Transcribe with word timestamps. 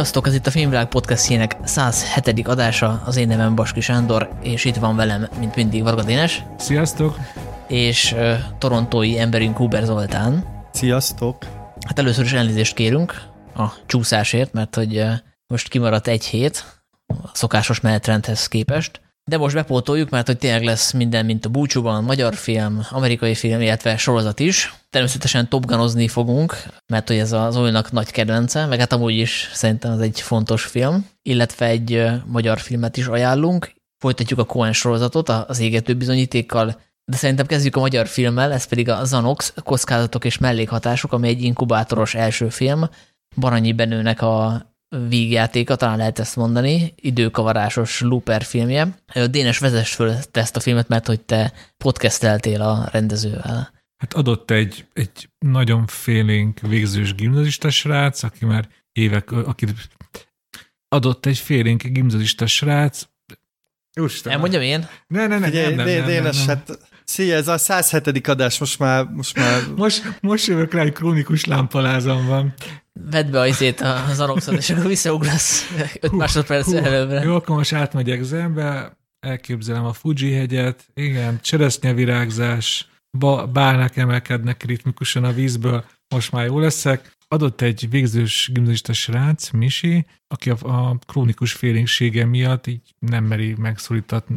Sziasztok, 0.00 0.26
ez 0.26 0.34
itt 0.34 0.46
a 0.46 0.50
Filmvilág 0.50 0.88
podcastjének 0.88 1.56
107. 1.64 2.48
adása, 2.48 3.02
az 3.04 3.16
én 3.16 3.26
nevem 3.26 3.54
Baski 3.54 3.80
Sándor, 3.80 4.30
és 4.42 4.64
itt 4.64 4.76
van 4.76 4.96
velem, 4.96 5.28
mint 5.38 5.56
mindig, 5.56 5.82
Varga 5.82 6.02
Dénes. 6.02 6.42
Sziasztok! 6.58 7.16
És 7.68 8.12
uh, 8.12 8.34
torontói 8.58 9.18
emberünk 9.18 9.56
Huber 9.56 9.84
Zoltán. 9.84 10.44
Sziasztok! 10.72 11.44
Hát 11.86 11.98
először 11.98 12.24
is 12.24 12.32
elnézést 12.32 12.74
kérünk 12.74 13.22
a 13.56 13.66
csúszásért, 13.86 14.52
mert 14.52 14.74
hogy 14.74 14.96
uh, 14.98 15.12
most 15.46 15.68
kimaradt 15.68 16.06
egy 16.06 16.24
hét 16.24 16.82
a 17.06 17.30
szokásos 17.32 17.80
menetrendhez 17.80 18.46
képest, 18.46 19.00
de 19.30 19.36
most 19.36 19.54
bepótoljuk, 19.54 20.10
mert 20.10 20.26
hogy 20.26 20.38
tényleg 20.38 20.62
lesz 20.64 20.92
minden, 20.92 21.24
mint 21.24 21.44
a 21.44 21.48
búcsúban, 21.48 22.04
magyar 22.04 22.34
film, 22.34 22.86
amerikai 22.90 23.34
film, 23.34 23.60
illetve 23.60 23.96
sorozat 23.96 24.40
is. 24.40 24.74
Természetesen 24.90 25.48
topganozni 25.48 26.08
fogunk, 26.08 26.62
mert 26.86 27.08
hogy 27.08 27.18
ez 27.18 27.32
az 27.32 27.56
olyanak 27.56 27.92
nagy 27.92 28.10
kedvence, 28.10 28.66
meg 28.66 28.78
hát 28.78 28.92
amúgy 28.92 29.14
is 29.14 29.50
szerintem 29.52 29.92
ez 29.92 29.98
egy 29.98 30.20
fontos 30.20 30.64
film, 30.64 31.06
illetve 31.22 31.66
egy 31.66 32.06
magyar 32.26 32.58
filmet 32.60 32.96
is 32.96 33.06
ajánlunk. 33.06 33.72
Folytatjuk 33.98 34.38
a 34.38 34.44
Cohen 34.44 34.72
sorozatot 34.72 35.28
az 35.28 35.60
égető 35.60 35.94
bizonyítékkal, 35.94 36.80
de 37.04 37.16
szerintem 37.16 37.46
kezdjük 37.46 37.76
a 37.76 37.80
magyar 37.80 38.06
filmmel, 38.06 38.52
ez 38.52 38.64
pedig 38.64 38.88
a 38.88 39.04
Zanox, 39.04 39.52
kockázatok 39.64 40.24
és 40.24 40.38
mellékhatások, 40.38 41.12
ami 41.12 41.28
egy 41.28 41.42
inkubátoros 41.42 42.14
első 42.14 42.48
film, 42.48 42.88
Baranyi 43.36 43.72
Benőnek 43.72 44.22
a 44.22 44.68
vígjátéka, 45.08 45.76
talán 45.76 45.96
lehet 45.96 46.18
ezt 46.18 46.36
mondani, 46.36 46.92
időkavarásos 46.96 48.00
looper 48.00 48.42
filmje. 48.42 48.94
Dénes, 49.30 49.58
vezess 49.58 49.94
föl 49.94 50.12
ezt 50.32 50.56
a 50.56 50.60
filmet, 50.60 50.88
mert 50.88 51.06
hogy 51.06 51.20
te 51.20 51.52
podcasteltél 51.76 52.62
a 52.62 52.88
rendezővel. 52.92 53.72
Hát 53.96 54.14
adott 54.14 54.50
egy, 54.50 54.86
egy 54.92 55.28
nagyon 55.38 55.86
félénk 55.86 56.60
végzős 56.60 57.14
gimnazista 57.14 57.70
srác, 57.70 58.22
aki 58.22 58.44
már 58.44 58.68
évek, 58.92 59.32
aki 59.32 59.66
adott 60.88 61.26
egy 61.26 61.38
félénk 61.38 61.82
gimnazista 61.82 62.46
srác. 62.46 63.08
Úristen. 64.00 64.32
Elmondjam 64.32 64.62
én? 64.62 64.88
Ne, 65.06 65.26
ne, 65.26 65.38
ne, 65.38 65.46
Figyelj, 65.46 65.74
nem, 65.74 65.86
nem, 65.86 65.96
nem, 65.96 66.06
Dénes, 66.06 66.36
nem, 66.36 66.46
nem. 66.46 66.56
hát 66.56 66.78
szia, 67.04 67.34
ez 67.34 67.48
a 67.48 67.58
107. 67.58 68.28
adás, 68.28 68.58
most 68.58 68.78
már... 68.78 69.04
Most, 69.04 69.36
már... 69.36 69.62
most, 69.76 70.18
most 70.20 70.46
jövök 70.46 70.72
rá, 70.72 70.82
hogy 70.82 70.92
krónikus 70.92 71.44
lámpalázam 71.44 72.26
van. 72.26 72.54
Vedd 73.10 73.30
be 73.30 73.40
azért 73.40 73.80
az 73.80 74.20
anoxot, 74.20 74.54
és 74.54 74.70
akkor 74.70 74.86
visszaugrasz 74.86 75.64
5 76.00 76.12
másodperc 76.12 76.72
előbbre. 76.72 77.22
Jó, 77.22 77.34
akkor 77.34 77.56
most 77.56 77.72
átmegyek 77.72 78.22
zenbe, 78.22 78.98
elképzelem 79.20 79.84
a 79.84 79.92
Fuji 79.92 80.32
hegyet, 80.32 80.86
igen, 80.94 81.38
cseresznyevirágzás, 81.40 82.88
ba, 83.18 83.46
bálnák 83.46 83.96
emelkednek 83.96 84.62
ritmikusan 84.62 85.24
a 85.24 85.32
vízből, 85.32 85.84
most 86.14 86.32
már 86.32 86.46
jó 86.46 86.58
leszek. 86.58 87.18
Adott 87.28 87.60
egy 87.60 87.90
végzős 87.90 88.50
gimnazista 88.52 88.92
srác, 88.92 89.50
Misi, 89.50 90.06
aki 90.28 90.50
a, 90.50 90.56
a 90.60 90.98
krónikus 91.06 91.52
félénksége 91.52 92.24
miatt 92.24 92.66
így 92.66 92.94
nem 92.98 93.24
meri 93.24 93.56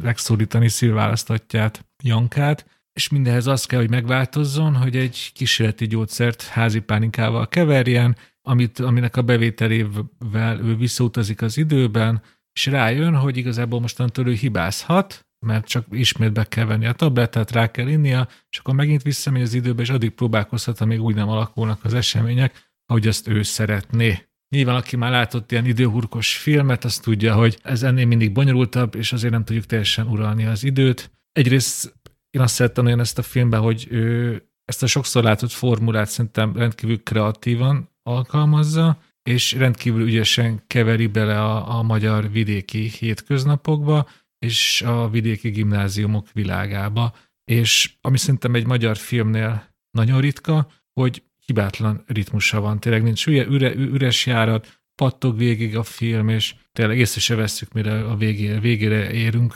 megszólítani 0.02 0.69
szívválasztatját, 0.69 1.86
Jankát, 2.03 2.66
és 2.94 3.09
mindenhez 3.09 3.47
az 3.47 3.66
kell, 3.66 3.80
hogy 3.80 3.89
megváltozzon, 3.89 4.75
hogy 4.75 4.95
egy 4.95 5.31
kísérleti 5.34 5.88
gyógyszert 5.88 6.44
házi 6.44 6.80
páninkával 6.80 7.47
keverjen, 7.47 8.16
amit, 8.47 8.80
aminek 8.80 9.16
a 9.16 9.22
bevételével 9.22 10.59
ő 10.59 10.75
visszautazik 10.75 11.41
az 11.41 11.58
időben, 11.58 12.22
és 12.53 12.66
rájön, 12.66 13.16
hogy 13.16 13.38
igazából 13.38 13.80
mostantól 13.80 14.27
ő 14.27 14.33
hibázhat, 14.33 15.25
mert 15.45 15.67
csak 15.67 15.85
ismét 15.91 16.33
be 16.33 16.44
kell 16.44 16.66
venni 16.66 16.85
a 16.85 16.94
tablettát, 16.94 17.52
rá 17.52 17.72
kell 17.72 17.88
innia, 17.88 18.28
és 18.50 18.57
akkor 18.57 18.73
megint 18.73 19.01
visszamegy 19.01 19.41
az 19.41 19.53
időbe, 19.53 19.81
és 19.81 19.90
addig 19.90 20.12
próbálkozhat, 20.12 20.81
amíg 20.81 21.01
úgy 21.01 21.16
nem 21.16 21.29
alakulnak 21.29 21.84
az 21.84 21.94
események, 21.94 22.72
ahogy 22.85 23.07
azt 23.07 23.28
ő 23.28 23.41
szeretné. 23.41 24.28
Nyilván, 24.56 24.75
aki 24.75 24.95
már 24.95 25.12
látott 25.12 25.51
ilyen 25.51 25.66
időhurkos 25.66 26.38
filmet, 26.38 26.85
azt 26.85 27.01
tudja, 27.01 27.35
hogy 27.35 27.59
ez 27.63 27.84
ennél 27.84 28.06
mindig 28.06 28.31
bonyolultabb, 28.31 28.95
és 28.95 29.13
azért 29.13 29.34
nem 29.34 29.44
tudjuk 29.44 29.66
teljesen 29.66 30.07
uralni 30.07 30.45
az 30.45 30.63
időt. 30.63 31.12
Egyrészt 31.31 31.95
én 32.29 32.41
azt 32.41 32.53
szerettem 32.53 32.85
olyan 32.85 33.00
ezt 33.00 33.18
a 33.18 33.22
filmben, 33.22 33.62
hogy 33.62 33.88
ő 33.89 34.41
ezt 34.66 34.84
a 34.84 34.88
sokszor 34.88 35.23
látott 35.23 35.51
formulát 35.51 36.09
szerintem 36.09 36.56
rendkívül 36.56 37.03
kreatívan 37.03 37.93
alkalmazza, 38.03 38.97
és 39.24 39.52
rendkívül 39.52 40.02
ügyesen 40.02 40.64
keveri 40.68 41.08
bele 41.08 41.41
a, 41.41 41.78
a 41.78 41.81
magyar 41.81 42.31
vidéki 42.31 42.90
hétköznapokba, 43.00 44.09
és 44.40 44.81
a 44.81 45.09
vidéki 45.09 45.50
gimnáziumok 45.50 46.28
világába. 46.34 47.16
És 47.44 47.94
ami 48.02 48.18
szerintem 48.18 48.56
egy 48.56 48.66
magyar 48.66 48.97
filmnél 48.97 49.68
nagyon 49.92 50.22
ritka, 50.22 50.68
hogy 50.94 51.24
hibátlan 51.46 52.03
ritmusa 52.08 52.62
van. 52.62 52.80
Tényleg 52.80 53.03
nincs 53.03 53.28
üre, 53.28 53.46
üre, 53.46 53.74
üres 53.75 54.25
járat, 54.25 54.80
pattog 54.96 55.38
végig 55.38 55.78
a 55.78 55.84
film, 55.84 56.30
és 56.30 56.56
tényleg 56.72 56.97
észre 56.97 57.19
se 57.19 57.36
vesszük, 57.36 57.74
mire 57.74 58.09
a 58.09 58.16
végére, 58.16 58.59
végére 58.59 59.12
érünk. 59.12 59.53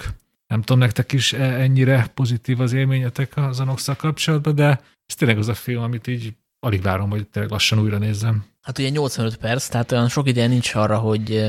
Nem 0.48 0.62
tudom, 0.62 0.80
nektek 0.80 1.12
is 1.12 1.34
e, 1.34 1.62
ennyire 1.62 2.12
pozitív 2.14 2.60
az 2.60 2.74
élményetek 2.74 3.38
az 3.38 3.60
Anoxa 3.60 3.96
kapcsolatban, 3.96 4.56
de 4.56 4.82
ez 5.06 5.16
tényleg 5.16 5.38
az 5.38 5.48
a 5.48 5.54
film, 5.54 5.82
amit 5.82 6.08
így 6.08 6.34
alig 6.60 6.82
várom, 6.82 7.10
hogy 7.10 7.28
tényleg 7.28 7.52
lassan 7.52 7.80
újra 7.80 7.98
nézzem. 7.98 8.46
Hát 8.62 8.78
ugye 8.80 8.90
85 8.90 9.38
perc, 9.38 9.68
tehát 9.68 9.92
olyan 9.92 10.10
sok 10.10 10.28
ideje 10.28 10.48
nincs 10.48 10.76
arra, 10.76 10.98
hogy 10.98 11.46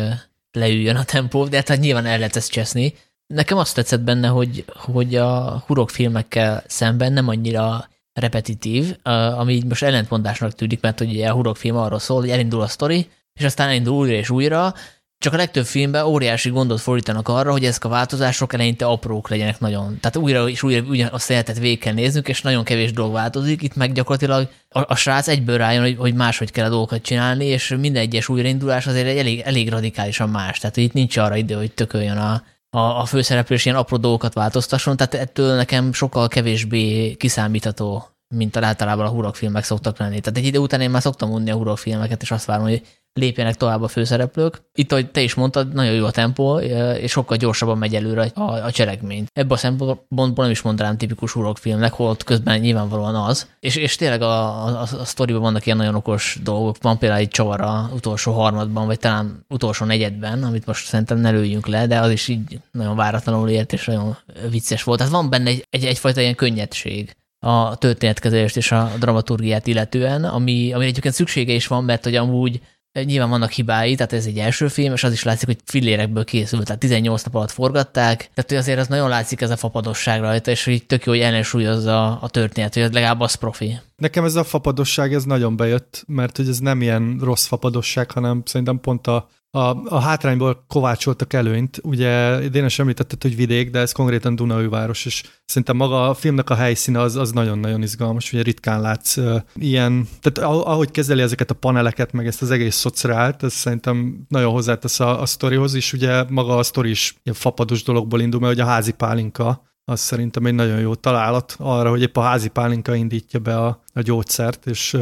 leüljön 0.52 0.96
a 0.96 1.04
tempó, 1.04 1.44
de 1.44 1.56
hát 1.66 1.78
nyilván 1.78 2.06
el 2.06 2.18
lehet 2.18 2.36
ezt 2.36 2.50
cseszni. 2.50 2.94
Nekem 3.26 3.58
azt 3.58 3.74
tetszett 3.74 4.00
benne, 4.00 4.28
hogy, 4.28 4.64
hogy 4.74 5.14
a 5.14 5.62
hurok 5.66 5.90
filmekkel 5.90 6.62
szemben 6.66 7.12
nem 7.12 7.28
annyira 7.28 7.88
repetitív, 8.12 8.96
ami 9.36 9.52
így 9.52 9.64
most 9.64 9.82
ellentmondásnak 9.82 10.54
tűnik, 10.54 10.80
mert 10.80 11.00
ugye 11.00 11.28
a 11.28 11.32
hurok 11.32 11.56
film 11.56 11.76
arról 11.76 11.98
szól, 11.98 12.20
hogy 12.20 12.30
elindul 12.30 12.60
a 12.60 12.66
sztori, 12.66 13.08
és 13.32 13.44
aztán 13.44 13.68
elindul 13.68 13.94
újra 13.94 14.14
és 14.14 14.30
újra, 14.30 14.74
csak 15.18 15.32
a 15.32 15.36
legtöbb 15.36 15.64
filmben 15.64 16.04
óriási 16.04 16.50
gondot 16.50 16.80
fordítanak 16.80 17.28
arra, 17.28 17.50
hogy 17.50 17.64
ezek 17.64 17.84
a 17.84 17.88
változások 17.88 18.52
eleinte 18.52 18.84
aprók 18.84 19.28
legyenek 19.28 19.60
nagyon. 19.60 19.98
Tehát 20.00 20.16
újra 20.16 20.48
és 20.48 20.62
újra 20.62 20.82
ugyanazt 20.88 21.30
a 21.30 21.32
életet 21.32 21.58
végig 21.58 21.78
kell 21.78 21.96
és 21.96 22.42
nagyon 22.42 22.64
kevés 22.64 22.92
dolog 22.92 23.12
változik. 23.12 23.62
Itt 23.62 23.74
meg 23.74 23.92
gyakorlatilag 23.92 24.48
a, 24.68 24.92
a 24.92 24.96
srác 24.96 25.28
egyből 25.28 25.56
rájön, 25.56 25.82
hogy, 25.82 25.96
hogy 25.98 26.14
máshogy 26.14 26.50
kell 26.50 26.66
a 26.66 26.68
dolgokat 26.68 27.02
csinálni, 27.02 27.44
és 27.44 27.74
minden 27.80 28.02
egyes 28.02 28.28
újraindulás 28.28 28.86
azért 28.86 29.18
elég, 29.18 29.40
elég 29.40 29.70
radikálisan 29.70 30.28
más. 30.28 30.58
Tehát 30.58 30.76
itt 30.76 30.92
nincs 30.92 31.16
arra 31.16 31.36
idő, 31.36 31.54
hogy 31.54 31.72
tököljön 31.72 32.16
a, 32.16 32.42
a, 32.70 32.78
a 32.78 33.04
főszereplő, 33.04 33.56
és 33.56 33.64
ilyen 33.64 33.76
apró 33.76 33.96
dolgokat 33.96 34.34
változtasson. 34.34 34.96
Tehát 34.96 35.14
ettől 35.14 35.56
nekem 35.56 35.92
sokkal 35.92 36.28
kevésbé 36.28 37.14
kiszámítható 37.14 38.17
mint 38.34 38.56
általában 38.56 39.06
a 39.06 39.10
hurokfilmek 39.10 39.64
szoktak 39.64 39.98
lenni. 39.98 40.20
Tehát 40.20 40.38
egy 40.38 40.46
idő 40.46 40.58
után 40.58 40.80
én 40.80 40.90
már 40.90 41.02
szoktam 41.02 41.30
unni 41.30 41.50
a 41.50 41.56
hurokfilmeket, 41.56 42.22
és 42.22 42.30
azt 42.30 42.44
várom, 42.44 42.64
hogy 42.64 42.82
lépjenek 43.18 43.56
tovább 43.56 43.82
a 43.82 43.88
főszereplők. 43.88 44.62
Itt, 44.74 44.92
ahogy 44.92 45.10
te 45.10 45.20
is 45.20 45.34
mondtad, 45.34 45.72
nagyon 45.72 45.92
jó 45.94 46.04
a 46.04 46.10
tempó, 46.10 46.58
és 47.00 47.10
sokkal 47.10 47.36
gyorsabban 47.36 47.78
megy 47.78 47.94
előre 47.94 48.30
a, 48.34 48.42
a 48.42 48.70
cselekmény. 48.70 49.26
Ebből 49.32 49.52
a 49.52 49.56
szempontból 49.56 50.44
nem 50.44 50.50
is 50.50 50.62
mondanám 50.62 50.96
tipikus 50.96 51.32
hurokfilmnek, 51.32 51.92
holott 51.92 52.24
közben 52.24 52.60
nyilvánvalóan 52.60 53.14
az. 53.14 53.48
És, 53.60 53.76
és 53.76 53.96
tényleg 53.96 54.22
a, 54.22 54.66
a, 54.66 54.80
a 54.80 55.04
sztoriban 55.04 55.42
vannak 55.42 55.66
ilyen 55.66 55.78
nagyon 55.78 55.94
okos 55.94 56.38
dolgok. 56.42 56.76
Van 56.80 56.98
például 56.98 57.20
egy 57.20 57.28
csavar 57.28 57.60
a 57.60 57.90
utolsó 57.94 58.32
harmadban, 58.32 58.86
vagy 58.86 58.98
talán 58.98 59.44
utolsó 59.48 59.84
negyedben, 59.84 60.42
amit 60.42 60.66
most 60.66 60.86
szerintem 60.86 61.18
ne 61.18 61.30
lőjünk 61.30 61.66
le, 61.66 61.86
de 61.86 61.98
az 61.98 62.10
is 62.10 62.28
így 62.28 62.60
nagyon 62.72 62.96
váratlanul 62.96 63.48
ért, 63.48 63.72
és 63.72 63.84
nagyon 63.84 64.16
vicces 64.50 64.82
volt. 64.82 64.98
Tehát 64.98 65.12
van 65.12 65.30
benne 65.30 65.48
egy, 65.48 65.66
egy, 65.70 65.84
egyfajta 65.84 66.20
ilyen 66.20 66.34
könnyedség 66.34 67.16
a 67.48 67.76
történetkezelést 67.76 68.56
és 68.56 68.72
a 68.72 68.92
dramaturgiát 68.98 69.66
illetően, 69.66 70.24
ami, 70.24 70.72
ami 70.72 70.86
egyébként 70.86 71.14
szüksége 71.14 71.52
is 71.52 71.66
van, 71.66 71.84
mert 71.84 72.04
hogy 72.04 72.14
amúgy 72.14 72.60
nyilván 73.04 73.30
vannak 73.30 73.50
hibái, 73.50 73.94
tehát 73.94 74.12
ez 74.12 74.26
egy 74.26 74.38
első 74.38 74.68
film, 74.68 74.92
és 74.92 75.04
az 75.04 75.12
is 75.12 75.22
látszik, 75.22 75.46
hogy 75.46 75.58
fillérekből 75.64 76.24
készült, 76.24 76.64
tehát 76.64 76.80
18 76.80 77.22
nap 77.22 77.34
alatt 77.34 77.50
forgatták, 77.50 78.16
tehát 78.16 78.48
hogy 78.48 78.56
azért 78.56 78.78
az 78.78 78.86
nagyon 78.86 79.08
látszik 79.08 79.40
ez 79.40 79.50
a 79.50 79.56
fapadosság 79.56 80.20
rajta, 80.20 80.50
és 80.50 80.64
hogy 80.64 80.86
tök 80.86 81.04
jó, 81.04 81.12
hogy 81.12 81.20
ellensúlyozza 81.20 82.18
a 82.20 82.28
történet, 82.28 82.74
hogy 82.74 82.92
legalább 82.92 83.20
az 83.20 83.34
profi. 83.34 83.78
Nekem 83.96 84.24
ez 84.24 84.34
a 84.34 84.44
fapadosság, 84.44 85.14
ez 85.14 85.24
nagyon 85.24 85.56
bejött, 85.56 86.04
mert 86.06 86.36
hogy 86.36 86.48
ez 86.48 86.58
nem 86.58 86.82
ilyen 86.82 87.18
rossz 87.22 87.46
fapadosság, 87.46 88.10
hanem 88.10 88.42
szerintem 88.44 88.80
pont 88.80 89.06
a 89.06 89.28
a, 89.50 89.94
a 89.94 89.98
hátrányból 89.98 90.64
kovácsoltak 90.68 91.32
előnyt. 91.32 91.80
Ugye 91.82 92.38
Dénes 92.48 92.78
említetted, 92.78 93.22
hogy 93.22 93.36
vidék, 93.36 93.70
de 93.70 93.78
ez 93.78 93.92
konkrétan 93.92 94.34
Dunaújváros, 94.34 95.04
és 95.04 95.22
szerintem 95.44 95.76
maga 95.76 96.08
a 96.08 96.14
filmnek 96.14 96.50
a 96.50 96.54
helyszíne 96.54 97.00
az, 97.00 97.16
az 97.16 97.32
nagyon-nagyon 97.32 97.82
izgalmas, 97.82 98.32
ugye 98.32 98.42
ritkán 98.42 98.80
látsz 98.80 99.16
uh, 99.16 99.40
ilyen, 99.54 100.08
tehát 100.20 100.50
ahogy 100.52 100.90
kezeli 100.90 101.20
ezeket 101.20 101.50
a 101.50 101.54
paneleket, 101.54 102.12
meg 102.12 102.26
ezt 102.26 102.42
az 102.42 102.50
egész 102.50 102.76
szociált, 102.76 103.42
ez 103.42 103.52
szerintem 103.52 104.26
nagyon 104.28 104.52
hozzátesz 104.52 105.00
a, 105.00 105.20
a 105.20 105.26
sztorihoz, 105.26 105.74
és 105.74 105.92
ugye 105.92 106.24
maga 106.28 106.56
a 106.56 106.62
sztori 106.62 106.90
is 106.90 107.14
ilyen 107.22 107.36
fapados 107.36 107.82
dologból 107.82 108.20
indul, 108.20 108.40
mert 108.40 108.52
ugye 108.52 108.62
a 108.62 108.66
házi 108.66 108.92
pálinka, 108.92 109.66
az 109.84 110.00
szerintem 110.00 110.46
egy 110.46 110.54
nagyon 110.54 110.80
jó 110.80 110.94
találat 110.94 111.56
arra, 111.58 111.90
hogy 111.90 112.02
épp 112.02 112.16
a 112.16 112.20
házi 112.20 112.48
pálinka 112.48 112.94
indítja 112.94 113.40
be 113.40 113.58
a, 113.58 113.82
a 113.92 114.00
gyógyszert, 114.00 114.66
és 114.66 114.96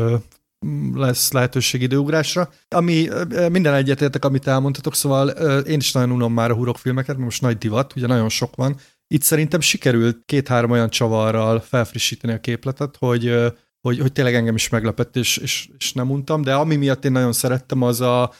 lesz 0.94 1.32
lehetőség 1.32 1.82
időugrásra. 1.82 2.50
Ami 2.68 3.08
minden 3.50 3.74
egyetértek, 3.74 4.24
amit 4.24 4.46
elmondhatok, 4.46 4.94
szóval 4.94 5.28
én 5.60 5.78
is 5.78 5.92
nagyon 5.92 6.10
unom 6.10 6.32
már 6.32 6.50
a 6.50 6.54
hurok 6.54 6.78
filmeket, 6.78 7.14
mert 7.14 7.24
most 7.24 7.42
nagy 7.42 7.58
divat, 7.58 7.96
ugye 7.96 8.06
nagyon 8.06 8.28
sok 8.28 8.56
van. 8.56 8.76
Itt 9.06 9.22
szerintem 9.22 9.60
sikerült 9.60 10.22
két-három 10.24 10.70
olyan 10.70 10.90
csavarral 10.90 11.60
felfrissíteni 11.60 12.32
a 12.32 12.40
képletet, 12.40 12.96
hogy, 12.98 13.34
hogy, 13.80 13.98
hogy 14.00 14.12
tényleg 14.12 14.34
engem 14.34 14.54
is 14.54 14.68
meglepett, 14.68 15.16
és, 15.16 15.36
és, 15.36 15.68
és 15.78 15.92
nem 15.92 16.10
untam, 16.10 16.42
de 16.42 16.54
ami 16.54 16.76
miatt 16.76 17.04
én 17.04 17.12
nagyon 17.12 17.32
szerettem, 17.32 17.82
az 17.82 18.00
a 18.00 18.32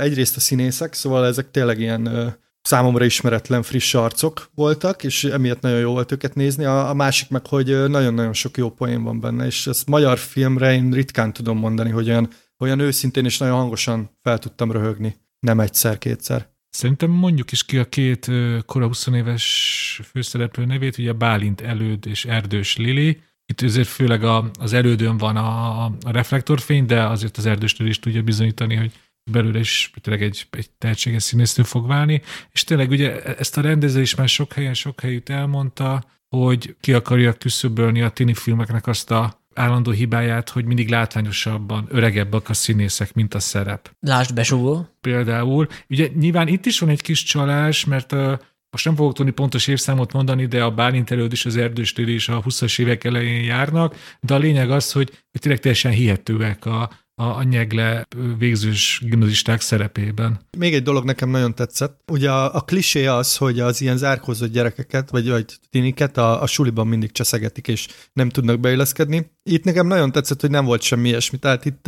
Egyrészt 0.00 0.36
a 0.36 0.40
színészek, 0.40 0.94
szóval 0.94 1.26
ezek 1.26 1.50
tényleg 1.50 1.80
ilyen 1.80 2.36
számomra 2.66 3.04
ismeretlen 3.04 3.62
friss 3.62 3.94
arcok 3.94 4.50
voltak, 4.54 5.04
és 5.04 5.24
emiatt 5.24 5.60
nagyon 5.60 5.78
jó 5.78 5.92
volt 5.92 6.12
őket 6.12 6.34
nézni. 6.34 6.64
A, 6.64 6.88
a 6.88 6.94
másik 6.94 7.28
meg, 7.28 7.46
hogy 7.46 7.66
nagyon-nagyon 7.88 8.32
sok 8.32 8.56
jó 8.56 8.70
poén 8.70 9.02
van 9.02 9.20
benne, 9.20 9.46
és 9.46 9.66
ezt 9.66 9.86
magyar 9.86 10.18
filmre 10.18 10.72
én 10.72 10.90
ritkán 10.90 11.32
tudom 11.32 11.58
mondani, 11.58 11.90
hogy 11.90 12.08
olyan, 12.08 12.28
olyan 12.58 12.78
őszintén 12.78 13.24
és 13.24 13.38
nagyon 13.38 13.56
hangosan 13.56 14.10
fel 14.22 14.38
tudtam 14.38 14.72
röhögni. 14.72 15.16
Nem 15.40 15.60
egyszer-kétszer. 15.60 16.48
Szerintem 16.70 17.10
mondjuk 17.10 17.52
is 17.52 17.64
ki 17.64 17.78
a 17.78 17.84
két 17.84 18.30
kora 18.66 18.86
20 18.86 19.06
éves 19.06 20.00
főszereplő 20.10 20.64
nevét, 20.64 20.98
ugye 20.98 21.12
Bálint 21.12 21.60
Előd 21.60 22.06
és 22.06 22.24
Erdős 22.24 22.76
Lili. 22.76 23.20
Itt 23.46 23.60
azért 23.60 23.88
főleg 23.88 24.24
a, 24.24 24.50
az 24.58 24.72
elődön 24.72 25.18
van 25.18 25.36
a, 25.36 25.84
a 25.84 26.10
reflektorfény, 26.10 26.86
de 26.86 27.02
azért 27.02 27.36
az 27.36 27.46
Erdős 27.46 27.76
Lili 27.76 27.90
is 27.90 27.98
tudja 27.98 28.22
bizonyítani, 28.22 28.74
hogy 28.74 28.92
belőle 29.30 29.58
is 29.58 29.90
tényleg 30.00 30.22
egy, 30.22 30.46
egy 30.50 30.70
tehetséges 30.70 31.22
színésztő 31.22 31.62
fog 31.62 31.86
válni, 31.86 32.22
és 32.52 32.64
tényleg 32.64 32.90
ugye 32.90 33.22
ezt 33.22 33.56
a 33.56 33.60
rendező 33.60 34.00
is 34.00 34.14
már 34.14 34.28
sok 34.28 34.52
helyen, 34.52 34.74
sok 34.74 35.00
helyütt 35.00 35.28
elmondta, 35.28 36.04
hogy 36.28 36.76
ki 36.80 36.92
akarja 36.92 37.32
küszöbölni 37.32 38.02
a 38.02 38.08
tini 38.08 38.34
filmeknek 38.34 38.86
azt 38.86 39.10
a 39.10 39.44
állandó 39.54 39.90
hibáját, 39.90 40.48
hogy 40.48 40.64
mindig 40.64 40.88
látványosabban 40.88 41.86
öregebbek 41.88 42.48
a 42.48 42.54
színészek, 42.54 43.14
mint 43.14 43.34
a 43.34 43.40
szerep. 43.40 43.90
Lásd 44.00 44.34
besúgó. 44.34 44.88
Például. 45.00 45.66
Ugye 45.88 46.08
nyilván 46.18 46.48
itt 46.48 46.66
is 46.66 46.78
van 46.78 46.88
egy 46.88 47.02
kis 47.02 47.22
csalás, 47.22 47.84
mert 47.84 48.12
uh, 48.12 48.38
most 48.70 48.84
nem 48.84 48.96
fogok 48.96 49.14
tudni 49.14 49.30
pontos 49.30 49.66
évszámot 49.66 50.12
mondani, 50.12 50.46
de 50.46 50.62
a 50.62 50.70
Bálint 50.70 51.10
előtt 51.10 51.32
is 51.32 51.46
az 51.46 51.56
erdőstér 51.56 52.08
is 52.08 52.28
a 52.28 52.42
20-as 52.42 52.80
évek 52.80 53.04
elején 53.04 53.44
járnak, 53.44 53.96
de 54.20 54.34
a 54.34 54.38
lényeg 54.38 54.70
az, 54.70 54.92
hogy, 54.92 55.10
hogy 55.30 55.40
tényleg 55.40 55.60
teljesen 55.60 55.92
hihetőek 55.92 56.66
a, 56.66 56.90
a, 57.22 57.24
a 57.24 57.42
nyegle 57.42 58.06
végzős 58.38 59.02
gimnazisták 59.04 59.60
szerepében. 59.60 60.40
Még 60.58 60.74
egy 60.74 60.82
dolog 60.82 61.04
nekem 61.04 61.28
nagyon 61.28 61.54
tetszett. 61.54 62.00
Ugye 62.12 62.30
a, 62.30 62.54
a 62.54 62.60
klisé 62.60 63.06
az, 63.06 63.36
hogy 63.36 63.60
az 63.60 63.80
ilyen 63.80 63.96
zárkózott 63.96 64.52
gyerekeket, 64.52 65.10
vagy, 65.10 65.28
vagy 65.28 65.44
tiniket 65.70 66.16
a, 66.16 66.42
a 66.42 66.46
suliban 66.46 66.86
mindig 66.86 67.12
cseszegetik, 67.12 67.68
és 67.68 67.88
nem 68.12 68.28
tudnak 68.28 68.60
beilleszkedni. 68.60 69.30
Itt 69.42 69.64
nekem 69.64 69.86
nagyon 69.86 70.12
tetszett, 70.12 70.40
hogy 70.40 70.50
nem 70.50 70.64
volt 70.64 70.82
semmi 70.82 71.08
ilyesmi. 71.08 71.38
Tehát 71.38 71.64
itt 71.64 71.86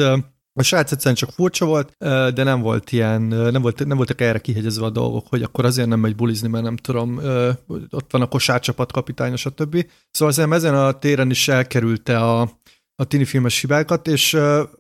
a 0.53 0.63
srác 0.63 0.93
egyszerűen 0.93 1.15
csak 1.15 1.31
furcsa 1.31 1.67
volt, 1.67 1.95
de 2.35 2.43
nem 2.43 2.61
volt 2.61 2.93
ilyen, 2.93 3.23
nem, 3.23 3.63
volt, 3.63 3.87
nem 3.87 3.97
voltak 3.97 4.21
erre 4.21 4.39
kihegyezve 4.39 4.85
a 4.85 4.91
dolgok, 4.91 5.27
hogy 5.29 5.43
akkor 5.43 5.65
azért 5.65 5.89
nem 5.89 6.01
megy 6.01 6.17
bulizni, 6.17 6.49
mert 6.49 6.65
nem 6.65 6.77
tudom, 6.77 7.21
ott 7.91 8.11
van 8.11 8.23
a 8.23 8.27
kosárcsapat 8.27 8.93
kapitánya, 8.93 9.37
stb. 9.37 9.87
Szóval 10.11 10.35
azért 10.35 10.53
ezen 10.53 10.75
a 10.75 10.93
téren 10.93 11.31
is 11.31 11.49
elkerülte 11.49 12.19
a, 12.19 12.61
a 13.01 13.05
tini 13.05 13.25
filmes 13.25 13.61
hibákat, 13.61 14.07
és 14.07 14.37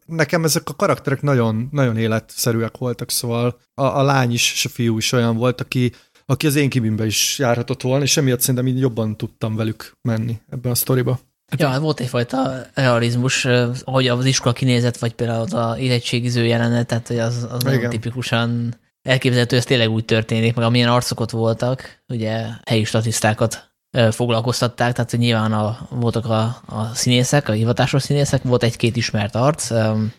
nekem 0.06 0.44
ezek 0.44 0.68
a 0.68 0.74
karakterek 0.74 1.22
nagyon, 1.22 1.68
nagyon 1.70 1.96
életszerűek 1.96 2.76
voltak, 2.76 3.10
szóval 3.10 3.60
a, 3.74 3.82
a 3.82 4.02
lány 4.02 4.32
is 4.32 4.52
és 4.52 4.64
a 4.64 4.68
fiú 4.68 4.96
is 4.96 5.12
olyan 5.12 5.36
volt, 5.36 5.60
aki, 5.60 5.92
aki 6.26 6.46
az 6.46 6.54
én 6.54 6.68
kibimbe 6.68 7.06
is 7.06 7.38
járhatott 7.38 7.82
volna, 7.82 8.04
és 8.04 8.16
emiatt 8.16 8.40
szerintem 8.40 8.66
így 8.66 8.80
jobban 8.80 9.16
tudtam 9.16 9.56
velük 9.56 9.92
menni 10.02 10.40
ebben 10.50 10.72
a 10.72 10.74
sztoriba. 10.74 11.18
Ja, 11.56 11.68
hát 11.68 11.80
volt 11.80 12.00
egyfajta 12.00 12.66
realizmus, 12.74 13.44
ahogy 13.84 14.08
az 14.08 14.24
iskola 14.24 14.54
kinézett, 14.54 14.98
vagy 14.98 15.14
például 15.14 15.40
az 15.40 15.54
a 15.54 15.76
érettségiző 15.78 16.44
jelenet, 16.46 16.86
tehát 16.86 17.08
hogy 17.08 17.18
az, 17.18 17.46
az 17.50 17.62
nagyon 17.62 17.90
tipikusan 17.90 18.74
elképzelhető, 19.02 19.56
ez 19.56 19.64
tényleg 19.64 19.90
úgy 19.90 20.04
történik, 20.04 20.54
meg 20.54 20.64
amilyen 20.64 20.88
arcok 20.88 21.20
ott 21.20 21.30
voltak, 21.30 22.02
ugye 22.08 22.46
helyi 22.64 22.84
statisztákat 22.84 23.67
foglalkoztatták, 24.10 24.92
tehát 24.92 25.16
nyilván 25.16 25.52
a, 25.52 25.78
voltak 25.90 26.24
a, 26.24 26.42
a 26.66 26.94
színészek, 26.94 27.48
a 27.48 27.52
hivatásos 27.52 28.02
színészek, 28.02 28.42
volt 28.42 28.62
egy-két 28.62 28.96
ismert 28.96 29.34
arc, 29.34 29.70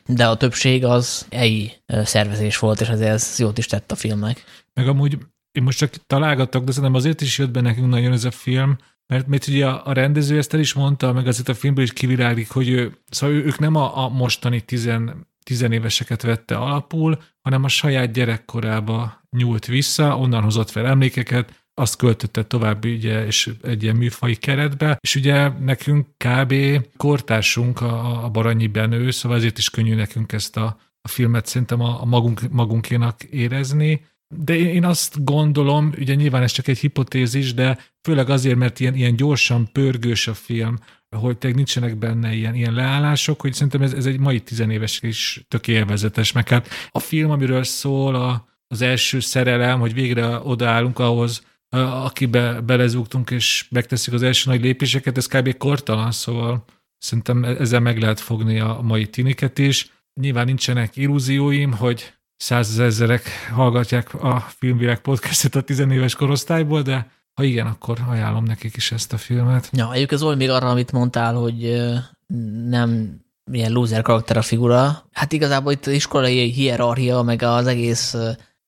de 0.05 0.27
a 0.27 0.37
többség 0.37 0.85
az 0.85 1.27
helyi 1.31 1.71
szervezés 1.85 2.57
volt, 2.57 2.81
és 2.81 2.87
ezért 2.87 3.11
ez 3.11 3.35
jót 3.39 3.57
is 3.57 3.65
tett 3.65 3.91
a 3.91 3.95
filmnek. 3.95 4.43
Meg 4.73 4.87
amúgy 4.87 5.17
én 5.51 5.63
most 5.63 5.77
csak 5.77 5.93
találgattak, 6.07 6.63
de 6.63 6.71
szerintem 6.71 6.97
azért 6.97 7.21
is 7.21 7.37
jött 7.37 7.51
be 7.51 7.61
nekünk 7.61 7.89
nagyon 7.89 8.11
ez 8.11 8.23
a 8.23 8.31
film, 8.31 8.77
mert, 9.07 9.27
mert 9.27 9.47
ugye 9.47 9.67
a, 9.67 9.81
a 9.85 9.93
rendező 9.93 10.37
ezt 10.37 10.53
el 10.53 10.59
is 10.59 10.73
mondta, 10.73 11.13
meg 11.13 11.27
azért 11.27 11.49
a 11.49 11.53
filmből 11.53 11.83
is 11.83 11.93
kiviláglik, 11.93 12.49
hogy 12.49 12.69
ő, 12.69 12.97
szóval 13.09 13.35
ők 13.35 13.59
nem 13.59 13.75
a, 13.75 14.03
a 14.03 14.09
mostani 14.09 14.61
tizen, 14.61 15.27
tizenéveseket 15.43 16.21
vette 16.21 16.55
alapul, 16.55 17.21
hanem 17.41 17.63
a 17.63 17.67
saját 17.67 18.11
gyerekkorába 18.11 19.21
nyúlt 19.29 19.65
vissza, 19.65 20.17
onnan 20.17 20.43
hozott 20.43 20.69
fel 20.69 20.85
emlékeket, 20.85 21.58
azt 21.79 21.95
költötte 21.95 22.43
tovább 22.43 22.85
ugye, 22.85 23.25
és 23.25 23.49
egy 23.61 23.83
ilyen 23.83 23.95
műfai 23.95 24.35
keretbe, 24.35 24.97
és 25.01 25.15
ugye 25.15 25.47
nekünk 25.47 26.07
kb. 26.17 26.53
kortársunk 26.97 27.81
a, 27.81 28.23
a 28.23 28.29
Baranyi 28.29 28.67
Benő, 28.67 29.11
szóval 29.11 29.37
ezért 29.37 29.57
is 29.57 29.69
könnyű 29.69 29.95
nekünk 29.95 30.31
ezt 30.31 30.57
a, 30.57 30.79
a 31.01 31.07
filmet 31.07 31.45
szerintem 31.45 31.81
a, 31.81 32.01
a 32.01 32.05
magunk, 32.05 32.41
magunkénak 32.51 33.23
érezni, 33.23 34.01
de 34.35 34.55
én 34.55 34.85
azt 34.85 35.23
gondolom, 35.23 35.91
ugye 35.97 36.15
nyilván 36.15 36.41
ez 36.41 36.51
csak 36.51 36.67
egy 36.67 36.79
hipotézis, 36.79 37.53
de 37.53 37.77
főleg 38.01 38.29
azért, 38.29 38.57
mert 38.57 38.79
ilyen, 38.79 38.95
ilyen 38.95 39.15
gyorsan 39.15 39.69
pörgős 39.71 40.27
a 40.27 40.33
film, 40.33 40.77
hogy 41.15 41.37
tényleg 41.37 41.57
nincsenek 41.57 41.97
benne 41.97 42.33
ilyen, 42.33 42.55
ilyen 42.55 42.73
leállások, 42.73 43.41
hogy 43.41 43.53
szerintem 43.53 43.81
ez, 43.81 43.93
ez 43.93 44.05
egy 44.05 44.19
mai 44.19 44.39
tizenéves 44.39 45.01
is 45.01 45.45
tök 45.47 45.67
élvezetes, 45.67 46.31
meg 46.31 46.47
hát 46.47 46.67
a 46.91 46.99
film, 46.99 47.31
amiről 47.31 47.63
szól 47.63 48.15
a, 48.15 48.47
az 48.67 48.81
első 48.81 49.19
szerelem, 49.19 49.79
hogy 49.79 49.93
végre 49.93 50.39
odaállunk 50.39 50.99
ahhoz, 50.99 51.43
akibe 51.69 52.61
belezúgtunk 52.61 53.31
és 53.31 53.65
megteszik 53.69 54.13
az 54.13 54.23
első 54.23 54.49
nagy 54.49 54.61
lépéseket, 54.61 55.17
ez 55.17 55.27
kb. 55.27 55.57
kortalan, 55.57 56.11
szóval 56.11 56.65
szerintem 56.97 57.43
e-, 57.43 57.47
ezzel 57.47 57.79
meg 57.79 57.99
lehet 57.99 58.19
fogni 58.19 58.59
a 58.59 58.79
mai 58.81 59.07
tiniket 59.07 59.59
is. 59.59 59.91
Nyilván 60.21 60.45
nincsenek 60.45 60.95
illúzióim, 60.95 61.73
hogy 61.73 62.13
százezerek 62.35 63.29
hallgatják 63.53 64.13
a 64.13 64.39
Filmvilág 64.57 64.99
podcastet 64.99 65.55
a 65.55 65.61
tizenéves 65.61 66.15
korosztályból, 66.15 66.81
de 66.81 67.11
ha 67.33 67.43
igen, 67.43 67.67
akkor 67.67 67.97
ajánlom 68.09 68.43
nekik 68.43 68.75
is 68.75 68.91
ezt 68.91 69.13
a 69.13 69.17
filmet. 69.17 69.69
Ja, 69.73 69.93
egyébként 69.93 70.21
Zoli 70.21 70.35
még 70.35 70.49
arra, 70.49 70.69
amit 70.69 70.91
mondtál, 70.91 71.33
hogy 71.33 71.83
nem 72.67 73.21
milyen 73.51 73.71
loser 73.71 74.01
karakter 74.01 74.37
a 74.37 74.41
figura. 74.41 75.09
Hát 75.11 75.31
igazából 75.31 75.71
itt 75.71 75.85
az 75.85 75.93
iskolai 75.93 76.51
hierarchia, 76.51 77.21
meg 77.21 77.41
az 77.41 77.67
egész 77.67 78.15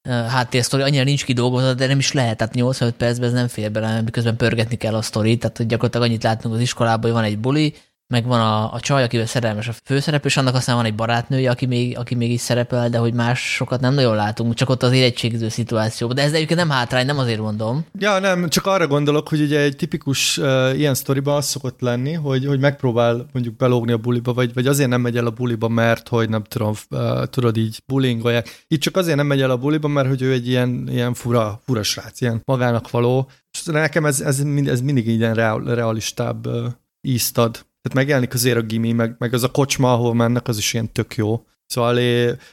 háttérsztori 0.10 0.84
annyira 0.84 1.04
nincs 1.04 1.26
kidolgozva, 1.26 1.74
de 1.74 1.88
nem 1.88 2.00
is 2.00 2.12
lehet, 2.12 2.38
tehát 2.38 2.54
85 2.54 2.96
percben 2.96 3.28
ez 3.28 3.34
nem 3.34 3.48
fér 3.48 3.72
bele, 3.72 4.02
miközben 4.02 4.38
pörgetni 4.38 4.76
kell 4.76 4.96
a 4.96 5.02
sztorit, 5.02 5.40
tehát 5.40 5.68
gyakorlatilag 5.68 6.08
annyit 6.08 6.24
látunk 6.24 6.54
az 6.54 6.62
iskolában, 6.62 7.02
hogy 7.02 7.12
van 7.12 7.24
egy 7.24 7.40
buli, 7.40 7.74
meg 8.12 8.26
van 8.26 8.40
a, 8.40 8.74
a 8.74 8.80
csaj, 8.80 9.04
akivel 9.04 9.26
szerelmes 9.26 9.68
a 9.68 9.74
főszereplő, 9.84 10.30
és 10.30 10.38
annak 10.38 10.56
aztán 10.56 10.76
van 10.76 10.86
egy 10.86 10.96
barátnője, 10.96 11.50
aki 11.50 11.66
még, 11.66 11.98
aki 11.98 12.16
még 12.16 12.32
is 12.32 12.42
szerepel, 12.42 12.90
de 12.90 12.98
hogy 12.98 13.14
másokat 13.14 13.80
nem 13.80 13.94
nagyon 13.94 14.16
látunk, 14.16 14.54
csak 14.54 14.70
ott 14.70 14.84
az 14.84 14.92
érettségiző 14.92 15.50
szituációban. 15.50 16.16
De 16.16 16.22
ez 16.22 16.34
egyébként 16.34 16.60
nem 16.60 16.70
hátrány, 16.70 17.06
nem 17.06 17.18
azért 17.18 17.40
mondom. 17.40 17.86
Ja, 18.00 18.20
nem, 18.20 18.50
csak 18.50 18.66
arra 18.66 18.88
gondolok, 18.88 19.30
hogy 19.30 19.42
ugye 19.42 19.60
egy 19.60 19.76
tipikus 19.76 20.38
uh, 20.38 20.78
ilyen 20.78 20.94
sztoriban 20.94 21.36
az 21.36 21.46
szokott 21.46 21.82
lenni, 21.82 22.14
hogy, 22.14 22.46
hogy 22.46 22.60
megpróbál 22.60 23.26
mondjuk 23.34 23.56
belógni 23.56 23.92
a 23.92 23.98
buliba, 23.98 24.34
vagy, 24.34 24.54
vagy 24.54 24.68
azért 24.68 24.90
nem 24.90 25.02
megy 25.02 25.18
el 25.18 25.26
a 25.26 25.30
buliba, 25.32 25.68
mert 25.68 26.08
hogy 26.08 26.30
nem 26.30 26.44
tudom, 26.44 26.74
uh, 26.90 27.26
tudod 27.26 27.58
így 27.58 27.82
bullyingolják. 27.86 28.66
Itt 28.68 28.82
csak 28.82 28.98
azért 28.98 29.18
nem 29.18 29.28
megy 29.28 29.42
el 29.42 29.52
a 29.52 29.58
buliba, 29.58 29.88
mert 29.88 30.08
hogy 30.08 30.22
ő 30.22 30.32
egy 30.32 30.48
ilyen, 30.48 30.88
ilyen 30.90 31.14
fura, 31.14 31.62
fura 31.66 31.84
srác, 31.84 32.22
ilyen 32.22 32.42
magának 32.46 32.90
való. 32.90 33.30
És 33.52 33.64
nekem 33.64 34.06
ez, 34.06 34.22
ez, 34.22 34.40
mind, 34.44 34.68
ez 34.68 34.82
mindig 34.82 35.08
ilyen 35.08 35.34
real, 35.34 35.64
realistább 35.64 36.48
uh, 36.48 36.66
ízt. 37.02 37.40
Tehát 37.82 37.94
megjelenik 37.94 38.34
azért 38.34 38.58
a 38.58 38.62
gimi, 38.62 38.92
meg, 38.92 39.16
meg 39.18 39.34
az 39.34 39.44
a 39.44 39.52
kocsma, 39.52 39.94
ahol 39.94 40.14
mennek, 40.14 40.48
az 40.48 40.58
is 40.58 40.74
ilyen 40.74 40.92
tök 40.92 41.16
jó. 41.16 41.46
Szóval 41.66 41.98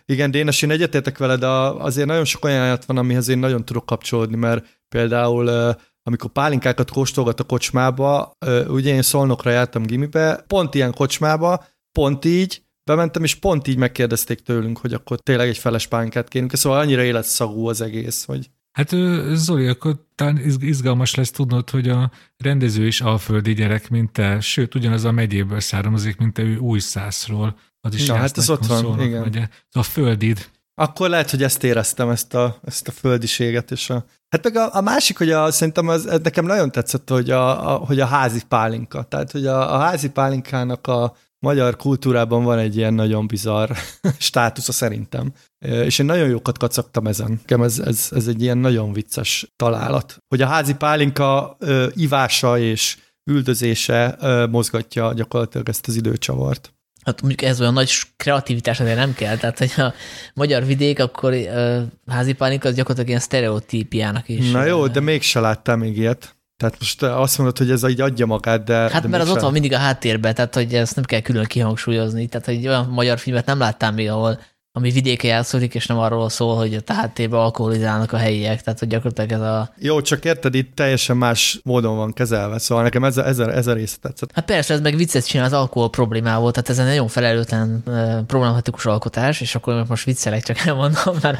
igen, 0.04 0.30
Dénes, 0.30 0.62
én 0.62 0.70
egyetértek 0.70 1.18
vele, 1.18 1.37
de 1.37 1.47
azért 1.47 2.06
nagyon 2.06 2.25
sok 2.25 2.44
olyan 2.44 2.78
van, 2.87 2.99
amihez 2.99 3.28
én 3.28 3.38
nagyon 3.38 3.64
tudok 3.64 3.87
kapcsolódni, 3.87 4.37
mert 4.37 4.85
például 4.88 5.75
amikor 6.02 6.30
pálinkákat 6.30 6.90
kóstolgat 6.90 7.40
a 7.40 7.44
kocsmába, 7.44 8.30
ugye 8.68 8.94
én 8.94 9.02
Szolnokra 9.02 9.50
jártam 9.50 9.82
gimibe, 9.82 10.44
pont 10.47 10.75
ilyen 10.75 10.92
kocsmába, 10.92 11.64
pont 11.92 12.25
így, 12.25 12.62
bementem, 12.85 13.25
és 13.25 13.35
pont 13.35 13.66
így 13.66 13.76
megkérdezték 13.76 14.40
tőlünk, 14.40 14.78
hogy 14.78 14.92
akkor 14.92 15.18
tényleg 15.18 15.49
egy 15.49 15.58
feles 15.58 15.87
pálinkát 15.87 16.28
kérünk, 16.28 16.54
szóval 16.54 16.78
annyira 16.78 17.02
életszagú 17.02 17.68
az 17.68 17.80
egész, 17.80 18.25
hogy 18.25 18.50
Hát 18.73 18.95
Zoli, 19.33 19.67
akkor 19.67 20.05
talán 20.15 20.39
izgalmas 20.61 21.15
lesz 21.15 21.31
tudnod, 21.31 21.71
hogy 21.71 21.89
a 21.89 22.11
rendező 22.37 22.87
is 22.87 23.01
alföldi 23.01 23.53
gyerek, 23.55 23.89
mint 23.89 24.13
te, 24.13 24.41
sőt, 24.41 24.75
ugyanaz 24.75 25.05
a 25.05 25.13
megyéből 25.13 25.61
származik, 25.61 26.17
mint 26.17 26.35
te, 26.35 26.43
ő 26.43 26.57
új 26.57 26.79
szászról. 26.79 27.59
Az 27.81 27.95
is 27.95 28.07
ja, 28.07 28.15
hát 28.15 28.39
ez 28.39 28.51
ott 28.51 28.67
van, 28.67 29.01
igen. 29.01 29.21
Megye. 29.21 29.49
A 29.73 29.83
földid. 29.83 30.51
Akkor 30.75 31.09
lehet, 31.09 31.31
hogy 31.31 31.43
ezt 31.43 31.65
éreztem, 31.65 32.11
ezt 32.11 32.35
a, 32.35 32.59
ezt 32.65 32.89
a 32.89 32.93
földiséget. 32.93 33.71
És 33.71 33.91
a... 33.91 34.05
Hát 34.29 34.45
meg 34.45 34.57
a, 34.57 34.75
a 34.77 34.81
másik, 34.81 35.19
hogy 35.19 35.31
a, 35.31 35.51
szerintem 35.51 35.89
az, 35.89 36.07
ez 36.07 36.21
nekem 36.23 36.45
nagyon 36.45 36.71
tetszett, 36.71 37.09
hogy 37.09 37.31
a, 37.31 37.73
a, 37.73 37.77
hogy 37.77 38.01
a 38.01 38.07
házi 38.07 38.43
pálinka. 38.49 39.03
Tehát, 39.03 39.31
hogy 39.31 39.47
a, 39.47 39.75
a 39.75 39.79
házi 39.79 40.11
pálinkának 40.11 40.87
a, 40.87 41.17
magyar 41.38 41.76
kultúrában 41.76 42.45
van 42.45 42.59
egy 42.59 42.76
ilyen 42.76 42.95
nagyon 42.95 43.26
bizarr 43.26 43.71
státusza 44.18 44.73
szerintem. 44.73 45.33
És 45.64 45.99
én 45.99 46.07
nagyon 46.07 46.28
jókat 46.28 46.59
kacagtam 46.59 47.07
ezen. 47.07 47.30
Nekem 47.30 47.62
ez, 47.62 47.78
ez, 47.78 48.09
ez 48.11 48.26
egy 48.26 48.42
ilyen 48.42 48.59
nagyon 48.59 48.92
vicces 48.92 49.52
találat. 49.57 50.18
Hogy 50.28 50.42
a 50.42 50.47
házi 50.47 50.75
pálinka 50.75 51.57
ö, 51.59 51.87
ivása 51.95 52.59
és 52.59 52.97
üldözése 53.30 54.16
ö, 54.21 54.47
mozgatja 54.47 55.12
gyakorlatilag 55.12 55.68
ezt 55.68 55.88
az 55.88 55.97
időcsavart. 55.97 56.73
Hát 57.09 57.21
mondjuk 57.21 57.50
ez 57.50 57.61
olyan 57.61 57.73
nagy 57.73 57.92
kreativitás 58.16 58.80
azért 58.80 58.97
nem 58.97 59.14
kell, 59.14 59.37
tehát 59.37 59.59
hogy 59.59 59.73
a 59.76 59.95
magyar 60.35 60.64
vidék, 60.64 61.00
akkor 61.00 61.33
uh, 61.33 61.83
házi 62.07 62.33
pálinka 62.33 62.68
az 62.68 62.75
gyakorlatilag 62.75 63.09
ilyen 63.09 63.21
sztereotípiának 63.21 64.28
is. 64.28 64.50
Na 64.50 64.64
jó, 64.64 64.87
de 64.87 65.00
mégse 65.00 65.40
láttál 65.40 65.76
még 65.76 65.97
ilyet. 65.97 66.38
Tehát 66.59 66.79
most 66.79 67.03
azt 67.03 67.38
mondod, 67.38 67.59
hogy 67.59 67.71
ez 67.71 67.88
így 67.88 68.00
adja 68.00 68.27
magát, 68.27 68.65
de... 68.65 68.75
Hát 68.75 69.03
de 69.03 69.09
mert 69.09 69.23
az 69.23 69.31
ott 69.31 69.41
van 69.41 69.53
mindig 69.53 69.73
a 69.73 69.79
háttérben, 69.79 70.35
tehát 70.35 70.55
hogy 70.55 70.75
ezt 70.75 70.95
nem 70.95 71.05
kell 71.05 71.21
külön 71.21 71.45
kihangsúlyozni. 71.45 72.27
Tehát 72.27 72.47
hogy 72.47 72.67
olyan 72.67 72.87
magyar 72.87 73.19
filmet 73.19 73.47
nem 73.47 73.59
láttam 73.59 73.95
még, 73.95 74.11
ahol 74.11 74.41
ami 74.73 74.91
vidéke 74.91 75.29
játszódik, 75.29 75.75
és 75.75 75.87
nem 75.87 75.99
arról 75.99 76.29
szól, 76.29 76.57
hogy 76.57 76.75
a 76.87 76.93
háttérben 76.93 77.41
alkoholizálnak 77.41 78.13
a 78.13 78.17
helyiek, 78.17 78.63
tehát 78.63 78.79
hogy 78.79 78.89
gyakorlatilag 78.89 79.33
ez 79.33 79.41
a... 79.41 79.75
Jó, 79.79 80.01
csak 80.01 80.25
érted, 80.25 80.55
itt 80.55 80.75
teljesen 80.75 81.17
más 81.17 81.61
módon 81.63 81.97
van 81.97 82.13
kezelve, 82.13 82.59
szóval 82.59 82.85
nekem 82.85 83.05
ez 83.05 83.17
a, 83.17 83.27
ez 83.27 83.39
a, 83.39 83.53
ez 83.53 83.67
a 83.67 83.73
része 83.73 83.97
tetszett. 84.01 84.31
Hát 84.35 84.45
persze, 84.45 84.75
ez 84.75 84.81
meg 84.81 84.97
viccet 84.97 85.27
csinál 85.27 85.47
az 85.47 85.53
alkohol 85.53 85.91
problémával, 85.91 86.51
tehát 86.51 86.69
ez 86.69 86.79
egy 86.79 86.87
nagyon 86.87 87.09
felelőtlen, 87.09 87.83
problematikus 88.27 88.87
alkotás, 88.87 89.41
és 89.41 89.55
akkor 89.55 89.85
most 89.89 90.05
viccelek, 90.05 90.43
csak 90.43 90.59
elmondom, 90.59 91.17
mert... 91.23 91.39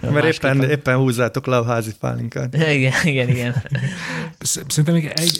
Mert 0.00 0.34
éppen, 0.34 0.70
éppen 0.70 0.96
húzzátok 0.96 1.46
le 1.46 1.56
a 1.56 1.64
házi 1.64 1.92
pálinkát. 2.00 2.54
Igen, 2.54 2.92
igen, 3.04 3.28
igen. 3.28 3.62
Szerintem 4.40 4.94
még 4.94 5.12
egy... 5.16 5.38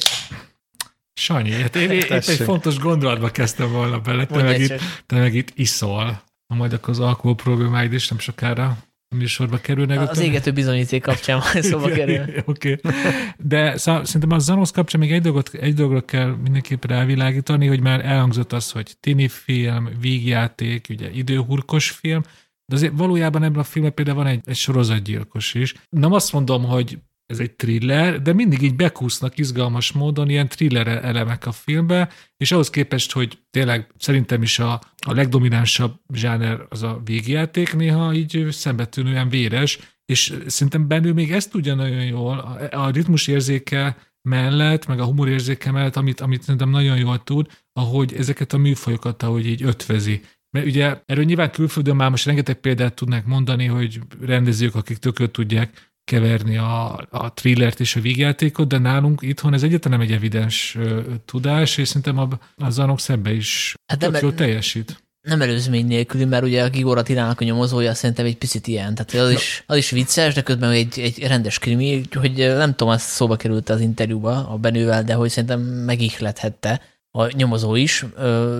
Sanyi, 1.15 1.53
hát 1.53 1.77
én 1.77 1.91
épp 1.91 2.11
egy 2.11 2.25
fontos 2.25 2.79
gondolatba 2.79 3.31
kezdtem 3.31 3.73
volna 3.73 3.99
bele, 3.99 4.27
te 4.27 4.43
meg, 4.43 4.61
itt, 4.61 4.75
te 5.07 5.19
meg 5.19 5.35
itt 5.35 5.53
iszol. 5.55 6.23
Ha 6.53 6.59
majd 6.59 6.73
akkor 6.73 6.89
az 6.91 7.01
alkohol 7.01 7.35
problémáid 7.35 7.93
is 7.93 8.09
nem 8.09 8.19
sokára 8.19 8.77
műsorba 9.17 9.61
kerülnek. 9.61 10.01
Az 10.01 10.09
utána. 10.09 10.27
égető 10.27 10.53
bizonyíték 10.53 11.03
kapcsán 11.03 11.39
majd 11.39 11.65
szóba 11.71 11.89
kerül. 11.89 12.25
Oké. 12.45 12.73
Okay. 12.73 12.93
De 13.39 13.77
szá, 13.77 14.05
szerintem 14.05 14.31
a 14.31 14.39
Zanosz 14.39 14.71
kapcsán 14.71 15.01
még 15.01 15.13
egy 15.13 15.23
dolgot, 15.23 15.55
egy 15.55 15.75
dologra 15.75 16.01
kell 16.01 16.37
mindenképpen 16.43 16.97
elvilágítani, 16.97 17.67
hogy 17.67 17.81
már 17.81 18.05
elhangzott 18.05 18.53
az, 18.53 18.71
hogy 18.71 18.97
tini 19.01 19.29
film, 19.29 19.89
vígjáték, 20.01 20.87
ugye 20.91 21.11
időhurkos 21.11 21.91
film, 21.91 22.23
de 22.67 22.75
azért 22.75 22.97
valójában 22.97 23.43
ebben 23.43 23.61
a 23.61 23.65
filmben 23.65 23.95
például 23.95 24.17
van 24.17 24.27
egy, 24.27 24.41
egy 24.45 24.57
sorozatgyilkos 24.57 25.55
is. 25.55 25.75
Nem 25.89 26.13
azt 26.13 26.33
mondom, 26.33 26.65
hogy 26.65 26.99
ez 27.33 27.39
egy 27.39 27.53
thriller, 27.53 28.23
de 28.23 28.33
mindig 28.33 28.63
így 28.63 28.77
bekúsznak 28.77 29.39
izgalmas 29.39 29.93
módon 29.93 30.29
ilyen 30.29 30.49
thriller 30.49 30.87
elemek 30.87 31.47
a 31.47 31.53
filmbe, 31.53 32.09
és 32.37 32.53
ahhoz 32.53 32.71
képest, 32.71 33.13
hogy 33.13 33.39
tényleg 33.51 33.93
szerintem 33.99 34.43
is 34.43 34.59
a, 34.59 34.73
a 35.07 35.13
legdominánsabb 35.13 36.01
zsáner 36.15 36.67
az 36.69 36.83
a 36.83 37.01
végjáték, 37.05 37.75
néha 37.75 38.13
így 38.13 38.47
szembetűnően 38.51 39.29
véres, 39.29 39.79
és 40.05 40.35
szerintem 40.47 40.89
bennő 40.89 41.13
még 41.13 41.33
ezt 41.33 41.51
tudja 41.51 41.75
nagyon 41.75 42.05
jól, 42.05 42.39
a, 42.39 42.79
a 42.85 42.91
ritmus 42.91 43.27
érzéke 43.27 43.97
mellett, 44.29 44.87
meg 44.87 45.01
a 45.01 45.05
humor 45.05 45.29
érzéke 45.29 45.71
mellett, 45.71 45.97
amit, 45.97 46.21
amit 46.21 46.43
szerintem 46.43 46.71
nagyon 46.71 46.97
jól 46.97 47.23
tud, 47.23 47.47
ahogy 47.73 48.15
ezeket 48.15 48.53
a 48.53 48.59
műfajokat, 48.59 49.23
ahogy 49.23 49.47
így 49.47 49.63
ötvezi. 49.63 50.21
Mert 50.51 50.67
ugye 50.67 51.03
erről 51.07 51.25
nyilván 51.25 51.51
külföldön 51.51 51.97
már 51.97 52.11
most 52.11 52.27
rengeteg 52.27 52.55
példát 52.57 52.95
tudnak 52.95 53.27
mondani, 53.27 53.67
hogy 53.67 54.01
rendezők, 54.21 54.75
akik 54.75 54.97
tököt 54.97 55.31
tudják 55.31 55.92
keverni 56.13 56.57
a, 56.57 57.07
a 57.11 57.33
thrillert 57.35 57.81
és 57.81 57.97
a 57.97 58.01
vígjátékot, 58.01 58.69
de 58.69 58.79
nálunk 58.79 59.23
itthon 59.23 59.55
ez 59.55 59.63
egyetlen 59.63 59.93
nem 59.93 60.01
egy 60.01 60.13
evidens 60.13 60.79
tudás, 61.25 61.77
és 61.77 61.89
szerintem 61.89 62.19
a, 62.19 62.29
a 62.57 62.71
Zanok 62.71 63.01
szembe 63.01 63.33
is 63.33 63.75
hát 63.87 63.99
tök 63.99 64.21
jól 64.21 64.35
teljesít. 64.35 65.03
Nem 65.29 65.43
előzmény 65.43 65.87
nélküli, 65.87 66.25
mert 66.25 66.45
ugye 66.45 66.63
a 66.63 66.69
Gigora 66.69 67.03
Tirának 67.03 67.41
a 67.41 67.45
nyomozója 67.45 67.95
szerintem 67.95 68.25
egy 68.25 68.37
picit 68.37 68.67
ilyen. 68.67 68.95
Tehát 68.95 69.27
az 69.27 69.33
is, 69.33 69.65
az 69.67 69.77
is 69.77 69.91
vicces, 69.91 70.35
de 70.35 70.43
közben 70.43 70.71
egy, 70.71 70.99
egy 70.99 71.19
rendes 71.27 71.59
krimi, 71.59 72.03
hogy 72.13 72.33
nem 72.37 72.71
tudom, 72.71 72.93
az 72.93 73.03
szóba 73.03 73.37
került 73.37 73.69
az 73.69 73.81
interjúba 73.81 74.49
a 74.49 74.57
Benővel, 74.57 75.05
de 75.05 75.15
hogy 75.15 75.31
szerintem 75.31 75.61
megihlethette 75.61 76.81
a 77.11 77.37
nyomozó 77.37 77.75
is, 77.75 78.05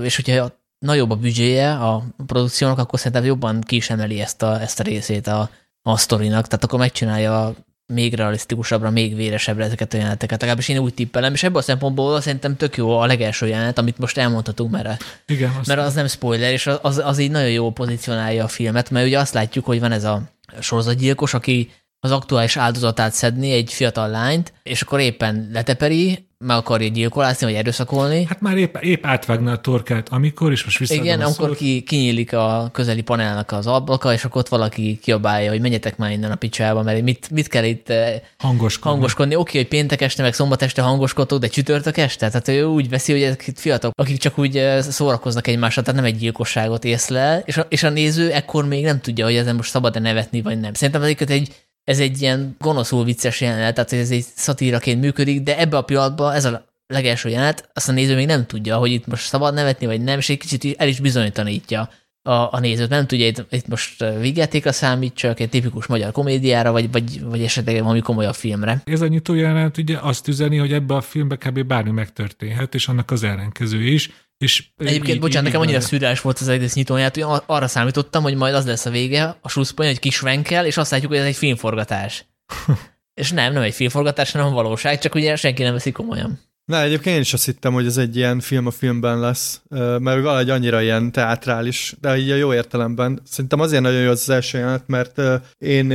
és 0.03 0.17
hogyha 0.17 0.61
nagyobb 0.79 1.11
a 1.11 1.17
büdzséje 1.17 1.73
a 1.73 2.05
produkciónak, 2.27 2.79
akkor 2.79 2.99
szerintem 2.99 3.25
jobban 3.25 3.61
ki 3.61 3.77
is 3.77 3.91
emeli 3.91 4.21
ezt 4.21 4.43
a, 4.43 4.61
ezt 4.61 4.81
a 4.81 4.83
részét 4.83 5.27
a, 5.27 5.51
a 5.83 5.97
sztorinak, 5.97 6.47
tehát 6.47 6.65
akkor 6.65 6.79
megcsinálja 6.79 7.55
még 7.87 8.15
realisztikusabbra, 8.15 8.91
még 8.91 9.17
véresebbre 9.17 9.65
ezeket 9.65 9.93
a 9.93 9.97
jeleneteket. 9.97 10.41
Legalábbis 10.41 10.69
én 10.69 10.79
úgy 10.79 10.95
tippelem, 10.95 11.33
és 11.33 11.43
ebből 11.43 11.59
a 11.59 11.63
szempontból 11.63 12.21
szerintem 12.21 12.57
tök 12.57 12.77
jó 12.77 12.99
a 12.99 13.07
legelső 13.07 13.47
jelenet, 13.47 13.79
amit 13.79 13.99
most 13.99 14.19
elmondhatunk, 14.19 14.71
mert, 14.71 15.05
Igen, 15.27 15.53
mert 15.67 15.81
az 15.81 15.95
nem 15.95 16.07
spoiler, 16.07 16.53
és 16.53 16.71
az, 16.83 16.99
az 16.99 17.19
így 17.19 17.31
nagyon 17.31 17.51
jó 17.51 17.71
pozícionálja 17.71 18.45
a 18.45 18.49
filmet, 18.49 18.91
mert 18.91 19.07
ugye 19.07 19.19
azt 19.19 19.35
látjuk, 19.35 19.65
hogy 19.65 19.81
van 19.81 19.93
ez 19.93 20.05
a 20.05 20.23
sorozatgyilkos, 20.61 21.35
aki 21.35 21.71
az 22.01 22.11
aktuális 22.11 22.57
áldozatát 22.57 23.13
szedni, 23.13 23.53
egy 23.53 23.73
fiatal 23.73 24.09
lányt, 24.09 24.53
és 24.63 24.83
akkor 24.83 25.01
éppen 25.01 25.49
leteperi, 25.53 26.27
meg 26.43 26.57
akarja 26.57 26.89
gyilkolászni, 26.89 27.47
vagy 27.47 27.55
erőszakolni. 27.55 28.25
Hát 28.25 28.41
már 28.41 28.57
épp, 28.57 28.77
épp 28.77 29.07
átvágna 29.07 29.53
a 29.53 29.61
torkát, 29.61 30.09
amikor, 30.09 30.53
és 30.53 30.65
most 30.65 30.79
visszaadom 30.79 31.05
Igen, 31.05 31.21
amikor 31.21 31.57
ki, 31.57 31.81
kinyílik 31.81 32.33
a 32.33 32.69
közeli 32.73 33.01
panelnak 33.01 33.53
az 33.53 33.67
ablaka, 33.67 34.13
és 34.13 34.25
akkor 34.25 34.41
ott 34.41 34.49
valaki 34.49 34.99
kiabálja, 35.03 35.51
hogy 35.51 35.61
menjetek 35.61 35.97
már 35.97 36.11
innen 36.11 36.31
a 36.31 36.35
picsába, 36.35 36.83
mert 36.83 37.03
mit, 37.03 37.31
mit 37.31 37.49
kell 37.49 37.65
itt 37.65 37.93
hangoskodni. 38.39 38.91
hangoskodni. 38.91 39.35
Oké, 39.35 39.59
hogy 39.59 39.69
péntek 39.69 40.01
este, 40.01 40.23
meg 40.23 40.35
szombat 40.35 40.63
este 40.63 40.83
hangoskodtok, 40.83 41.39
de 41.39 41.47
csütörtök 41.47 41.97
este? 41.97 42.29
Tehát 42.29 42.49
ő 42.49 42.65
úgy 42.65 42.89
veszi, 42.89 43.13
hogy 43.13 43.23
ezek 43.23 43.51
fiatalok, 43.55 43.95
akik 44.01 44.19
csak 44.19 44.39
úgy 44.39 44.63
szórakoznak 44.81 45.47
egymással, 45.47 45.83
tehát 45.83 46.01
nem 46.01 46.11
egy 46.11 46.19
gyilkosságot 46.19 46.85
észlel, 46.85 47.43
és 47.45 47.57
a, 47.57 47.67
és 47.69 47.83
a 47.83 47.91
néző 47.91 48.31
ekkor 48.33 48.67
még 48.67 48.85
nem 48.85 49.01
tudja, 49.01 49.25
hogy 49.25 49.37
ezen 49.37 49.57
most 49.57 49.71
szabad-e 49.71 50.01
nevetni, 50.01 50.43
vagy 50.43 50.61
nem. 50.61 50.75
Szerintem 50.75 51.03
ezeket 51.03 51.31
egy 51.31 51.49
ez 51.85 52.01
egy 52.01 52.21
ilyen 52.21 52.57
gonoszul 52.59 53.05
vicces 53.05 53.41
jelenet, 53.41 53.75
tehát 53.75 53.93
ez 53.93 54.11
egy 54.11 54.25
szatíraként 54.35 55.01
működik, 55.01 55.43
de 55.43 55.59
ebbe 55.59 55.77
a 55.77 55.83
pillanatban 55.83 56.35
ez 56.35 56.45
a 56.45 56.65
legelső 56.87 57.29
jelenet, 57.29 57.71
azt 57.73 57.89
a 57.89 57.93
néző 57.93 58.15
még 58.15 58.27
nem 58.27 58.47
tudja, 58.47 58.77
hogy 58.77 58.91
itt 58.91 59.07
most 59.07 59.25
szabad 59.25 59.55
nevetni, 59.55 59.87
vagy 59.87 60.01
nem, 60.01 60.19
és 60.19 60.29
egy 60.29 60.39
kicsit 60.39 60.81
el 60.81 60.89
is 60.89 61.01
bizonyítanítja 61.01 61.89
a, 62.23 62.33
a 62.33 62.59
nézőt. 62.61 62.89
Nem 62.89 63.07
tudja, 63.07 63.27
itt, 63.27 63.47
itt 63.51 63.69
most 63.69 64.05
vígjátékra 64.21 64.73
számít, 64.73 65.15
csak 65.15 65.41
egy 65.41 65.49
tipikus 65.49 65.87
magyar 65.87 66.13
komédiára, 66.13 66.73
vagy, 66.73 66.91
vagy, 66.93 67.23
vagy 67.23 67.43
esetleg 67.43 67.83
valami 67.83 68.01
komolyabb 68.01 68.35
filmre. 68.35 68.83
Ez 68.85 69.01
a 69.01 69.07
nyitó 69.07 69.35
jelenet 69.35 69.79
ugye 69.79 69.99
azt 69.99 70.29
üzeni, 70.29 70.57
hogy 70.57 70.73
ebbe 70.73 70.95
a 70.95 71.01
filmbe 71.01 71.37
kb. 71.37 71.63
bármi 71.63 71.91
megtörténhet, 71.91 72.75
és 72.75 72.89
annak 72.89 73.11
az 73.11 73.23
ellenkező 73.23 73.83
is. 73.83 74.11
És 74.43 74.65
Egyébként, 74.77 75.15
így, 75.15 75.21
bocsánat, 75.21 75.45
nekem 75.45 75.61
annyira 75.61 75.81
szürreális 75.81 76.21
volt 76.21 76.39
az 76.39 76.49
egész 76.49 76.75
nyitóját, 76.75 77.15
hogy 77.15 77.41
arra 77.47 77.69
számítottam, 77.69 78.23
hogy 78.23 78.35
majd 78.35 78.55
az 78.55 78.67
lesz 78.67 78.87
a 78.87 78.91
vége, 78.91 79.37
a 79.41 79.49
slusszpoint, 79.49 79.93
egy 79.93 79.99
kis 79.99 80.21
venkel, 80.21 80.67
és 80.67 80.77
azt 80.77 80.91
látjuk, 80.91 81.11
hogy 81.11 81.21
ez 81.21 81.27
egy 81.27 81.37
filmforgatás. 81.37 82.27
és 83.21 83.31
nem, 83.31 83.53
nem 83.53 83.63
egy 83.63 83.75
filmforgatás, 83.75 84.33
hanem 84.33 84.47
a 84.47 84.51
valóság, 84.51 84.99
csak 84.99 85.15
ugye 85.15 85.37
senki 85.37 85.63
nem 85.63 85.73
veszi 85.73 85.93
komolyan. 85.93 86.41
Na, 86.65 86.83
egyébként 86.83 87.15
én 87.15 87.21
is 87.21 87.33
azt 87.33 87.45
hittem, 87.45 87.73
hogy 87.73 87.87
ez 87.87 87.97
egy 87.97 88.17
ilyen 88.17 88.41
film 88.41 88.67
a 88.67 88.71
filmben 88.71 89.21
lesz, 89.21 89.63
mert 89.69 90.23
valahogy 90.23 90.51
annyira 90.51 90.83
ilyen 90.83 91.13
teátrális, 91.13 91.95
de 92.01 92.17
így 92.17 92.31
a 92.31 92.35
jó 92.35 92.55
értelemben. 92.55 93.21
Szerintem 93.25 93.61
azért 93.61 93.83
nagyon 93.83 94.01
jó 94.01 94.11
az, 94.11 94.21
az 94.21 94.29
első 94.29 94.59
jelenet, 94.59 94.87
mert 94.87 95.21
én 95.59 95.91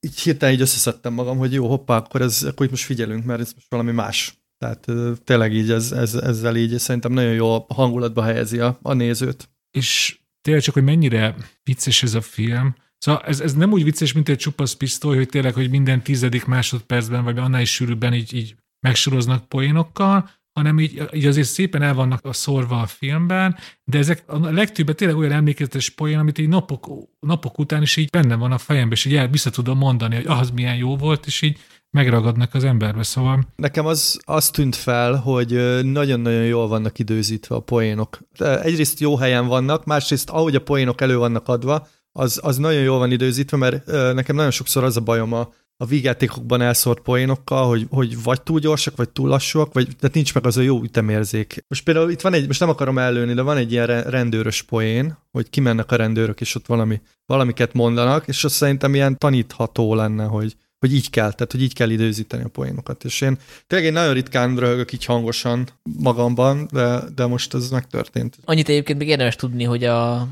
így 0.00 0.20
hirtelen 0.20 0.54
így 0.54 0.60
összeszedtem 0.60 1.12
magam, 1.12 1.38
hogy 1.38 1.52
jó, 1.52 1.68
hoppá, 1.68 1.96
akkor, 1.96 2.20
ez, 2.20 2.42
akkor 2.42 2.64
itt 2.64 2.70
most 2.70 2.84
figyelünk, 2.84 3.24
mert 3.24 3.40
ez 3.40 3.52
most 3.54 3.66
valami 3.68 3.92
más. 3.92 4.39
Tehát 4.60 4.86
tényleg 5.24 5.54
így 5.54 5.70
ez, 5.70 5.92
ez, 5.92 6.14
ezzel 6.14 6.56
így 6.56 6.78
szerintem 6.78 7.12
nagyon 7.12 7.32
jó 7.32 7.66
hangulatba 7.68 8.22
helyezi 8.22 8.58
a, 8.58 8.78
a 8.82 8.92
nézőt. 8.92 9.48
És 9.70 10.18
tényleg 10.40 10.62
csak, 10.62 10.74
hogy 10.74 10.84
mennyire 10.84 11.34
vicces 11.62 12.02
ez 12.02 12.14
a 12.14 12.20
film. 12.20 12.74
Szóval 12.98 13.22
ez, 13.22 13.40
ez 13.40 13.54
nem 13.54 13.72
úgy 13.72 13.84
vicces, 13.84 14.12
mint 14.12 14.28
egy 14.28 14.38
csupasz 14.38 14.72
pisztoly, 14.72 15.16
hogy 15.16 15.28
tényleg, 15.28 15.54
hogy 15.54 15.70
minden 15.70 16.02
tizedik 16.02 16.44
másodpercben, 16.44 17.24
vagy 17.24 17.38
annál 17.38 17.60
is 17.60 17.74
sűrűbben 17.74 18.14
így, 18.14 18.34
így 18.34 18.54
megsoroznak 18.86 19.48
poénokkal, 19.48 20.30
hanem 20.52 20.80
így, 20.80 21.02
így 21.12 21.26
azért 21.26 21.48
szépen 21.48 21.82
el 21.82 21.94
vannak 21.94 22.24
a 22.24 22.32
szorva 22.32 22.80
a 22.80 22.86
filmben, 22.86 23.56
de 23.84 23.98
ezek 23.98 24.22
a 24.26 24.50
legtöbbet 24.50 24.96
tényleg 24.96 25.16
olyan 25.16 25.32
emlékezetes 25.32 25.90
poén, 25.90 26.18
amit 26.18 26.38
így 26.38 26.48
napok, 26.48 26.88
napok 27.20 27.58
után 27.58 27.82
is 27.82 27.96
így 27.96 28.10
benne 28.10 28.34
van 28.34 28.52
a 28.52 28.58
fejemben, 28.58 28.96
és 28.96 29.04
így 29.04 29.14
el 29.14 29.28
vissza 29.28 29.50
tudom 29.50 29.78
mondani, 29.78 30.14
hogy 30.14 30.26
az 30.26 30.50
milyen 30.50 30.76
jó 30.76 30.96
volt, 30.96 31.26
és 31.26 31.42
így 31.42 31.58
megragadnak 31.90 32.54
az 32.54 32.64
emberbe, 32.64 33.02
szóval... 33.02 33.46
Nekem 33.56 33.86
az, 33.86 34.20
az 34.24 34.50
tűnt 34.50 34.76
fel, 34.76 35.14
hogy 35.14 35.80
nagyon-nagyon 35.84 36.44
jól 36.44 36.68
vannak 36.68 36.98
időzítve 36.98 37.54
a 37.54 37.60
poénok. 37.60 38.18
Egyrészt 38.62 39.00
jó 39.00 39.16
helyen 39.16 39.46
vannak, 39.46 39.84
másrészt 39.84 40.30
ahogy 40.30 40.54
a 40.54 40.62
poénok 40.62 41.00
elő 41.00 41.16
vannak 41.16 41.48
adva, 41.48 41.86
az, 42.12 42.40
az 42.42 42.56
nagyon 42.56 42.82
jól 42.82 42.98
van 42.98 43.10
időzítve, 43.10 43.56
mert 43.56 43.86
nekem 44.14 44.36
nagyon 44.36 44.50
sokszor 44.50 44.84
az 44.84 44.96
a 44.96 45.00
bajom 45.00 45.32
a, 45.32 45.52
a 45.76 45.84
vígjátékokban 45.84 46.60
elszórt 46.60 47.00
poénokkal, 47.00 47.68
hogy, 47.68 47.86
hogy 47.90 48.22
vagy 48.22 48.42
túl 48.42 48.58
gyorsak, 48.58 48.96
vagy 48.96 49.08
túl 49.08 49.28
lassúak, 49.28 49.72
vagy 49.72 49.96
tehát 49.98 50.14
nincs 50.14 50.34
meg 50.34 50.46
az 50.46 50.56
a 50.56 50.60
jó 50.60 50.82
ütemérzék. 50.82 51.64
Most 51.68 51.84
például 51.84 52.10
itt 52.10 52.20
van 52.20 52.32
egy, 52.32 52.46
most 52.46 52.60
nem 52.60 52.68
akarom 52.68 52.98
előni, 52.98 53.34
de 53.34 53.42
van 53.42 53.56
egy 53.56 53.72
ilyen 53.72 54.02
rendőrös 54.02 54.62
poén, 54.62 55.18
hogy 55.30 55.50
kimennek 55.50 55.92
a 55.92 55.96
rendőrök, 55.96 56.40
és 56.40 56.54
ott 56.54 56.66
valami, 56.66 57.00
valamiket 57.26 57.72
mondanak, 57.72 58.28
és 58.28 58.44
azt 58.44 58.54
szerintem 58.54 58.94
ilyen 58.94 59.18
tanítható 59.18 59.94
lenne, 59.94 60.24
hogy, 60.24 60.56
hogy 60.80 60.94
így 60.94 61.10
kell, 61.10 61.32
tehát 61.32 61.52
hogy 61.52 61.62
így 61.62 61.74
kell 61.74 61.90
időzíteni 61.90 62.42
a 62.42 62.48
poénokat. 62.48 63.04
És 63.04 63.20
én 63.20 63.38
tényleg 63.66 63.88
én 63.88 63.94
nagyon 63.94 64.14
ritkán 64.14 64.56
röhögök 64.56 64.92
így 64.92 65.04
hangosan 65.04 65.68
magamban, 65.98 66.68
de, 66.72 67.00
de 67.14 67.26
most 67.26 67.54
ez 67.54 67.70
megtörtént. 67.70 68.38
Annyit 68.44 68.68
egyébként 68.68 68.98
még 68.98 69.08
érdemes 69.08 69.36
tudni, 69.36 69.64
hogy 69.64 69.84
a 69.84 70.28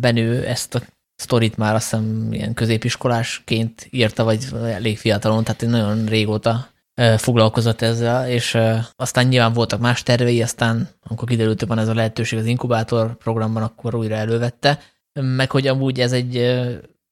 Benő 0.00 0.44
ezt 0.44 0.74
a 0.74 0.82
sztorit 1.14 1.56
már 1.56 1.74
azt 1.74 1.90
hiszem 1.90 2.32
ilyen 2.32 2.54
középiskolásként 2.54 3.88
írta, 3.90 4.24
vagy 4.24 4.46
elég 4.52 4.98
fiatalon, 4.98 5.44
tehát 5.44 5.66
nagyon 5.66 6.06
régóta 6.06 6.68
foglalkozott 7.16 7.82
ezzel, 7.82 8.28
és 8.28 8.58
aztán 8.96 9.26
nyilván 9.26 9.52
voltak 9.52 9.80
más 9.80 10.02
tervei, 10.02 10.42
aztán 10.42 10.88
amikor 11.02 11.28
kiderült, 11.28 11.58
hogy 11.58 11.68
van 11.68 11.78
ez 11.78 11.88
a 11.88 11.94
lehetőség 11.94 12.38
az 12.38 12.46
inkubátor 12.46 13.16
programban, 13.16 13.62
akkor 13.62 13.94
újra 13.94 14.14
elővette, 14.14 14.80
meg 15.20 15.50
hogy 15.50 15.66
amúgy 15.66 16.00
ez 16.00 16.12
egy 16.12 16.56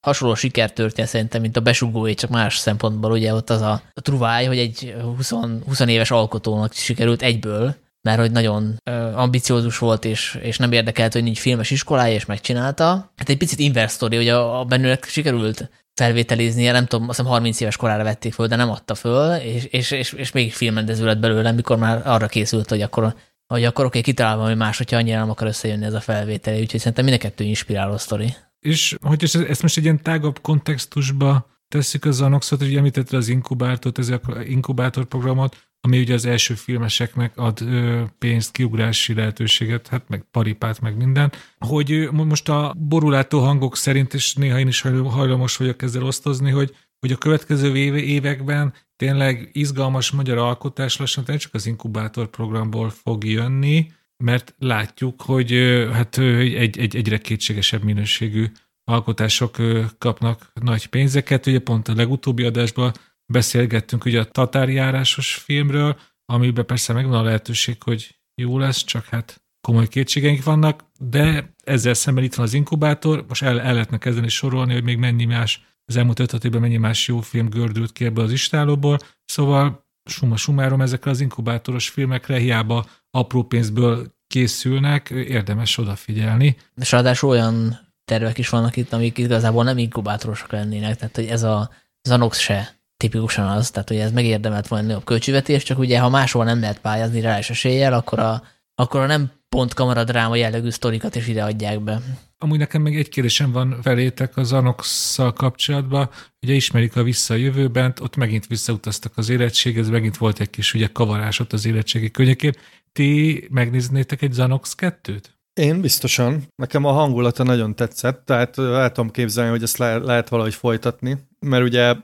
hasonló 0.04 0.34
sikertörténet 0.34 1.11
szerintem, 1.11 1.40
mint 1.40 1.56
a 1.56 1.61
besugóé, 1.61 2.14
csak 2.14 2.30
más 2.30 2.56
szempontból 2.56 3.11
ugye 3.11 3.34
ott 3.34 3.50
az 3.50 3.61
a, 3.61 3.82
a 3.92 4.00
truváj, 4.00 4.44
hogy 4.44 4.58
egy 4.58 4.94
20, 5.02 5.30
20 5.66 5.80
éves 5.80 6.11
alkotónak 6.11 6.73
sikerült 6.73 7.23
egyből, 7.23 7.75
mert 8.02 8.18
hogy 8.18 8.30
nagyon 8.30 8.76
ambiciózus 9.14 9.78
volt, 9.78 10.04
és, 10.04 10.38
és 10.42 10.58
nem 10.58 10.73
érdekelt, 10.73 11.12
hogy 11.12 11.23
nincs 11.23 11.38
filmes 11.38 11.70
iskolája, 11.70 12.14
és 12.14 12.25
megcsinálta. 12.25 13.12
Hát 13.16 13.28
egy 13.28 13.37
picit 13.37 13.58
inverse 13.58 13.94
story, 13.94 14.16
hogy 14.16 14.28
a, 14.28 14.61
a 14.61 14.64
bennőnek 14.64 15.04
sikerült 15.04 15.70
felvételiznie, 15.94 16.73
nem 16.73 16.87
tudom, 16.87 17.08
azt 17.08 17.18
hiszem 17.18 17.32
30 17.32 17.61
éves 17.61 17.76
korára 17.76 18.02
vették 18.02 18.32
föl, 18.32 18.46
de 18.46 18.56
nem 18.56 18.70
adta 18.70 18.94
föl, 18.94 19.34
és, 19.34 19.64
és, 19.64 19.90
és, 19.90 20.12
és 20.12 20.32
még 20.32 20.52
filmrendező 20.52 21.04
lett 21.04 21.18
belőle, 21.18 21.52
mikor 21.52 21.78
már 21.78 22.02
arra 22.04 22.26
készült, 22.26 22.68
hogy 22.68 22.82
akkor, 22.82 23.14
hogy 23.46 23.64
akkor 23.64 23.84
oké, 23.84 24.00
kitalálom, 24.00 24.44
hogy 24.44 24.56
más, 24.56 24.76
hogyha 24.76 24.96
annyira 24.96 25.18
nem 25.18 25.30
akar 25.30 25.46
összejönni 25.46 25.84
ez 25.84 25.94
a 25.94 26.00
felvétel, 26.00 26.58
úgyhogy 26.58 26.80
szerintem 26.80 27.04
mind 27.04 27.16
a 27.16 27.20
kettő 27.20 27.44
inspiráló 27.44 27.96
sztori. 27.96 28.34
És 28.64 28.97
hogy 29.00 29.30
ezt 29.49 29.62
most 29.62 29.76
egy 29.76 29.83
ilyen 29.85 30.02
tágabb 30.02 30.40
kontextusba 30.40 31.47
tesszük 31.68 32.04
az 32.04 32.21
Anoxot, 32.21 32.59
hogy 32.59 32.76
említette 32.76 33.16
az 33.16 33.28
inkubátort, 33.28 33.99
ez 33.99 34.09
az 34.09 34.21
inkubátor 34.47 35.04
programot, 35.04 35.68
ami 35.80 36.00
ugye 36.00 36.14
az 36.14 36.25
első 36.25 36.54
filmeseknek 36.54 37.37
ad 37.37 37.61
ö, 37.61 38.02
pénzt, 38.18 38.52
kiugrási 38.52 39.14
lehetőséget, 39.14 39.88
hát 39.88 40.09
meg 40.09 40.26
paripát, 40.30 40.80
meg 40.80 40.97
minden, 40.97 41.33
hogy 41.59 42.09
most 42.12 42.49
a 42.49 42.75
borulátó 42.78 43.40
hangok 43.40 43.76
szerint, 43.76 44.14
és 44.14 44.35
néha 44.35 44.59
én 44.59 44.68
is 44.68 44.80
hajlamos 44.80 45.56
vagyok 45.56 45.83
ezzel 45.83 46.02
osztozni, 46.02 46.50
hogy, 46.50 46.76
hogy 47.00 47.12
a 47.12 47.16
következő 47.16 47.76
években 47.97 48.73
tényleg 48.97 49.50
izgalmas 49.52 50.11
magyar 50.11 50.38
alkotás 50.38 50.97
lassan 50.97 51.25
nem 51.26 51.37
csak 51.37 51.54
az 51.54 51.66
inkubátor 51.66 52.26
programból 52.28 52.90
fog 52.90 53.25
jönni, 53.25 53.87
mert 54.16 54.54
látjuk, 54.59 55.23
hogy 55.23 55.52
hát 55.92 56.18
egy, 56.18 56.78
egy 56.78 56.97
egyre 56.97 57.18
kétségesebb 57.18 57.83
minőségű 57.83 58.47
alkotások 58.85 59.56
kapnak 59.99 60.50
nagy 60.61 60.87
pénzeket. 60.87 61.47
Ugye 61.47 61.59
pont 61.59 61.88
a 61.88 61.94
legutóbbi 61.94 62.44
adásban 62.44 62.92
beszélgettünk 63.26 64.04
ugye 64.04 64.21
a 64.21 64.25
tatárjárásos 64.25 65.35
filmről, 65.35 65.99
amiben 66.26 66.66
persze 66.66 66.92
megvan 66.92 67.18
a 67.18 67.23
lehetőség, 67.23 67.83
hogy 67.83 68.18
jó 68.35 68.59
lesz, 68.59 68.85
csak 68.85 69.04
hát 69.04 69.44
komoly 69.61 69.88
kétségeink 69.88 70.42
vannak, 70.42 70.85
de 70.99 71.54
ezzel 71.64 71.94
szemben 71.94 72.25
itt 72.25 72.35
van 72.35 72.47
az 72.47 72.54
inkubátor, 72.54 73.25
most 73.28 73.42
el, 73.42 73.61
el 73.61 73.73
lehetne 73.73 73.99
kezdeni 73.99 74.28
sorolni, 74.28 74.73
hogy 74.73 74.85
még 74.85 74.99
mennyi 74.99 75.25
más, 75.25 75.64
az 75.85 75.97
elmúlt 75.97 76.18
öt 76.18 76.44
évben 76.44 76.61
mennyi 76.61 76.76
más 76.76 77.09
jó 77.09 77.21
film 77.21 77.49
gördült 77.49 77.92
ki 77.92 78.04
ebből 78.04 78.25
az 78.25 78.33
istálóból, 78.33 78.99
szóval 79.25 79.84
summa 80.04 80.37
sumárom 80.37 80.80
ezekre 80.80 81.11
az 81.11 81.20
inkubátoros 81.20 81.88
filmekre 81.88 82.38
hiába 82.38 82.84
apró 83.11 83.42
pénzből 83.42 84.14
készülnek, 84.26 85.11
érdemes 85.11 85.78
odafigyelni. 85.78 86.56
És 86.76 86.92
ráadásul 86.92 87.30
olyan 87.30 87.78
tervek 88.04 88.38
is 88.38 88.49
vannak 88.49 88.76
itt, 88.76 88.92
amik 88.92 89.18
igazából 89.18 89.64
nem 89.64 89.78
inkubátorosak 89.78 90.52
lennének, 90.52 90.96
tehát 90.96 91.16
hogy 91.16 91.26
ez 91.26 91.42
a 91.42 91.70
Zanox 92.02 92.38
se 92.38 92.75
tipikusan 92.96 93.49
az, 93.49 93.70
tehát 93.70 93.88
hogy 93.88 93.99
ez 93.99 94.12
megérdemelt 94.12 94.68
volna 94.68 94.87
nagyobb 94.87 95.04
költségvetés, 95.04 95.62
csak 95.62 95.78
ugye 95.78 95.99
ha 95.99 96.08
máshol 96.08 96.44
nem 96.44 96.61
lehet 96.61 96.80
pályázni 96.80 97.20
rá 97.20 97.38
is 97.38 97.50
eséllyel, 97.50 97.92
akkor 97.92 98.18
a, 98.18 98.42
akkor 98.75 99.00
a 99.00 99.06
nem 99.06 99.30
pont 99.49 99.75
kamaradráma 99.75 100.37
jellegű 100.37 100.70
sztorikat 100.70 101.14
is 101.14 101.28
ide 101.28 101.44
adják 101.44 101.80
be. 101.80 102.00
Amúgy 102.45 102.59
nekem 102.59 102.83
még 102.83 102.97
egy 102.97 103.09
kérdésem 103.09 103.53
van 103.53 103.79
felétek 103.83 104.37
az 104.37 104.53
anox 104.53 105.17
kapcsolatban. 105.35 106.11
Ugye 106.43 106.55
ismerik 106.55 106.97
a 106.97 107.03
visszajövőben, 107.03 107.95
ott 108.01 108.17
megint 108.17 108.47
visszautaztak 108.47 109.13
az 109.17 109.29
érettséghez, 109.29 109.89
megint 109.89 110.17
volt 110.17 110.41
egy 110.41 110.50
kis 110.50 110.75
ugye 110.75 110.87
kavarás 110.87 111.41
ott 111.41 111.52
az 111.52 111.67
érettségi 111.67 112.11
könnyekén. 112.11 112.52
Ti 112.93 113.47
megnéznétek 113.50 114.23
egy 114.23 114.33
Zanox 114.33 114.75
2-t? 114.78 115.25
Én 115.52 115.80
biztosan. 115.80 116.43
Nekem 116.57 116.85
a 116.85 116.93
hangulata 116.93 117.43
nagyon 117.43 117.76
tetszett, 117.76 118.25
tehát 118.25 118.59
el 118.59 118.93
tudom 118.93 119.11
képzelni, 119.11 119.50
hogy 119.50 119.63
ezt 119.63 119.76
le- 119.76 119.99
lehet 119.99 120.28
valahogy 120.28 120.54
folytatni, 120.54 121.19
mert 121.47 121.65
ugye 121.65 121.95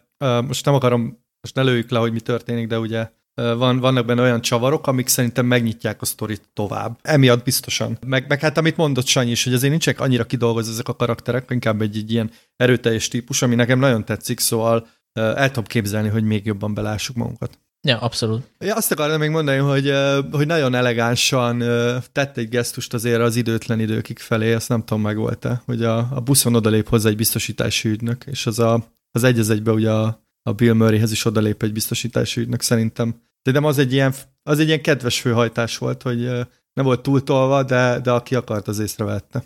most 0.47 0.65
nem 0.65 0.75
akarom, 0.75 1.01
most 1.41 1.55
ne 1.55 1.63
lőjük 1.63 1.91
le, 1.91 1.99
hogy 1.99 2.13
mi 2.13 2.21
történik, 2.21 2.67
de 2.67 2.79
ugye 2.79 3.09
van, 3.35 3.79
vannak 3.79 4.07
benne 4.07 4.23
olyan 4.23 4.41
csavarok, 4.41 4.87
amik 4.87 5.09
szerintem 5.09 5.47
megnyitják 5.47 6.03
a 6.03 6.05
sztorit 6.05 6.49
tovább. 6.53 6.99
Emiatt 7.03 7.45
biztosan. 7.45 7.99
Meg, 8.07 8.29
meg 8.29 8.41
hát 8.41 8.59
amit 8.59 8.77
mondott 8.77 9.07
Sanyi 9.07 9.31
is, 9.31 9.45
hogy 9.45 9.55
azért 9.55 9.71
nincsenek 9.71 10.01
annyira 10.01 10.25
kidolgozva 10.25 10.73
ezek 10.73 10.89
a 10.89 10.97
karakterek, 10.97 11.51
inkább 11.51 11.81
egy, 11.83 11.97
egy 11.97 12.13
ilyen 12.13 12.31
erőteljes 12.57 13.09
típus, 13.09 13.43
ami 13.43 13.55
nekem 13.55 13.79
nagyon 13.79 14.05
tetszik, 14.05 14.41
szóval 14.41 14.87
el 15.13 15.47
tudom 15.47 15.65
képzelni, 15.65 16.09
hogy 16.09 16.25
még 16.25 16.47
jobban 16.47 16.75
belássuk 16.75 17.17
magunkat. 17.17 17.59
Ja, 17.83 17.99
abszolút. 17.99 18.51
Ja, 18.59 18.75
azt 18.75 18.93
akartam 18.93 19.19
még 19.19 19.31
mondani, 19.31 19.59
hogy, 19.59 19.93
hogy 20.33 20.47
nagyon 20.47 20.75
elegánsan 20.75 21.59
tett 22.13 22.37
egy 22.37 22.49
gesztust 22.49 22.95
azért 22.95 23.21
az 23.21 23.37
időtlen 23.37 23.81
időkig 23.81 24.19
felé, 24.19 24.53
ezt 24.53 24.69
nem 24.69 24.85
tudom, 24.85 25.03
meg 25.03 25.17
volt-e, 25.17 25.63
hogy 25.65 25.85
a, 25.85 25.99
a 25.99 26.21
buszon 26.21 26.55
odalép 26.55 26.89
hozzá 26.89 27.09
egy 27.09 27.17
biztosítási 27.17 27.89
ügynök, 27.89 28.25
és 28.27 28.47
az 28.47 28.59
a, 28.59 28.85
az 29.11 29.25
egy 29.25 29.39
az 29.39 29.51
egybe 29.51 29.73
ugye 29.73 29.91
a, 29.91 30.23
a 30.43 30.53
Bill 30.53 30.73
Murrayhez 30.73 31.13
is 31.13 31.25
odalép 31.25 31.63
egy 31.63 31.73
biztosítási 31.73 32.41
ügynök 32.41 32.63
szerintem. 32.63 33.23
De 33.43 33.53
nem 33.53 33.65
az 33.65 33.79
egy 33.79 33.93
ilyen, 33.93 34.15
az 34.43 34.59
egy 34.59 34.67
ilyen 34.67 34.83
kedves 34.83 35.21
főhajtás 35.21 35.79
volt, 35.79 36.03
hogy 36.03 36.21
nem 36.73 36.85
volt 36.85 37.03
túltolva, 37.03 37.63
de, 37.63 38.01
de 38.01 38.11
aki 38.11 38.35
akart, 38.35 38.69
az 38.69 38.79
észrevette. 38.79 39.45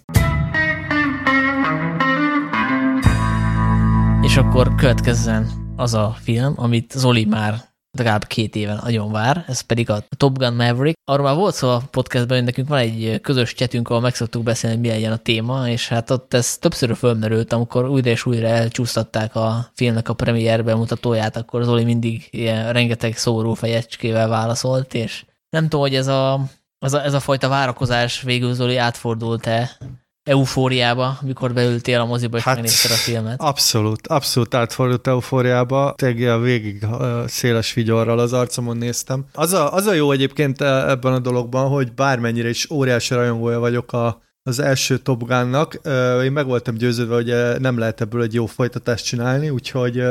És 4.23 4.37
akkor 4.37 4.75
következzen 4.75 5.73
az 5.77 5.95
a 5.95 6.17
film, 6.23 6.53
amit 6.57 6.93
Zoli 6.93 7.25
már 7.25 7.74
legalább 7.97 8.27
két 8.27 8.57
éven 8.57 8.81
nagyon 8.83 9.13
vár, 9.13 9.45
ez 9.49 9.61
pedig 9.61 9.91
a 9.91 10.05
Top 10.17 10.39
Gun 10.39 10.55
Maverick. 10.55 10.99
Arról 11.05 11.27
már 11.27 11.37
volt 11.37 11.55
szó 11.55 11.69
a 11.69 11.83
podcastban, 11.91 12.37
hogy 12.37 12.47
nekünk 12.47 12.69
van 12.69 12.79
egy 12.79 13.21
közös 13.21 13.55
csetünk, 13.55 13.89
ahol 13.89 14.03
meg 14.03 14.15
szoktuk 14.15 14.43
beszélni, 14.43 14.77
hogy 14.77 14.85
mi 14.85 14.91
legyen 14.93 15.13
a 15.13 15.17
téma, 15.17 15.69
és 15.69 15.89
hát 15.89 16.11
ott 16.11 16.35
ez 16.35 16.59
többször 16.59 16.97
fölmerült, 16.97 17.53
amikor 17.53 17.89
újra 17.89 18.11
és 18.11 18.27
újra 18.27 18.47
elcsúsztatták 18.47 19.35
a 19.35 19.71
filmnek 19.75 20.09
a 20.09 20.15
premier 20.15 20.65
bemutatóját, 20.65 21.37
akkor 21.37 21.63
Zoli 21.63 21.85
mindig 21.85 22.29
ilyen 22.31 22.73
rengeteg 22.73 23.17
szóró 23.17 23.55
fejecskével 23.55 24.29
válaszolt, 24.29 24.95
és 24.95 25.25
nem 25.51 25.63
tudom, 25.63 25.81
hogy 25.81 25.95
ez 25.95 26.07
a, 26.07 26.41
ez 26.79 26.93
a, 26.93 27.05
ez 27.05 27.15
a 27.15 27.21
fajta 27.21 27.49
várakozás 27.49 28.23
végül 28.23 28.55
Zoli 28.55 28.77
átfordult-e 28.77 29.77
eufóriába, 30.25 31.19
mikor 31.23 31.53
beültél 31.53 32.01
a 32.01 32.05
moziba, 32.05 32.37
és 32.37 32.43
hát, 32.43 32.55
megnézted 32.55 32.91
a 32.91 32.95
filmet? 32.95 33.41
Abszolút, 33.41 34.07
abszolút 34.07 34.55
átfordult 34.55 35.07
eufóriába. 35.07 35.95
Tényleg 35.97 36.41
végig 36.41 36.87
széles 37.27 37.73
vigyorral 37.73 38.19
az 38.19 38.33
arcomon 38.33 38.77
néztem. 38.77 39.25
Az 39.33 39.53
a, 39.53 39.73
az 39.73 39.87
a 39.87 39.93
jó 39.93 40.11
egyébként 40.13 40.61
e, 40.61 40.89
ebben 40.91 41.13
a 41.13 41.19
dologban, 41.19 41.69
hogy 41.69 41.93
bármennyire 41.93 42.49
is 42.49 42.71
óriási 42.71 43.15
rajongója 43.15 43.59
vagyok 43.59 43.93
a, 43.93 44.23
az 44.43 44.59
első 44.59 44.99
Top 44.99 45.23
Gun-nak, 45.23 45.81
én 46.25 46.33
meg 46.33 46.47
voltam 46.47 46.75
győződve, 46.75 47.15
hogy 47.15 47.61
nem 47.61 47.79
lehet 47.79 48.01
ebből 48.01 48.23
egy 48.23 48.35
jó 48.35 48.47
folytatást 48.47 49.05
csinálni, 49.05 49.51
úgyhogy 49.51 50.03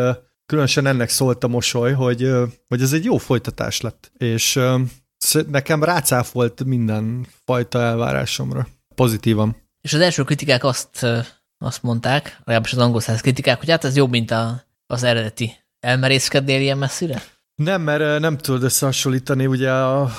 különösen 0.45 0.85
ennek 0.85 1.09
szólt 1.09 1.43
a 1.43 1.47
mosoly, 1.47 1.91
hogy, 1.91 2.31
hogy 2.67 2.81
ez 2.81 2.93
egy 2.93 3.03
jó 3.03 3.17
folytatás 3.17 3.81
lett. 3.81 4.11
És 4.17 4.59
nekem 5.47 5.83
rácáfolt 5.83 6.63
minden 6.63 7.25
fajta 7.45 7.79
elvárásomra. 7.79 8.67
Pozitívan. 8.95 9.62
És 9.83 9.93
az 9.93 9.99
első 9.99 10.23
kritikák 10.23 10.63
azt, 10.63 11.05
azt 11.57 11.83
mondták, 11.83 12.37
legalábbis 12.37 12.71
az 12.71 12.77
angol 12.77 13.01
száz 13.01 13.21
kritikák, 13.21 13.59
hogy 13.59 13.69
hát 13.69 13.83
ez 13.83 13.95
jobb, 13.95 14.09
mint 14.09 14.31
a, 14.31 14.63
az 14.87 15.03
eredeti. 15.03 15.55
Elmerészkednél 15.79 16.61
ilyen 16.61 16.77
messzire? 16.77 17.23
Nem, 17.55 17.81
mert 17.81 18.19
nem 18.19 18.37
tudod 18.37 18.63
összehasonlítani, 18.63 19.45
ugye 19.45 19.71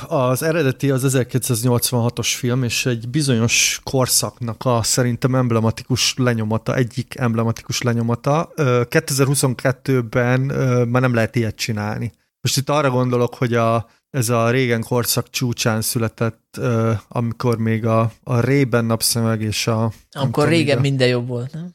az 0.09 0.42
eredeti 0.42 0.90
az 0.90 1.16
1986-os 1.16 2.33
film, 2.37 2.62
és 2.62 2.87
egy 2.87 3.09
bizonyos 3.09 3.81
korszaknak 3.83 4.64
a 4.64 4.83
szerintem 4.83 5.35
emblematikus 5.35 6.14
lenyomata, 6.16 6.74
egyik 6.74 7.14
emblematikus 7.14 7.83
lenyomata. 7.83 8.53
2022-ben 8.57 10.40
már 10.88 11.03
nem 11.03 11.14
lehet 11.14 11.37
ilyet 11.37 11.57
csinálni. 11.57 12.12
Most 12.40 12.57
itt 12.57 12.68
arra 12.68 12.90
gondolok, 12.90 13.35
hogy 13.35 13.55
a 13.55 13.90
ez 14.14 14.29
a 14.29 14.50
régen 14.50 14.83
korszak 14.83 15.31
csúcsán 15.31 15.81
született, 15.81 16.57
uh, 16.59 16.98
amikor 17.09 17.59
még 17.59 17.87
a, 17.87 18.12
a 18.22 18.40
Rében 18.40 18.85
napszemeg 18.85 19.40
és 19.42 19.66
a... 19.66 19.92
Amikor 20.11 20.48
régen 20.48 20.79
a... 20.79 20.81
minden 20.81 21.09
jobb 21.09 21.27
volt, 21.27 21.53
nem? 21.53 21.72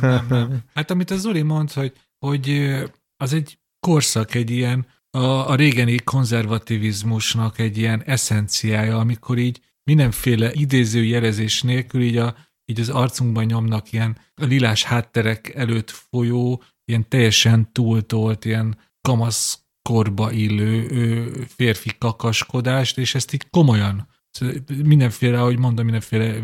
nem, 0.00 0.26
nem. 0.28 0.62
Hát 0.74 0.90
amit 0.90 1.10
az 1.10 1.20
Zoli 1.20 1.42
mond, 1.42 1.72
hogy, 1.72 1.92
hogy 2.18 2.74
az 3.16 3.32
egy 3.32 3.58
korszak, 3.80 4.34
egy 4.34 4.50
ilyen 4.50 4.86
a, 5.10 5.50
a 5.50 5.54
régeni 5.54 5.96
konzervativizmusnak 5.96 7.58
egy 7.58 7.78
ilyen 7.78 8.02
eszenciája, 8.06 8.98
amikor 8.98 9.38
így 9.38 9.60
mindenféle 9.90 10.52
idézőjelezés 10.52 11.62
nélkül 11.62 12.02
így, 12.02 12.16
a, 12.16 12.34
így 12.64 12.80
az 12.80 12.88
arcunkban 12.88 13.44
nyomnak 13.44 13.92
ilyen 13.92 14.18
lilás 14.34 14.84
hátterek 14.84 15.54
előtt 15.54 15.90
folyó, 15.90 16.62
ilyen 16.84 17.08
teljesen 17.08 17.72
túltolt, 17.72 18.44
ilyen 18.44 18.78
kamasz 19.00 19.63
korba 19.88 20.32
illő 20.32 20.86
férfi 21.56 21.90
kakaskodást, 21.98 22.98
és 22.98 23.14
ezt 23.14 23.34
így 23.34 23.50
komolyan 23.50 24.08
mindenféle, 24.84 25.40
ahogy 25.40 25.58
mondom, 25.58 25.84
mindenféle 25.84 26.42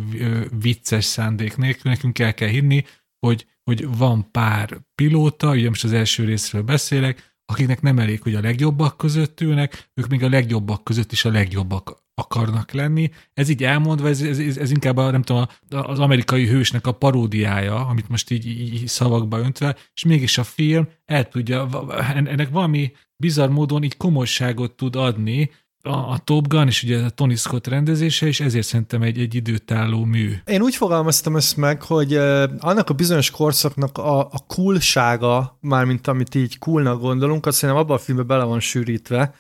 vicces 0.61 1.05
szándék 1.05 1.57
nélkül 1.57 1.91
nekünk 1.91 2.19
el 2.19 2.35
kell 2.35 2.49
hinni, 2.49 2.85
hogy, 3.27 3.47
hogy 3.63 3.97
van 3.97 4.31
pár 4.31 4.79
pilóta, 4.95 5.51
ugye 5.51 5.69
most 5.69 5.85
az 5.85 5.93
első 5.93 6.25
részről 6.25 6.63
beszélek, 6.63 7.35
akiknek 7.45 7.83
nem 7.83 7.99
elég, 7.99 8.23
hogy 8.23 8.35
a 8.35 8.41
legjobbak 8.41 8.97
között 8.97 9.41
ülnek, 9.41 9.91
ők 9.95 10.09
még 10.09 10.23
a 10.23 10.29
legjobbak 10.29 10.85
között 10.85 11.13
is 11.13 11.25
a 11.25 11.31
legjobbak 11.31 12.03
akarnak 12.15 12.73
lenni. 12.73 13.11
Ez 13.35 13.49
így 13.49 13.65
elmondva, 13.65 14.09
ez, 14.09 14.21
ez, 14.21 14.57
ez 14.57 14.71
inkább 14.71 14.97
a, 14.97 15.11
nem 15.11 15.23
tudom, 15.23 15.47
az 15.69 15.99
amerikai 15.99 16.47
hősnek 16.47 16.87
a 16.87 16.93
paródiája, 16.93 17.87
amit 17.87 18.09
most 18.09 18.31
így, 18.31 18.47
így 18.47 18.89
szavakba 18.89 19.39
öntve, 19.39 19.77
és 19.95 20.05
mégis 20.05 20.39
a 20.39 20.45
film 20.45 20.89
el 21.05 21.29
tudja, 21.29 21.69
ennek 22.15 22.49
valami 22.49 22.93
bizarr 23.21 23.49
módon 23.49 23.83
így 23.83 23.97
komolyságot 23.97 24.73
tud 24.73 24.97
adni, 24.97 25.51
a, 25.83 25.91
a 25.91 26.19
Top 26.25 26.49
Gun, 26.49 26.67
és 26.67 26.83
ugye 26.83 26.99
a 27.05 27.11
Tony 27.11 27.37
Scott 27.37 27.67
rendezése, 27.67 28.27
és 28.27 28.41
ezért 28.41 28.67
szerintem 28.67 29.03
egy, 29.03 29.19
egy 29.19 29.35
időtálló 29.35 30.05
mű. 30.05 30.35
Én 30.47 30.63
úgy 30.63 30.75
fogalmaztam 30.75 31.37
ezt 31.37 31.57
meg, 31.57 31.83
hogy 31.83 32.15
annak 32.59 32.91
a 32.91 32.95
bizonyos 32.95 33.31
korszaknak 33.31 33.99
a, 33.99 34.21
a 34.21 34.45
coolsága, 34.47 35.59
mármint 35.61 36.07
amit 36.07 36.35
így 36.35 36.59
coolnak 36.59 37.01
gondolunk, 37.01 37.47
azt 37.47 37.57
szerintem 37.57 37.85
abban 37.85 37.97
a 37.97 38.01
filmben 38.01 38.27
bele 38.27 38.45
van 38.45 38.61
sűrítve. 38.61 39.35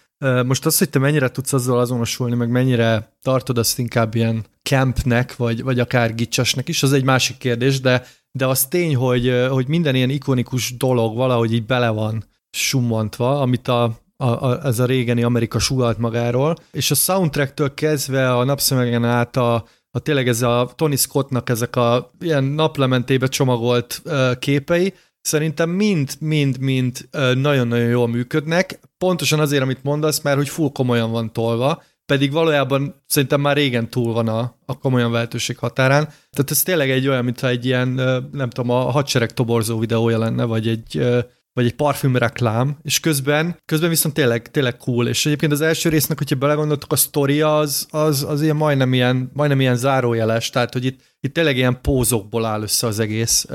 Most 0.47 0.67
azt, 0.67 0.79
hogy 0.79 0.91
te 0.91 0.99
mennyire 0.99 1.31
tudsz 1.31 1.53
azzal 1.53 1.79
azonosulni, 1.79 2.35
meg 2.35 2.51
mennyire 2.51 3.17
tartod 3.23 3.59
azt 3.59 3.79
inkább 3.79 4.15
ilyen 4.15 4.45
campnek, 4.63 5.37
vagy, 5.37 5.63
vagy 5.63 5.81
akár 5.81 6.15
gicsesnek 6.15 6.69
is, 6.69 6.83
az 6.83 6.93
egy 6.93 7.05
másik 7.05 7.37
kérdés, 7.37 7.81
de, 7.81 8.07
de 8.33 8.47
az 8.47 8.67
tény, 8.67 8.97
hogy, 8.97 9.47
hogy 9.51 9.69
minden 9.69 9.95
ilyen 9.95 10.11
ikonikus 10.11 10.77
dolog 10.77 11.17
valahogy 11.17 11.53
így 11.53 11.67
bele 11.67 11.89
van 11.89 12.25
summantva, 12.51 13.41
amit 13.41 13.69
a, 13.69 13.83
a, 14.17 14.27
a, 14.27 14.65
ez 14.65 14.79
a 14.79 14.85
régeni 14.85 15.23
Amerika 15.23 15.59
sugalt 15.59 15.99
magáról, 15.99 16.57
és 16.73 16.91
a 16.91 16.95
soundtracktől 16.95 17.75
kezdve 17.75 18.35
a 18.35 18.45
napszemegen 18.45 19.05
át 19.05 19.37
a, 19.37 19.65
a 19.91 19.99
tényleg 19.99 20.29
ez 20.29 20.43
a 20.43 20.73
Tony 20.77 20.97
Scottnak 20.97 21.51
ezek 21.51 21.77
a 21.77 22.11
ilyen 22.21 22.45
naplementébe 22.45 23.27
csomagolt 23.27 24.03
uh, 24.05 24.39
képei, 24.39 24.95
szerintem 25.21 25.71
mind, 25.71 26.11
mind, 26.19 26.59
mind 26.59 27.09
uh, 27.13 27.35
nagyon-nagyon 27.35 27.89
jól 27.89 28.09
működnek, 28.09 28.81
pontosan 28.99 29.41
azért, 29.41 29.63
amit 29.63 29.83
mondasz, 29.83 30.21
mert 30.21 30.37
hogy 30.37 30.49
full 30.49 30.71
komolyan 30.73 31.11
van 31.11 31.33
tolva, 31.33 31.83
pedig 32.07 32.33
valójában 32.33 33.03
szerintem 33.07 33.41
már 33.41 33.57
régen 33.57 33.91
túl 33.91 34.13
van 34.13 34.29
a, 34.29 34.57
a 34.67 34.79
komolyan 34.79 35.11
vehetőség 35.11 35.59
határán. 35.59 36.05
Tehát 36.05 36.51
ez 36.51 36.63
tényleg 36.63 36.91
egy 36.91 37.09
olyan, 37.09 37.25
mintha 37.25 37.49
egy 37.49 37.65
ilyen, 37.65 37.89
nem 38.33 38.51
tudom, 38.51 38.71
a 38.71 38.91
hadsereg 38.91 39.33
toborzó 39.33 39.79
videója 39.79 40.19
lenne, 40.19 40.45
vagy 40.45 40.69
egy 40.69 41.07
vagy 41.53 41.65
egy 41.65 41.75
parfüm 41.75 42.17
reklám, 42.17 42.79
és 42.83 43.01
közben, 43.01 43.57
közben 43.65 43.89
viszont 43.89 44.15
tényleg, 44.15 44.51
tényleg 44.51 44.77
cool, 44.77 45.09
és 45.09 45.27
egyébként 45.27 45.53
az 45.53 45.61
első 45.61 45.89
résznek, 45.89 46.19
hogyha 46.19 46.37
belegondoltok, 46.37 46.93
a 46.93 46.97
sztoria 46.97 47.59
az, 47.59 47.87
az, 47.91 48.25
az 48.29 48.43
ilyen 48.43 48.57
majdnem 48.57 48.93
ilyen, 48.93 49.31
majdnem 49.35 49.61
ilyen 49.61 49.77
zárójeles, 49.77 50.51
tehát 50.51 50.73
hogy 50.73 50.85
itt, 50.85 51.01
itt 51.21 51.35
tényleg 51.35 51.57
ilyen 51.57 51.81
pózokból 51.81 52.45
áll 52.45 52.63
össze 52.63 52.87
az 52.87 52.99
egész. 52.99 53.47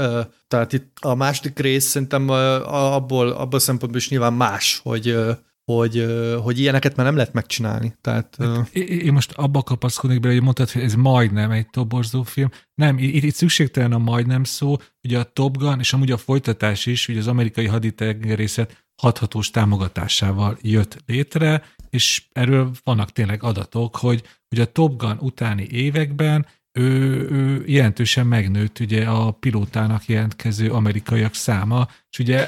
Tehát 0.47 0.73
itt 0.73 0.97
a 1.01 1.15
második 1.15 1.59
rész 1.59 1.85
szerintem 1.85 2.29
abból, 2.29 3.29
abból 3.29 3.59
szempontból 3.59 4.01
is 4.01 4.09
nyilván 4.09 4.33
más, 4.33 4.79
hogy, 4.83 5.17
hogy, 5.65 6.05
hogy 6.43 6.59
ilyeneket 6.59 6.95
már 6.95 7.05
nem 7.05 7.15
lehet 7.15 7.33
megcsinálni. 7.33 7.95
Tehát, 8.01 8.35
hát, 8.39 8.75
én 8.75 9.13
most 9.13 9.31
abba 9.31 9.63
kapaszkodnék 9.63 10.19
bele, 10.19 10.33
hogy 10.33 10.43
mondtad, 10.43 10.71
hogy 10.71 10.81
ez 10.81 10.93
majdnem 10.93 11.51
egy 11.51 11.69
toborzó 11.69 12.23
film. 12.23 12.49
Nem, 12.73 12.97
itt, 12.97 13.23
itt 13.23 13.33
szükségtelen 13.33 13.91
a 13.91 13.97
majdnem 13.97 14.43
szó, 14.43 14.77
ugye 15.03 15.19
a 15.19 15.23
Top 15.23 15.57
Gun, 15.57 15.79
és 15.79 15.93
amúgy 15.93 16.11
a 16.11 16.17
folytatás 16.17 16.85
is, 16.85 17.07
ugye 17.07 17.19
az 17.19 17.27
amerikai 17.27 17.65
haditengerészet 17.65 18.85
hathatós 19.01 19.49
támogatásával 19.49 20.57
jött 20.61 20.97
létre, 21.05 21.63
és 21.89 22.23
erről 22.31 22.71
vannak 22.83 23.11
tényleg 23.11 23.43
adatok, 23.43 23.95
hogy, 23.95 24.23
hogy 24.47 24.59
a 24.59 24.71
Top 24.71 24.97
Gun 24.97 25.17
utáni 25.19 25.67
években 25.71 26.45
ő, 26.71 26.89
ő 27.29 27.63
jelentősen 27.67 28.27
megnőtt 28.27 28.79
ugye 28.79 29.05
a 29.05 29.31
pilótának 29.31 30.05
jelentkező 30.05 30.71
amerikaiak 30.71 31.33
száma, 31.33 31.87
és 32.09 32.19
ugye 32.19 32.47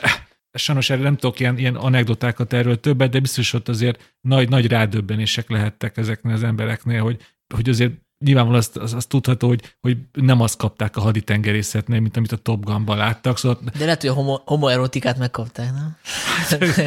sajnos 0.58 0.90
erre 0.90 1.02
nem 1.02 1.16
tudok 1.16 1.40
ilyen, 1.40 1.58
ilyen 1.58 1.76
anekdotákat 1.76 2.54
erről 2.54 2.80
többet, 2.80 3.10
de 3.10 3.20
biztos 3.20 3.54
ott 3.54 3.70
azért 3.70 4.16
nagy, 4.22 4.50
nagy 4.50 4.68
rádöbbenések 4.68 5.50
lehettek 5.50 5.98
ezeknél 5.98 6.34
az 6.34 6.44
embereknél, 6.44 7.02
hogy, 7.02 7.22
hogy 7.54 7.70
azért 7.70 7.92
nyilvánvalóan 8.26 8.62
azt, 8.62 8.78
azt, 8.78 8.94
azt 8.94 9.10
tudható, 9.10 9.48
hogy, 9.48 9.76
hogy 9.82 9.98
nem 10.14 10.42
azt 10.42 10.58
kapták 10.58 10.98
a 10.98 11.02
haditengerészetnél, 11.02 12.00
mint 12.00 12.18
amit 12.18 12.32
a 12.32 12.38
Top 12.38 12.66
Gun-ban 12.66 12.98
láttak. 12.98 13.38
Szóval... 13.38 13.60
De 13.78 13.84
lehet, 13.86 14.02
hogy 14.02 14.10
a 14.10 14.14
homo, 14.14 14.40
homoerotikát 14.46 15.18
megkapták, 15.18 15.70
nem? 15.74 15.98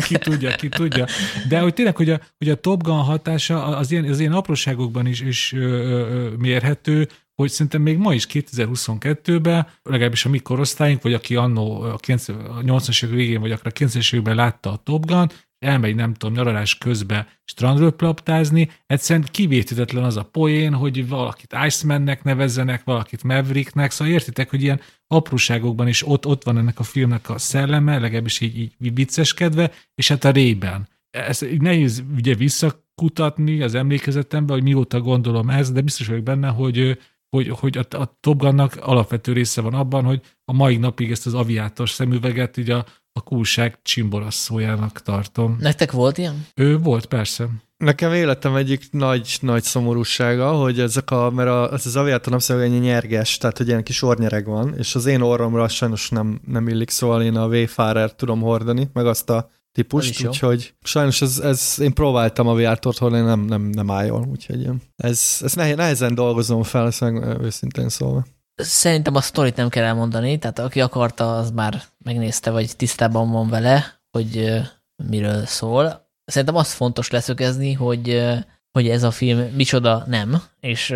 ki 0.03 0.19
tudja, 0.19 0.55
ki 0.55 0.69
tudja. 0.69 1.07
De 1.49 1.61
hogy 1.61 1.75
tényleg, 1.75 1.97
hogy 1.97 2.11
a, 2.11 2.21
hogy 2.39 2.49
a 2.49 2.55
Top 2.55 2.83
Gun 2.83 2.97
hatása 2.97 3.65
az 3.65 3.91
ilyen, 3.91 4.05
az 4.05 4.21
ilyen 4.21 4.33
apróságokban 4.33 5.07
is, 5.07 5.21
is 5.21 5.53
ö, 5.53 5.59
ö, 5.59 6.29
mérhető, 6.39 7.09
hogy 7.41 7.51
szerintem 7.51 7.83
még 7.83 7.97
ma 7.97 8.15
is 8.15 8.27
2022-ben, 8.33 9.67
legalábbis 9.83 10.25
a 10.25 10.29
mi 10.29 10.39
korosztályunk, 10.39 11.03
vagy 11.03 11.15
aki 11.15 11.37
annó 11.37 11.81
a 11.81 11.99
80-as 11.99 13.05
évek 13.05 13.15
végén, 13.15 13.41
vagy 13.41 13.53
akár 13.53 13.73
a 13.75 13.85
90-es 13.85 14.13
években 14.13 14.35
látta 14.35 14.73
a 14.73 14.77
Top 14.77 15.07
Gun, 15.07 15.31
elmegy, 15.59 15.95
nem 15.95 16.15
tudom, 16.15 16.35
nyaralás 16.35 16.79
közben 16.79 17.27
strandról 17.45 17.93
plaptázni, 17.93 18.71
egyszerűen 18.87 19.27
kivétetetlen 19.31 20.05
az 20.05 20.17
a 20.17 20.23
poén, 20.23 20.75
hogy 20.75 21.09
valakit 21.09 21.57
Icemannek 21.67 22.23
nevezzenek, 22.23 22.85
valakit 22.85 23.23
Mavericknek, 23.23 23.91
szóval 23.91 24.15
értitek, 24.15 24.51
hogy 24.51 24.63
ilyen 24.63 24.81
apróságokban 25.07 25.89
is 25.89 26.07
ott, 26.07 26.27
ott 26.27 26.45
van 26.45 26.59
ennek 26.59 26.79
a 26.79 26.83
filmnek 26.83 27.31
a 27.31 27.39
szelleme, 27.39 27.99
legalábbis 27.99 28.41
így, 28.41 28.57
így 28.57 28.95
vicceskedve, 28.95 29.73
és 29.95 30.09
hát 30.09 30.25
a 30.25 30.31
rében. 30.31 30.89
Ez 31.11 31.45
nehéz 31.59 32.05
ugye 32.17 32.35
visszakutatni 32.35 33.63
az 33.63 33.75
emlékezetembe, 33.75 34.53
hogy 34.53 34.63
mióta 34.63 35.01
gondolom 35.01 35.51
ez, 35.51 35.73
de 35.73 35.81
biztos 35.81 36.07
vagyok 36.07 36.23
benne, 36.23 36.49
hogy 36.49 36.99
hogy, 37.31 37.49
hogy 37.49 37.79
a, 37.79 37.97
a 37.97 38.17
Top 38.21 38.39
Gun-nak 38.39 38.77
alapvető 38.81 39.33
része 39.33 39.61
van 39.61 39.75
abban, 39.75 40.05
hogy 40.05 40.21
a 40.45 40.53
mai 40.53 40.77
napig 40.77 41.11
ezt 41.11 41.27
az 41.27 41.35
aviátor 41.35 41.89
szemüveget 41.89 42.57
így 42.57 42.71
a, 42.71 42.85
a 43.13 43.23
kulság 43.23 43.79
csimborasszójának 43.83 45.03
tartom. 45.03 45.57
Nektek 45.61 45.93
volt 45.93 46.19
ilyen? 46.19 46.47
Ő 46.55 46.79
volt, 46.79 47.07
persze. 47.07 47.49
Nekem 47.77 48.13
életem 48.13 48.55
egyik 48.55 48.91
nagy, 48.91 49.39
nagy 49.41 49.63
szomorúsága, 49.63 50.53
hogy 50.53 50.81
ezek 50.81 51.11
a, 51.11 51.31
mert 51.31 51.49
a, 51.49 51.73
ez 51.73 51.87
az 51.87 51.97
aviátor 51.97 52.33
napszemüveg 52.33 52.69
ennyi 52.69 52.79
nyerges, 52.79 53.37
tehát 53.37 53.59
hogy 53.59 53.69
ilyen 53.69 53.83
kis 53.83 54.03
ornyereg 54.03 54.47
van, 54.47 54.75
és 54.79 54.95
az 54.95 55.07
én 55.07 55.21
orromra 55.21 55.69
sajnos 55.69 56.09
nem, 56.09 56.41
nem 56.47 56.69
illik, 56.69 56.91
szóval 56.91 57.23
én 57.23 57.37
a 57.37 57.47
Wayfarer 57.47 58.15
tudom 58.15 58.41
hordani, 58.41 58.91
meg 58.93 59.07
azt 59.07 59.31
a 59.31 59.51
típust, 59.73 60.27
úgyhogy 60.27 60.75
sajnos 60.83 61.23
ez, 61.23 61.39
ez, 61.39 61.77
én 61.81 61.95
próbáltam 61.95 62.49
a 62.49 62.55
VR-t 62.55 62.99
hordani, 62.99 63.23
nem, 63.23 63.41
nem, 63.41 63.63
nem 63.63 63.91
áll 63.91 64.05
jól, 64.05 64.27
úgyhogy 64.31 64.69
ez, 64.97 65.39
ez 65.41 65.55
nehezen 65.55 66.15
dolgozom 66.15 66.63
fel, 66.63 66.87
ezt 66.87 67.01
meg 67.01 67.41
őszintén 67.43 67.89
szólva. 67.89 68.25
Szerintem 68.55 69.15
a 69.15 69.21
sztorit 69.21 69.57
nem 69.57 69.69
kell 69.69 69.85
elmondani, 69.85 70.39
tehát 70.39 70.59
aki 70.59 70.81
akarta, 70.81 71.37
az 71.37 71.51
már 71.51 71.83
megnézte, 71.99 72.51
vagy 72.51 72.77
tisztában 72.77 73.31
van 73.31 73.49
vele, 73.49 74.03
hogy 74.11 74.61
miről 75.09 75.47
szól. 75.47 76.09
Szerintem 76.25 76.57
az 76.57 76.73
fontos 76.73 77.11
leszögezni, 77.11 77.73
hogy, 77.73 78.23
hogy 78.71 78.89
ez 78.89 79.03
a 79.03 79.11
film 79.11 79.39
micsoda 79.39 80.05
nem, 80.07 80.43
és 80.61 80.95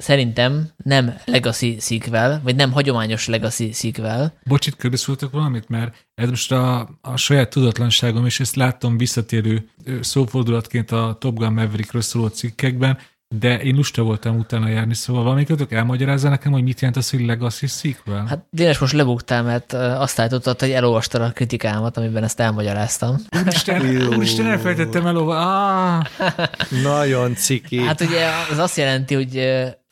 szerintem 0.00 0.68
nem 0.84 1.14
legacy 1.24 1.76
sequel, 1.80 2.40
vagy 2.44 2.56
nem 2.56 2.72
hagyományos 2.72 3.26
legacy 3.26 3.72
sequel. 3.72 4.38
Bocsit, 4.44 4.76
közbeszóltak 4.76 5.30
valamit, 5.30 5.68
mert 5.68 6.06
ez 6.14 6.28
most 6.28 6.52
a, 6.52 6.88
a 7.00 7.16
saját 7.16 7.50
tudatlanságom, 7.50 8.26
és 8.26 8.40
ezt 8.40 8.56
láttam 8.56 8.96
visszatérő 8.96 9.68
szófordulatként 10.00 10.90
a 10.90 11.16
Top 11.20 11.36
Gun 11.36 11.52
Maverickről 11.52 12.02
szóló 12.02 12.26
cikkekben, 12.26 12.98
de 13.34 13.60
én 13.60 13.74
lusta 13.74 14.02
voltam 14.02 14.38
utána 14.38 14.68
járni, 14.68 14.94
szóval 14.94 15.22
valamikötök 15.22 15.72
elmagyarázza 15.72 16.28
nekem, 16.28 16.52
hogy 16.52 16.62
mit 16.62 16.80
jelent 16.80 16.96
az, 16.96 17.10
hogy 17.10 17.20
Legacy 17.20 17.66
Sequel? 17.66 18.26
Hát 18.26 18.44
Dénes 18.50 18.78
most 18.78 18.92
lebuktál, 18.92 19.42
mert 19.42 19.72
azt 19.72 20.18
állítottad, 20.18 20.60
hogy 20.60 20.70
elolvastad 20.70 21.22
a 21.22 21.30
kritikámat, 21.32 21.96
amiben 21.96 22.24
ezt 22.24 22.40
elmagyaráztam. 22.40 23.16
Úristen, 23.40 24.06
úristen 24.16 24.46
elfelejtettem 24.46 25.06
elolva. 25.06 25.36
Ah! 25.38 26.06
Nagyon 26.82 27.34
ciki. 27.34 27.78
Hát 27.78 28.00
ugye 28.00 28.26
az 28.50 28.58
azt 28.58 28.76
jelenti, 28.76 29.14
hogy 29.14 29.36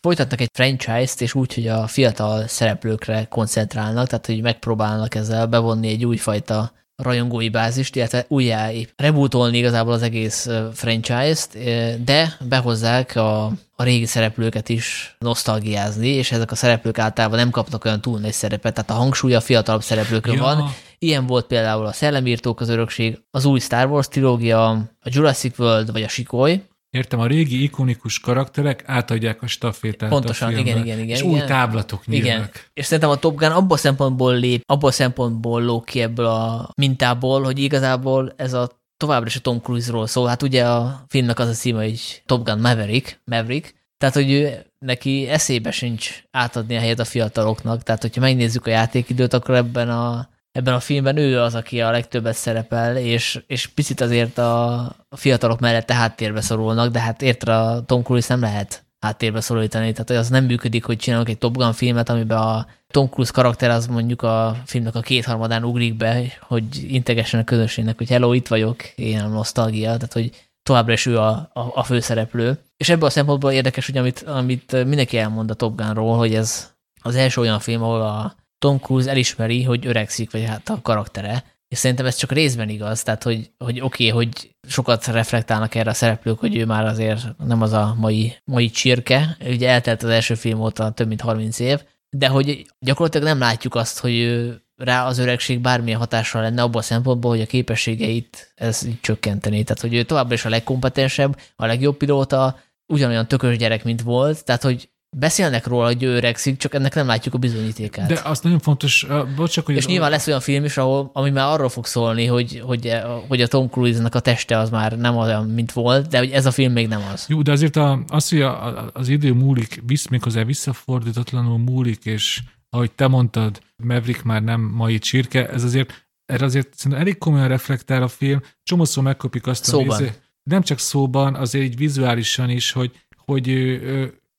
folytatnak 0.01 0.41
egy 0.41 0.51
franchise-t, 0.53 1.21
és 1.21 1.35
úgy, 1.35 1.55
hogy 1.55 1.69
a 1.69 1.87
fiatal 1.87 2.47
szereplőkre 2.47 3.25
koncentrálnak, 3.25 4.07
tehát 4.07 4.27
hogy 4.27 4.43
megpróbálnak 4.43 5.15
ezzel 5.15 5.47
bevonni 5.47 5.89
egy 5.89 6.05
újfajta 6.05 6.73
rajongói 7.03 7.49
bázist, 7.49 7.97
illetve 7.97 8.25
újjá 8.29 8.71
rebootolni 8.97 9.59
igazából 9.59 9.93
az 9.93 10.03
egész 10.03 10.49
franchise-t, 10.73 11.59
de 12.05 12.37
behozzák 12.49 13.17
a, 13.17 13.45
a 13.77 13.83
régi 13.83 14.07
szereplőket 14.07 14.69
is 14.69 15.17
nosztalgiázni, 15.19 16.09
és 16.09 16.33
ezek 16.33 16.51
a 16.51 16.55
szereplők 16.55 16.99
általában 16.99 17.39
nem 17.39 17.51
kapnak 17.51 17.85
olyan 17.85 18.01
túl 18.01 18.19
nagy 18.19 18.33
szerepet, 18.33 18.75
tehát 18.75 18.91
a 18.91 18.95
hangsúly 18.95 19.35
a 19.35 19.41
fiatalabb 19.41 19.83
szereplőkön 19.83 20.35
ja. 20.35 20.43
van. 20.43 20.75
Ilyen 20.99 21.27
volt 21.27 21.47
például 21.47 21.87
a 21.87 21.93
Szellemírtók 21.93 22.61
az 22.61 22.69
örökség, 22.69 23.19
az 23.31 23.45
új 23.45 23.59
Star 23.59 23.87
Wars 23.87 24.09
trilógia, 24.09 24.71
a 24.71 24.87
Jurassic 25.05 25.59
World 25.59 25.93
vagy 25.93 26.03
a 26.03 26.09
Sikoly, 26.09 26.63
Értem, 26.99 27.21
a 27.21 27.27
régi 27.27 27.63
ikonikus 27.63 28.21
karakterek 28.21 28.83
átadják 28.87 29.43
a 29.43 29.47
stafétát 29.47 30.09
Pontosan, 30.09 30.49
a 30.49 30.51
filmbe, 30.53 30.71
igen, 30.71 30.85
igen, 30.85 30.99
igen. 30.99 31.09
És 31.09 31.21
igen. 31.21 31.33
új 31.33 31.41
táblatok 31.41 32.07
nyílnak. 32.07 32.27
Igen. 32.27 32.51
És 32.75 32.85
szerintem 32.85 33.11
a 33.11 33.17
Top 33.17 33.37
Gun 33.37 33.51
abból 33.51 33.77
a 33.77 33.81
szempontból 33.81 34.35
lép, 34.35 34.63
abból 34.67 34.89
a 34.89 34.93
szempontból 34.93 35.63
lók 35.63 35.85
ki 35.85 36.01
ebből 36.01 36.27
a 36.27 36.71
mintából, 36.77 37.43
hogy 37.43 37.59
igazából 37.59 38.33
ez 38.37 38.53
a 38.53 38.71
továbbra 38.97 39.27
is 39.27 39.37
a 39.37 39.41
Tom 39.41 39.61
Cruise-ról 39.61 40.07
szól. 40.07 40.29
Hát 40.29 40.43
ugye 40.43 40.67
a 40.67 41.05
filmnek 41.09 41.39
az 41.39 41.49
a 41.49 41.53
címe, 41.53 41.83
hogy 41.83 42.23
Top 42.27 42.45
Gun 42.45 42.59
Maverick, 42.59 43.21
Maverick, 43.25 43.75
tehát, 43.99 44.15
hogy 44.15 44.31
ő, 44.31 44.67
neki 44.79 45.29
eszébe 45.29 45.71
sincs 45.71 46.23
átadni 46.31 46.77
a 46.77 46.81
helyet 46.81 46.99
a 46.99 47.05
fiataloknak. 47.05 47.83
Tehát, 47.83 48.03
hogyha 48.03 48.21
megnézzük 48.21 48.67
a 48.67 48.71
játékidőt, 48.71 49.33
akkor 49.33 49.55
ebben 49.55 49.91
a 49.91 50.29
ebben 50.59 50.75
a 50.75 50.81
filmben 50.81 51.17
ő 51.17 51.41
az, 51.41 51.55
aki 51.55 51.81
a 51.81 51.91
legtöbbet 51.91 52.35
szerepel, 52.35 52.97
és, 52.97 53.43
és 53.47 53.67
picit 53.67 54.01
azért 54.01 54.39
a 54.39 54.93
fiatalok 55.11 55.61
mellette 55.61 55.95
háttérbe 55.95 56.41
szorulnak, 56.41 56.93
de 56.93 57.01
hát 57.01 57.23
értre 57.23 57.57
a 57.57 57.85
Tom 57.85 58.03
Cruise 58.03 58.35
nem 58.35 58.43
lehet 58.43 58.85
háttérbe 59.01 59.41
szorítani, 59.41 59.93
tehát 59.93 60.23
az 60.23 60.29
nem 60.29 60.45
működik, 60.45 60.85
hogy 60.85 60.97
csinálunk 60.97 61.29
egy 61.29 61.39
Top 61.39 61.57
Gun 61.57 61.73
filmet, 61.73 62.09
amiben 62.09 62.39
a 62.39 62.67
Tom 62.87 63.09
Cruise 63.09 63.33
karakter 63.33 63.71
az 63.71 63.87
mondjuk 63.87 64.23
a 64.23 64.57
filmnek 64.65 64.95
a 64.95 65.01
kétharmadán 65.01 65.65
ugrik 65.65 65.97
be, 65.97 66.23
hogy 66.41 66.65
integessen 66.93 67.41
a 67.41 67.45
közönségnek, 67.45 67.97
hogy 67.97 68.09
hello, 68.09 68.33
itt 68.33 68.49
vagyok, 68.49 68.83
én 68.95 69.21
a 69.21 69.29
nosztalgia, 69.29 69.97
tehát 69.97 70.13
hogy 70.13 70.31
továbbra 70.63 70.93
is 70.93 71.07
ő 71.07 71.19
a, 71.19 71.29
a, 71.53 71.71
a 71.75 71.83
főszereplő. 71.83 72.59
És 72.77 72.89
ebből 72.89 73.09
a 73.09 73.11
szempontból 73.11 73.53
érdekes, 73.53 73.87
hogy 73.87 73.97
amit, 73.97 74.23
amit 74.23 74.73
mindenki 74.73 75.19
elmond 75.19 75.51
a 75.51 75.55
Top 75.55 75.77
Gunról, 75.77 76.17
hogy 76.17 76.35
ez 76.35 76.73
az 77.03 77.15
első 77.15 77.41
olyan 77.41 77.59
film, 77.59 77.83
ahol 77.83 78.01
a 78.01 78.37
Tom 78.59 78.79
Cruise 78.79 79.11
elismeri, 79.11 79.63
hogy 79.63 79.87
öregszik, 79.87 80.31
vagy 80.31 80.45
hát 80.45 80.69
a 80.69 80.83
karaktere, 80.83 81.45
és 81.69 81.79
szerintem 81.79 82.07
ez 82.07 82.17
csak 82.17 82.33
részben 82.33 82.69
igaz, 82.69 83.03
tehát 83.03 83.23
hogy, 83.23 83.51
hogy 83.59 83.81
oké, 83.81 84.11
okay, 84.11 84.25
hogy 84.25 84.55
sokat 84.69 85.07
reflektálnak 85.07 85.75
erre 85.75 85.91
a 85.91 85.95
szereplők, 85.95 86.39
hogy 86.39 86.57
ő 86.57 86.65
már 86.65 86.85
azért 86.85 87.21
nem 87.45 87.63
az 87.63 87.73
a 87.73 87.95
mai, 87.99 88.37
mai 88.45 88.71
csirke, 88.71 89.37
ugye 89.47 89.69
eltelt 89.69 90.03
az 90.03 90.09
első 90.09 90.35
film 90.35 90.61
óta 90.61 90.91
több 90.91 91.09
mint 91.09 91.21
30 91.21 91.59
év, 91.59 91.83
de 92.11 92.29
hogy 92.29 92.67
gyakorlatilag 92.79 93.27
nem 93.27 93.39
látjuk 93.39 93.75
azt, 93.75 93.99
hogy 93.99 94.49
rá 94.77 95.07
az 95.07 95.19
öregség 95.19 95.61
bármilyen 95.61 95.99
hatással 95.99 96.43
lenne 96.43 96.63
abban 96.63 96.81
a 96.81 96.85
szempontból, 96.85 97.31
hogy 97.31 97.41
a 97.41 97.47
képességeit 97.47 98.53
ez 98.55 98.85
így 98.87 99.01
csökkenteni. 99.01 99.63
Tehát, 99.65 99.83
hogy 99.83 99.95
ő 99.95 100.03
továbbra 100.03 100.35
is 100.35 100.45
a 100.45 100.49
legkompetensebb, 100.49 101.39
a 101.57 101.67
legjobb 101.67 101.97
pilóta, 101.97 102.59
ugyanolyan 102.87 103.29
tökös 103.29 103.57
gyerek, 103.57 103.85
mint 103.85 104.03
volt, 104.03 104.45
tehát, 104.45 104.63
hogy 104.63 104.91
beszélnek 105.17 105.67
róla, 105.67 105.87
hogy 105.87 106.03
ő 106.03 106.15
öregszik, 106.17 106.57
csak 106.57 106.75
ennek 106.75 106.95
nem 106.95 107.07
látjuk 107.07 107.35
a 107.35 107.39
bizonyítékát. 107.39 108.09
De 108.09 108.21
azt 108.25 108.43
nagyon 108.43 108.59
fontos, 108.59 109.03
uh, 109.03 109.35
bocs, 109.35 109.61
hogy... 109.61 109.77
És 109.77 109.87
nyilván 109.87 110.11
lesz 110.11 110.27
olyan 110.27 110.41
film 110.41 110.65
is, 110.65 110.77
ahol, 110.77 111.11
ami 111.13 111.31
már 111.31 111.53
arról 111.53 111.69
fog 111.69 111.87
szólni, 111.87 112.27
hogy, 112.27 112.63
hogy, 112.65 112.93
hogy 113.29 113.41
a 113.41 113.47
Tom 113.47 113.69
Cruise-nak 113.69 114.15
a 114.15 114.21
teste 114.21 114.59
az 114.59 114.71
már 114.71 114.99
nem 114.99 115.17
olyan, 115.17 115.47
mint 115.47 115.73
volt, 115.73 116.09
de 116.09 116.19
hogy 116.19 116.31
ez 116.31 116.47
a 116.47 116.51
film 116.51 116.73
még 116.73 116.89
nem 116.89 117.03
az. 117.13 117.25
Jó, 117.29 117.43
de 117.43 117.53
azért 117.53 117.77
a, 117.77 118.03
az, 118.09 118.29
hogy 118.29 118.41
a, 118.41 118.91
az 118.93 119.09
idő 119.09 119.33
múlik, 119.33 119.83
visz, 119.87 120.07
méghozzá 120.07 120.45
visszafordítatlanul 120.45 121.59
múlik, 121.59 122.05
és 122.05 122.41
ahogy 122.71 122.91
te 122.93 123.07
mondtad, 123.07 123.61
Maverick 123.77 124.23
már 124.23 124.43
nem 124.43 124.61
mai 124.61 124.99
csirke, 124.99 125.49
ez 125.49 125.65
azért 125.65 126.07
erre 126.33 126.45
azért 126.45 126.75
szerintem 126.75 127.01
elég 127.01 127.19
komolyan 127.19 127.49
reflektál 127.49 128.03
a 128.03 128.09
film, 128.09 128.41
csomószor 128.63 129.03
megkopik 129.03 129.47
azt 129.47 129.65
szóban. 129.65 129.97
a 129.97 129.99
néző, 129.99 130.15
nem 130.43 130.63
csak 130.63 130.79
szóban, 130.79 131.35
azért 131.35 131.65
így 131.65 131.77
vizuálisan 131.77 132.51
is, 132.51 132.73
hogy, 132.73 132.93
hogy 133.25 133.49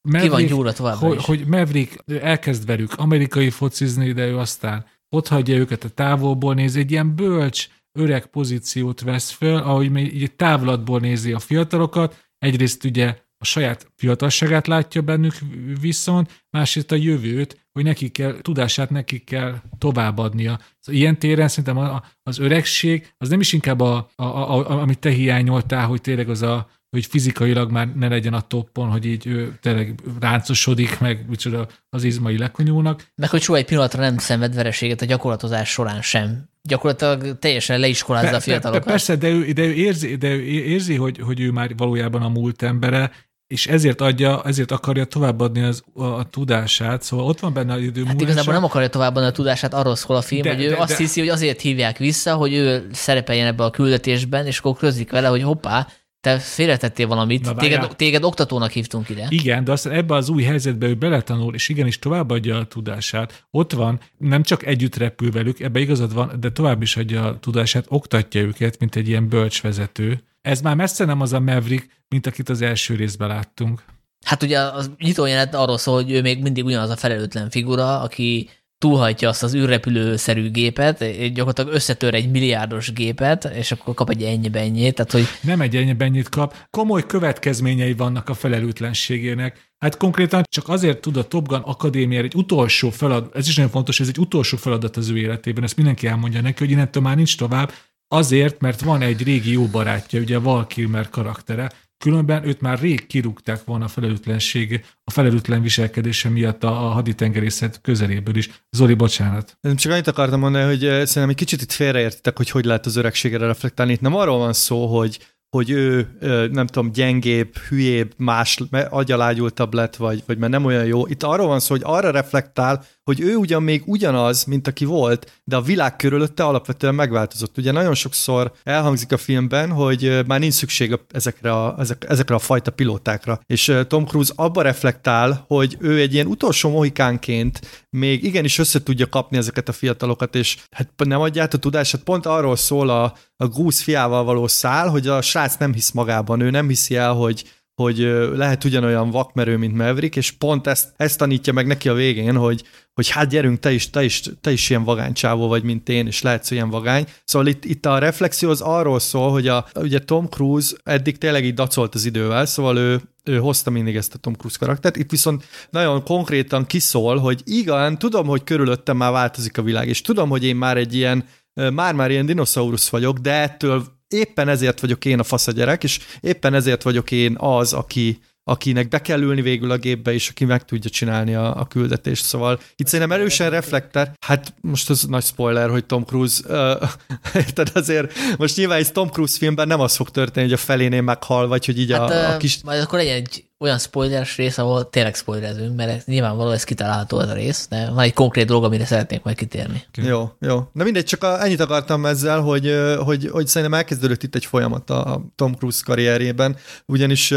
Maverick, 0.01 0.35
Ki 0.35 0.41
van 0.41 0.45
gyúra 0.45 0.73
továbbra 0.73 1.07
hogy, 1.07 1.17
is. 1.17 1.25
hogy 1.25 1.47
Maverick 1.47 2.03
elkezd 2.21 2.65
velük 2.65 2.93
amerikai 2.93 3.49
focizni, 3.49 4.11
de 4.11 4.27
ő 4.27 4.37
aztán 4.37 4.85
ott 5.09 5.27
hagyja 5.27 5.55
őket 5.55 5.83
a 5.83 5.89
távolból 5.89 6.53
néz, 6.53 6.75
egy 6.75 6.91
ilyen 6.91 7.15
bölcs, 7.15 7.67
öreg 7.99 8.25
pozíciót 8.25 9.01
vesz 9.01 9.31
föl, 9.31 9.57
ahogy 9.57 9.97
így 9.97 10.35
távlatból 10.35 10.99
nézi 10.99 11.31
a 11.31 11.39
fiatalokat, 11.39 12.27
egyrészt 12.37 12.83
ugye 12.83 13.17
a 13.37 13.45
saját 13.45 13.91
fiatalságát 13.95 14.67
látja 14.67 15.01
bennük 15.01 15.33
viszont, 15.81 16.45
másrészt 16.49 16.91
a 16.91 16.95
jövőt, 16.95 17.67
hogy 17.71 17.83
nekik 17.83 18.11
kell, 18.11 18.41
tudását 18.41 18.89
nekik 18.89 19.23
kell 19.23 19.61
továbbadnia. 19.77 20.59
Szóval 20.79 21.01
ilyen 21.01 21.19
téren 21.19 21.47
szerintem 21.47 22.01
az 22.23 22.39
öregség, 22.39 23.13
az 23.17 23.29
nem 23.29 23.39
is 23.39 23.53
inkább 23.53 23.79
a, 23.79 24.09
a, 24.15 24.23
a, 24.23 24.69
a, 24.69 24.81
amit 24.81 24.99
te 24.99 25.09
hiányoltál, 25.09 25.87
hogy 25.87 26.01
tényleg 26.01 26.29
az 26.29 26.41
a, 26.41 26.69
hogy 26.89 27.05
fizikailag 27.05 27.71
már 27.71 27.95
ne 27.95 28.07
legyen 28.07 28.33
a 28.33 28.41
toppon, 28.41 28.89
hogy 28.89 29.05
így 29.05 29.27
ő 29.27 29.57
tényleg 29.61 29.99
ráncosodik, 30.19 30.99
meg 30.99 31.25
micsoda 31.29 31.67
az 31.89 32.03
izmai 32.03 32.37
lekonyulnak. 32.37 33.11
Meg 33.15 33.29
hogy 33.29 33.41
soha 33.41 33.57
egy 33.57 33.65
pillanatra 33.65 34.01
nem 34.01 34.17
szenved 34.17 34.55
vereséget 34.55 35.01
a 35.01 35.05
gyakorlatozás 35.05 35.69
során 35.69 36.01
sem. 36.01 36.49
Gyakorlatilag 36.61 37.39
teljesen 37.39 37.79
leiskolázza 37.79 38.35
a 38.35 38.39
fiatalokat. 38.39 38.83
Persze, 38.85 39.15
de 39.15 39.29
ő, 39.29 39.51
de 39.51 39.61
ő 39.61 39.73
érzi, 39.73 40.15
de 40.15 40.27
ő 40.27 40.41
érzi 40.43 40.95
hogy, 40.95 41.19
hogy 41.19 41.39
ő 41.39 41.51
már 41.51 41.75
valójában 41.77 42.21
a 42.21 42.29
múlt 42.29 42.61
embere, 42.61 43.11
és 43.53 43.67
ezért 43.67 44.01
adja, 44.01 44.41
ezért 44.45 44.71
akarja 44.71 45.05
továbbadni 45.05 45.61
az, 45.61 45.83
a, 45.93 46.03
a 46.03 46.23
tudását, 46.23 47.01
szóval 47.01 47.25
ott 47.25 47.39
van 47.39 47.53
benne 47.53 47.73
az 47.73 47.81
idő 47.81 48.03
hát 48.03 48.21
igazából 48.21 48.53
nem 48.53 48.63
akarja 48.63 48.87
továbbadni 48.89 49.29
a 49.29 49.31
tudását, 49.31 49.73
arról 49.73 49.95
szól 49.95 50.15
a 50.15 50.21
film, 50.21 50.41
de, 50.41 50.53
hogy 50.55 50.63
ő 50.63 50.69
de, 50.69 50.77
azt 50.77 50.89
de, 50.89 50.97
hiszi, 50.97 51.19
hogy 51.19 51.29
azért 51.29 51.61
hívják 51.61 51.97
vissza, 51.97 52.35
hogy 52.35 52.53
ő 52.53 52.87
szerepeljen 52.91 53.47
ebbe 53.47 53.63
a 53.63 53.69
küldetésben, 53.69 54.45
és 54.45 54.59
akkor 54.59 54.77
közlik 54.77 55.11
vele, 55.11 55.27
hogy 55.27 55.41
hoppá, 55.41 55.87
te 56.21 56.39
félretettél 56.39 57.07
valamit, 57.07 57.45
Na, 57.45 57.55
téged, 57.55 57.95
téged 57.95 58.23
oktatónak 58.23 58.71
hívtunk 58.71 59.09
ide. 59.09 59.25
Igen, 59.29 59.63
de 59.63 59.71
aztán 59.71 59.93
ebbe 59.93 60.15
az 60.15 60.29
új 60.29 60.43
helyzetbe 60.43 60.87
ő 60.87 60.95
beletanul, 60.95 61.53
és 61.53 61.69
igenis 61.69 61.99
továbbadja 61.99 62.57
a 62.57 62.65
tudását. 62.65 63.45
Ott 63.51 63.71
van, 63.71 63.99
nem 64.17 64.43
csak 64.43 64.65
együtt 64.65 64.95
repül 64.95 65.31
velük, 65.31 65.59
ebbe 65.59 65.79
igazad 65.79 66.13
van, 66.13 66.31
de 66.39 66.51
tovább 66.51 66.81
is 66.81 66.97
adja 66.97 67.25
a 67.25 67.39
tudását, 67.39 67.85
oktatja 67.87 68.41
őket, 68.41 68.79
mint 68.79 68.95
egy 68.95 69.07
ilyen 69.07 69.29
bölcsvezető. 69.29 70.23
Ez 70.41 70.61
már 70.61 70.75
messze 70.75 71.05
nem 71.05 71.21
az 71.21 71.33
a 71.33 71.39
Maverick, 71.39 71.89
mint 72.07 72.27
akit 72.27 72.49
az 72.49 72.61
első 72.61 72.95
részben 72.95 73.27
láttunk. 73.27 73.83
Hát 74.25 74.43
ugye 74.43 74.59
az 74.59 74.91
nyitójelenet 74.97 75.55
arról 75.55 75.77
szól, 75.77 75.95
hogy 75.95 76.11
ő 76.11 76.21
még 76.21 76.41
mindig 76.41 76.65
ugyanaz 76.65 76.89
a 76.89 76.95
felelőtlen 76.95 77.49
figura, 77.49 78.01
aki 78.01 78.49
túlhajtja 78.79 79.29
azt 79.29 79.43
az 79.43 79.55
űrrepülőszerű 79.55 80.51
gépet, 80.51 81.05
gyakorlatilag 81.33 81.73
összetör 81.73 82.13
egy 82.13 82.31
milliárdos 82.31 82.93
gépet, 82.93 83.43
és 83.45 83.71
akkor 83.71 83.93
kap 83.93 84.09
egy 84.09 84.23
ennyi 84.23 84.49
ennyit. 84.53 84.95
Tehát, 84.95 85.11
hogy... 85.11 85.25
Nem 85.41 85.61
egy 85.61 85.75
ennyi 85.75 85.95
ennyit 85.97 86.29
kap, 86.29 86.55
komoly 86.69 87.05
következményei 87.05 87.93
vannak 87.93 88.29
a 88.29 88.33
felelőtlenségének. 88.33 89.71
Hát 89.77 89.97
konkrétan 89.97 90.43
csak 90.49 90.69
azért 90.69 91.01
tud 91.01 91.17
a 91.17 91.27
Top 91.27 91.47
Gun 91.47 91.59
Akadémia 91.59 92.21
egy 92.21 92.35
utolsó 92.35 92.89
feladat, 92.89 93.35
ez 93.35 93.47
is 93.47 93.55
nagyon 93.55 93.71
fontos, 93.71 93.99
ez 93.99 94.07
egy 94.07 94.19
utolsó 94.19 94.57
feladat 94.57 94.97
az 94.97 95.09
ő 95.09 95.17
életében, 95.17 95.63
ezt 95.63 95.75
mindenki 95.75 96.07
elmondja 96.07 96.41
neki, 96.41 96.63
hogy 96.63 96.71
innentől 96.71 97.03
már 97.03 97.15
nincs 97.15 97.37
tovább, 97.37 97.71
azért, 98.07 98.61
mert 98.61 98.81
van 98.81 99.01
egy 99.01 99.23
régi 99.23 99.51
jó 99.51 99.65
barátja, 99.65 100.19
ugye 100.19 100.35
a 100.35 100.41
Val 100.41 100.67
Kilmer 100.67 101.09
karaktere, 101.09 101.71
Különben 102.03 102.47
őt 102.47 102.61
már 102.61 102.79
rég 102.79 103.07
kirúgták 103.07 103.63
volna 103.63 103.85
a 103.85 103.87
felelőtlenség, 103.87 104.85
a 105.03 105.11
felelőtlen 105.11 105.61
viselkedése 105.61 106.29
miatt 106.29 106.63
a, 106.63 106.85
a 106.85 106.89
haditengerészet 106.89 107.81
közeléből 107.81 108.35
is. 108.35 108.49
Zoli, 108.69 108.93
bocsánat. 108.93 109.57
Én 109.61 109.75
csak 109.75 109.91
annyit 109.91 110.07
akartam 110.07 110.39
mondani, 110.39 110.65
hogy 110.65 110.85
eh, 110.85 110.91
szerintem 110.91 111.29
egy 111.29 111.35
kicsit 111.35 111.61
itt 111.61 111.71
félreértitek, 111.71 112.37
hogy 112.37 112.49
hogy 112.49 112.65
lehet 112.65 112.85
az 112.85 112.95
öregségre 112.95 113.45
reflektálni. 113.45 113.91
Itt 113.91 114.01
nem 114.01 114.15
arról 114.15 114.37
van 114.37 114.53
szó, 114.53 114.97
hogy 114.97 115.19
hogy 115.49 115.69
ő, 115.69 116.07
nem 116.51 116.67
tudom, 116.67 116.91
gyengébb, 116.91 117.57
hülyébb, 117.57 118.13
más, 118.17 118.57
agyalágyultabb 118.89 119.73
lett, 119.73 119.95
vagy, 119.95 120.23
vagy 120.25 120.37
mert 120.37 120.51
nem 120.51 120.65
olyan 120.65 120.85
jó. 120.85 121.07
Itt 121.07 121.23
arról 121.23 121.47
van 121.47 121.59
szó, 121.59 121.73
hogy 121.73 121.83
arra 121.85 122.11
reflektál, 122.11 122.85
hogy 123.03 123.21
ő 123.21 123.35
ugyan 123.35 123.63
még 123.63 123.83
ugyanaz, 123.85 124.43
mint 124.43 124.67
aki 124.67 124.85
volt, 124.85 125.41
de 125.43 125.55
a 125.55 125.61
világ 125.61 125.95
körülötte 125.95 126.43
alapvetően 126.43 126.95
megváltozott. 126.95 127.57
Ugye 127.57 127.71
nagyon 127.71 127.93
sokszor 127.93 128.51
elhangzik 128.63 129.11
a 129.11 129.17
filmben, 129.17 129.71
hogy 129.71 130.19
már 130.27 130.39
nincs 130.39 130.53
szükség 130.53 130.99
ezekre 131.11 131.51
a, 131.51 131.75
ezek, 131.79 132.05
ezekre 132.09 132.35
a 132.35 132.39
fajta 132.39 132.71
pilótákra. 132.71 133.39
És 133.45 133.73
Tom 133.87 134.05
Cruise 134.05 134.33
abba 134.35 134.61
reflektál, 134.61 135.45
hogy 135.47 135.77
ő 135.79 135.99
egy 135.99 136.13
ilyen 136.13 136.27
utolsó 136.27 136.69
mohikánként 136.69 137.85
még 137.89 138.23
igenis 138.23 138.57
össze 138.57 138.83
tudja 138.83 139.07
kapni 139.07 139.37
ezeket 139.37 139.69
a 139.69 139.71
fiatalokat, 139.71 140.35
és 140.35 140.57
hát 140.71 140.89
nem 140.97 141.21
adja 141.21 141.41
át 141.41 141.53
a 141.53 141.57
tudását. 141.57 142.03
Pont 142.03 142.25
arról 142.25 142.55
szól 142.55 142.89
a, 142.89 143.13
a 143.43 143.47
Goose 143.47 143.83
fiával 143.83 144.23
való 144.23 144.47
szál, 144.47 144.89
hogy 144.89 145.07
a 145.07 145.21
srác 145.21 145.57
nem 145.57 145.73
hisz 145.73 145.91
magában, 145.91 146.39
ő 146.39 146.49
nem 146.49 146.67
hiszi 146.67 146.95
el, 146.95 147.13
hogy 147.13 147.45
hogy 147.79 147.97
lehet 148.35 148.63
ugyanolyan 148.63 149.09
vakmerő, 149.09 149.57
mint 149.57 149.75
Maverick, 149.75 150.15
és 150.15 150.31
pont 150.31 150.67
ezt, 150.67 150.93
ezt 150.97 151.17
tanítja 151.17 151.53
meg 151.53 151.67
neki 151.67 151.89
a 151.89 151.93
végén, 151.93 152.35
hogy, 152.35 152.63
hogy 152.93 153.09
hát 153.09 153.29
gyerünk, 153.29 153.59
te 153.59 153.71
is, 153.71 153.89
te 153.89 154.03
is, 154.03 154.21
te 154.41 154.51
is 154.51 154.69
ilyen 154.69 154.83
vagánycsávó 154.83 155.47
vagy, 155.47 155.63
mint 155.63 155.89
én, 155.89 156.07
és 156.07 156.21
lehetsz 156.21 156.51
olyan 156.51 156.69
vagány. 156.69 157.05
Szóval 157.23 157.47
itt, 157.47 157.65
itt 157.65 157.85
a 157.85 157.97
reflexió 157.97 158.49
az 158.49 158.61
arról 158.61 158.99
szól, 158.99 159.31
hogy 159.31 159.47
a, 159.47 159.65
ugye 159.75 159.99
Tom 159.99 160.27
Cruise 160.29 160.75
eddig 160.83 161.17
tényleg 161.17 161.45
így 161.45 161.53
dacolt 161.53 161.95
az 161.95 162.05
idővel, 162.05 162.45
szóval 162.45 162.77
ő, 162.77 163.01
ő 163.23 163.37
hozta 163.37 163.69
mindig 163.69 163.95
ezt 163.95 164.13
a 164.13 164.17
Tom 164.17 164.33
Cruise 164.33 164.57
karaktert. 164.59 164.97
Itt 164.97 165.11
viszont 165.11 165.43
nagyon 165.69 166.03
konkrétan 166.03 166.65
kiszól, 166.65 167.17
hogy 167.17 167.41
igen, 167.45 167.97
tudom, 167.97 168.27
hogy 168.27 168.43
körülöttem 168.43 168.97
már 168.97 169.11
változik 169.11 169.57
a 169.57 169.61
világ, 169.61 169.87
és 169.87 170.01
tudom, 170.01 170.29
hogy 170.29 170.45
én 170.45 170.55
már 170.55 170.77
egy 170.77 170.95
ilyen 170.95 171.25
már-már 171.73 172.11
ilyen 172.11 172.25
dinoszaurusz 172.25 172.89
vagyok, 172.89 173.17
de 173.17 173.31
ettől 173.33 173.83
éppen 174.07 174.47
ezért 174.47 174.79
vagyok 174.79 175.05
én 175.05 175.19
a 175.19 175.23
fasz 175.23 175.47
a 175.47 175.51
gyerek, 175.51 175.83
és 175.83 175.99
éppen 176.19 176.53
ezért 176.53 176.83
vagyok 176.83 177.11
én 177.11 177.35
az, 177.37 177.73
aki, 177.73 178.19
akinek 178.43 178.87
be 178.87 179.01
kell 179.01 179.21
ülni 179.21 179.41
végül 179.41 179.71
a 179.71 179.77
gépbe, 179.77 180.13
és 180.13 180.29
aki 180.29 180.45
meg 180.45 180.65
tudja 180.65 180.89
csinálni 180.89 181.35
a, 181.35 181.59
a 181.59 181.65
küldetést. 181.65 182.23
Szóval 182.23 182.59
itt 182.75 182.87
szerintem 182.87 183.17
erősen 183.17 183.49
reflekter. 183.49 184.11
Hát 184.25 184.53
most 184.61 184.89
az 184.89 185.03
nagy 185.03 185.23
spoiler, 185.23 185.69
hogy 185.69 185.85
Tom 185.85 186.03
Cruise, 186.03 186.41
uh, 186.47 186.89
érted 187.43 187.71
azért, 187.73 188.13
most 188.37 188.57
nyilván 188.57 188.77
egy 188.77 188.91
Tom 188.91 189.09
Cruise 189.09 189.37
filmben 189.37 189.67
nem 189.67 189.79
az 189.79 189.95
fog 189.95 190.09
történni, 190.09 190.45
hogy 190.45 190.55
a 190.55 190.61
felénél 190.61 191.01
meghal, 191.01 191.47
vagy 191.47 191.65
hogy 191.65 191.79
így 191.79 191.91
hát, 191.91 192.09
a, 192.09 192.33
a 192.33 192.37
kis... 192.37 192.59
Majd 192.63 192.81
akkor 192.81 192.99
legyen 192.99 193.15
egy 193.15 193.48
olyan 193.59 193.79
spoileres 193.79 194.37
rész, 194.37 194.57
ahol 194.57 194.89
tényleg 194.89 195.15
spoilerezünk, 195.15 195.75
mert 195.75 196.05
nyilvánvalóan 196.05 196.53
ez 196.53 196.63
kitalálható 196.63 197.19
ez 197.19 197.29
a 197.29 197.33
rész, 197.33 197.67
de 197.67 197.89
van 197.89 198.03
egy 198.03 198.13
konkrét 198.13 198.45
dolog, 198.45 198.63
amire 198.63 198.85
szeretnék 198.85 199.23
majd 199.23 199.37
kitérni. 199.37 199.83
Okay. 199.97 200.09
Jó, 200.09 200.31
jó. 200.39 200.69
Na 200.73 200.83
mindegy, 200.83 201.05
csak 201.05 201.23
a, 201.23 201.43
ennyit 201.43 201.59
akartam 201.59 202.05
ezzel, 202.05 202.41
hogy, 202.41 202.75
hogy, 203.03 203.29
hogy 203.31 203.47
szerintem 203.47 203.79
elkezdődött 203.79 204.23
itt 204.23 204.35
egy 204.35 204.45
folyamat 204.45 204.89
a 204.89 205.21
Tom 205.35 205.53
Cruise 205.53 205.81
karrierjében, 205.85 206.55
ugyanis 206.85 207.31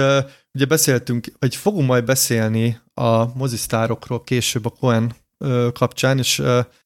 ugye 0.52 0.64
beszéltünk, 0.68 1.26
vagy 1.38 1.56
fogunk 1.56 1.86
majd 1.86 2.04
beszélni 2.04 2.80
a 2.94 3.36
mozisztárokról 3.36 4.24
később 4.24 4.66
a 4.66 4.70
Cohen 4.80 5.14
kapcsán, 5.72 6.18
és 6.18 6.42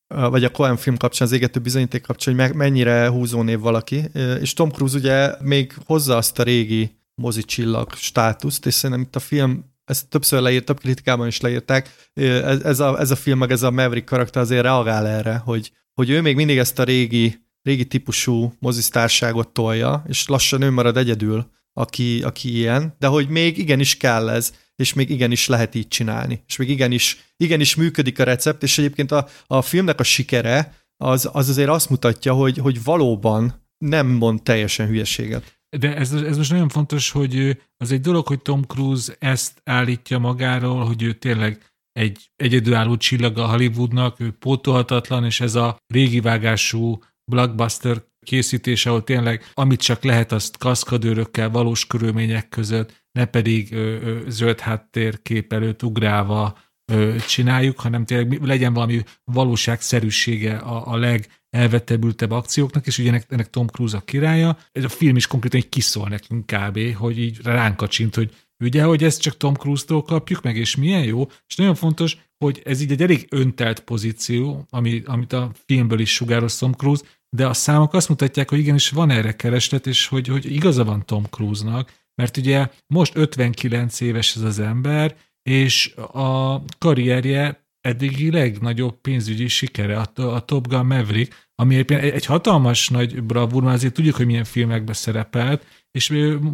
vagy 0.09 0.45
a 0.45 0.51
Cohen 0.51 0.77
film 0.77 0.97
kapcsán, 0.97 1.29
az 1.29 1.35
égető 1.35 1.61
bizonyíték 1.61 2.03
kapcsán, 2.03 2.41
hogy 2.41 2.55
mennyire 2.55 3.09
húzónév 3.09 3.61
valaki, 3.61 4.11
és 4.41 4.53
Tom 4.53 4.71
Cruise 4.71 4.97
ugye 4.97 5.35
még 5.41 5.75
hozza 5.87 6.17
azt 6.17 6.39
a 6.39 6.43
régi 6.43 6.96
mozicsillag 7.21 7.93
státuszt, 7.95 8.67
és 8.67 8.75
szerintem 8.75 9.07
itt 9.07 9.17
a 9.17 9.21
film 9.21 9.75
ezt 9.85 10.09
többször 10.09 10.41
leírt, 10.41 10.65
több 10.65 10.81
kritikában 10.81 11.27
is 11.27 11.41
leírták, 11.41 12.11
ez, 12.15 12.61
ez, 12.61 12.81
a, 12.81 13.01
ez 13.01 13.11
a 13.11 13.17
film, 13.17 13.39
meg 13.39 13.51
ez 13.51 13.63
a 13.63 13.71
Maverick 13.71 14.07
karakter 14.07 14.43
azért 14.43 14.63
reagál 14.63 15.07
erre, 15.07 15.37
hogy, 15.37 15.73
hogy 15.95 16.11
ő 16.11 16.21
még 16.21 16.37
mindig 16.37 16.59
ezt 16.59 16.79
a 16.79 16.85
régi, 16.85 17.47
régi 17.63 17.87
típusú 17.87 18.55
mozisztárságot 18.59 19.49
tolja, 19.49 20.05
és 20.09 20.29
lassan 20.29 20.63
ő 20.63 20.71
marad 20.71 20.97
egyedül, 20.97 21.51
aki, 21.73 22.23
aki 22.23 22.57
ilyen, 22.57 22.95
de 22.99 23.07
hogy 23.07 23.29
még 23.29 23.59
igenis 23.59 23.97
kell 23.97 24.29
ez, 24.29 24.53
és 24.77 24.93
még 24.93 25.11
igenis 25.11 25.47
lehet 25.47 25.75
így 25.75 25.89
csinálni, 25.89 26.43
és 26.47 26.57
még 26.57 26.71
igenis, 26.71 27.33
igenis 27.37 27.75
működik 27.75 28.19
a 28.19 28.25
recept, 28.25 28.63
és 28.63 28.79
egyébként 28.79 29.13
a, 29.13 29.29
a 29.47 29.63
filmnek 29.63 30.01
a 30.01 30.03
sikere 30.03 30.75
az, 30.97 31.29
az 31.33 31.49
azért 31.49 31.69
azt 31.69 31.91
mutatja, 31.91 32.33
hogy, 32.33 32.59
hogy 32.59 32.85
valóban 32.85 33.67
nem 33.79 34.07
mond 34.07 34.43
teljesen 34.43 34.87
hülyeséget. 34.87 35.56
De 35.79 35.97
ez, 35.97 36.13
ez 36.13 36.37
most 36.37 36.51
nagyon 36.51 36.69
fontos, 36.69 37.11
hogy 37.11 37.63
az 37.77 37.93
egy 37.93 38.01
dolog, 38.01 38.27
hogy 38.27 38.43
Tom 38.43 38.63
Cruise 38.63 39.15
ezt 39.19 39.61
állítja 39.65 40.19
magáról, 40.19 40.85
hogy 40.85 41.03
ő 41.03 41.13
tényleg 41.13 41.65
egy 41.93 42.31
egyedülálló 42.37 42.97
csillag 42.97 43.39
a 43.39 43.49
Hollywoodnak, 43.49 44.21
ő 44.21 44.31
pótolhatatlan, 44.31 45.25
és 45.25 45.41
ez 45.41 45.55
a 45.55 45.77
régi 45.87 46.21
vágású 46.21 46.99
blockbuster 47.31 48.03
készítés, 48.27 48.87
ahol 48.87 49.05
tényleg 49.05 49.51
amit 49.55 49.81
csak 49.81 50.03
lehet, 50.03 50.33
azt 50.33 50.59
kaszkadőrökkel, 50.59 51.51
valós 51.51 51.87
körülmények 51.87 52.49
között, 52.49 53.05
ne 53.13 53.25
pedig 53.25 53.73
ö, 53.73 53.79
ö, 53.79 54.21
zöld 54.29 54.61
háttérkép 54.61 55.53
előtt 55.53 55.83
ugrálva 55.83 56.59
ö, 56.93 57.17
csináljuk, 57.29 57.81
hanem 57.81 58.05
tényleg 58.05 58.43
legyen 58.43 58.73
valami 58.73 59.03
valóságszerűsége 59.25 60.57
a, 60.57 60.93
a 60.93 60.97
legelvettebbültebb 61.51 62.31
akcióknak, 62.31 62.87
és 62.87 62.99
ugye 62.99 63.09
ennek, 63.09 63.27
ennek 63.29 63.51
Tom 63.51 63.67
Cruise 63.67 63.97
a 63.97 64.01
királya. 64.01 64.59
Ez 64.73 64.85
a 64.85 64.89
film 64.89 65.17
is 65.17 65.27
konkrétan 65.27 65.61
egy 65.61 65.69
kiszól 65.69 66.09
nekünk 66.09 66.47
kb., 66.47 66.95
hogy 66.95 67.19
így 67.19 67.39
ránk 67.43 67.77
kacsint, 67.77 68.15
hogy 68.15 68.35
ugye, 68.59 68.83
hogy 68.83 69.05
ezt 69.05 69.21
csak 69.21 69.37
Tom 69.37 69.55
Cruise-tól 69.55 70.03
kapjuk 70.03 70.43
meg, 70.43 70.57
és 70.57 70.77
milyen 70.77 71.05
jó, 71.05 71.27
és 71.47 71.57
nagyon 71.57 71.75
fontos, 71.75 72.17
hogy 72.39 72.63
ez 72.65 72.81
így 72.81 72.91
egy 72.91 73.03
elég 73.03 73.27
öntelt 73.31 73.81
pozíció, 73.81 74.67
ami, 74.71 75.03
amit 75.07 75.33
a 75.33 75.51
filmből 75.67 76.01
is 76.01 76.15
sugároz 76.15 76.59
Tom 76.59 76.73
Cruise, 76.73 77.05
de 77.37 77.47
a 77.47 77.53
számok 77.53 77.95
azt 77.95 78.09
mutatják, 78.09 78.51
hogy 78.51 78.59
igenis 78.59 78.91
van 78.91 79.11
erre 79.11 79.37
kereslet, 79.37 79.87
és 79.87 80.07
hogy, 80.07 80.27
hogy 80.27 80.53
igaza 80.53 80.85
van 80.85 81.05
Tom 81.05 81.25
Cruise-nak, 81.25 81.93
mert 82.15 82.37
ugye 82.37 82.69
most 82.87 83.17
59 83.17 84.01
éves 84.01 84.37
ez 84.37 84.43
az 84.43 84.59
ember, 84.59 85.17
és 85.43 85.95
a 86.13 86.63
karrierje 86.79 87.66
eddigi 87.87 88.31
legnagyobb 88.31 89.01
pénzügyi 89.01 89.49
sikere, 89.49 89.99
a, 90.01 90.21
a 90.21 90.41
Top 90.41 90.69
Gun 90.69 90.87
Maverick, 90.87 91.51
ami 91.55 91.75
egyébként 91.75 92.03
egy 92.03 92.25
hatalmas 92.25 92.89
nagy 92.89 93.23
bravúr, 93.23 93.63
mert 93.63 93.77
azért 93.77 93.93
tudjuk, 93.93 94.17
hogy 94.17 94.27
milyen 94.27 94.45
filmekbe 94.45 94.93
szerepelt, 94.93 95.67
és 95.91 96.13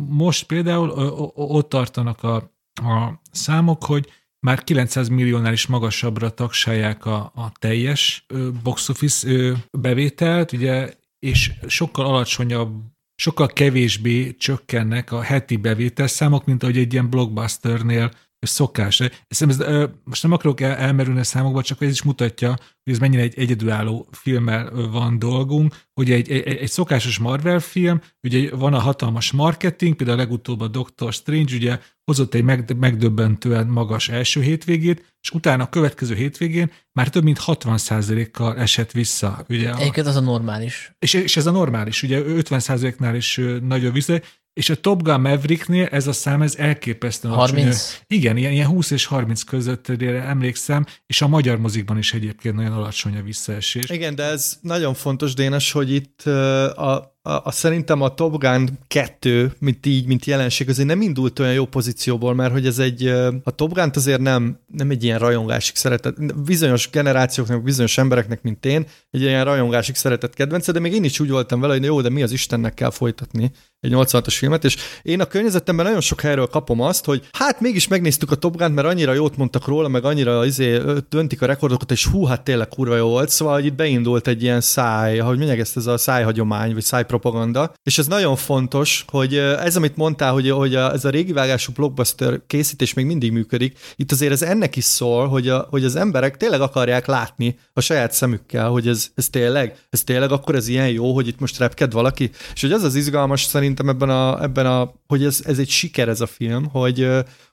most 0.08 0.46
például 0.46 0.90
ott 1.34 1.68
tartanak 1.68 2.22
a, 2.22 2.34
a 2.82 3.20
számok, 3.30 3.84
hogy 3.84 4.10
már 4.46 4.64
900 4.64 5.08
milliónál 5.08 5.52
is 5.52 5.66
magasabbra 5.66 6.30
tagsálják 6.30 7.06
a, 7.06 7.32
a 7.34 7.52
teljes 7.58 8.26
box 8.62 8.88
office 8.88 9.52
bevételt, 9.70 10.52
ugye, 10.52 10.94
és 11.18 11.52
sokkal 11.66 12.06
alacsonyabb, 12.06 12.82
sokkal 13.14 13.46
kevésbé 13.46 14.34
csökkennek 14.36 15.12
a 15.12 15.22
heti 15.22 15.56
bevételszámok, 15.56 16.44
mint 16.44 16.62
ahogy 16.62 16.78
egy 16.78 16.92
ilyen 16.92 17.10
blockbusternél 17.10 18.10
szokás. 18.46 19.00
Ez, 19.00 19.42
ez, 19.42 19.58
most 20.04 20.22
nem 20.22 20.32
akarok 20.32 20.60
el, 20.60 20.74
elmerülni 20.74 21.20
a 21.20 21.24
számokba, 21.24 21.62
csak 21.62 21.82
ez 21.82 21.90
is 21.90 22.02
mutatja, 22.02 22.48
hogy 22.84 22.92
ez 22.92 22.98
mennyire 22.98 23.22
egy 23.22 23.38
egyedülálló 23.38 24.08
filmmel 24.10 24.70
van 24.90 25.18
dolgunk, 25.18 25.74
hogy 25.94 26.10
egy, 26.10 26.30
egy, 26.30 26.46
egy 26.46 26.70
szokásos 26.70 27.18
Marvel 27.18 27.60
film, 27.60 28.00
ugye 28.22 28.56
van 28.56 28.74
a 28.74 28.78
hatalmas 28.78 29.32
marketing, 29.32 29.94
például 29.94 30.18
a 30.18 30.22
legutóbb 30.22 30.60
a 30.60 30.68
Doctor 30.68 31.12
Strange, 31.12 31.54
ugye 31.54 31.78
hozott 32.04 32.34
egy 32.34 32.44
meg, 32.44 32.76
megdöbbentően 32.78 33.66
magas 33.66 34.08
első 34.08 34.40
hétvégét, 34.40 35.14
és 35.20 35.30
utána 35.30 35.62
a 35.62 35.68
következő 35.68 36.14
hétvégén 36.14 36.70
már 36.92 37.08
több 37.08 37.22
mint 37.22 37.40
60%-kal 37.46 38.56
esett 38.56 38.90
vissza. 38.90 39.44
Ugye 39.48 39.70
a, 39.70 39.78
Egyébként 39.78 40.06
az 40.06 40.16
a 40.16 40.20
normális. 40.20 40.92
És, 40.98 41.14
és 41.14 41.36
ez 41.36 41.46
a 41.46 41.50
normális, 41.50 42.02
ugye 42.02 42.22
50%-nál 42.26 43.14
is 43.14 43.40
nagyobb 43.62 43.92
vissza, 43.92 44.20
és 44.52 44.70
a 44.70 44.74
Top 44.74 45.02
Gun 45.02 45.20
Mavericknél 45.20 45.86
ez 45.86 46.06
a 46.06 46.12
szám, 46.12 46.42
ez 46.42 46.56
elképesztően 46.56 47.34
30? 47.34 47.64
Alacsony. 47.64 48.04
Igen, 48.06 48.36
ilyen, 48.36 48.52
ilyen 48.52 48.66
20 48.66 48.90
és 48.90 49.04
30 49.04 49.42
között 49.42 49.88
emlékszem, 50.04 50.86
és 51.06 51.22
a 51.22 51.28
magyar 51.28 51.58
mozikban 51.58 51.98
is 51.98 52.12
egyébként 52.12 52.54
nagyon 52.54 52.72
alacsony 52.72 53.16
a 53.16 53.22
visszaesés. 53.22 53.90
Igen, 53.90 54.14
de 54.14 54.22
ez 54.22 54.58
nagyon 54.60 54.94
fontos, 54.94 55.34
Dénes, 55.34 55.72
hogy 55.72 55.92
itt 55.92 56.22
a, 56.22 57.11
a, 57.22 57.30
a, 57.32 57.50
szerintem 57.50 58.00
a 58.00 58.14
Top 58.14 58.38
Gun 58.38 58.78
2, 58.86 59.52
mint 59.58 59.86
így, 59.86 60.06
mint 60.06 60.24
jelenség, 60.24 60.68
azért 60.68 60.88
nem 60.88 61.00
indult 61.00 61.38
olyan 61.38 61.52
jó 61.52 61.64
pozícióból, 61.64 62.34
mert 62.34 62.52
hogy 62.52 62.66
ez 62.66 62.78
egy, 62.78 63.06
a 63.44 63.50
Top 63.50 63.72
gun 63.72 63.90
azért 63.94 64.20
nem, 64.20 64.58
nem 64.66 64.90
egy 64.90 65.04
ilyen 65.04 65.18
rajongásig 65.18 65.76
szeretett, 65.76 66.34
bizonyos 66.34 66.90
generációknak, 66.90 67.62
bizonyos 67.62 67.98
embereknek, 67.98 68.42
mint 68.42 68.64
én, 68.64 68.86
egy 69.10 69.20
ilyen 69.20 69.44
rajongásig 69.44 69.94
szeretett 69.94 70.34
kedvence, 70.34 70.72
de 70.72 70.80
még 70.80 70.92
én 70.92 71.04
is 71.04 71.20
úgy 71.20 71.30
voltam 71.30 71.60
vele, 71.60 71.72
hogy 71.72 71.84
jó, 71.84 72.00
de 72.00 72.08
mi 72.08 72.22
az 72.22 72.32
Istennek 72.32 72.74
kell 72.74 72.90
folytatni 72.90 73.50
egy 73.82 73.92
86-as 73.94 74.34
filmet, 74.38 74.64
és 74.64 74.76
én 75.02 75.20
a 75.20 75.24
környezetemben 75.24 75.84
nagyon 75.84 76.00
sok 76.00 76.20
helyről 76.20 76.46
kapom 76.46 76.80
azt, 76.80 77.04
hogy 77.04 77.28
hát 77.32 77.60
mégis 77.60 77.88
megnéztük 77.88 78.30
a 78.30 78.34
Top 78.34 78.56
Gun-t, 78.56 78.74
mert 78.74 78.86
annyira 78.86 79.12
jót 79.12 79.36
mondtak 79.36 79.66
róla, 79.66 79.88
meg 79.88 80.04
annyira 80.04 80.44
izé, 80.44 80.80
döntik 81.08 81.42
a 81.42 81.46
rekordokat, 81.46 81.90
és 81.90 82.06
hú, 82.06 82.24
hát 82.24 82.44
tényleg 82.44 82.68
kurva 82.68 82.96
jó 82.96 83.08
volt, 83.08 83.28
szóval 83.28 83.54
hogy 83.54 83.64
itt 83.64 83.74
beindult 83.74 84.26
egy 84.26 84.42
ilyen 84.42 84.60
száj, 84.60 85.18
hogy 85.18 85.36
mondják 85.36 85.58
ezt, 85.58 85.76
ez 85.76 85.86
a 85.86 85.98
szájhagyomány, 85.98 86.72
vagy 86.72 86.82
száj 86.82 87.06
propaganda, 87.12 87.72
és 87.82 87.98
ez 87.98 88.06
nagyon 88.06 88.36
fontos, 88.36 89.04
hogy 89.08 89.36
ez, 89.36 89.76
amit 89.76 89.96
mondtál, 89.96 90.32
hogy, 90.32 90.50
hogy 90.50 90.74
a, 90.74 90.92
ez 90.92 91.04
a 91.04 91.10
régi 91.10 91.32
vágású 91.32 91.72
blockbuster 91.72 92.40
készítés 92.46 92.94
még 92.94 93.06
mindig 93.06 93.32
működik, 93.32 93.78
itt 93.96 94.12
azért 94.12 94.32
ez 94.32 94.42
ennek 94.42 94.76
is 94.76 94.84
szól, 94.84 95.28
hogy, 95.28 95.48
a, 95.48 95.66
hogy 95.70 95.84
az 95.84 95.96
emberek 95.96 96.36
tényleg 96.36 96.60
akarják 96.60 97.06
látni 97.06 97.58
a 97.72 97.80
saját 97.80 98.12
szemükkel, 98.12 98.68
hogy 98.68 98.88
ez, 98.88 99.08
ez 99.14 99.28
tényleg, 99.28 99.76
ez 99.90 100.02
tényleg 100.04 100.32
akkor 100.32 100.54
ez 100.54 100.68
ilyen 100.68 100.88
jó, 100.88 101.14
hogy 101.14 101.28
itt 101.28 101.40
most 101.40 101.58
repked 101.58 101.92
valaki, 101.92 102.30
és 102.54 102.60
hogy 102.60 102.72
az 102.72 102.82
az 102.82 102.94
izgalmas 102.94 103.44
szerintem 103.44 103.88
ebben 103.88 104.10
a, 104.10 104.42
ebben 104.42 104.66
a 104.66 104.92
hogy 105.06 105.24
ez, 105.24 105.40
ez 105.44 105.58
egy 105.58 105.68
siker 105.68 106.08
ez 106.08 106.20
a 106.20 106.26
film, 106.26 106.68
hogy, 106.68 107.08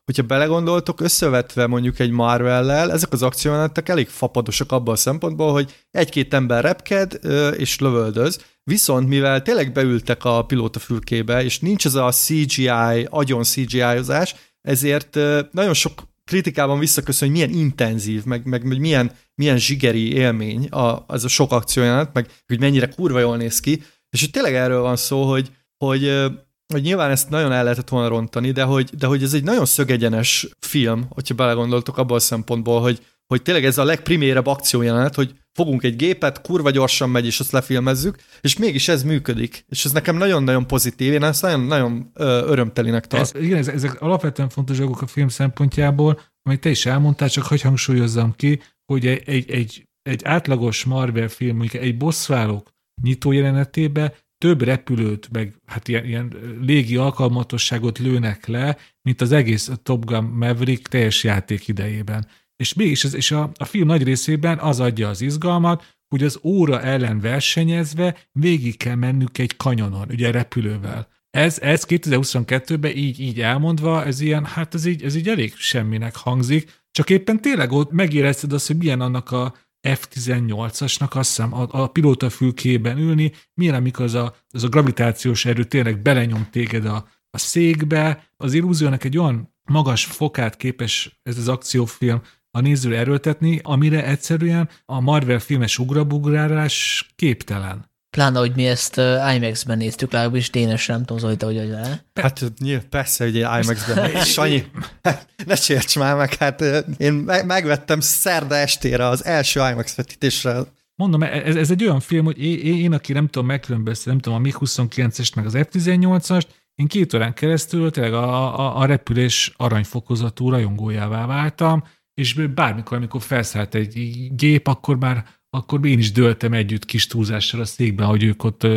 hogyha 0.09 0.23
belegondoltok, 0.23 1.01
összevetve 1.01 1.67
mondjuk 1.67 1.99
egy 1.99 2.09
Marvel-lel, 2.09 2.91
ezek 2.91 3.11
az 3.11 3.23
akciójelenetek 3.23 3.89
elég 3.89 4.07
fapadosak 4.07 4.71
abban 4.71 4.93
a 4.93 4.97
szempontból, 4.97 5.51
hogy 5.51 5.85
egy-két 5.91 6.33
ember 6.33 6.63
repked 6.63 7.19
és 7.57 7.79
lövöldöz, 7.79 8.45
viszont 8.63 9.07
mivel 9.07 9.41
tényleg 9.41 9.71
beültek 9.71 10.25
a 10.25 10.45
pilóta 10.45 10.79
fülkébe, 10.79 11.43
és 11.43 11.59
nincs 11.59 11.85
ez 11.85 11.95
a 11.95 12.11
CGI, 12.11 13.07
agyon 13.09 13.43
CGI-ozás, 13.43 14.35
ezért 14.61 15.15
nagyon 15.51 15.73
sok 15.73 16.03
kritikában 16.25 16.79
visszaköszön, 16.79 17.27
hogy 17.27 17.37
milyen 17.37 17.53
intenzív, 17.53 18.23
meg, 18.23 18.45
meg, 18.45 18.63
meg 18.63 18.79
milyen, 18.79 19.11
milyen 19.35 19.57
zsigeri 19.57 20.13
élmény 20.13 20.67
a, 20.67 21.03
az 21.07 21.23
a 21.23 21.27
sok 21.27 21.51
akciójelenet, 21.51 22.13
meg 22.13 22.29
hogy 22.47 22.59
mennyire 22.59 22.87
kurva 22.87 23.19
jól 23.19 23.37
néz 23.37 23.59
ki, 23.59 23.83
és 24.09 24.19
hogy 24.19 24.31
tényleg 24.31 24.55
erről 24.55 24.81
van 24.81 24.95
szó, 24.95 25.23
hogy, 25.23 25.51
hogy 25.77 26.29
hogy 26.73 26.81
nyilván 26.81 27.11
ezt 27.11 27.29
nagyon 27.29 27.51
el 27.51 27.63
lehetett 27.63 27.89
volna 27.89 28.07
rontani, 28.07 28.51
de 28.51 28.63
hogy, 28.63 28.89
de 28.97 29.07
hogy 29.07 29.23
ez 29.23 29.33
egy 29.33 29.43
nagyon 29.43 29.65
szögegyenes 29.65 30.47
film, 30.59 31.05
hogyha 31.09 31.35
belegondoltok 31.35 31.97
abban 31.97 32.17
a 32.17 32.19
szempontból, 32.19 32.81
hogy, 32.81 33.05
hogy 33.27 33.41
tényleg 33.41 33.65
ez 33.65 33.77
a 33.77 33.83
legprimérebb 33.83 34.45
akciójelenet, 34.45 35.15
hogy 35.15 35.35
fogunk 35.53 35.83
egy 35.83 35.95
gépet, 35.95 36.41
kurva 36.41 36.69
gyorsan 36.69 37.09
megy, 37.09 37.25
és 37.25 37.39
azt 37.39 37.51
lefilmezzük, 37.51 38.17
és 38.41 38.57
mégis 38.57 38.87
ez 38.87 39.03
működik. 39.03 39.65
És 39.67 39.85
ez 39.85 39.91
nekem 39.91 40.17
nagyon-nagyon 40.17 40.67
pozitív, 40.67 41.13
én 41.13 41.23
ezt 41.23 41.41
nagyon-nagyon 41.41 42.11
örömtelinek 42.13 43.07
tartom. 43.07 43.43
Igen, 43.43 43.69
ezek 43.69 44.01
alapvetően 44.01 44.49
fontos 44.49 44.77
dolgok 44.77 45.01
a 45.01 45.07
film 45.07 45.27
szempontjából, 45.27 46.21
amit 46.41 46.61
te 46.61 46.69
is 46.69 46.85
elmondtál, 46.85 47.29
csak 47.29 47.45
hogy 47.45 47.61
hangsúlyozzam 47.61 48.33
ki, 48.35 48.61
hogy 48.85 49.05
egy, 49.05 49.23
egy, 49.25 49.51
egy, 49.51 49.87
egy 50.01 50.21
átlagos 50.23 50.83
Marvel 50.83 51.27
film, 51.27 51.57
mondjuk 51.57 51.83
egy 51.83 51.97
bosszválók 51.97 52.69
nyitó 53.01 53.31
jelenetébe 53.31 54.13
több 54.39 54.61
repülőt, 54.61 55.29
meg 55.31 55.55
hát 55.65 55.87
ilyen, 55.87 56.05
ilyen 56.05 56.33
légi 56.61 56.95
alkalmatosságot 56.95 57.97
lőnek 57.97 58.47
le, 58.47 58.77
mint 59.01 59.21
az 59.21 59.31
egész 59.31 59.71
Top 59.83 60.05
Gun 60.05 60.23
Maverick 60.23 60.87
teljes 60.87 61.23
játék 61.23 61.67
idejében. 61.67 62.27
És 62.55 62.73
mégis 62.73 63.03
ez, 63.03 63.13
és 63.13 63.31
a, 63.31 63.51
a 63.57 63.65
film 63.65 63.87
nagy 63.87 64.03
részében 64.03 64.57
az 64.57 64.79
adja 64.79 65.09
az 65.09 65.21
izgalmat, 65.21 65.97
hogy 66.07 66.23
az 66.23 66.39
óra 66.43 66.81
ellen 66.81 67.19
versenyezve 67.19 68.17
végig 68.31 68.77
kell 68.77 68.95
mennünk 68.95 69.37
egy 69.37 69.57
kanyonon, 69.57 70.07
ugye 70.09 70.31
repülővel. 70.31 71.07
Ez, 71.29 71.59
ez 71.59 71.85
2022-ben 71.87 72.95
így, 72.95 73.19
így 73.19 73.41
elmondva, 73.41 74.05
ez 74.05 74.19
ilyen, 74.19 74.45
hát 74.45 74.73
ez 74.73 74.85
így, 74.85 75.03
ez 75.03 75.15
így 75.15 75.27
elég 75.27 75.55
semminek 75.55 76.15
hangzik, 76.15 76.83
csak 76.91 77.09
éppen 77.09 77.41
tényleg 77.41 77.71
ott 77.71 77.91
megérezted 77.91 78.53
azt, 78.53 78.67
hogy 78.67 78.77
milyen 78.77 79.01
annak 79.01 79.31
a 79.31 79.53
F-18-asnak 79.81 81.11
azt 81.11 81.29
hiszem 81.29 81.53
a, 81.53 81.67
a 81.69 81.87
pilóta 81.87 82.29
fülkében 82.29 82.97
ülni, 82.97 83.31
milyen 83.53 83.75
amikor 83.75 84.05
az 84.05 84.13
a, 84.13 84.35
az 84.49 84.63
a 84.63 84.67
gravitációs 84.67 85.45
erő 85.45 85.63
tényleg 85.63 86.01
belenyom 86.01 86.47
téged 86.51 86.85
a, 86.85 87.07
a 87.29 87.37
székbe, 87.37 88.31
az 88.37 88.53
illúziónak 88.53 89.03
egy 89.03 89.17
olyan 89.17 89.55
magas 89.63 90.05
fokát 90.05 90.57
képes 90.57 91.19
ez 91.23 91.37
az 91.37 91.47
akciófilm 91.47 92.21
a 92.51 92.59
nézőre 92.59 92.97
erőltetni, 92.97 93.59
amire 93.63 94.05
egyszerűen 94.05 94.69
a 94.85 94.99
Marvel 94.99 95.39
filmes 95.39 95.77
ugrabugrálás 95.79 97.05
képtelen. 97.15 97.88
Pláne, 98.19 98.39
hogy 98.39 98.55
mi 98.55 98.65
ezt 98.65 98.97
IMAX-ben 99.35 99.77
néztük, 99.77 100.11
legalábbis 100.11 100.49
Dénes 100.49 100.85
nem 100.85 100.99
tudom, 100.99 101.17
Zolita, 101.17 101.45
hogy 101.45 101.57
hogy 101.57 101.69
vele. 101.69 102.05
Hát 102.15 102.43
persze, 102.89 103.23
hogy 103.23 103.35
IMAX-ben. 103.35 104.23
Sanyi, 104.23 104.63
ne 105.45 105.55
sérts 105.55 105.97
már 105.97 106.15
meg, 106.15 106.33
hát 106.33 106.61
én 106.97 107.13
megvettem 107.45 107.99
szerda 107.99 108.55
estére 108.55 109.07
az 109.07 109.25
első 109.25 109.59
IMAX 109.59 109.95
vetítésre 109.95 110.57
Mondom, 110.95 111.23
ez, 111.23 111.55
ez 111.55 111.71
egy 111.71 111.83
olyan 111.83 111.99
film, 111.99 112.25
hogy 112.25 112.43
én, 112.43 112.75
én 112.75 112.93
aki 112.93 113.13
nem 113.13 113.27
tudom 113.27 113.47
megkülönböztetni, 113.47 114.11
nem 114.11 114.19
tudom, 114.19 114.37
a 114.37 114.41
MiG-29-est 114.41 115.35
meg 115.35 115.45
az 115.45 115.57
F-18-ast, 115.57 116.45
én 116.75 116.87
két 116.87 117.13
órán 117.13 117.33
keresztül 117.33 117.91
tényleg 117.91 118.13
a, 118.13 118.59
a, 118.59 118.79
a 118.79 118.85
repülés 118.85 119.53
aranyfokozatú 119.57 120.49
rajongójává 120.49 121.25
váltam, 121.25 121.83
és 122.13 122.33
bármikor, 122.33 122.97
amikor 122.97 123.21
felszállt 123.21 123.75
egy 123.75 124.27
gép, 124.35 124.67
akkor 124.67 124.97
már 124.97 125.25
akkor 125.49 125.85
én 125.85 125.97
is 125.97 126.11
döltem 126.11 126.53
együtt 126.53 126.85
kis 126.85 127.07
túlzással 127.07 127.61
a 127.61 127.65
székben, 127.65 128.07
hogy 128.07 128.23
ők 128.23 128.43
ott 128.43 128.67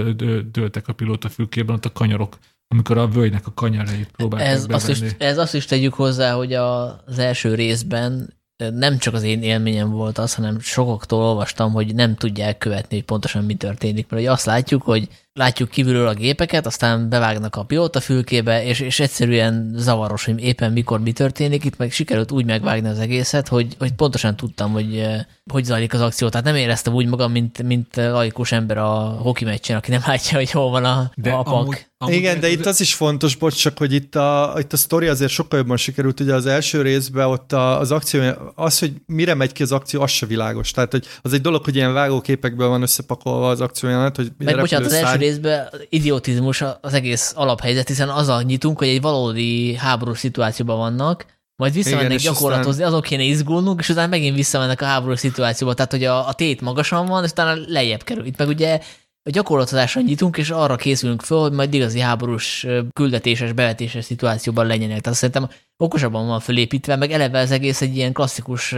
döltek 0.50 0.88
a 0.88 0.92
pilótafülkében, 0.92 1.74
ott 1.74 1.84
a 1.84 1.92
kanyarok, 1.92 2.38
amikor 2.68 2.98
a 2.98 3.08
völgynek 3.08 3.46
a 3.46 3.52
kanyarait 3.54 4.10
próbálták 4.16 4.48
ez 4.48 4.66
azt, 4.68 4.88
is, 4.88 5.00
ez 5.18 5.38
azt 5.38 5.54
is 5.54 5.64
tegyük 5.64 5.94
hozzá, 5.94 6.32
hogy 6.32 6.52
az 6.52 7.18
első 7.18 7.54
részben 7.54 8.34
nem 8.70 8.98
csak 8.98 9.14
az 9.14 9.22
én 9.22 9.42
élményem 9.42 9.90
volt 9.90 10.18
az, 10.18 10.34
hanem 10.34 10.60
sokoktól 10.60 11.22
olvastam, 11.22 11.72
hogy 11.72 11.94
nem 11.94 12.14
tudják 12.14 12.58
követni, 12.58 12.96
hogy 12.96 13.04
pontosan 13.04 13.44
mi 13.44 13.54
történik. 13.54 14.08
Mert 14.08 14.26
azt 14.26 14.46
látjuk, 14.46 14.82
hogy 14.82 15.08
látjuk 15.34 15.68
kívülről 15.68 16.06
a 16.06 16.14
gépeket, 16.14 16.66
aztán 16.66 17.08
bevágnak 17.08 17.56
a 17.56 17.64
pilóta 17.64 18.00
fülkébe, 18.00 18.64
és, 18.64 18.80
és 18.80 19.00
egyszerűen 19.00 19.72
zavaros, 19.76 20.24
hogy 20.24 20.42
éppen 20.42 20.72
mikor 20.72 21.00
mi 21.00 21.12
történik. 21.12 21.64
Itt 21.64 21.76
meg 21.76 21.92
sikerült 21.92 22.32
úgy 22.32 22.44
megvágni 22.44 22.88
az 22.88 22.98
egészet, 22.98 23.48
hogy, 23.48 23.76
hogy 23.78 23.92
pontosan 23.92 24.36
tudtam, 24.36 24.72
hogy 24.72 24.96
eh, 24.96 25.20
hogy 25.50 25.64
zajlik 25.64 25.94
az 25.94 26.00
akció. 26.00 26.28
Tehát 26.28 26.46
nem 26.46 26.54
éreztem 26.54 26.94
úgy 26.94 27.06
magam, 27.06 27.32
mint, 27.32 27.62
mint 27.62 27.96
laikus 27.96 28.52
ember 28.52 28.78
a 28.78 28.88
hoki 28.98 29.44
meccsen, 29.44 29.76
aki 29.76 29.90
nem 29.90 30.02
látja, 30.06 30.38
hogy 30.38 30.50
hol 30.50 30.70
van 30.70 30.84
a, 30.84 31.10
de 31.14 31.30
a 31.30 31.42
pak. 31.42 31.54
Amúgy, 31.54 31.86
amúgy 31.98 32.14
Igen, 32.14 32.40
de 32.40 32.50
itt 32.50 32.66
az 32.66 32.80
is 32.80 32.94
fontos, 32.94 33.36
bocs, 33.36 33.54
csak 33.54 33.78
hogy 33.78 33.92
itt 33.92 34.14
a, 34.14 34.54
itt 34.58 34.72
a 34.72 34.76
sztori 34.76 35.06
azért 35.06 35.30
sokkal 35.30 35.58
jobban 35.58 35.76
sikerült. 35.76 36.20
Ugye 36.20 36.34
az 36.34 36.46
első 36.46 36.82
részben 36.82 37.26
ott 37.26 37.52
az 37.52 37.90
akció, 37.90 38.22
az, 38.54 38.78
hogy 38.78 38.92
mire 39.06 39.34
megy 39.34 39.52
ki 39.52 39.62
az 39.62 39.72
akció, 39.72 40.00
az 40.00 40.10
se 40.10 40.26
világos. 40.26 40.70
Tehát, 40.70 40.90
hogy 40.90 41.06
az 41.22 41.32
egy 41.32 41.40
dolog, 41.40 41.64
hogy 41.64 41.76
ilyen 41.76 41.92
vágóképekből 41.92 42.68
van 42.68 42.82
összepakolva 42.82 43.48
az 43.48 43.60
akciójánat, 43.60 44.16
hogy 44.16 44.32
Meg 44.38 44.58
bocsánat, 44.58 44.86
az 44.86 44.92
első 44.92 45.21
részben 45.22 45.68
idiotizmus 45.88 46.64
az 46.80 46.94
egész 46.94 47.32
alaphelyzet, 47.36 47.88
hiszen 47.88 48.08
azzal 48.08 48.42
nyitunk, 48.42 48.78
hogy 48.78 48.88
egy 48.88 49.00
valódi 49.00 49.74
háborús 49.74 50.18
szituációban 50.18 50.76
vannak, 50.76 51.26
majd 51.56 51.74
visszamennek 51.74 52.20
Igen, 52.20 52.32
gyakorlatozni, 52.32 52.82
azon 52.82 53.00
kéne 53.00 53.22
izgulnunk, 53.22 53.80
és 53.80 53.88
utána 53.88 54.06
megint 54.06 54.36
visszamennek 54.36 54.80
a 54.80 54.84
háborús 54.84 55.18
szituációba, 55.18 55.74
tehát 55.74 55.90
hogy 55.90 56.04
a, 56.04 56.28
a 56.28 56.32
tét 56.32 56.60
magasan 56.60 57.06
van, 57.06 57.24
és 57.24 57.30
utána 57.30 57.60
lejjebb 57.66 58.02
kerül. 58.02 58.24
Itt 58.24 58.38
meg 58.38 58.48
ugye 58.48 58.80
a 59.24 59.30
gyakorlatozásra 59.30 60.00
nyitunk, 60.00 60.36
és 60.36 60.50
arra 60.50 60.76
készülünk 60.76 61.22
föl, 61.22 61.40
hogy 61.40 61.52
majd 61.52 61.74
igazi 61.74 62.00
háborús 62.00 62.66
küldetéses, 62.92 63.52
bevetéses 63.52 64.04
szituációban 64.04 64.66
legyenek. 64.66 65.00
Tehát 65.00 65.18
szerintem 65.18 65.48
okosabban 65.76 66.26
van 66.26 66.40
fölépítve, 66.40 66.96
meg 66.96 67.12
eleve 67.12 67.38
az 67.38 67.50
egész 67.50 67.80
egy 67.80 67.96
ilyen 67.96 68.12
klasszikus 68.12 68.74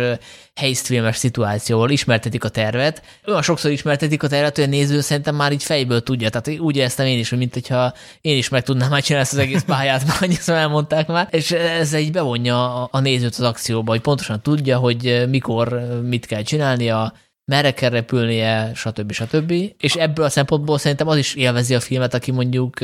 filmes 0.74 1.16
szituációval 1.16 1.90
ismertetik 1.90 2.44
a 2.44 2.48
tervet. 2.48 3.02
Olyan 3.26 3.42
sokszor 3.42 3.70
ismertetik 3.70 4.22
a 4.22 4.28
tervet, 4.28 4.54
hogy 4.54 4.64
a 4.64 4.68
néző 4.68 5.00
szerintem 5.00 5.34
már 5.34 5.52
így 5.52 5.62
fejből 5.62 6.02
tudja. 6.02 6.28
Tehát 6.30 6.60
úgy 6.60 6.76
éreztem 6.76 7.06
én 7.06 7.18
is, 7.18 7.28
hogy 7.28 7.38
mint 7.38 7.54
hogyha 7.54 7.92
én 8.20 8.36
is 8.36 8.48
meg 8.48 8.62
tudnám 8.62 8.90
már 8.90 9.02
csinálni 9.02 9.26
ezt 9.26 9.36
az 9.36 9.44
egész 9.44 9.62
pályát, 9.62 10.04
már 10.06 10.16
annyiszor 10.20 10.54
elmondták 10.54 11.06
már, 11.06 11.28
és 11.30 11.50
ez 11.50 11.92
egy 11.92 12.12
bevonja 12.12 12.84
a 12.84 13.00
nézőt 13.00 13.34
az 13.34 13.40
akcióba, 13.40 13.90
hogy 13.90 14.00
pontosan 14.00 14.42
tudja, 14.42 14.78
hogy 14.78 15.24
mikor 15.28 15.80
mit 16.02 16.26
kell 16.26 16.42
csinálnia, 16.42 17.12
merre 17.44 17.72
kell 17.72 17.90
repülnie, 17.90 18.72
stb. 18.74 19.12
stb. 19.12 19.52
És 19.78 19.94
ebből 19.94 20.24
a 20.24 20.28
szempontból 20.28 20.78
szerintem 20.78 21.08
az 21.08 21.16
is 21.16 21.34
élvezi 21.34 21.74
a 21.74 21.80
filmet, 21.80 22.14
aki 22.14 22.30
mondjuk, 22.30 22.78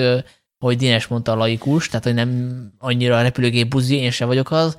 hogy 0.65 0.77
Dines 0.77 1.07
mondta 1.07 1.33
a 1.33 1.37
laikus, 1.37 1.89
tehát 1.89 2.05
hogy 2.05 2.15
nem 2.15 2.61
annyira 2.79 3.17
a 3.17 3.23
repülőgép 3.23 3.69
buzi, 3.69 3.97
én 3.97 4.11
sem 4.11 4.29
vagyok 4.29 4.51
az, 4.51 4.77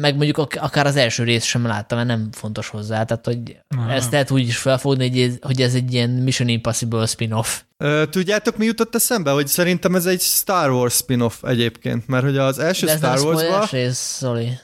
meg 0.00 0.16
mondjuk 0.16 0.38
akár 0.38 0.86
az 0.86 0.96
első 0.96 1.24
részt 1.24 1.46
sem 1.46 1.66
láttam, 1.66 1.98
mert 1.98 2.10
nem 2.10 2.28
fontos 2.32 2.68
hozzá, 2.68 3.04
tehát 3.04 3.24
hogy 3.24 3.58
Aha. 3.76 3.92
ezt 3.92 4.12
lehet 4.12 4.30
úgy 4.30 4.46
is 4.46 4.56
felfogni, 4.58 5.36
hogy 5.40 5.60
ez, 5.60 5.74
egy 5.74 5.92
ilyen 5.92 6.10
Mission 6.10 6.48
Impossible 6.48 7.06
spin-off. 7.06 7.60
Tudjátok, 8.10 8.56
mi 8.56 8.64
jutott 8.64 8.94
eszembe? 8.94 9.30
Hogy 9.30 9.46
szerintem 9.46 9.94
ez 9.94 10.06
egy 10.06 10.20
Star 10.20 10.70
Wars 10.70 10.94
spin-off 10.94 11.42
egyébként, 11.42 12.06
mert 12.06 12.24
hogy 12.24 12.36
az 12.36 12.58
első 12.58 12.86
De 12.86 12.92
ez 12.92 12.98
Star 12.98 13.20
Wars-ban... 13.20 13.66
rész, 13.70 14.18
Zoli. 14.18 14.58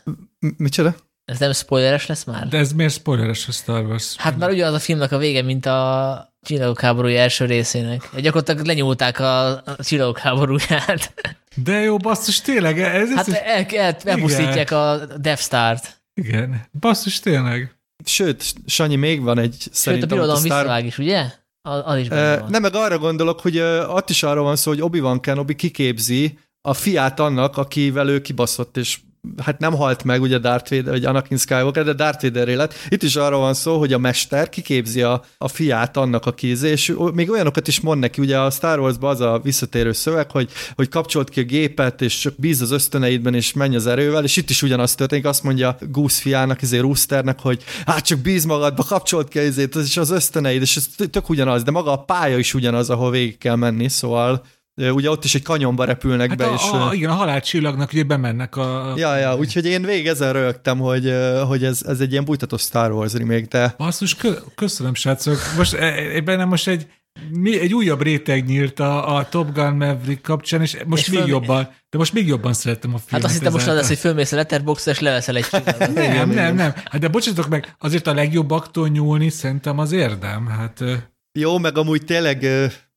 Micsoda? 0.57 0.95
Ez 1.25 1.39
nem 1.39 1.53
spoileres 1.53 2.07
lesz 2.07 2.25
már? 2.25 2.49
De 2.49 2.59
ez 2.59 2.73
miért 2.73 2.93
spoileres 2.93 3.49
a 3.49 3.53
Star 3.53 3.85
Wars? 3.85 4.17
Hát 4.17 4.37
már 4.37 4.51
ugyanaz 4.51 4.75
a 4.75 4.79
filmnek 4.79 5.13
a 5.13 5.19
vége, 5.19 5.43
mint 5.43 5.67
a 5.67 6.35
Csillagok 6.43 6.81
háborúja 6.81 7.21
első 7.21 7.45
részének. 7.45 8.11
Gyakorlatilag 8.17 8.67
lenyúlták 8.67 9.21
a, 9.21 9.63
Csillagok 9.79 10.19
háborúját. 10.19 11.15
De 11.55 11.81
jó, 11.81 11.97
basszus, 11.97 12.41
tényleg? 12.41 12.81
Ez, 12.81 13.15
hát 13.15 13.29
ez 13.29 13.35
el, 13.35 13.67
el, 13.71 13.97
elpusztítják 14.05 14.71
a 14.71 15.01
Death 15.17 15.41
Star-t. 15.41 16.03
Igen, 16.15 16.69
basszus, 16.81 17.21
tényleg. 17.21 17.79
Sőt, 18.05 18.55
Sanyi, 18.67 18.97
még 18.97 19.23
van 19.23 19.39
egy 19.39 19.57
Sőt, 19.61 19.75
szerintem... 19.75 20.09
Sőt, 20.09 20.19
a 20.19 20.23
birodalom 20.23 20.45
Star... 20.45 20.59
visszavág 20.59 20.87
is, 20.87 20.99
ugye? 20.99 21.25
Az 21.63 21.99
is 21.99 22.09
uh, 22.09 22.49
Nem, 22.49 22.63
meg 22.63 22.75
arra 22.75 22.99
gondolok, 22.99 23.41
hogy 23.41 23.59
ott 23.89 24.11
is 24.11 24.23
arról 24.23 24.45
van 24.45 24.57
szó, 24.57 24.71
hogy 24.71 24.83
Obi-Wan 24.83 25.21
Kenobi 25.21 25.55
kiképzi 25.55 26.39
a 26.61 26.75
fiát 26.75 27.21
annak, 27.21 27.57
akivel 27.57 28.09
ő 28.09 28.21
kibaszott, 28.21 28.77
és 28.77 28.99
hát 29.43 29.59
nem 29.59 29.75
halt 29.75 30.05
meg 30.05 30.21
ugye 30.21 30.39
Darth 30.39 30.71
Vader, 30.71 30.93
vagy 30.93 31.05
Anakin 31.05 31.37
Skywalker, 31.37 31.85
de 31.85 31.93
Darth 31.93 32.23
Vader 32.23 32.49
élet. 32.49 32.75
Itt 32.89 33.03
is 33.03 33.17
arról 33.17 33.41
van 33.41 33.55
szó, 33.55 33.79
hogy 33.79 33.93
a 33.93 33.99
mester 33.99 34.49
kiképzi 34.49 35.03
a, 35.03 35.23
a 35.39 35.49
fiát 35.49 35.97
annak 35.97 36.27
a 36.27 36.33
kézé, 36.33 36.71
és 36.71 36.95
még 37.15 37.31
olyanokat 37.31 37.69
is 37.69 37.81
mond 37.81 38.01
neki, 38.01 38.21
ugye 38.21 38.39
a 38.39 38.51
Star 38.51 38.79
Wars-ban 38.79 39.11
az 39.11 39.21
a 39.21 39.41
visszatérő 39.43 39.93
szöveg, 39.93 40.31
hogy, 40.31 40.51
hogy 40.75 40.89
kapcsolt 40.89 41.29
ki 41.29 41.41
a 41.41 41.45
gépet, 41.45 42.03
és 42.03 42.19
csak 42.19 42.35
bíz 42.37 42.61
az 42.61 42.71
ösztöneidben, 42.71 43.35
és 43.35 43.53
menj 43.53 43.77
az 43.77 43.87
erővel, 43.87 44.25
és 44.25 44.37
itt 44.37 44.51
is 44.51 44.63
ugyanaz 44.63 44.95
történik, 44.95 45.25
azt 45.25 45.43
mondja 45.43 45.77
Goose 45.91 46.21
fiának, 46.21 46.63
izé 46.63 46.79
Roosternek, 46.79 47.41
hogy 47.41 47.63
hát 47.87 48.05
csak 48.05 48.19
bíz 48.19 48.45
magadba, 48.45 48.83
kapcsolt 48.83 49.29
ki 49.29 49.41
izét, 49.41 49.75
és 49.75 49.97
az 49.97 50.11
ösztöneid, 50.11 50.63
és 50.63 50.77
ez 50.77 50.87
tök 51.11 51.29
ugyanaz, 51.29 51.63
de 51.63 51.71
maga 51.71 51.93
a 51.93 52.05
pálya 52.05 52.39
is 52.39 52.55
ugyanaz, 52.55 52.91
ahol 52.91 53.11
végig 53.11 53.39
kell 53.39 53.57
menni, 53.57 53.89
szóval 53.89 54.43
Ugye 54.77 55.11
ott 55.11 55.25
is 55.25 55.35
egy 55.35 55.43
kanyonba 55.43 55.85
repülnek 55.85 56.29
hát 56.29 56.39
be, 56.39 56.47
a, 56.47 56.55
és... 56.55 56.71
A, 56.71 56.95
igen, 56.95 57.11
a 57.11 57.15
halálcsillagnak 57.15 57.93
ugye 57.93 58.03
bemennek 58.03 58.57
a... 58.57 58.93
Ja, 58.97 59.17
ja, 59.17 59.37
úgyhogy 59.37 59.67
én 59.67 59.83
végig 59.83 60.07
ezen 60.07 60.33
rögtem, 60.33 60.79
hogy, 60.79 61.15
hogy 61.47 61.65
ez, 61.65 61.83
ez 61.87 62.01
egy 62.01 62.13
ilyen 62.13 62.25
bújtató 62.25 62.57
Star 62.57 62.93
Wars 62.93 63.13
remake, 63.13 63.47
de... 63.49 63.75
Basszus, 63.79 64.15
kö, 64.15 64.33
köszönöm, 64.55 64.95
srácok. 64.95 65.39
Most 65.57 65.75
e, 65.75 65.85
e, 65.85 66.21
bennem 66.21 66.49
most 66.49 66.69
egy, 66.69 66.87
egy 67.45 67.75
újabb 67.75 68.03
réteg 68.03 68.45
nyílt 68.45 68.81
a, 68.81 69.17
a 69.17 69.29
Top 69.29 69.53
Gun 69.53 69.75
Maverick 69.77 70.23
kapcsán, 70.23 70.61
és 70.61 70.77
most 70.87 71.03
és 71.03 71.11
még 71.11 71.21
föl... 71.21 71.29
jobban, 71.29 71.69
de 71.91 71.99
most 71.99 72.13
még 72.13 72.27
jobban 72.27 72.53
szerettem 72.53 72.95
a 72.95 72.99
filmet. 72.99 73.11
Hát 73.13 73.25
azt 73.25 73.35
hittem 73.35 73.53
most 73.53 73.67
az 73.67 73.75
lesz, 73.75 73.89
hogy 73.89 73.99
fölmész 73.99 74.33
a 74.33 74.37
letterbox 74.37 74.87
és 74.87 75.01
leveszel 75.01 75.37
egy 75.37 75.47
csillagot. 75.49 75.95
nem, 75.95 76.31
nem, 76.31 76.55
nem. 76.55 76.73
Hát 76.85 77.01
de 77.01 77.09
bocsátok 77.09 77.49
meg, 77.49 77.75
azért 77.79 78.07
a 78.07 78.15
legjobbaktól 78.15 78.89
nyúlni 78.89 79.29
szerintem 79.29 79.79
az 79.79 79.93
érdem. 79.93 80.47
Hát... 80.47 80.85
Jó, 81.39 81.59
meg 81.59 81.79
amúgy 81.79 82.05
tényleg 82.05 82.47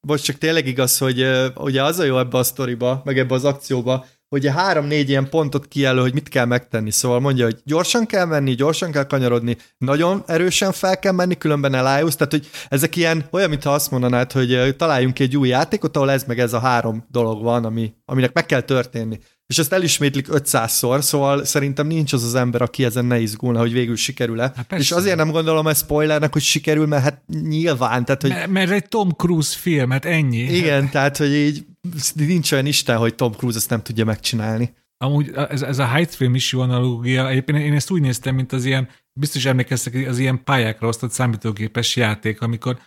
most 0.08 0.24
csak 0.24 0.38
tényleg 0.38 0.68
igaz, 0.68 0.97
hogy 0.97 1.26
ugye 1.55 1.84
az 1.84 1.99
a 1.99 2.03
jó 2.03 2.20
ebbe 2.20 2.38
a 2.38 2.43
sztoriba, 2.43 3.01
meg 3.05 3.20
ebbe 3.20 3.34
az 3.34 3.43
akcióba, 3.43 4.05
hogy 4.30 4.47
három-négy 4.47 5.10
ilyen 5.10 5.30
pontot 5.30 5.68
kijelöl, 5.68 6.01
hogy 6.01 6.14
mit 6.14 6.30
kell 6.30 6.45
megtenni. 6.45 6.91
Szóval 6.91 7.20
mondja, 7.20 7.45
hogy 7.45 7.60
gyorsan 7.64 8.05
kell 8.05 8.26
menni, 8.26 8.53
gyorsan 8.53 8.91
kell 8.91 9.03
kanyarodni, 9.03 9.58
nagyon 9.78 10.24
erősen 10.26 10.72
fel 10.72 10.99
kell 10.99 11.12
menni, 11.12 11.38
különben 11.38 11.74
elájulsz. 11.74 12.16
Tehát, 12.16 12.32
hogy 12.32 12.49
ezek 12.70 12.95
ilyen, 12.95 13.28
olyan, 13.32 13.49
mintha 13.49 13.74
azt 13.74 13.91
mondanád, 13.91 14.32
hogy 14.32 14.76
találjunk 14.78 15.20
egy 15.20 15.38
új 15.38 15.47
játékot, 15.47 15.95
ahol 15.95 16.12
ez 16.12 16.24
meg 16.24 16.39
ez 16.39 16.53
a 16.53 16.60
három 16.60 17.05
dolog 17.12 17.43
van, 17.43 17.66
ami, 17.66 17.93
aminek 18.05 18.34
meg 18.34 18.45
kell 18.45 18.62
történni 18.62 19.20
és 19.48 19.58
ezt 19.58 19.74
elismétlik 19.74 20.28
500-szor, 20.32 21.02
szóval 21.02 21.45
szerintem 21.45 21.88
nincs 21.88 22.14
az 22.14 22.24
az 22.24 22.36
ember, 22.36 22.62
aki 22.62 22.84
ezen 22.84 23.06
ne 23.06 23.20
izgulna, 23.20 23.60
hogy 23.60 23.72
végül 23.72 23.95
sikerül-e. 23.95 24.54
Hát 24.56 24.72
és 24.72 24.91
azért 24.91 25.16
nem 25.16 25.32
gondolom 25.32 25.68
ezt 25.68 25.84
spoilernek, 25.84 26.34
hogy 26.34 26.41
sikerül, 26.41 26.86
mert 26.86 27.04
hát 27.04 27.22
nyilván. 27.41 28.06
Tehát, 28.06 28.22
hogy... 28.22 28.30
mert, 28.30 28.48
mert 28.48 28.72
egy 28.72 28.88
Tom 28.88 29.10
Cruise 29.10 29.58
film, 29.58 29.89
hát 29.89 30.06
ennyi. 30.06 30.38
Igen, 30.38 30.89
tehát, 30.89 31.18
hogy 31.18 31.34
így 31.34 31.66
nincs 32.14 32.52
olyan 32.52 32.66
Isten, 32.66 32.98
hogy 32.98 33.16
Tom 33.16 33.32
Cruise 33.32 33.58
ezt 33.58 33.70
nem 33.70 33.82
tudja 33.82 34.06
megcsinálni. 34.06 34.74
Amúgy 34.98 35.32
ez, 35.50 35.62
ez 35.62 35.80
a 35.80 35.88
Height 35.88 36.16
film 36.16 36.36
is 36.36 36.52
jó 36.52 36.60
analógia. 36.60 37.30
Egyébként 37.30 37.58
én 37.58 37.74
ezt 37.74 37.91
úgy 37.91 38.02
néztem, 38.02 38.36
mint 38.36 38.52
az 38.52 38.66
ilyen, 38.66 38.89
biztos 39.20 39.45
emlékeztek, 39.45 40.08
az 40.08 40.20
ilyen 40.20 40.43
pályákra 40.43 40.88
osztott 40.88 41.12
számítógépes 41.12 41.95
játék, 41.95 42.41
amikor 42.41 42.80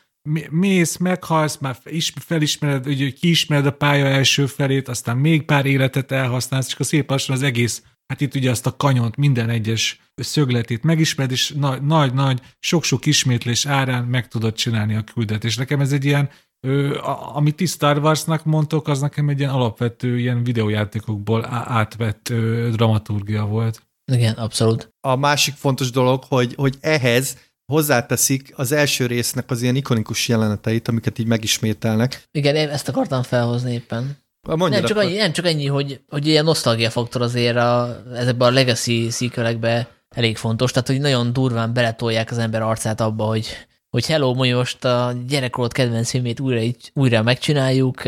mész, 0.51 0.97
meghalsz, 0.97 1.59
már 1.59 1.77
felismered, 2.21 2.85
hogy 2.85 3.13
kiismered 3.13 3.67
a 3.67 3.73
pálya 3.73 4.07
első 4.07 4.47
felét, 4.47 4.89
aztán 4.89 5.17
még 5.17 5.45
pár 5.45 5.67
életet 5.67 6.13
elhasználsz, 6.13 6.67
csak 6.67 6.81
a 6.81 6.85
szép 6.85 7.11
lassan 7.11 7.37
az 7.37 7.43
egész, 7.43 7.83
hát 8.07 8.21
itt 8.21 8.35
ugye 8.35 8.51
azt 8.51 8.67
a 8.67 8.77
kanyont, 8.77 9.17
minden 9.17 9.49
egyes 9.49 10.01
szögletét 10.15 10.83
megismered, 10.83 11.33
és 11.33 11.55
nagy-nagy, 11.83 12.41
sok-sok 12.59 13.07
ismétlés 13.07 13.67
árán 13.67 14.05
meg 14.05 14.29
tudod 14.29 14.55
csinálni 14.55 14.95
a 14.95 15.05
küldetést. 15.05 15.59
Nekem 15.59 15.81
ez 15.81 15.93
egy 15.93 16.05
ilyen, 16.05 16.31
ö, 16.67 16.99
a, 16.99 17.37
amit 17.37 17.57
ti 17.57 17.67
Star 17.67 17.99
Wars-nak 17.99 18.45
mondtok, 18.45 18.89
az 18.89 19.01
nekem 19.01 19.29
egy 19.29 19.39
ilyen 19.39 19.51
alapvető 19.51 20.19
ilyen 20.19 20.45
videójátékokból 20.45 21.47
átvett 21.51 22.29
ö, 22.29 22.69
dramaturgia 22.73 23.45
volt. 23.45 23.89
Igen, 24.13 24.35
abszolút. 24.35 24.95
A 25.01 25.17
másik 25.17 25.55
fontos 25.55 25.91
dolog, 25.91 26.25
hogy, 26.25 26.55
hogy 26.55 26.77
ehhez 26.81 27.50
hozzáteszik 27.71 28.53
az 28.57 28.73
első 28.73 29.07
résznek 29.07 29.51
az 29.51 29.63
ilyen 29.63 29.77
ikonikus 29.77 30.29
jeleneteit, 30.29 30.89
amiket 30.89 31.19
így 31.19 31.27
megismételnek. 31.27 32.23
Igen, 32.33 32.57
én 32.57 32.69
ezt 32.69 32.89
akartam 32.89 33.23
felhozni 33.23 33.73
éppen. 33.73 34.19
Mondja 34.49 34.69
Nem 34.69 34.85
csak, 34.85 34.97
annyi, 34.97 35.17
nem 35.17 35.33
csak 35.33 35.47
ennyi, 35.47 35.67
hogy, 35.67 36.01
hogy 36.09 36.27
ilyen 36.27 36.45
nosztalgia 36.45 36.91
faktor 36.91 37.23
azért 37.23 37.57
a, 37.57 38.03
ezekben 38.15 38.49
a 38.49 38.53
legacy 38.53 39.11
szíkölekbe 39.11 39.89
elég 40.09 40.37
fontos, 40.37 40.71
tehát 40.71 40.89
hogy 40.89 41.01
nagyon 41.01 41.33
durván 41.33 41.73
beletolják 41.73 42.31
az 42.31 42.39
ember 42.39 42.63
arcát 42.63 43.01
abba, 43.01 43.25
hogy, 43.25 43.47
hogy 43.91 44.07
hello, 44.07 44.35
mondjuk 44.35 44.59
most 44.59 44.85
a 44.85 45.13
gyerekkorod 45.27 45.73
kedvenc 45.73 46.11
filmét 46.11 46.41
újra, 46.41 46.61
újra 46.95 47.23
megcsináljuk, 47.23 48.03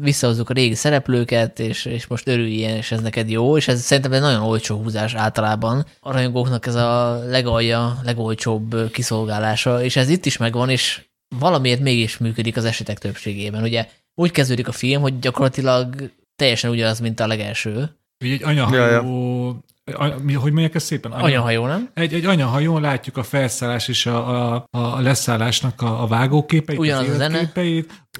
visszahozzuk 0.00 0.50
a 0.50 0.52
régi 0.52 0.74
szereplőket, 0.74 1.58
és, 1.58 1.84
és 1.84 2.06
most 2.06 2.28
örüljél, 2.28 2.76
és 2.76 2.92
ez 2.92 3.00
neked 3.00 3.30
jó, 3.30 3.56
és 3.56 3.68
ez 3.68 3.80
szerintem 3.80 4.12
egy 4.12 4.20
nagyon 4.20 4.42
olcsó 4.42 4.82
húzás 4.82 5.14
általában. 5.14 5.86
A 6.00 6.12
rajongóknak 6.12 6.66
ez 6.66 6.74
a 6.74 7.18
legalja, 7.28 7.98
legolcsóbb 8.02 8.90
kiszolgálása, 8.90 9.82
és 9.82 9.96
ez 9.96 10.08
itt 10.08 10.26
is 10.26 10.36
megvan, 10.36 10.70
és 10.70 11.02
valamiért 11.38 11.80
mégis 11.80 12.18
működik 12.18 12.56
az 12.56 12.64
esetek 12.64 12.98
többségében. 12.98 13.62
Ugye 13.62 13.88
úgy 14.14 14.30
kezdődik 14.30 14.68
a 14.68 14.72
film, 14.72 15.02
hogy 15.02 15.18
gyakorlatilag 15.18 16.10
teljesen 16.36 16.70
ugyanaz, 16.70 17.00
mint 17.00 17.20
a 17.20 17.26
legelső. 17.26 17.96
Ugye 18.24 18.32
egy 18.32 18.42
anyahajó 18.42 18.82
ja, 18.82 18.90
ja 18.90 19.02
hogy 20.34 20.52
mondják 20.52 20.74
ezt 20.74 20.86
szépen? 20.86 21.12
Anya, 21.12 21.24
anyahajó, 21.24 21.66
nem? 21.66 21.90
Egy, 21.94 22.14
egy 22.14 22.24
anyahajón 22.24 22.80
látjuk 22.80 23.16
a 23.16 23.22
felszállás 23.22 23.88
és 23.88 24.06
a, 24.06 24.54
a, 24.54 24.66
a 24.70 25.00
leszállásnak 25.00 25.82
a, 25.82 26.02
a 26.02 26.06
vágóképeit, 26.06 26.78
ugyanaz 26.78 27.08
az 27.08 27.14
a 27.14 27.16
zene. 27.16 27.52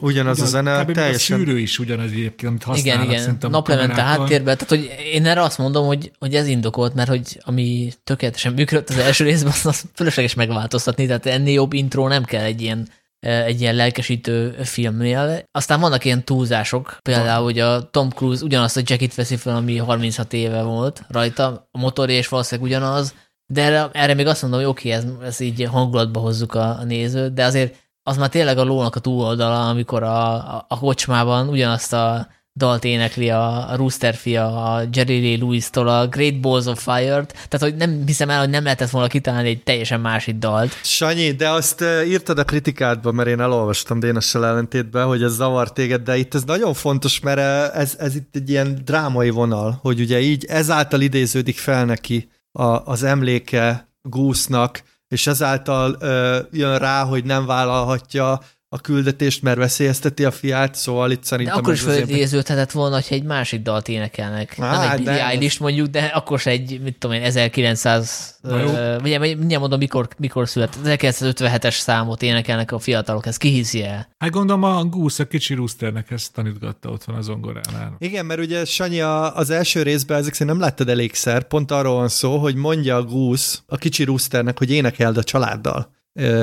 Ugyanaz 0.00 0.40
a 0.40 0.46
zene, 0.46 0.84
teljesen. 0.84 1.36
A 1.36 1.44
szűrő 1.44 1.58
is 1.58 1.78
ugyanaz 1.78 2.10
egyébként, 2.10 2.50
amit 2.50 2.62
használnak 2.62 3.04
Igen, 3.04 3.36
igen, 3.36 3.50
naplemente 3.50 4.02
háttérben. 4.02 4.56
Tehát, 4.56 4.68
hogy 4.68 5.04
én 5.12 5.26
erre 5.26 5.42
azt 5.42 5.58
mondom, 5.58 5.86
hogy, 5.86 6.12
hogy 6.18 6.34
ez 6.34 6.46
indokolt, 6.46 6.94
mert 6.94 7.08
hogy 7.08 7.40
ami 7.40 7.92
tökéletesen 8.04 8.52
működött 8.52 8.88
az 8.88 8.98
első 8.98 9.24
részben, 9.24 9.52
az 9.64 9.84
fölösleges 9.94 10.34
megváltoztatni, 10.34 11.06
tehát 11.06 11.26
ennél 11.26 11.54
jobb 11.54 11.72
intro 11.72 12.08
nem 12.08 12.24
kell 12.24 12.44
egy 12.44 12.62
ilyen 12.62 12.88
egy 13.24 13.60
ilyen 13.60 13.74
lelkesítő 13.74 14.56
filmnél. 14.62 15.42
Aztán 15.52 15.80
vannak 15.80 16.04
ilyen 16.04 16.24
túlzások, 16.24 16.98
például, 17.02 17.44
hogy 17.44 17.58
a 17.58 17.90
Tom 17.90 18.10
Cruise 18.10 18.44
ugyanazt 18.44 18.76
a 18.76 18.82
jacket 18.84 19.14
veszi 19.14 19.36
fel, 19.36 19.56
ami 19.56 19.76
36 19.76 20.32
éve 20.32 20.62
volt 20.62 21.02
rajta, 21.08 21.68
a 21.70 21.78
motorja 21.78 22.16
és 22.16 22.28
valószínűleg 22.28 22.70
ugyanaz, 22.70 23.14
de 23.46 23.62
erre, 23.62 23.88
erre 23.92 24.14
még 24.14 24.26
azt 24.26 24.42
mondom, 24.42 24.60
hogy 24.60 24.68
oké, 24.68 24.94
okay, 24.94 25.00
ez, 25.00 25.26
ez 25.26 25.40
így 25.40 25.64
hangulatba 25.64 26.20
hozzuk 26.20 26.54
a, 26.54 26.78
a 26.78 26.84
nézőt, 26.84 27.34
de 27.34 27.44
azért 27.44 27.76
az 28.02 28.16
már 28.16 28.28
tényleg 28.28 28.58
a 28.58 28.64
lónak 28.64 28.94
a 28.96 29.00
túloldala, 29.00 29.68
amikor 29.68 30.02
a, 30.02 30.32
a, 30.56 30.64
a 30.68 30.78
kocsmában 30.78 31.48
ugyanazt 31.48 31.92
a 31.92 32.28
dalt 32.56 32.84
énekli 32.84 33.30
a, 33.30 33.70
a 33.70 33.76
Rooster 33.76 34.14
fia, 34.14 34.74
a 34.74 34.82
Jerry 34.92 35.20
Lee 35.20 35.36
Lewis-tól 35.36 35.88
a 35.88 36.06
Great 36.06 36.40
Balls 36.40 36.66
of 36.66 36.82
Fire-t, 36.82 37.32
tehát 37.32 37.58
hogy 37.58 37.74
nem 37.74 38.02
hiszem 38.06 38.30
el, 38.30 38.38
hogy 38.38 38.50
nem 38.50 38.62
lehetett 38.62 38.90
volna 38.90 39.08
kitalálni 39.08 39.48
egy 39.48 39.62
teljesen 39.62 40.00
másik 40.00 40.36
dalt. 40.36 40.80
Sanyi, 40.82 41.30
de 41.32 41.48
azt 41.48 41.80
uh, 41.80 42.08
írtad 42.08 42.38
a 42.38 42.44
kritikádban, 42.44 43.14
mert 43.14 43.28
én 43.28 43.40
elolvastam 43.40 44.00
Dénassal 44.00 44.46
ellentétben, 44.46 45.06
hogy 45.06 45.22
ez 45.22 45.34
zavar 45.34 45.72
téged, 45.72 46.02
de 46.02 46.16
itt 46.16 46.34
ez 46.34 46.42
nagyon 46.42 46.74
fontos, 46.74 47.20
mert 47.20 47.74
ez, 47.74 47.94
ez 47.98 48.14
itt 48.14 48.36
egy 48.36 48.50
ilyen 48.50 48.80
drámai 48.84 49.30
vonal, 49.30 49.78
hogy 49.82 50.00
ugye 50.00 50.20
így 50.20 50.44
ezáltal 50.44 51.00
idéződik 51.00 51.58
fel 51.58 51.84
neki 51.84 52.28
a, 52.52 52.64
az 52.64 53.02
emléke 53.02 53.88
Goose-nak, 54.02 54.82
és 55.08 55.26
ezáltal 55.26 55.96
uh, 56.00 56.36
jön 56.50 56.78
rá, 56.78 57.04
hogy 57.04 57.24
nem 57.24 57.46
vállalhatja 57.46 58.40
a 58.74 58.78
küldetést, 58.78 59.42
mert 59.42 59.56
veszélyezteti 59.56 60.24
a 60.24 60.30
fiát, 60.30 60.74
szóval 60.74 61.10
itt 61.10 61.24
szerintem... 61.24 61.54
De 61.54 61.60
akkor 61.60 61.72
is 61.72 61.80
fölidéződhetett 61.80 62.70
volna, 62.70 62.94
hogy 62.94 63.06
egy 63.08 63.22
másik 63.22 63.62
dalt 63.62 63.88
énekelnek. 63.88 64.56
Á, 64.58 64.80
nem 64.80 64.90
egy 64.90 64.96
Billie 64.96 65.26
Eilish 65.26 65.60
mondjuk, 65.60 65.86
de 65.86 66.00
akkor 66.00 66.38
se 66.38 66.50
egy, 66.50 66.80
mit 66.82 66.98
tudom 66.98 67.16
én, 67.16 67.22
1900, 67.22 68.34
uh, 68.42 69.00
vagy 69.00 69.20
mindjárt 69.20 69.60
mondom, 69.60 69.78
mikor, 69.78 70.08
mikor 70.18 70.48
született, 70.48 70.80
1957-es 70.84 71.78
számot 71.78 72.22
énekelnek 72.22 72.72
a 72.72 72.78
fiatalok, 72.78 73.26
ez 73.26 73.36
kihiszi 73.36 73.82
el? 73.82 74.08
Hát 74.18 74.30
gondolom 74.30 74.62
a 74.62 74.84
Goose, 74.84 75.22
a 75.22 75.26
kicsi 75.26 75.54
Roosternek 75.54 76.10
ezt 76.10 76.32
tanítgatta 76.32 76.88
ott 76.88 77.04
van 77.04 77.16
az 77.16 77.24
zongoránál. 77.24 77.96
Igen, 77.98 78.26
mert 78.26 78.40
ugye 78.40 78.64
Sanyi 78.64 79.00
az 79.00 79.50
első 79.50 79.82
részben 79.82 80.18
ezek 80.18 80.32
szerint 80.32 80.56
nem 80.56 80.66
láttad 80.66 80.88
elégszer, 80.88 81.42
pont 81.42 81.70
arról 81.70 81.94
van 81.94 82.08
szó, 82.08 82.38
hogy 82.38 82.54
mondja 82.54 82.96
a 82.96 83.02
Goose 83.02 83.58
a 83.66 83.76
kicsi 83.76 84.04
Roosternek, 84.04 84.58
hogy 84.58 84.70
énekeld 84.70 85.16
a 85.16 85.22
családdal 85.22 85.92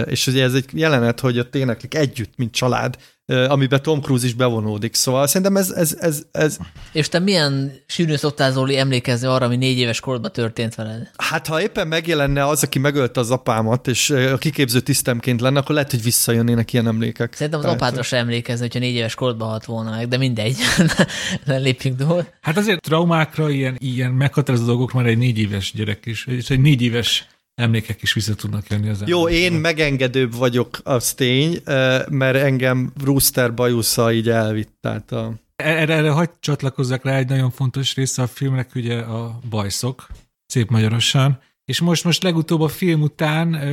és 0.06 0.28
ugye 0.28 0.44
ez 0.44 0.54
egy 0.54 0.66
jelenet, 0.74 1.20
hogy 1.20 1.40
ott 1.40 1.56
éneklik 1.56 1.96
együtt, 1.96 2.34
mint 2.36 2.52
család, 2.52 2.98
amiben 3.26 3.82
Tom 3.82 4.02
Cruise 4.02 4.26
is 4.26 4.34
bevonódik. 4.34 4.96
Szóval 4.96 5.28
szerintem 5.28 5.58
ez... 5.58 5.70
ez, 5.70 5.98
ez, 6.00 6.24
ez... 6.32 6.58
És 6.92 7.10
te 7.10 7.20
milyen 7.20 7.72
sűrűn 7.88 8.18
szoktál, 8.18 8.52
Zoli, 8.52 8.78
emlékezni 8.78 9.28
arra, 9.28 9.46
ami 9.46 9.56
négy 9.56 9.78
éves 9.78 10.00
korodban 10.00 10.32
történt 10.32 10.76
veled? 10.76 11.12
Hát, 11.18 11.48
ha 11.48 11.62
éppen 11.62 11.88
megjelenne 11.88 12.48
az, 12.48 12.64
aki 12.64 12.80
megölte 12.80 13.20
az 13.20 13.32
apámat, 13.32 13.88
és 13.88 14.10
a 14.10 14.38
kiképző 14.38 14.80
tisztemként 14.80 15.42
lenne, 15.42 15.60
akkor 15.60 15.76
lehet, 15.76 15.92
hogy 15.92 16.04
visszajönnének 16.04 16.74
ilyen 16.74 16.88
emlékek. 16.88 17.34
Szerintem 17.34 17.60
az 17.60 17.66
Tehát... 17.66 17.82
apádra 17.82 18.04
sem 18.04 18.20
emlékezni, 18.20 18.62
hogyha 18.62 18.80
négy 18.80 18.96
éves 18.96 19.16
korodban 19.16 19.50
halt 19.50 19.66
volna 19.66 19.90
meg, 19.90 20.08
de 20.08 20.18
mindegy, 20.18 20.56
ne 21.46 21.58
lépjünk 21.58 21.98
túl. 21.98 22.28
Hát 22.42 22.58
azért 22.58 22.82
traumákra 22.82 23.50
ilyen, 23.50 23.76
ilyen 23.80 24.12
meghatározó 24.12 24.66
dolgok 24.66 24.94
már 24.94 25.06
egy 25.06 25.18
négy 25.18 25.40
éves 25.40 25.72
gyerek 25.76 26.06
is, 26.06 26.26
és 26.26 26.50
egy 26.50 26.62
négy 26.62 26.82
éves 26.82 27.28
emlékek 27.62 28.02
is 28.02 28.14
vissza 28.14 28.36
tudnak 28.36 28.70
jönni 28.70 28.90
az 28.90 29.04
Jó, 29.06 29.30
én 29.30 29.54
megengedőbb 29.54 30.36
vagyok, 30.36 30.80
az 30.84 31.14
tény, 31.14 31.62
mert 32.10 32.36
engem 32.36 32.92
Brewster 33.04 33.54
bajusza 33.54 34.14
így 34.14 34.30
elvitt. 34.30 34.74
Tehát 34.82 35.12
a... 35.12 35.34
Erre, 35.56 35.94
erre 35.94 36.10
hagyd 36.10 36.32
csatlakozzak 36.40 37.04
rá 37.04 37.18
egy 37.18 37.30
nagyon 37.30 37.52
fontos 37.52 37.96
része 37.96 38.22
a 38.22 38.28
filmnek, 38.28 38.76
ugye 38.76 38.98
a 38.98 39.40
bajszok, 39.50 40.08
szép 40.46 40.70
magyarosan. 40.70 41.40
És 41.66 41.80
most, 41.80 42.04
most 42.04 42.24
legutóbb 42.24 42.62
a 42.62 42.68
film 42.68 43.02
után, 43.02 43.54
ö, 43.54 43.68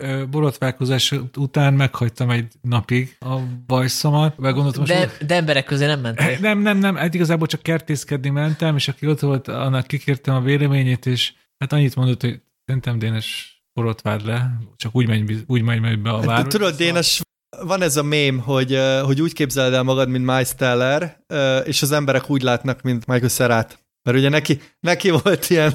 ö, 0.00 0.26
borotválkozás 0.26 1.14
után 1.36 1.74
meghagytam 1.74 2.30
egy 2.30 2.52
napig 2.60 3.16
a 3.20 3.36
bajszomat. 3.66 4.38
Most 4.38 4.82
de, 4.86 4.98
most, 4.98 5.26
de 5.26 5.34
emberek 5.34 5.64
közé 5.64 5.86
nem 5.86 6.00
mentem. 6.00 6.36
Nem, 6.40 6.58
nem, 6.58 6.78
nem, 6.78 6.96
hát 6.96 7.14
igazából 7.14 7.46
csak 7.46 7.62
kertészkedni 7.62 8.28
mentem, 8.28 8.76
és 8.76 8.88
aki 8.88 9.06
ott 9.06 9.20
volt, 9.20 9.48
annak 9.48 9.86
kikértem 9.86 10.34
a 10.34 10.40
véleményét, 10.40 11.06
és 11.06 11.32
hát 11.58 11.72
annyit 11.72 11.96
mondott, 11.96 12.20
hogy 12.20 12.40
Szerintem 12.64 12.98
Dénes 12.98 13.60
borotvád 13.72 14.26
le, 14.26 14.58
csak 14.76 14.94
úgy 14.94 15.06
megy, 15.06 15.44
úgy 15.46 15.62
megy 15.62 16.02
be 16.02 16.10
a 16.10 16.16
hát, 16.16 16.24
város. 16.24 16.52
Tudod, 16.52 16.76
Dénes, 16.76 17.20
van 17.60 17.82
ez 17.82 17.96
a 17.96 18.02
mém, 18.02 18.38
hogy, 18.38 18.78
hogy 19.02 19.20
úgy 19.20 19.32
képzeled 19.32 19.72
el 19.72 19.82
magad, 19.82 20.08
mint 20.08 20.26
Miles 20.26 20.54
Teller, 20.54 21.20
és 21.64 21.82
az 21.82 21.92
emberek 21.92 22.30
úgy 22.30 22.42
látnak, 22.42 22.82
mint 22.82 23.06
Michael 23.06 23.28
Serát. 23.28 23.80
Mert 24.02 24.18
ugye 24.18 24.28
neki, 24.28 24.60
neki 24.80 25.10
volt 25.10 25.50
ilyen... 25.50 25.72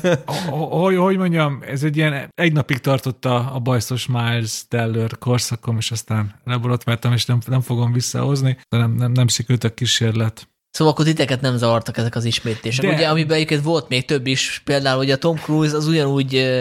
Hogy, 0.70 0.96
hogy 0.96 1.18
mondjam, 1.18 1.62
ez 1.66 1.84
egy 1.84 1.98
ilyen, 1.98 2.30
egy 2.34 2.54
napig 2.54 2.78
tartott 2.78 3.26
a, 3.26 3.56
a 3.56 3.60
bajszos 3.60 4.06
Miles 4.06 4.68
Teller 4.68 5.18
korszakom, 5.18 5.78
és 5.78 5.92
aztán 5.92 6.40
leborotváltam, 6.44 7.14
és 7.14 7.26
nem, 7.26 7.40
nem 7.46 7.62
fogom 7.62 7.92
visszahozni, 7.92 8.58
de 8.70 8.78
nem, 8.78 8.92
nem, 8.92 9.12
nem 9.12 9.28
szikült 9.28 9.64
a 9.64 9.74
kísérlet. 9.74 10.50
Szóval 10.72 10.94
akkor 10.94 11.06
titeket 11.06 11.42
nem 11.42 11.58
zavartak 11.58 11.98
ezek 11.98 12.16
az 12.16 12.26
ismétlések. 12.26 12.86
De... 12.86 12.94
Ugye, 12.94 13.08
amiben 13.08 13.36
egyébként 13.36 13.64
volt 13.64 13.90
még 13.90 14.06
több 14.06 14.28
is, 14.28 14.62
például 14.66 14.98
hogy 14.98 15.12
a 15.12 15.18
Tom 15.18 15.36
Cruise 15.36 15.76
az 15.76 15.88
ugyanúgy 15.88 16.60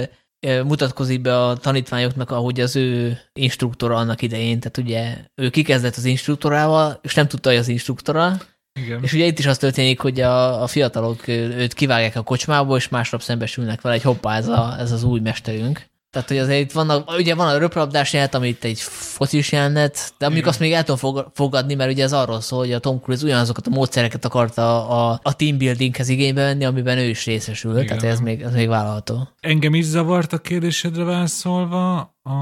mutatkozik 0.65 1.21
be 1.21 1.45
a 1.45 1.57
tanítványoknak, 1.57 2.31
ahogy 2.31 2.61
az 2.61 2.77
ő 2.77 3.19
instruktora 3.33 3.97
annak 3.97 4.23
idején. 4.23 4.61
Tehát 4.61 4.79
ugye 4.79 5.17
ő 5.35 5.51
kikezdett 5.51 5.97
az 5.97 6.05
instruktorával, 6.05 6.99
és 7.03 7.15
nem 7.15 7.29
tudta, 7.29 7.49
hogy 7.49 7.59
az 7.59 7.69
instruktora. 7.69 8.37
Igen. 8.81 9.03
És 9.03 9.13
ugye 9.13 9.25
itt 9.25 9.39
is 9.39 9.47
az 9.47 9.59
történik, 9.59 10.01
hogy 10.01 10.21
a, 10.21 10.63
a 10.63 10.67
fiatalok 10.67 11.29
őt 11.29 11.75
kivágják 11.75 12.17
a 12.17 12.23
kocsmából, 12.23 12.77
és 12.77 12.89
másnap 12.89 13.23
szembesülnek 13.23 13.81
vele, 13.81 13.95
egy 13.95 14.03
hoppá, 14.03 14.37
ez, 14.37 14.49
a, 14.49 14.77
ez 14.79 14.93
az 14.93 15.03
új 15.03 15.21
mesterünk. 15.21 15.87
Tehát, 16.17 16.31
hogy 16.31 16.39
azért 16.39 16.61
itt 16.61 16.73
vannak, 16.73 17.11
ugye 17.11 17.35
van 17.35 17.49
a 17.49 17.59
röplabdás 17.59 18.12
jelent, 18.12 18.35
ami 18.35 18.49
itt 18.49 18.64
egy 18.64 18.81
focis 18.81 19.53
jelenet, 19.53 20.14
de 20.19 20.27
amikor 20.27 20.49
azt 20.49 20.61
még 20.61 20.73
el 20.73 20.85
tudom 20.85 21.25
fogadni, 21.35 21.75
mert 21.75 21.91
ugye 21.91 22.03
ez 22.03 22.12
arról 22.12 22.41
szól, 22.41 22.59
hogy 22.59 22.73
a 22.73 22.79
Tom 22.79 23.01
Cruise 23.01 23.25
ugyanazokat 23.25 23.67
a 23.67 23.71
módszereket 23.71 24.25
akarta 24.25 24.89
a, 24.89 25.21
a 25.23 25.37
team 25.37 25.59
buildinghez 25.59 26.09
igénybe 26.09 26.43
venni, 26.43 26.64
amiben 26.64 26.99
ő 26.99 27.09
is 27.09 27.25
részesül, 27.25 27.73
Igen. 27.73 27.87
tehát 27.87 28.03
ez 28.03 28.21
még, 28.21 28.41
ez 28.41 28.53
még 28.53 28.69
vállalható. 28.69 29.29
Engem 29.41 29.75
is 29.75 29.85
zavart 29.85 30.33
a 30.33 30.39
kérdésedre 30.39 31.05
válaszolva, 31.05 31.97
a 32.23 32.39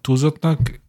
túlzottnak 0.00 0.80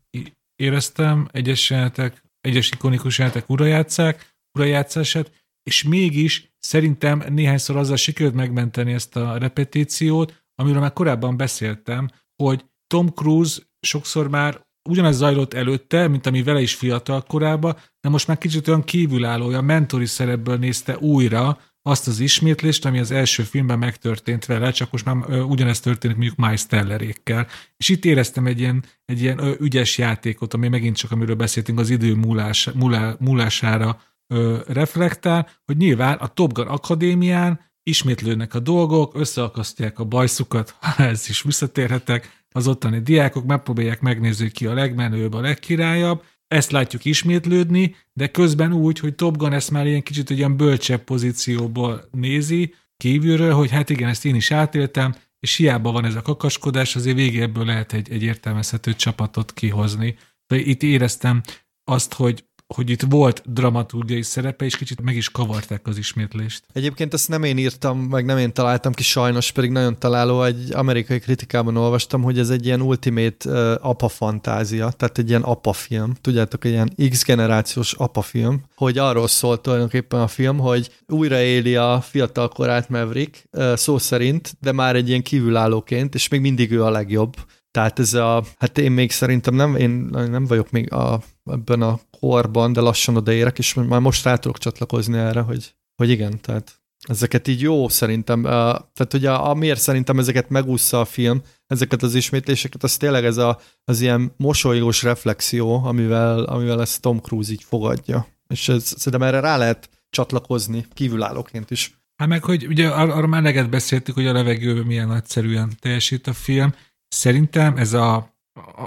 éreztem 0.56 1.28
egyes 1.32 1.70
jelenetek, 1.70 2.24
egyes 2.42 2.72
ikonikus 2.72 3.18
jelenetek 3.18 3.50
urajátszák, 3.50 4.36
urajátszását, 4.58 5.32
és 5.64 5.84
mégis 5.84 6.54
szerintem 6.60 7.24
néhányszor 7.30 7.78
azzal 7.78 7.96
sikerült 7.96 8.36
megmenteni 8.36 8.94
ezt 8.94 9.16
a 9.16 9.38
repetíciót, 9.38 10.44
amiről 10.56 10.82
már 10.82 10.94
korábban 10.94 11.38
beszéltem, 11.38 12.10
hogy 12.44 12.66
Tom 12.88 13.08
Cruise 13.08 13.62
sokszor 13.80 14.30
már 14.30 14.68
ugyanez 14.90 15.16
zajlott 15.16 15.54
előtte, 15.54 16.08
mint 16.08 16.26
ami 16.26 16.44
vele 16.44 16.62
is 16.62 16.76
fiatal 16.76 17.22
korában, 17.22 17.76
de 18.02 18.10
most 18.10 18.28
már 18.28 18.38
kicsit 18.38 18.68
olyan 18.68 18.84
kívülálló, 18.84 19.46
olyan 19.46 19.64
mentori 19.64 20.06
szerepből 20.06 20.58
nézte 20.58 20.98
újra 20.98 21.58
azt 21.82 22.08
az 22.08 22.20
ismétlést, 22.20 22.86
ami 22.86 23.00
az 23.00 23.12
első 23.12 23.44
filmben 23.44 23.80
megtörtént 23.80 24.46
vele, 24.46 24.72
csak 24.72 24.92
most 24.92 25.06
már 25.06 25.16
ugyanezt 25.42 25.84
történik 25.84 26.18
mondjuk 26.18 26.38
Miles 26.38 26.66
Tellerékkel. 26.66 27.48
És 27.78 27.90
itt 27.90 28.06
éreztem 28.06 28.46
egy 28.46 28.60
ilyen, 28.60 28.84
egy 29.06 29.22
ilyen 29.22 29.40
ügyes 29.60 29.98
játékot, 29.98 30.54
ami 30.54 30.68
megint 30.68 30.96
csak, 30.96 31.12
amiről 31.12 31.36
beszéltünk, 31.36 31.80
az 31.80 31.90
idő 31.90 32.16
múlás, 32.16 32.70
múlá, 32.72 33.16
múlására 33.20 34.02
ö, 34.28 34.60
reflektál, 34.68 35.50
hogy 35.66 35.78
nyilván 35.78 36.18
a 36.18 36.28
Top 36.28 36.54
Gun 36.54 36.68
Akadémián 36.68 37.69
ismétlődnek 37.84 38.54
a 38.54 38.60
dolgok, 38.60 39.16
összeakasztják 39.16 40.00
a 40.00 40.04
bajszukat, 40.04 40.76
ha 40.82 41.04
ez 41.04 41.30
is 41.30 41.42
visszatérhetek, 41.42 42.38
az 42.52 42.68
ottani 42.68 43.00
diákok 43.00 43.46
megpróbálják 43.46 44.02
megnézni, 44.02 44.52
ki 44.52 44.66
a 44.66 44.74
legmenőbb, 44.74 45.34
a 45.34 45.42
legkirályabb, 45.42 46.24
ezt 46.48 46.72
látjuk 46.72 47.06
ismétlődni, 47.06 47.96
de 48.14 48.28
közben 48.28 48.74
úgy, 48.74 49.00
hogy 49.00 49.16
Top 49.16 49.38
Gun 49.38 49.54
ezt 49.54 49.72
már 49.72 49.88
ilyen 49.88 50.04
kicsit 50.04 50.30
olyan 50.30 50.58
bölcsebb 50.58 51.04
pozícióból 51.04 52.08
nézi, 52.12 52.74
kívülről, 52.98 53.54
hogy 53.54 53.70
hát 53.70 53.90
igen, 53.90 54.10
ezt 54.10 54.26
én 54.26 54.36
is 54.36 54.52
átéltem, 54.52 55.16
és 55.40 55.56
hiába 55.56 55.92
van 55.92 56.06
ez 56.06 56.16
a 56.16 56.22
kakaskodás, 56.22 56.96
azért 56.96 57.16
végéből 57.16 57.66
lehet 57.66 57.94
egy, 57.94 58.12
egy 58.12 58.24
értelmezhető 58.24 58.94
csapatot 58.94 59.54
kihozni. 59.54 60.16
De 60.48 60.56
itt 60.56 60.84
éreztem 60.84 61.42
azt, 61.84 62.14
hogy 62.14 62.49
hogy 62.76 62.90
itt 62.90 63.02
volt 63.02 63.42
dramaturgiai 63.54 64.22
szerepe, 64.22 64.66
és 64.66 64.78
kicsit 64.78 65.02
meg 65.02 65.16
is 65.16 65.30
kavarták 65.30 65.88
az 65.88 65.98
ismétlést. 65.98 66.64
Egyébként 66.74 67.14
ezt 67.14 67.30
nem 67.30 67.44
én 67.44 67.58
írtam, 67.58 68.00
meg 68.00 68.26
nem 68.26 68.38
én 68.38 68.54
találtam 68.54 68.92
ki 68.92 69.04
sajnos, 69.04 69.52
pedig 69.52 69.72
nagyon 69.72 70.00
találó, 70.00 70.44
egy 70.44 70.74
amerikai 70.74 71.20
kritikában 71.20 71.78
olvastam, 71.78 72.22
hogy 72.22 72.40
ez 72.40 72.50
egy 72.50 72.66
ilyen 72.66 72.82
ultimate 72.82 73.50
uh, 73.50 73.88
apa 73.90 74.08
fantázia, 74.08 74.92
tehát 74.92 75.18
egy 75.18 75.30
ilyen 75.30 75.42
apa 75.42 75.74
film, 75.74 76.14
tudjátok, 76.22 76.66
egy 76.66 76.72
ilyen 76.72 76.94
X 77.10 77.26
generációs 77.26 77.94
apa 77.94 78.22
film, 78.22 78.64
hogy 78.76 78.98
arról 78.98 79.28
szólt 79.28 79.62
tulajdonképpen 79.62 80.20
a 80.20 80.28
film, 80.28 80.58
hogy 80.58 80.90
újraéli 81.08 81.76
a 81.76 82.02
fiatal 82.02 82.48
korát 82.48 82.90
Maverick, 82.90 83.44
uh, 83.52 83.76
szó 83.76 83.98
szerint, 83.98 84.58
de 84.60 84.72
már 84.72 84.96
egy 84.96 85.10
ilyen 85.10 85.22
kívülállóként, 85.22 86.16
és 86.16 86.28
még 86.28 86.42
mindig 86.42 86.72
ő 86.72 86.84
a 86.84 86.90
legjobb 86.90 87.36
tehát 87.72 88.00
ez 88.00 88.14
a, 88.14 88.44
hát 88.58 88.78
én 88.78 88.92
még 88.92 89.12
szerintem 89.12 89.54
nem, 89.54 89.76
én 89.76 89.90
nem 90.12 90.46
vagyok 90.46 90.72
még 90.72 90.94
a, 90.94 91.22
ebben 91.46 91.82
a 91.82 92.00
korban, 92.20 92.74
de 92.74 92.82
lassan 92.82 93.16
odaérek, 93.16 93.58
és 93.58 93.74
már 93.74 94.00
most 94.00 94.24
rá 94.24 94.36
tudok 94.36 94.58
csatlakozni 94.58 95.18
erre, 95.18 95.42
hogy, 95.42 95.76
hogy 95.96 96.10
igen, 96.10 96.42
tehát 96.42 96.82
ezeket 97.08 97.48
így 97.48 97.62
jó 97.62 97.88
szerintem, 97.88 98.42
tehát 98.44 99.14
ugye 99.14 99.32
amiért 99.32 99.80
szerintem 99.80 100.20
ezeket 100.20 100.50
megúszza 100.50 101.00
a 101.00 101.06
film, 101.06 101.42
ezeket 101.68 102.04
az 102.04 102.16
ismétléseket, 102.16 102.84
az 102.84 102.98
tényleg 102.98 103.26
ez 103.26 103.38
a, 103.38 103.60
az 103.84 104.02
ilyen 104.02 104.34
mosolygós 104.38 105.04
reflexió, 105.04 105.84
amivel, 105.84 106.44
amivel 106.44 106.82
ezt 106.82 107.02
Tom 107.02 107.20
Cruise 107.20 107.52
így 107.52 107.64
fogadja. 107.64 108.28
És 108.48 108.70
ez, 108.70 108.84
szerintem 108.84 109.28
erre 109.28 109.40
rá 109.40 109.58
lehet 109.58 109.90
csatlakozni 110.10 110.86
kívülállóként 110.94 111.72
is. 111.72 112.00
Hát 112.16 112.28
meg, 112.28 112.44
hogy 112.44 112.68
ugye 112.68 112.88
ar- 112.88 113.12
arra 113.12 113.28
már 113.28 113.70
beszéltük, 113.70 114.16
hogy 114.16 114.28
a 114.28 114.34
levegőben 114.34 114.86
milyen 114.86 115.08
nagyszerűen 115.08 115.72
teljesít 115.80 116.28
a 116.28 116.34
film, 116.34 116.74
Szerintem 117.10 117.78
ez 117.78 117.94
a, 117.94 118.38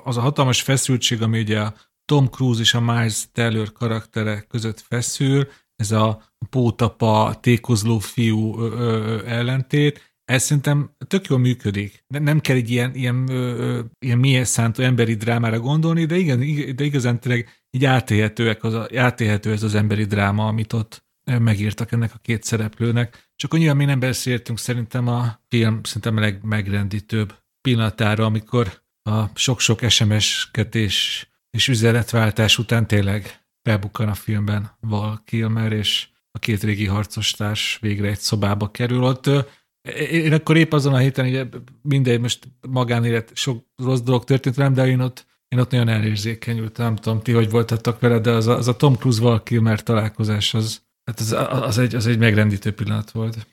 az 0.04 0.16
a 0.16 0.20
hatalmas 0.20 0.62
feszültség, 0.62 1.22
ami 1.22 1.40
ugye 1.40 1.60
a 1.60 1.74
Tom 2.04 2.26
Cruise 2.26 2.60
és 2.60 2.74
a 2.74 2.80
Miles 2.80 3.24
Teller 3.32 3.72
karaktere 3.72 4.40
között 4.40 4.80
feszül, 4.80 5.48
ez 5.76 5.92
a 5.92 6.22
pótapa, 6.50 7.38
tékozló 7.40 7.98
fiú 7.98 8.58
ö, 8.60 8.66
ö, 8.76 9.26
ellentét, 9.26 10.12
ez 10.24 10.42
szerintem 10.42 10.96
tök 11.06 11.26
jól 11.26 11.38
működik. 11.38 12.04
Nem 12.06 12.40
kell 12.40 12.56
egy 12.56 12.70
ilyen, 12.70 12.94
ilyen, 12.94 13.28
ö, 13.30 13.80
ilyen 13.98 14.18
milyen 14.18 14.44
szántó 14.44 14.82
emberi 14.82 15.14
drámára 15.14 15.60
gondolni, 15.60 16.04
de, 16.04 16.16
igen, 16.16 16.38
de 16.74 16.84
igazán 16.84 17.20
tényleg 17.20 17.48
így 17.70 17.84
az, 17.84 18.96
átélhető 18.96 19.52
ez 19.52 19.62
az 19.62 19.74
emberi 19.74 20.04
dráma, 20.04 20.46
amit 20.46 20.72
ott 20.72 21.04
megírtak 21.24 21.92
ennek 21.92 22.14
a 22.14 22.18
két 22.18 22.42
szereplőnek. 22.42 23.30
Csak 23.36 23.54
annyira 23.54 23.74
mi 23.74 23.84
nem 23.84 23.98
beszéltünk, 23.98 24.58
szerintem 24.58 25.08
a 25.08 25.40
film 25.48 25.80
szerintem 25.82 26.16
a 26.16 26.20
legmegrendítőbb 26.20 27.41
pillanatára, 27.62 28.24
amikor 28.24 28.82
a 29.02 29.24
sok-sok 29.34 29.80
SMS-ketés 29.88 31.26
és 31.50 31.68
üzenetváltás 31.68 32.58
után 32.58 32.86
tényleg 32.86 33.44
bebukkan 33.62 34.08
a 34.08 34.14
filmben 34.14 34.76
Val 34.80 35.22
Kilmer, 35.24 35.72
és 35.72 36.08
a 36.30 36.38
két 36.38 36.62
régi 36.62 36.86
harcostárs 36.86 37.78
végre 37.80 38.08
egy 38.08 38.18
szobába 38.18 38.70
kerül. 38.70 39.02
Ott 39.02 39.30
én 40.10 40.32
akkor 40.32 40.56
épp 40.56 40.72
azon 40.72 40.94
a 40.94 40.98
héten, 40.98 41.26
ugye 41.26 41.46
mindegy, 41.82 42.20
most 42.20 42.48
magánélet, 42.68 43.30
sok 43.34 43.66
rossz 43.76 44.00
dolog 44.00 44.24
történt 44.24 44.54
velem, 44.54 44.72
de 44.72 44.86
én 44.86 45.00
ott, 45.00 45.26
én 45.48 45.58
ott 45.58 45.70
nagyon 45.70 45.88
elérzékenyültem, 45.88 46.84
nem 46.84 46.96
tudom, 46.96 47.22
ti 47.22 47.32
hogy 47.32 47.50
voltatok 47.50 48.00
vele, 48.00 48.18
de 48.18 48.30
az 48.30 48.46
a, 48.46 48.56
az 48.56 48.68
a 48.68 48.76
Tom 48.76 48.94
Cruise-val 48.94 49.42
Kilmer 49.42 49.82
találkozás, 49.82 50.54
az, 50.54 50.82
hát 51.04 51.20
az, 51.20 51.32
az, 51.50 51.78
egy, 51.78 51.94
az 51.94 52.06
egy 52.06 52.18
megrendítő 52.18 52.72
pillanat 52.72 53.10
volt. 53.10 53.46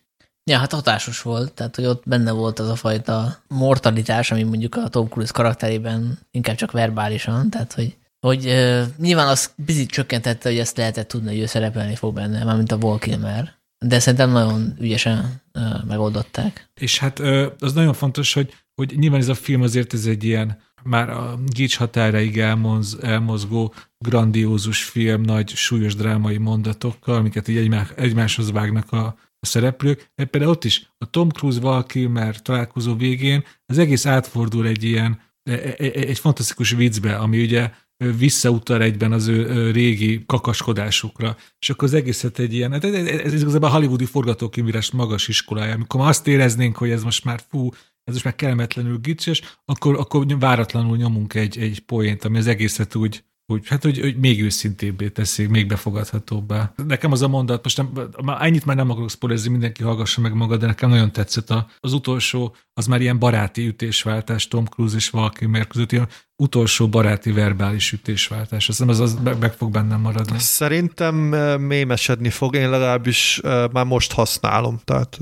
Ja, 0.44 0.58
hát 0.58 0.72
hatásos 0.72 1.22
volt, 1.22 1.54
tehát 1.54 1.76
hogy 1.76 1.86
ott 1.86 2.04
benne 2.06 2.32
volt 2.32 2.60
az 2.60 2.70
a 2.70 2.76
fajta 2.76 3.38
mortalitás, 3.48 4.32
ami 4.32 4.44
mondjuk 4.44 4.76
a 4.76 4.88
Tom 4.88 5.08
Cruise 5.08 5.34
karakterében 5.34 6.20
inkább 6.32 6.56
csak 6.56 6.72
verbálisan, 6.72 7.50
tehát 7.50 7.74
hogy, 7.74 7.98
hogy 8.20 8.46
uh, 8.46 8.84
nyilván 8.98 9.28
az 9.28 9.54
bizit 9.56 9.90
csökkentette, 9.90 10.50
hogy 10.50 10.58
ezt 10.58 10.78
lehetett 10.78 11.08
tudni, 11.08 11.30
hogy 11.30 11.40
ő 11.40 11.46
szerepelni 11.46 11.96
fog 11.96 12.14
benne, 12.14 12.44
mármint 12.44 12.72
a 12.72 12.76
Wall 12.76 13.00
Kilmer. 13.00 13.58
De 13.86 14.00
szerintem 14.00 14.32
nagyon 14.32 14.76
ügyesen 14.80 15.42
uh, 15.54 15.84
megoldották. 15.88 16.70
És 16.80 17.00
hát 17.00 17.20
uh, 17.20 17.46
az 17.60 17.74
nagyon 17.74 17.94
fontos, 17.94 18.34
hogy, 18.34 18.54
hogy 18.76 18.94
nyilván 18.98 19.20
ez 19.20 19.28
a 19.28 19.36
film 19.36 19.62
azért 19.62 19.94
ez 19.94 20.06
egy 20.06 20.24
ilyen 20.24 20.58
már 20.84 21.10
a 21.10 21.40
gics 21.46 21.78
határaig 21.78 22.40
elmoz, 22.40 22.98
elmozgó, 23.02 23.74
grandiózus 23.98 24.84
film, 24.84 25.22
nagy, 25.22 25.50
súlyos 25.50 25.96
drámai 25.96 26.38
mondatokkal, 26.38 27.16
amiket 27.16 27.48
így 27.48 27.58
egymás, 27.58 27.88
egymáshoz 27.96 28.52
vágnak 28.52 28.92
a, 28.92 29.16
a 29.40 29.46
szereplők, 29.46 30.12
de 30.16 30.26
például 30.26 30.52
ott 30.52 30.64
is 30.64 30.94
a 30.98 31.10
Tom 31.10 31.30
Cruise 31.30 31.60
Val 31.60 31.86
Kilmer 31.86 32.42
találkozó 32.42 32.96
végén 32.96 33.44
az 33.66 33.78
egész 33.78 34.06
átfordul 34.06 34.68
egy 34.68 34.84
ilyen, 34.84 35.22
e, 35.44 35.52
e, 35.52 35.76
e, 35.78 35.92
egy 35.94 36.20
fantasztikus 36.20 36.72
viccbe, 36.72 37.16
ami 37.16 37.42
ugye 37.42 37.72
visszautal 38.18 38.82
egyben 38.82 39.12
az 39.12 39.28
ő 39.28 39.72
régi 39.72 40.24
kakaskodásukra, 40.26 41.38
és 41.60 41.70
akkor 41.70 41.88
az 41.88 41.94
egészet 41.94 42.40
egy 42.40 42.54
ilyen, 42.54 42.74
ez 42.74 43.34
igazából 43.34 43.70
a 43.70 43.72
hollywoodi 43.72 44.06
forgatókönyvírás 44.06 44.92
magas 44.92 45.28
iskolája, 45.28 45.74
amikor 45.74 46.08
azt 46.08 46.28
éreznénk, 46.28 46.78
hogy 46.78 46.90
ez 46.90 47.04
most 47.04 47.24
már 47.24 47.42
fú, 47.50 47.70
ez 48.04 48.14
most 48.14 48.24
már 48.24 48.36
kellemetlenül 48.36 48.98
gicses, 48.98 49.42
akkor, 49.66 49.96
akkor 49.98 50.40
váratlanul 50.40 50.98
nyomunk 50.98 51.34
egy, 51.34 51.58
egy 51.58 51.80
poént, 51.80 52.24
ami 52.24 52.38
az 52.38 52.48
egészet 52.48 52.96
úgy, 52.96 53.24
úgy, 53.52 53.68
hát, 53.68 53.84
hogy, 53.84 54.00
hogy 54.00 54.18
még 54.18 54.43
őszintébbé 54.43 55.10
teszik, 55.10 55.50
még 55.50 55.68
befogadhatóbbá. 55.68 56.74
Nekem 56.88 57.12
az 57.12 57.22
a 57.22 57.28
mondat, 57.28 57.64
most 57.64 57.78
nem, 57.78 57.91
már 58.24 58.45
ennyit 58.45 58.66
már 58.66 58.76
nem 58.76 58.89
akarok 58.89 59.10
spoilerezni, 59.10 59.52
mindenki 59.52 59.84
hallgassa 59.84 60.22
meg 60.22 60.34
maga, 60.34 60.58
de 60.58 60.66
nekem 60.66 60.89
nagyon 60.89 61.12
tetszett 61.12 61.50
a, 61.50 61.68
az 61.80 61.93
utolsó, 61.93 62.56
az 62.74 62.88
már 62.88 63.02
ilyen 63.02 63.20
baráti 63.20 63.68
ütésváltás 63.68 64.47
Tom 64.47 64.66
Cruise 64.66 64.95
és 64.95 65.10
Val 65.10 65.30
Kilmer 65.30 65.68
között, 65.68 65.91
ilyen 65.91 66.08
utolsó 66.36 66.89
baráti 66.89 67.32
verbális 67.32 67.91
ütésváltás. 67.91 68.70
Azt 68.70 68.82
az, 68.82 69.00
az 69.00 69.18
meg 69.39 69.54
fog 69.54 69.72
bennem 69.72 70.02
maradni. 70.02 70.39
Szerintem 70.39 71.16
mémesedni 71.62 72.30
fog, 72.30 72.56
én 72.56 72.70
legalábbis 72.70 73.39
már 73.72 73.86
most 73.86 74.12
használom, 74.12 74.80
tehát 74.84 75.18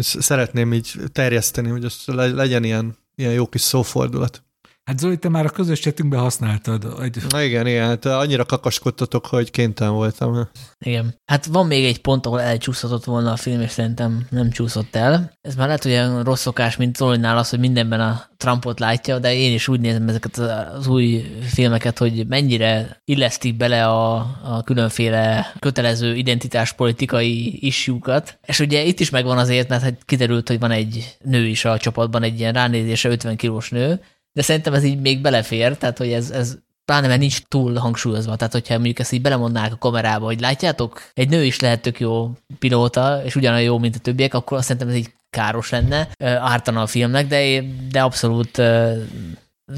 szeretném 0.00 0.72
így 0.72 0.94
terjeszteni, 1.12 1.68
hogy 1.68 1.84
ez 1.84 2.02
legyen 2.14 2.64
ilyen, 2.64 2.96
ilyen 3.14 3.32
jó 3.32 3.46
kis 3.46 3.60
szófordulat. 3.60 4.45
Hát 4.86 4.98
Zoli, 4.98 5.18
te 5.18 5.28
már 5.28 5.44
a 5.44 5.50
közös 5.50 5.80
csetünkben 5.80 6.20
használtad. 6.20 6.86
Egy... 7.02 7.16
Na 7.28 7.42
igen, 7.42 7.66
igen, 7.66 7.86
hát 7.86 8.04
annyira 8.04 8.44
kakaskodtatok, 8.44 9.26
hogy 9.26 9.50
kénytelen 9.50 9.92
voltam. 9.92 10.48
Igen. 10.78 11.14
Hát 11.24 11.46
van 11.46 11.66
még 11.66 11.84
egy 11.84 12.00
pont, 12.00 12.26
ahol 12.26 12.40
elcsúszhatott 12.40 13.04
volna 13.04 13.32
a 13.32 13.36
film, 13.36 13.60
és 13.60 13.70
szerintem 13.70 14.26
nem 14.30 14.50
csúszott 14.50 14.96
el. 14.96 15.32
Ez 15.40 15.54
már 15.54 15.66
lehet, 15.66 15.82
hogy 15.82 15.92
olyan 15.92 16.22
rossz 16.24 16.40
szokás, 16.40 16.76
mint 16.76 16.96
Zolinál 16.96 17.38
az, 17.38 17.50
hogy 17.50 17.58
mindenben 17.58 18.00
a 18.00 18.24
Trumpot 18.36 18.80
látja, 18.80 19.18
de 19.18 19.34
én 19.34 19.52
is 19.52 19.68
úgy 19.68 19.80
nézem 19.80 20.08
ezeket 20.08 20.36
az 20.38 20.86
új 20.86 21.24
filmeket, 21.42 21.98
hogy 21.98 22.26
mennyire 22.26 23.00
illesztik 23.04 23.56
bele 23.56 23.86
a, 23.86 24.16
a 24.42 24.62
különféle 24.64 25.52
kötelező 25.58 26.14
identitáspolitikai 26.14 27.66
isjúkat. 27.66 28.38
És 28.46 28.60
ugye 28.60 28.84
itt 28.84 29.00
is 29.00 29.10
megvan 29.10 29.38
azért, 29.38 29.68
mert 29.68 29.82
hát 29.82 30.04
kiderült, 30.04 30.48
hogy 30.48 30.58
van 30.58 30.70
egy 30.70 31.16
nő 31.24 31.46
is 31.46 31.64
a 31.64 31.78
csapatban, 31.78 32.22
egy 32.22 32.38
ilyen 32.38 32.52
ránézése 32.52 33.08
50 33.08 33.36
kilós 33.36 33.70
nő, 33.70 34.00
de 34.36 34.42
szerintem 34.42 34.74
ez 34.74 34.84
így 34.84 35.00
még 35.00 35.20
belefér, 35.20 35.76
tehát 35.76 35.98
hogy 35.98 36.12
ez, 36.12 36.30
ez 36.30 36.58
pláne 36.84 37.06
mert 37.06 37.20
nincs 37.20 37.42
túl 37.42 37.74
hangsúlyozva. 37.74 38.36
Tehát, 38.36 38.52
hogyha 38.52 38.74
mondjuk 38.74 38.98
ezt 38.98 39.12
így 39.12 39.22
belemondnák 39.22 39.72
a 39.72 39.78
kamerába, 39.78 40.24
hogy 40.24 40.40
látjátok, 40.40 41.10
egy 41.14 41.28
nő 41.28 41.44
is 41.44 41.60
lehet 41.60 41.82
tök 41.82 42.00
jó 42.00 42.30
pilóta, 42.58 43.22
és 43.24 43.36
ugyanolyan 43.36 43.64
jó, 43.64 43.78
mint 43.78 43.96
a 43.96 43.98
többiek, 43.98 44.34
akkor 44.34 44.58
azt 44.58 44.66
szerintem 44.66 44.90
ez 44.90 44.96
így 44.98 45.12
káros 45.30 45.70
lenne, 45.70 46.08
ártana 46.24 46.82
a 46.82 46.86
filmnek, 46.86 47.26
de, 47.26 47.62
de 47.90 48.02
abszolút 48.02 48.62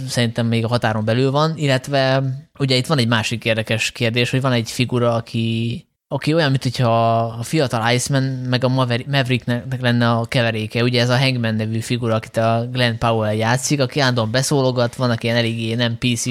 szerintem 0.09 0.47
még 0.47 0.65
a 0.65 0.69
határon 0.69 1.05
belül 1.05 1.31
van, 1.31 1.57
illetve 1.57 2.23
ugye 2.59 2.77
itt 2.77 2.87
van 2.87 2.99
egy 2.99 3.09
másik 3.09 3.45
érdekes 3.45 3.91
kérdés, 3.93 4.31
hogy 4.31 4.41
van 4.41 4.53
egy 4.53 4.71
figura, 4.71 5.15
aki 5.15 5.88
aki 6.09 6.35
olyan, 6.35 6.51
mint 6.51 6.63
hogyha 6.63 7.19
a 7.19 7.43
fiatal 7.43 7.93
Iceman 7.93 8.23
meg 8.23 8.65
a 8.65 8.69
Mavericknek 8.69 9.81
lenne 9.81 10.11
a 10.11 10.25
keveréke. 10.25 10.83
Ugye 10.83 11.01
ez 11.01 11.09
a 11.09 11.19
Hangman 11.19 11.55
nevű 11.55 11.81
figura, 11.81 12.15
akit 12.15 12.37
a 12.37 12.69
Glenn 12.73 12.99
Powell 12.99 13.35
játszik, 13.35 13.81
aki 13.81 14.01
állandóan 14.01 14.31
beszólogat, 14.31 14.95
vannak 14.95 15.25
ilyen 15.25 15.37
eléggé 15.37 15.75
nem 15.75 15.99
PC 15.99 16.25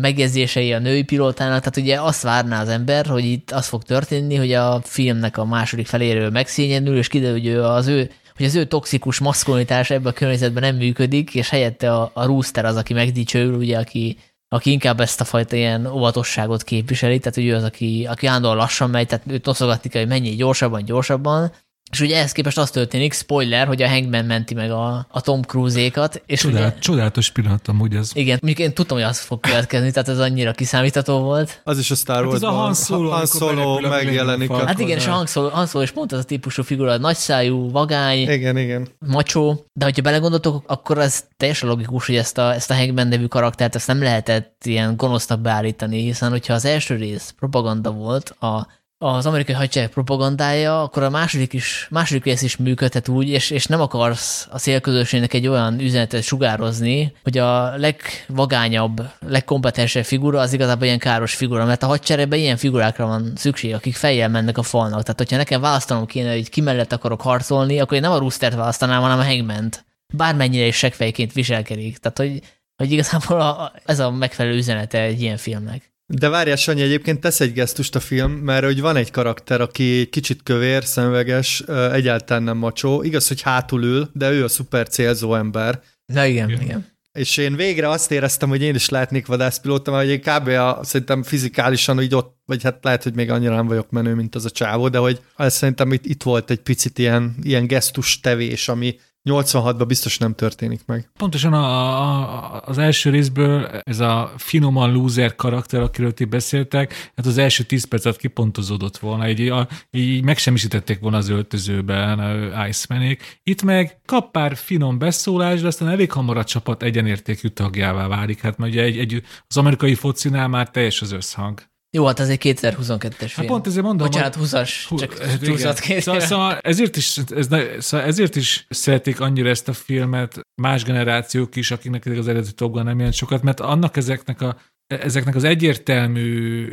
megjegyzései 0.00 0.72
a 0.72 0.78
női 0.78 1.02
pilótának, 1.02 1.58
tehát 1.58 1.76
ugye 1.76 2.00
azt 2.00 2.22
várná 2.22 2.60
az 2.60 2.68
ember, 2.68 3.06
hogy 3.06 3.24
itt 3.24 3.50
az 3.50 3.66
fog 3.66 3.82
történni, 3.82 4.36
hogy 4.36 4.52
a 4.52 4.80
filmnek 4.84 5.36
a 5.36 5.44
második 5.44 5.86
feléről 5.86 6.30
megszényenül, 6.30 6.96
és 6.96 7.08
kiderül, 7.08 7.40
hogy 7.40 7.48
az 7.48 7.86
ő 7.86 8.10
hogy 8.36 8.46
az 8.46 8.54
ő 8.54 8.64
toxikus 8.64 9.18
maszkulinitás 9.18 9.90
ebben 9.90 10.12
a 10.12 10.14
környezetben 10.14 10.62
nem 10.62 10.76
működik, 10.76 11.34
és 11.34 11.48
helyette 11.48 11.94
a, 11.94 12.10
a 12.14 12.26
Rooster 12.26 12.64
az, 12.64 12.76
aki 12.76 12.92
megdicsőül, 12.92 13.54
ugye, 13.54 13.78
aki 13.78 14.16
aki 14.52 14.70
inkább 14.70 15.00
ezt 15.00 15.20
a 15.20 15.24
fajta 15.24 15.56
ilyen 15.56 15.86
óvatosságot 15.86 16.62
képviseli, 16.62 17.18
tehát 17.18 17.36
ő 17.36 17.54
az, 17.54 17.62
aki, 17.62 18.06
aki 18.10 18.26
állandóan 18.26 18.56
lassan 18.56 18.90
megy, 18.90 19.06
tehát 19.06 19.24
őt 19.28 19.44
noszogatni 19.44 19.90
kell, 19.90 20.00
hogy 20.00 20.10
mennyi 20.10 20.34
gyorsabban, 20.34 20.84
gyorsabban, 20.84 21.52
És 21.92 22.00
ugye 22.00 22.16
ehhez 22.16 22.32
képest 22.32 22.58
az 22.58 22.70
történik, 22.70 23.12
spoiler, 23.12 23.66
hogy 23.66 23.82
a 23.82 23.88
Hangman 23.88 24.24
menti 24.24 24.54
meg 24.54 24.70
a, 24.70 25.06
a 25.10 25.20
Tom 25.20 25.42
Cruise-ékat. 25.42 26.22
És 26.26 26.40
Csodál, 26.40 26.66
ugye, 26.66 26.78
csodálatos 26.78 27.30
pillanat 27.30 27.68
amúgy 27.68 27.94
ez. 27.94 28.10
igen, 28.14 28.38
mondjuk 28.42 28.66
én 28.68 28.74
tudtam, 28.74 28.96
hogy 28.96 29.06
az 29.06 29.18
fog 29.18 29.40
következni, 29.40 29.90
tehát 29.90 30.08
ez 30.08 30.18
annyira 30.18 30.52
kiszámítható 30.52 31.18
volt. 31.18 31.60
Az 31.64 31.78
is 31.78 31.90
a 31.90 31.94
Star 31.94 32.16
Hát 32.16 32.24
Wars. 32.24 32.36
az 32.36 32.42
a 32.42 32.50
Han 32.50 32.74
Solo, 32.74 33.10
Han 33.10 33.26
Solo 33.26 33.76
a 33.76 33.80
megjelenik. 33.88 34.48
Millennium 34.48 34.66
Hát 34.66 34.78
igen, 34.78 34.96
és 34.98 35.06
a 35.06 35.10
Han 35.10 35.26
Solo, 35.26 35.48
Han 35.48 35.66
Solo 35.66 35.84
is 35.84 35.90
pont 35.90 36.12
az 36.12 36.18
a 36.18 36.22
típusú 36.22 36.62
figura, 36.62 36.96
nagyszájú, 36.96 37.70
vagány, 37.70 38.18
Igen, 38.30 38.56
igen. 38.58 38.88
macsó, 38.98 39.64
de 39.72 39.84
hogyha 39.84 40.02
belegondoltok, 40.02 40.64
akkor 40.66 40.98
ez 40.98 41.24
teljesen 41.36 41.68
logikus, 41.68 42.06
hogy 42.06 42.16
ezt 42.16 42.38
a, 42.38 42.54
ezt 42.54 42.70
a 42.70 42.74
Hangman 42.74 43.08
nevű 43.08 43.26
karaktert 43.26 43.74
ezt 43.74 43.86
nem 43.86 44.02
lehetett 44.02 44.64
ilyen 44.64 44.96
gonosznak 44.96 45.40
beállítani, 45.40 46.02
hiszen 46.02 46.30
hogyha 46.30 46.54
az 46.54 46.64
első 46.64 46.94
rész 46.96 47.34
propaganda 47.38 47.90
volt, 47.90 48.30
a, 48.40 48.66
az 49.02 49.26
amerikai 49.26 49.54
hadsereg 49.54 49.88
propagandája, 49.88 50.82
akkor 50.82 51.02
a 51.02 51.10
második, 51.10 51.52
is, 51.52 51.86
második 51.90 52.24
rész 52.24 52.42
is 52.42 52.56
működhet 52.56 53.08
úgy, 53.08 53.28
és, 53.28 53.50
és 53.50 53.66
nem 53.66 53.80
akarsz 53.80 54.48
a 54.50 54.58
célközönségnek 54.58 55.34
egy 55.34 55.46
olyan 55.46 55.80
üzenetet 55.80 56.22
sugározni, 56.22 57.12
hogy 57.22 57.38
a 57.38 57.76
legvagányabb, 57.76 59.02
legkompetensebb 59.26 60.04
figura 60.04 60.40
az 60.40 60.52
igazából 60.52 60.86
ilyen 60.86 60.98
káros 60.98 61.34
figura, 61.34 61.64
mert 61.64 61.82
a 61.82 61.86
hadseregben 61.86 62.38
ilyen 62.38 62.56
figurákra 62.56 63.06
van 63.06 63.32
szükség, 63.36 63.74
akik 63.74 63.94
fejjel 63.94 64.28
mennek 64.28 64.58
a 64.58 64.62
falnak. 64.62 65.02
Tehát, 65.02 65.18
hogyha 65.18 65.36
nekem 65.36 65.60
választanom 65.60 66.06
kéne, 66.06 66.32
hogy 66.32 66.50
ki 66.50 66.60
mellett 66.60 66.92
akarok 66.92 67.20
harcolni, 67.20 67.80
akkor 67.80 67.96
én 67.96 68.02
nem 68.02 68.12
a 68.12 68.18
Roostert 68.18 68.54
választanám, 68.54 69.00
hanem 69.00 69.18
a 69.18 69.24
Hangment. 69.24 69.84
Bármennyire 70.14 70.66
is 70.66 70.76
seggfejként 70.76 71.32
viselkedik. 71.32 71.98
Tehát, 71.98 72.18
hogy, 72.18 72.40
hogy 72.76 72.92
igazából 72.92 73.40
a, 73.40 73.72
ez 73.84 73.98
a 73.98 74.10
megfelelő 74.10 74.56
üzenete 74.56 75.00
egy 75.00 75.20
ilyen 75.20 75.36
filmnek. 75.36 75.91
De 76.14 76.28
várjál, 76.28 76.56
Sanyi, 76.56 76.82
egyébként 76.82 77.20
tesz 77.20 77.40
egy 77.40 77.52
gesztust 77.52 77.94
a 77.94 78.00
film, 78.00 78.32
mert 78.32 78.64
hogy 78.64 78.80
van 78.80 78.96
egy 78.96 79.10
karakter, 79.10 79.60
aki 79.60 80.06
kicsit 80.06 80.42
kövér, 80.42 80.84
szemüveges, 80.84 81.60
egyáltalán 81.92 82.42
nem 82.42 82.56
macsó. 82.56 83.02
Igaz, 83.02 83.28
hogy 83.28 83.40
hátul 83.40 83.82
ül, 83.82 84.10
de 84.12 84.30
ő 84.30 84.44
a 84.44 84.48
szuper 84.48 84.88
célzó 84.88 85.34
ember. 85.34 85.80
Na 86.06 86.24
igen, 86.24 86.48
Igen. 86.48 86.62
igen. 86.62 86.90
És 87.12 87.36
én 87.36 87.56
végre 87.56 87.88
azt 87.88 88.10
éreztem, 88.10 88.48
hogy 88.48 88.62
én 88.62 88.74
is 88.74 88.88
lehetnék 88.88 89.26
vadászpilóta, 89.26 89.90
mert 89.90 90.04
hogy 90.04 90.12
én 90.12 90.20
kb. 90.20 90.48
A, 90.48 90.80
szerintem 90.82 91.22
fizikálisan 91.22 92.02
így 92.02 92.14
ott, 92.14 92.36
vagy 92.44 92.62
hát 92.62 92.78
lehet, 92.82 93.02
hogy 93.02 93.14
még 93.14 93.30
annyira 93.30 93.54
nem 93.54 93.66
vagyok 93.66 93.90
menő, 93.90 94.14
mint 94.14 94.34
az 94.34 94.44
a 94.44 94.50
csávó, 94.50 94.88
de 94.88 94.98
hogy 94.98 95.20
ez 95.36 95.54
szerintem 95.54 95.92
itt, 95.92 96.04
itt 96.06 96.22
volt 96.22 96.50
egy 96.50 96.60
picit 96.60 96.98
ilyen, 96.98 97.34
ilyen 97.42 97.66
gesztus 97.66 98.20
tevés, 98.20 98.68
ami 98.68 98.96
86-ban 99.30 99.84
biztos 99.86 100.18
nem 100.18 100.34
történik 100.34 100.80
meg. 100.86 101.10
Pontosan 101.18 101.52
a, 101.52 101.66
a, 102.02 102.62
az 102.64 102.78
első 102.78 103.10
részből 103.10 103.66
ez 103.66 104.00
a 104.00 104.32
finoman 104.36 104.92
loser 104.92 105.34
karakter, 105.34 105.80
akiről 105.80 106.14
ti 106.14 106.24
beszéltek, 106.24 107.12
hát 107.16 107.26
az 107.26 107.38
első 107.38 107.64
10 107.64 107.84
percet 107.84 108.16
kipontozódott 108.16 108.98
volna, 108.98 109.28
így, 109.28 109.48
a, 109.48 109.68
így 109.90 110.24
megsemmisítették 110.24 111.00
volna 111.00 111.16
az 111.16 111.28
öltözőben 111.28 112.18
a 112.52 112.66
Icemanék. 112.68 113.40
Itt 113.42 113.62
meg 113.62 114.00
kap 114.04 114.30
pár 114.30 114.56
finom 114.56 114.98
beszólás, 114.98 115.60
de 115.60 115.66
aztán 115.66 115.88
elég 115.88 116.12
hamar 116.12 116.36
a 116.36 116.44
csapat 116.44 116.82
egyenértékű 116.82 117.48
tagjává 117.48 118.06
válik. 118.06 118.40
Hát 118.40 118.56
mert 118.56 118.72
ugye 118.72 118.82
egy, 118.82 118.98
egy, 118.98 119.22
az 119.46 119.56
amerikai 119.56 119.94
focinál 119.94 120.48
már 120.48 120.70
teljes 120.70 121.02
az 121.02 121.12
összhang. 121.12 121.70
Jó, 121.96 122.06
hát 122.06 122.20
ez 122.20 122.28
egy 122.28 122.40
2022-es 122.42 123.16
film. 123.16 123.30
Hát 123.34 123.46
pont 123.46 123.66
ezért 123.66 123.84
mondom, 123.84 124.06
Bocsánat, 124.06 124.34
hogy- 124.34 124.48
20-as, 124.48 124.70
Hú, 124.88 124.96
csak 124.96 125.18
hát 125.18 125.40
túlzott 125.40 125.78
két 125.78 126.00
szóval, 126.00 126.20
szóval 126.20 126.58
ezért, 126.58 126.96
is, 126.96 127.16
ez, 127.16 127.48
szóval 127.78 128.06
ezért 128.06 128.36
is 128.36 128.66
szeretik 128.68 129.20
annyira 129.20 129.48
ezt 129.48 129.68
a 129.68 129.72
filmet 129.72 130.40
más 130.62 130.84
generációk 130.84 131.56
is, 131.56 131.70
akiknek 131.70 132.06
az 132.06 132.28
eredeti 132.28 132.52
Top 132.52 132.72
Gun 132.72 132.84
nem 132.84 132.96
jelent 132.96 133.14
sokat, 133.14 133.42
mert 133.42 133.60
annak 133.60 133.96
ezeknek, 133.96 134.40
a, 134.40 134.56
ezeknek 134.86 135.34
az 135.34 135.44
egyértelmű 135.44 136.66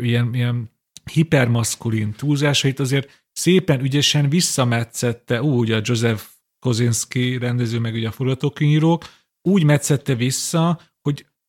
ilyen, 0.00 0.34
ilyen 0.34 0.70
hipermaszkulin 1.12 2.12
túlzásait 2.12 2.80
azért 2.80 3.24
szépen 3.32 3.80
ügyesen 3.80 4.28
visszametszette 4.28 5.42
úgy 5.42 5.70
a 5.70 5.80
Joseph 5.82 6.22
Kosinski 6.58 7.38
rendező, 7.38 7.78
meg 7.78 7.94
ugye 7.94 8.08
a 8.08 8.12
forgatókönyvírók, 8.12 9.04
úgy 9.48 9.64
metszette 9.64 10.14
vissza, 10.14 10.80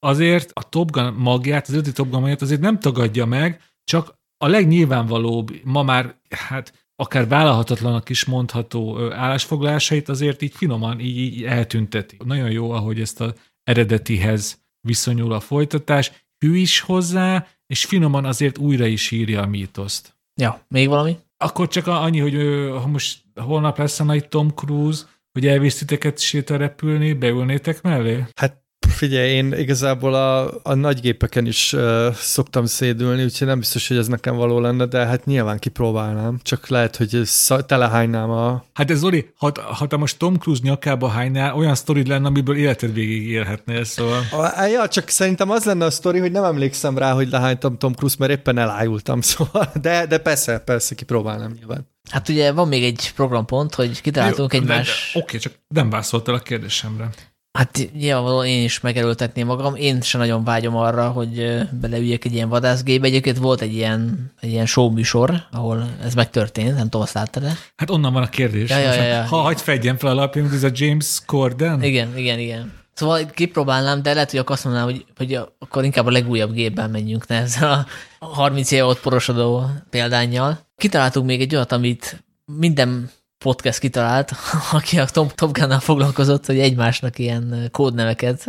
azért 0.03 0.51
a 0.53 0.69
Top 0.69 0.91
Gun 0.91 1.13
magját, 1.13 1.67
az 1.67 1.73
eredeti 1.73 1.91
Top 1.95 2.09
Gun 2.09 2.19
magját 2.19 2.41
azért 2.41 2.61
nem 2.61 2.79
tagadja 2.79 3.25
meg, 3.25 3.61
csak 3.83 4.21
a 4.37 4.47
legnyilvánvalóbb, 4.47 5.51
ma 5.63 5.83
már 5.83 6.15
hát 6.29 6.87
akár 6.95 7.27
vállalhatatlanak 7.27 8.09
is 8.09 8.25
mondható 8.25 9.11
állásfoglalásait 9.11 10.09
azért 10.09 10.41
így 10.41 10.53
finoman 10.53 10.99
így, 10.99 11.17
így 11.17 11.43
eltünteti. 11.43 12.17
Nagyon 12.25 12.51
jó, 12.51 12.71
ahogy 12.71 13.01
ezt 13.01 13.21
az 13.21 13.33
eredetihez 13.63 14.61
viszonyul 14.87 15.33
a 15.33 15.39
folytatás, 15.39 16.11
hű 16.45 16.55
is 16.55 16.79
hozzá, 16.79 17.47
és 17.67 17.85
finoman 17.85 18.25
azért 18.25 18.57
újra 18.57 18.85
is 18.85 19.11
írja 19.11 19.41
a 19.41 19.45
mítoszt. 19.45 20.17
Ja, 20.41 20.65
még 20.67 20.87
valami? 20.87 21.17
Akkor 21.37 21.67
csak 21.67 21.87
a- 21.87 22.01
annyi, 22.01 22.19
hogy 22.19 22.33
ha 22.81 22.87
most 22.87 23.21
holnap 23.35 23.77
lesz 23.77 23.99
a 23.99 24.03
nagy 24.03 24.27
Tom 24.27 24.49
Cruise, 24.49 25.03
hogy 25.31 25.47
elvisz 25.47 25.77
titeket 25.77 26.19
séta 26.19 26.57
repülni, 26.57 27.13
beülnétek 27.13 27.81
mellé? 27.81 28.23
Hát 28.35 28.62
figyelj, 28.87 29.29
én 29.29 29.53
igazából 29.53 30.13
a, 30.13 30.59
a 30.63 30.73
nagy 30.73 30.99
gépeken 30.99 31.45
is 31.45 31.73
uh, 31.73 32.13
szoktam 32.13 32.65
szédülni, 32.65 33.23
úgyhogy 33.23 33.47
nem 33.47 33.59
biztos, 33.59 33.87
hogy 33.87 33.97
ez 33.97 34.07
nekem 34.07 34.35
való 34.35 34.59
lenne, 34.59 34.85
de 34.85 35.05
hát 35.05 35.25
nyilván 35.25 35.59
kipróbálnám. 35.59 36.39
Csak 36.41 36.67
lehet, 36.67 36.95
hogy 36.95 37.21
telehánynám 37.65 38.29
a... 38.29 38.63
Hát 38.73 38.91
ez 38.91 38.97
Zoli, 38.97 39.29
ha, 39.37 39.51
ha 39.61 39.87
te 39.87 39.97
most 39.97 40.17
Tom 40.17 40.35
Cruise 40.37 40.61
nyakába 40.63 41.07
hánynál, 41.07 41.55
olyan 41.55 41.75
sztorid 41.75 42.07
lenne, 42.07 42.27
amiből 42.27 42.57
életed 42.57 42.93
végig 42.93 43.27
élhetnél, 43.29 43.83
szóval... 43.83 44.21
a 44.31 44.63
ja, 44.63 44.87
csak 44.87 45.09
szerintem 45.09 45.49
az 45.49 45.63
lenne 45.63 45.85
a 45.85 45.91
sztori, 45.91 46.19
hogy 46.19 46.31
nem 46.31 46.43
emlékszem 46.43 46.97
rá, 46.97 47.13
hogy 47.13 47.29
lehánytam 47.29 47.77
Tom 47.77 47.93
Cruise, 47.93 48.15
mert 48.19 48.31
éppen 48.31 48.57
elájultam, 48.57 49.21
szóval, 49.31 49.71
de, 49.81 50.05
de 50.05 50.17
persze, 50.17 50.59
persze, 50.59 50.95
kipróbálnám 50.95 51.51
nyilván. 51.57 51.91
Hát 52.09 52.29
ugye 52.29 52.51
van 52.51 52.67
még 52.67 52.83
egy 52.83 53.11
programpont, 53.15 53.75
hogy 53.75 54.01
kitaláltunk 54.01 54.53
Jó, 54.53 54.59
egy 54.59 54.65
de- 54.65 54.75
más... 54.75 55.11
Oké, 55.15 55.37
csak 55.37 55.53
nem 55.67 55.89
válaszoltál 55.89 56.35
a 56.35 56.39
kérdésemre. 56.39 57.09
Hát 57.57 57.89
nyilvánvalóan 57.97 58.45
én 58.45 58.63
is 58.63 58.79
megerőltetném 58.79 59.45
magam. 59.45 59.75
Én 59.75 60.01
sem 60.01 60.19
nagyon 60.21 60.43
vágyom 60.43 60.75
arra, 60.75 61.09
hogy 61.09 61.59
beleüljek 61.81 62.25
egy 62.25 62.33
ilyen 62.33 62.49
vadászgébe. 62.49 63.07
Egyébként 63.07 63.37
volt 63.37 63.61
egy 63.61 63.73
ilyen, 63.73 64.31
egy 64.39 64.49
ilyen 64.49 64.65
show 64.65 64.89
műsor, 64.89 65.43
ahol 65.51 65.89
ez 66.03 66.13
megtörtént, 66.13 66.75
nem 66.75 66.83
tudom, 66.83 67.01
azt 67.01 67.13
láttad 67.13 67.43
-e? 67.43 67.57
Hát 67.75 67.89
onnan 67.89 68.13
van 68.13 68.23
a 68.23 68.29
kérdés. 68.29 68.69
Ja, 68.69 68.77
ja, 68.77 68.93
ja, 68.93 69.03
ja. 69.03 69.23
Ha 69.23 69.37
hagyd 69.37 69.59
fedjen 69.59 69.97
fel 69.97 70.09
alapján, 70.09 70.51
ez 70.53 70.63
a 70.63 70.69
James 70.73 71.19
Corden? 71.25 71.83
Igen, 71.83 72.17
igen, 72.17 72.39
igen. 72.39 72.73
Szóval 72.93 73.25
kipróbálnám, 73.25 74.01
de 74.01 74.13
lehet, 74.13 74.29
hogy 74.29 74.39
akkor 74.39 74.55
azt 74.55 74.63
mondanám, 74.63 74.89
hogy, 74.89 75.05
hogy 75.15 75.39
akkor 75.59 75.83
inkább 75.83 76.05
a 76.05 76.11
legújabb 76.11 76.53
gépben 76.53 76.89
menjünk, 76.89 77.27
ne 77.27 77.35
ezzel 77.35 77.87
a 78.19 78.25
30 78.25 78.71
éve 78.71 78.85
ott 78.85 78.99
porosodó 78.99 79.65
példányjal. 79.89 80.59
Kitaláltunk 80.77 81.25
még 81.25 81.41
egy 81.41 81.55
olyat, 81.55 81.71
amit 81.71 82.23
minden 82.45 83.09
podcast 83.43 83.79
kitalált, 83.79 84.31
aki 84.71 84.99
a 84.99 85.05
Top, 85.05 85.33
Top 85.33 85.57
Gun-nal 85.57 85.79
foglalkozott, 85.79 86.45
hogy 86.45 86.59
egymásnak 86.59 87.19
ilyen 87.19 87.69
kódneveket 87.71 88.45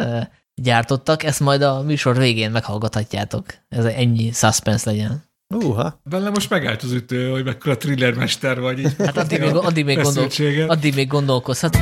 gyártottak. 0.54 1.22
Ezt 1.22 1.40
majd 1.40 1.62
a 1.62 1.82
műsor 1.82 2.16
végén 2.16 2.50
meghallgathatjátok. 2.50 3.44
Ez 3.68 3.84
ennyi 3.84 4.30
suspense 4.32 4.90
legyen. 4.90 5.24
Uha. 5.54 6.00
Bennem 6.04 6.32
most 6.32 6.50
megállt 6.50 6.82
az 6.82 6.92
ütő, 6.92 7.30
hogy 7.30 7.44
mekkora 7.44 7.76
thrillermester 7.76 8.60
vagy. 8.60 8.78
Így 8.78 8.94
Hát 8.98 9.16
addig 9.16 9.40
még, 9.40 9.54
addig 9.54 9.84
még, 9.84 10.00
gondol, 10.00 10.28
addig 10.66 10.94
még 10.94 11.08
gondolkozhat. 11.08 11.76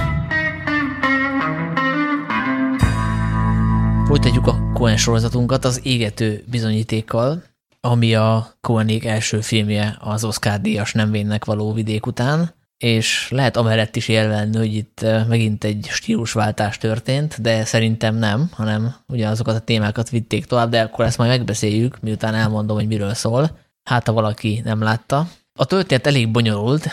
Folytatjuk 4.06 4.46
a 4.46 4.70
Cohen 4.74 4.96
sorozatunkat 4.96 5.64
az 5.64 5.80
égető 5.82 6.44
bizonyítékkal, 6.50 7.42
ami 7.80 8.14
a 8.14 8.54
Cohenék 8.60 9.04
első 9.04 9.40
filmje 9.40 9.96
az 10.00 10.24
Oscar 10.24 10.60
díjas 10.60 10.92
nem 10.92 11.10
vénnek 11.10 11.44
való 11.44 11.72
vidék 11.72 12.06
után, 12.06 12.54
és 12.82 13.28
lehet 13.30 13.56
amellett 13.56 13.96
is 13.96 14.08
élvelni, 14.08 14.56
hogy 14.56 14.74
itt 14.74 15.06
megint 15.28 15.64
egy 15.64 15.88
stílusváltás 15.90 16.78
történt, 16.78 17.40
de 17.40 17.64
szerintem 17.64 18.14
nem, 18.14 18.50
hanem 18.52 18.94
ugyanazokat 19.08 19.54
a 19.54 19.60
témákat 19.60 20.10
vitték 20.10 20.44
tovább, 20.44 20.70
de 20.70 20.80
akkor 20.80 21.04
ezt 21.04 21.18
majd 21.18 21.30
megbeszéljük, 21.30 22.00
miután 22.00 22.34
elmondom, 22.34 22.76
hogy 22.76 22.86
miről 22.86 23.14
szól. 23.14 23.58
Hát, 23.84 24.06
ha 24.06 24.12
valaki 24.12 24.60
nem 24.64 24.82
látta. 24.82 25.26
A 25.54 25.64
történet 25.64 26.06
elég 26.06 26.30
bonyolult, 26.30 26.88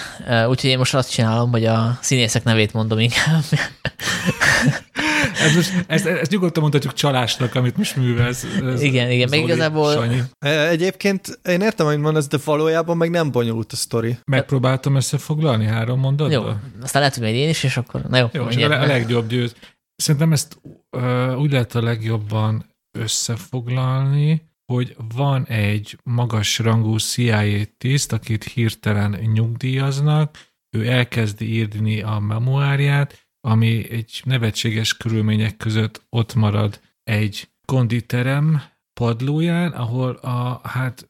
úgyhogy 0.47 0.69
én 0.69 0.77
most 0.77 0.95
azt 0.95 1.11
csinálom, 1.11 1.51
hogy 1.51 1.65
a 1.65 1.97
színészek 2.01 2.43
nevét 2.43 2.73
mondom 2.73 2.99
inkább. 2.99 3.43
Ez 5.41 5.55
most, 5.55 5.83
ezt, 5.87 6.05
ezt 6.05 6.31
nyugodtan 6.31 6.61
mondhatjuk 6.61 6.93
csalásnak, 6.93 7.55
amit 7.55 7.77
most 7.77 7.95
művelsz. 7.95 8.43
Ez, 8.65 8.81
Igen, 8.81 9.11
igen, 9.11 9.29
meg 9.29 9.39
igazából- 9.39 9.93
Sanyi. 9.93 10.19
E, 10.39 10.67
Egyébként 10.67 11.39
én 11.49 11.61
értem, 11.61 11.85
hogy 11.85 11.97
mondasz, 11.97 12.27
de 12.27 12.37
valójában 12.45 12.97
meg 12.97 13.09
nem 13.09 13.31
bonyolult 13.31 13.71
a 13.71 13.75
sztori. 13.75 14.17
Megpróbáltam 14.25 14.95
összefoglalni 14.95 15.65
három 15.65 15.99
mondatba? 15.99 16.33
Jó, 16.33 16.43
aztán 16.81 17.01
lehet, 17.01 17.13
hogy 17.13 17.23
majd 17.23 17.35
én 17.35 17.49
is, 17.49 17.63
és 17.63 17.77
akkor 17.77 18.01
na 18.01 18.17
jó. 18.17 18.27
Jó, 18.31 18.45
és 18.47 18.55
a, 18.55 18.67
legjobb 18.85 19.27
győz. 19.27 19.55
Szerintem 19.95 20.31
ezt 20.31 20.57
uh, 20.91 21.39
úgy 21.39 21.51
lehet 21.51 21.75
a 21.75 21.81
legjobban 21.81 22.65
összefoglalni, 22.97 24.47
hogy 24.65 24.95
van 25.15 25.45
egy 25.45 25.97
magas 26.03 26.59
rangú 26.59 26.97
CIA 26.97 27.43
tiszt, 27.77 28.13
akit 28.13 28.43
hirtelen 28.43 29.11
nyugdíjaznak, 29.33 30.37
ő 30.77 30.87
elkezdi 30.87 31.53
írni 31.53 32.01
a 32.01 32.19
memoárját, 32.19 33.27
ami 33.41 33.89
egy 33.89 34.21
nevetséges 34.25 34.97
körülmények 34.97 35.57
között 35.57 36.05
ott 36.09 36.33
marad 36.33 36.81
egy 37.03 37.49
konditerem 37.65 38.61
padlóján, 38.93 39.71
ahol 39.71 40.11
a, 40.11 40.61
hát 40.63 41.09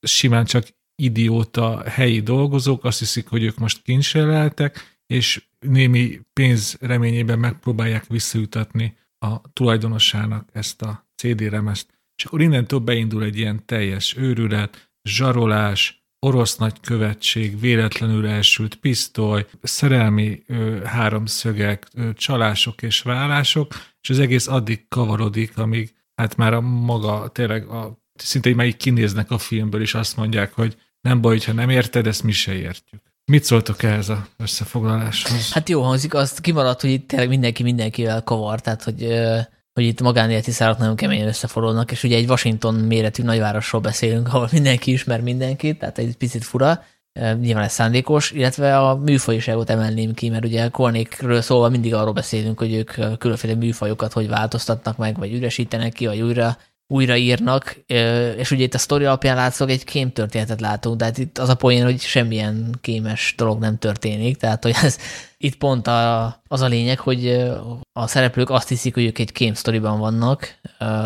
simán 0.00 0.44
csak 0.44 0.66
idióta 1.02 1.82
helyi 1.88 2.20
dolgozók, 2.20 2.84
azt 2.84 2.98
hiszik, 2.98 3.28
hogy 3.28 3.42
ők 3.42 3.58
most 3.58 3.82
kincsreleltek, 3.82 4.98
és 5.06 5.46
némi 5.58 6.20
pénz 6.32 6.76
reményében 6.80 7.38
megpróbálják 7.38 8.06
visszajutatni 8.06 8.96
a 9.18 9.52
tulajdonosának 9.52 10.48
ezt 10.52 10.82
a 10.82 11.08
CD 11.16 11.40
remezt. 11.40 11.98
És 12.16 12.24
akkor 12.24 12.40
innentől 12.40 12.78
beindul 12.78 13.22
egy 13.22 13.38
ilyen 13.38 13.66
teljes 13.66 14.16
őrület, 14.16 14.90
zsarolás, 15.08 16.07
orosz 16.20 16.56
nagykövetség, 16.56 17.60
véletlenül 17.60 18.26
elsült 18.26 18.74
pisztoly, 18.74 19.46
szerelmi 19.62 20.42
ö, 20.46 20.82
háromszögek, 20.84 21.86
ö, 21.94 22.12
csalások 22.12 22.82
és 22.82 23.02
vállások, 23.02 23.74
és 24.00 24.10
az 24.10 24.18
egész 24.18 24.46
addig 24.46 24.88
kavarodik, 24.88 25.58
amíg 25.58 25.94
hát 26.14 26.36
már 26.36 26.52
a 26.52 26.60
maga 26.60 27.28
tényleg 27.28 27.66
a, 27.66 27.98
szinte 28.14 28.54
már 28.54 28.66
így 28.66 28.76
kinéznek 28.76 29.30
a 29.30 29.38
filmből, 29.38 29.80
és 29.80 29.94
azt 29.94 30.16
mondják, 30.16 30.52
hogy 30.52 30.76
nem 31.00 31.20
baj, 31.20 31.38
ha 31.38 31.52
nem 31.52 31.70
érted, 31.70 32.06
ezt 32.06 32.22
mi 32.22 32.32
se 32.32 32.54
értjük. 32.54 33.02
Mit 33.24 33.44
szóltok 33.44 33.82
ehhez 33.82 34.08
a 34.08 34.26
összefoglaláshoz? 34.36 35.52
Hát 35.52 35.68
jó 35.68 35.82
hangzik, 35.82 36.14
azt 36.14 36.40
kimaradt, 36.40 36.80
hogy 36.80 36.90
itt 36.90 37.08
tényleg 37.08 37.28
mindenki 37.28 37.62
mindenkivel 37.62 38.22
kavar, 38.22 38.60
tehát 38.60 38.82
hogy, 38.82 39.02
hogy 39.78 39.86
itt 39.86 40.00
magánéleti 40.00 40.50
szálak 40.50 40.78
nagyon 40.78 40.96
keményen 40.96 41.28
összeforolnak, 41.28 41.90
és 41.90 42.02
ugye 42.02 42.16
egy 42.16 42.28
Washington 42.28 42.74
méretű 42.74 43.22
nagyvárosról 43.22 43.80
beszélünk, 43.80 44.28
ahol 44.28 44.48
mindenki 44.52 44.92
ismer 44.92 45.20
mindenkit, 45.20 45.78
tehát 45.78 45.98
egy 45.98 46.16
picit 46.16 46.44
fura, 46.44 46.84
nyilván 47.40 47.64
ez 47.64 47.72
szándékos, 47.72 48.30
illetve 48.30 48.78
a 48.78 48.96
műfajiságot 48.96 49.70
emelném 49.70 50.14
ki, 50.14 50.28
mert 50.28 50.44
ugye 50.44 50.68
Kornékről 50.68 51.40
szólva 51.40 51.68
mindig 51.68 51.94
arról 51.94 52.12
beszélünk, 52.12 52.58
hogy 52.58 52.72
ők 52.72 53.18
különféle 53.18 53.54
műfajokat 53.54 54.12
hogy 54.12 54.28
változtatnak 54.28 54.96
meg, 54.96 55.18
vagy 55.18 55.32
üresítenek 55.32 55.92
ki, 55.92 56.06
vagy 56.06 56.20
újra 56.20 56.56
újraírnak, 56.90 57.80
és 58.36 58.50
ugye 58.50 58.64
itt 58.64 58.74
a 58.74 58.78
sztori 58.78 59.04
alapján 59.04 59.36
látszok 59.36 59.70
egy 59.70 59.84
kém 59.84 60.12
történetet 60.12 60.60
látunk, 60.60 60.96
de 60.96 61.04
hát 61.04 61.18
itt 61.18 61.38
az 61.38 61.48
a 61.48 61.54
poén, 61.54 61.84
hogy 61.84 62.00
semmilyen 62.00 62.74
kémes 62.80 63.34
dolog 63.36 63.60
nem 63.60 63.78
történik, 63.78 64.36
tehát 64.36 64.62
hogy 64.62 64.74
ez, 64.82 64.98
itt 65.36 65.56
pont 65.56 65.86
a, 65.86 66.24
az 66.48 66.60
a 66.60 66.66
lényeg, 66.66 66.98
hogy 66.98 67.46
a 67.92 68.06
szereplők 68.06 68.50
azt 68.50 68.68
hiszik, 68.68 68.94
hogy 68.94 69.04
ők 69.04 69.18
egy 69.18 69.32
kém 69.32 69.54
sztoriban 69.54 69.98
vannak, 69.98 70.58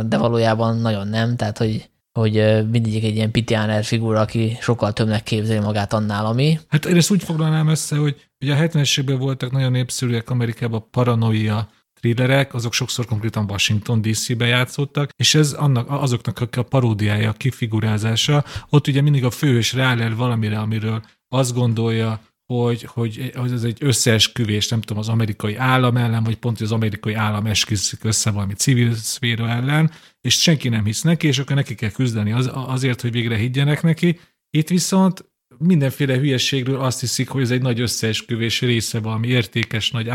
de 0.07 0.16
valójában 0.16 0.76
nagyon 0.76 1.09
nem, 1.09 1.37
tehát 1.37 1.59
hogy 1.59 1.91
hogy 2.12 2.68
mindig 2.70 3.05
egy 3.05 3.14
ilyen 3.14 3.30
pitiáner 3.30 3.85
figura, 3.85 4.20
aki 4.20 4.57
sokkal 4.61 4.93
többnek 4.93 5.22
képzeli 5.22 5.59
magát 5.59 5.93
annál, 5.93 6.26
ami. 6.26 6.59
Hát 6.68 6.85
én 6.85 6.97
ezt 6.97 7.11
úgy 7.11 7.22
foglalnám 7.22 7.68
össze, 7.68 7.97
hogy 7.97 8.28
ugye 8.41 8.55
a 8.55 8.59
70-es 8.59 8.99
években 8.99 9.18
voltak 9.18 9.51
nagyon 9.51 9.70
népszerűek 9.70 10.30
Amerikában 10.30 10.85
paranoia 10.91 11.68
thrillerek, 12.03 12.55
azok 12.55 12.73
sokszor 12.73 13.05
konkrétan 13.05 13.51
Washington 13.51 14.03
DC-be 14.03 14.47
játszottak, 14.47 15.11
és 15.17 15.35
ez 15.35 15.53
annak, 15.53 15.91
azoknak 15.91 16.57
a 16.57 16.63
paródiája, 16.63 17.29
a 17.29 17.33
kifigurázása. 17.33 18.45
Ott 18.69 18.87
ugye 18.87 19.01
mindig 19.01 19.25
a 19.25 19.31
főhős 19.31 19.73
rááll 19.73 20.15
valamire, 20.15 20.59
amiről 20.59 21.03
azt 21.29 21.55
gondolja, 21.55 22.21
hogy, 22.47 22.83
hogy, 22.83 23.33
hogy 23.35 23.53
ez 23.53 23.65
egy 23.65 23.79
összeesküvés, 23.81 24.69
nem 24.69 24.81
tudom, 24.81 24.99
az 24.99 25.09
amerikai 25.09 25.57
állam 25.57 25.97
ellen, 25.97 26.25
vagy 26.25 26.37
pont, 26.37 26.61
az 26.61 26.73
amerikai 26.73 27.15
állam 27.15 27.47
esküszik 27.47 28.05
össze 28.05 28.31
valami 28.31 28.55
civil 28.55 28.95
szféra 28.95 29.49
ellen, 29.49 29.91
és 30.21 30.41
senki 30.41 30.69
nem 30.69 30.85
hisz 30.85 31.03
neki, 31.03 31.27
és 31.27 31.39
akkor 31.39 31.57
neki 31.57 31.75
kell 31.75 31.91
küzdeni 31.91 32.33
az, 32.33 32.51
azért, 32.53 33.01
hogy 33.01 33.13
végre 33.13 33.37
higgyenek 33.37 33.83
neki. 33.83 34.21
Itt 34.51 34.69
viszont 34.69 35.31
mindenféle 35.59 36.17
hülyességről 36.17 36.81
azt 36.81 37.01
hiszik, 37.01 37.29
hogy 37.29 37.43
ez 37.43 37.51
egy 37.51 37.63
nagy 37.63 37.81
összeesküvés 37.81 38.61
része 38.61 39.01
valami 39.01 39.29
értékes 39.29 39.91
nagy 39.91 40.09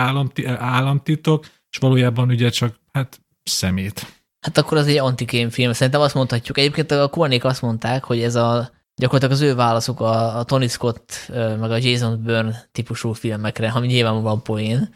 államtitok, 0.58 1.46
és 1.78 1.84
valójában 1.84 2.30
ugye 2.30 2.50
csak 2.50 2.76
hát 2.92 3.20
szemét. 3.44 4.06
Hát 4.40 4.58
akkor 4.58 4.78
az 4.78 4.88
egy 4.88 4.98
antikém 4.98 5.50
film. 5.50 5.74
Szerintem 5.74 6.02
azt 6.02 6.14
mondhatjuk. 6.14 6.58
Egyébként 6.58 6.92
a 6.92 7.08
Kornék 7.08 7.44
azt 7.44 7.62
mondták, 7.62 8.04
hogy 8.04 8.22
ez 8.22 8.36
a 8.36 8.72
gyakorlatilag 8.96 9.34
az 9.34 9.42
ő 9.42 9.56
válaszuk 9.56 10.00
a, 10.00 10.38
a 10.38 10.44
Tony 10.44 10.68
Scott 10.68 11.32
meg 11.60 11.72
a 11.72 11.78
Jason 11.78 12.22
Byrne 12.24 12.68
típusú 12.72 13.12
filmekre, 13.14 13.70
ami 13.70 13.88
nyilván 13.88 14.22
van 14.22 14.44
poén. 14.44 14.96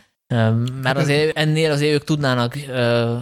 Mert 0.82 0.97
azért 0.97 1.38
ennél 1.38 1.71
azért 1.71 1.93
ők 1.93 2.03
tudnának 2.03 2.57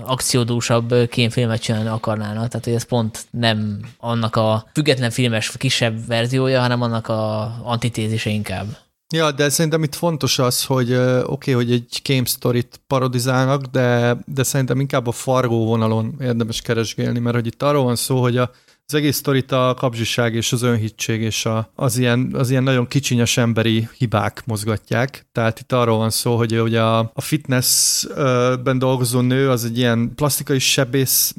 akciódúsabb 0.05 1.07
kémfilmet 1.09 1.61
csinálni 1.61 1.87
akarnának, 1.87 2.47
tehát 2.47 2.65
hogy 2.65 2.73
ez 2.73 2.83
pont 2.83 3.25
nem 3.31 3.79
annak 3.97 4.35
a 4.35 4.65
független 4.73 5.11
filmes 5.11 5.57
kisebb 5.57 6.05
verziója, 6.07 6.59
hanem 6.59 6.81
annak 6.81 7.07
a 7.07 7.41
antitézise 7.63 8.29
inkább. 8.29 8.65
Ja, 9.13 9.31
de 9.31 9.49
szerintem 9.49 9.83
itt 9.83 9.95
fontos 9.95 10.39
az, 10.39 10.65
hogy 10.65 10.93
oké, 10.93 11.21
okay, 11.23 11.53
hogy 11.53 11.71
egy 11.71 12.01
game 12.03 12.25
story-t 12.25 12.79
parodizálnak, 12.87 13.61
de, 13.63 14.17
de 14.25 14.43
szerintem 14.43 14.79
inkább 14.79 15.07
a 15.07 15.11
fargó 15.11 15.65
vonalon 15.65 16.15
érdemes 16.21 16.61
keresgélni, 16.61 17.19
mert 17.19 17.35
hogy 17.35 17.47
itt 17.47 17.63
arról 17.63 17.83
van 17.83 17.95
szó, 17.95 18.21
hogy 18.21 18.37
a 18.37 18.51
az 18.89 18.95
egész 18.95 19.15
sztorit 19.15 19.51
a 19.51 19.73
kapzsiság 19.77 20.35
és 20.35 20.51
az 20.51 20.61
önhittség 20.61 21.21
és 21.21 21.45
a, 21.45 21.71
az, 21.75 21.97
ilyen, 21.97 22.31
az 22.33 22.49
ilyen 22.49 22.63
nagyon 22.63 22.87
kicsinyes 22.87 23.37
emberi 23.37 23.87
hibák 23.97 24.43
mozgatják. 24.45 25.27
Tehát 25.31 25.59
itt 25.59 25.71
arról 25.71 25.97
van 25.97 26.09
szó, 26.09 26.37
hogy 26.37 26.61
ugye 26.61 26.81
a, 26.81 27.11
a 27.13 27.21
fitnessben 27.21 28.79
dolgozó 28.79 29.19
nő 29.19 29.49
az 29.49 29.65
egy 29.65 29.77
ilyen 29.77 30.15
plastikai 30.15 30.59
sebész, 30.59 31.35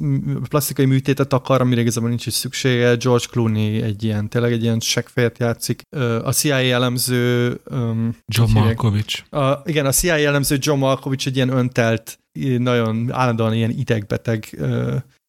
plastikai 0.49 0.85
műtétet 0.85 1.33
akar, 1.33 1.61
amire 1.61 1.81
igazából 1.81 2.09
nincs 2.09 2.25
is 2.25 2.33
szüksége. 2.33 2.95
George 2.95 3.25
Clooney 3.29 3.81
egy 3.81 4.03
ilyen, 4.03 4.29
tényleg 4.29 4.51
egy 4.51 4.63
ilyen 4.63 4.79
seggfejt 4.79 5.37
játszik. 5.37 5.81
A 6.23 6.31
CIA 6.31 6.55
elemző... 6.55 7.57
Um, 7.71 8.17
John 8.27 8.51
Malkovich. 8.51 9.33
A, 9.33 9.61
igen, 9.65 9.85
a 9.85 9.91
CIA 9.91 10.15
elemző 10.15 10.57
John 10.59 10.79
Malkovich 10.79 11.27
egy 11.27 11.35
ilyen 11.35 11.49
öntelt 11.49 12.19
nagyon 12.57 13.11
állandóan 13.11 13.53
ilyen 13.53 13.69
idegbeteg 13.69 14.57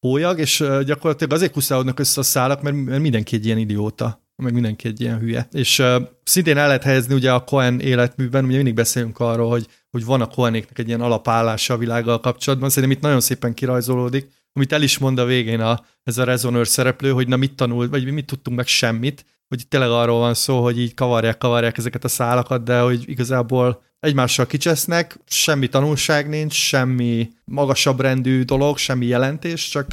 hólyag, 0.03 0.39
és 0.39 0.65
gyakorlatilag 0.85 1.33
azért 1.33 1.53
kuszálódnak 1.53 1.99
össze 1.99 2.21
a 2.21 2.23
szálak, 2.23 2.63
mert, 2.63 2.77
mert 2.77 3.03
mindenki 3.03 3.37
egy 3.37 3.47
ilyen 3.47 3.59
idióta, 3.59 4.23
meg 4.37 4.53
mindenki 4.53 4.89
egy 4.89 5.01
ilyen 5.01 5.19
hülye. 5.19 5.49
És 5.53 5.79
uh, 5.79 6.03
szintén 6.25 6.57
el 6.57 6.67
lehet 6.67 6.83
helyezni 6.83 7.15
ugye 7.15 7.33
a 7.33 7.45
Cohen 7.45 7.81
életműben, 7.81 8.45
ugye 8.45 8.57
mindig 8.57 8.75
beszélünk 8.75 9.19
arról, 9.19 9.51
hogy, 9.51 9.67
hogy 9.91 10.05
van 10.05 10.21
a 10.21 10.27
Cohenéknek 10.27 10.79
egy 10.79 10.87
ilyen 10.87 11.01
alapállása 11.01 11.75
a 11.75 11.79
világgal 11.79 12.21
kapcsolatban, 12.21 12.69
szerintem 12.69 12.99
itt 12.99 13.03
nagyon 13.03 13.21
szépen 13.21 13.55
kirajzolódik, 13.55 14.29
amit 14.53 14.73
el 14.73 14.83
is 14.83 14.99
mond 14.99 15.19
a 15.19 15.25
végén 15.25 15.61
a, 15.61 15.85
ez 16.03 16.19
a 16.19 16.25
rezonőr 16.25 16.67
szereplő, 16.69 17.11
hogy 17.11 17.29
na 17.29 17.37
mit 17.37 17.55
tanult, 17.55 17.91
vagy 17.91 18.13
mit 18.13 18.27
tudtunk 18.27 18.57
meg 18.57 18.67
semmit, 18.67 19.25
hogy 19.49 19.69
tényleg 19.69 19.91
arról 19.91 20.19
van 20.19 20.35
szó, 20.35 20.63
hogy 20.63 20.79
így 20.79 20.95
kavarják, 20.95 21.39
kavarják 21.39 21.79
ezeket 21.79 22.05
a 22.05 22.09
szálakat, 22.09 22.63
de 22.63 22.81
hogy 22.81 23.09
igazából 23.09 23.83
egymással 24.07 24.47
kicsesznek, 24.47 25.19
semmi 25.27 25.69
tanulság 25.69 26.29
nincs, 26.29 26.55
semmi 26.55 27.31
magasabb 27.45 28.01
rendű 28.01 28.43
dolog, 28.43 28.79
semmi 28.79 29.07
jelentés, 29.07 29.69
csak 29.69 29.87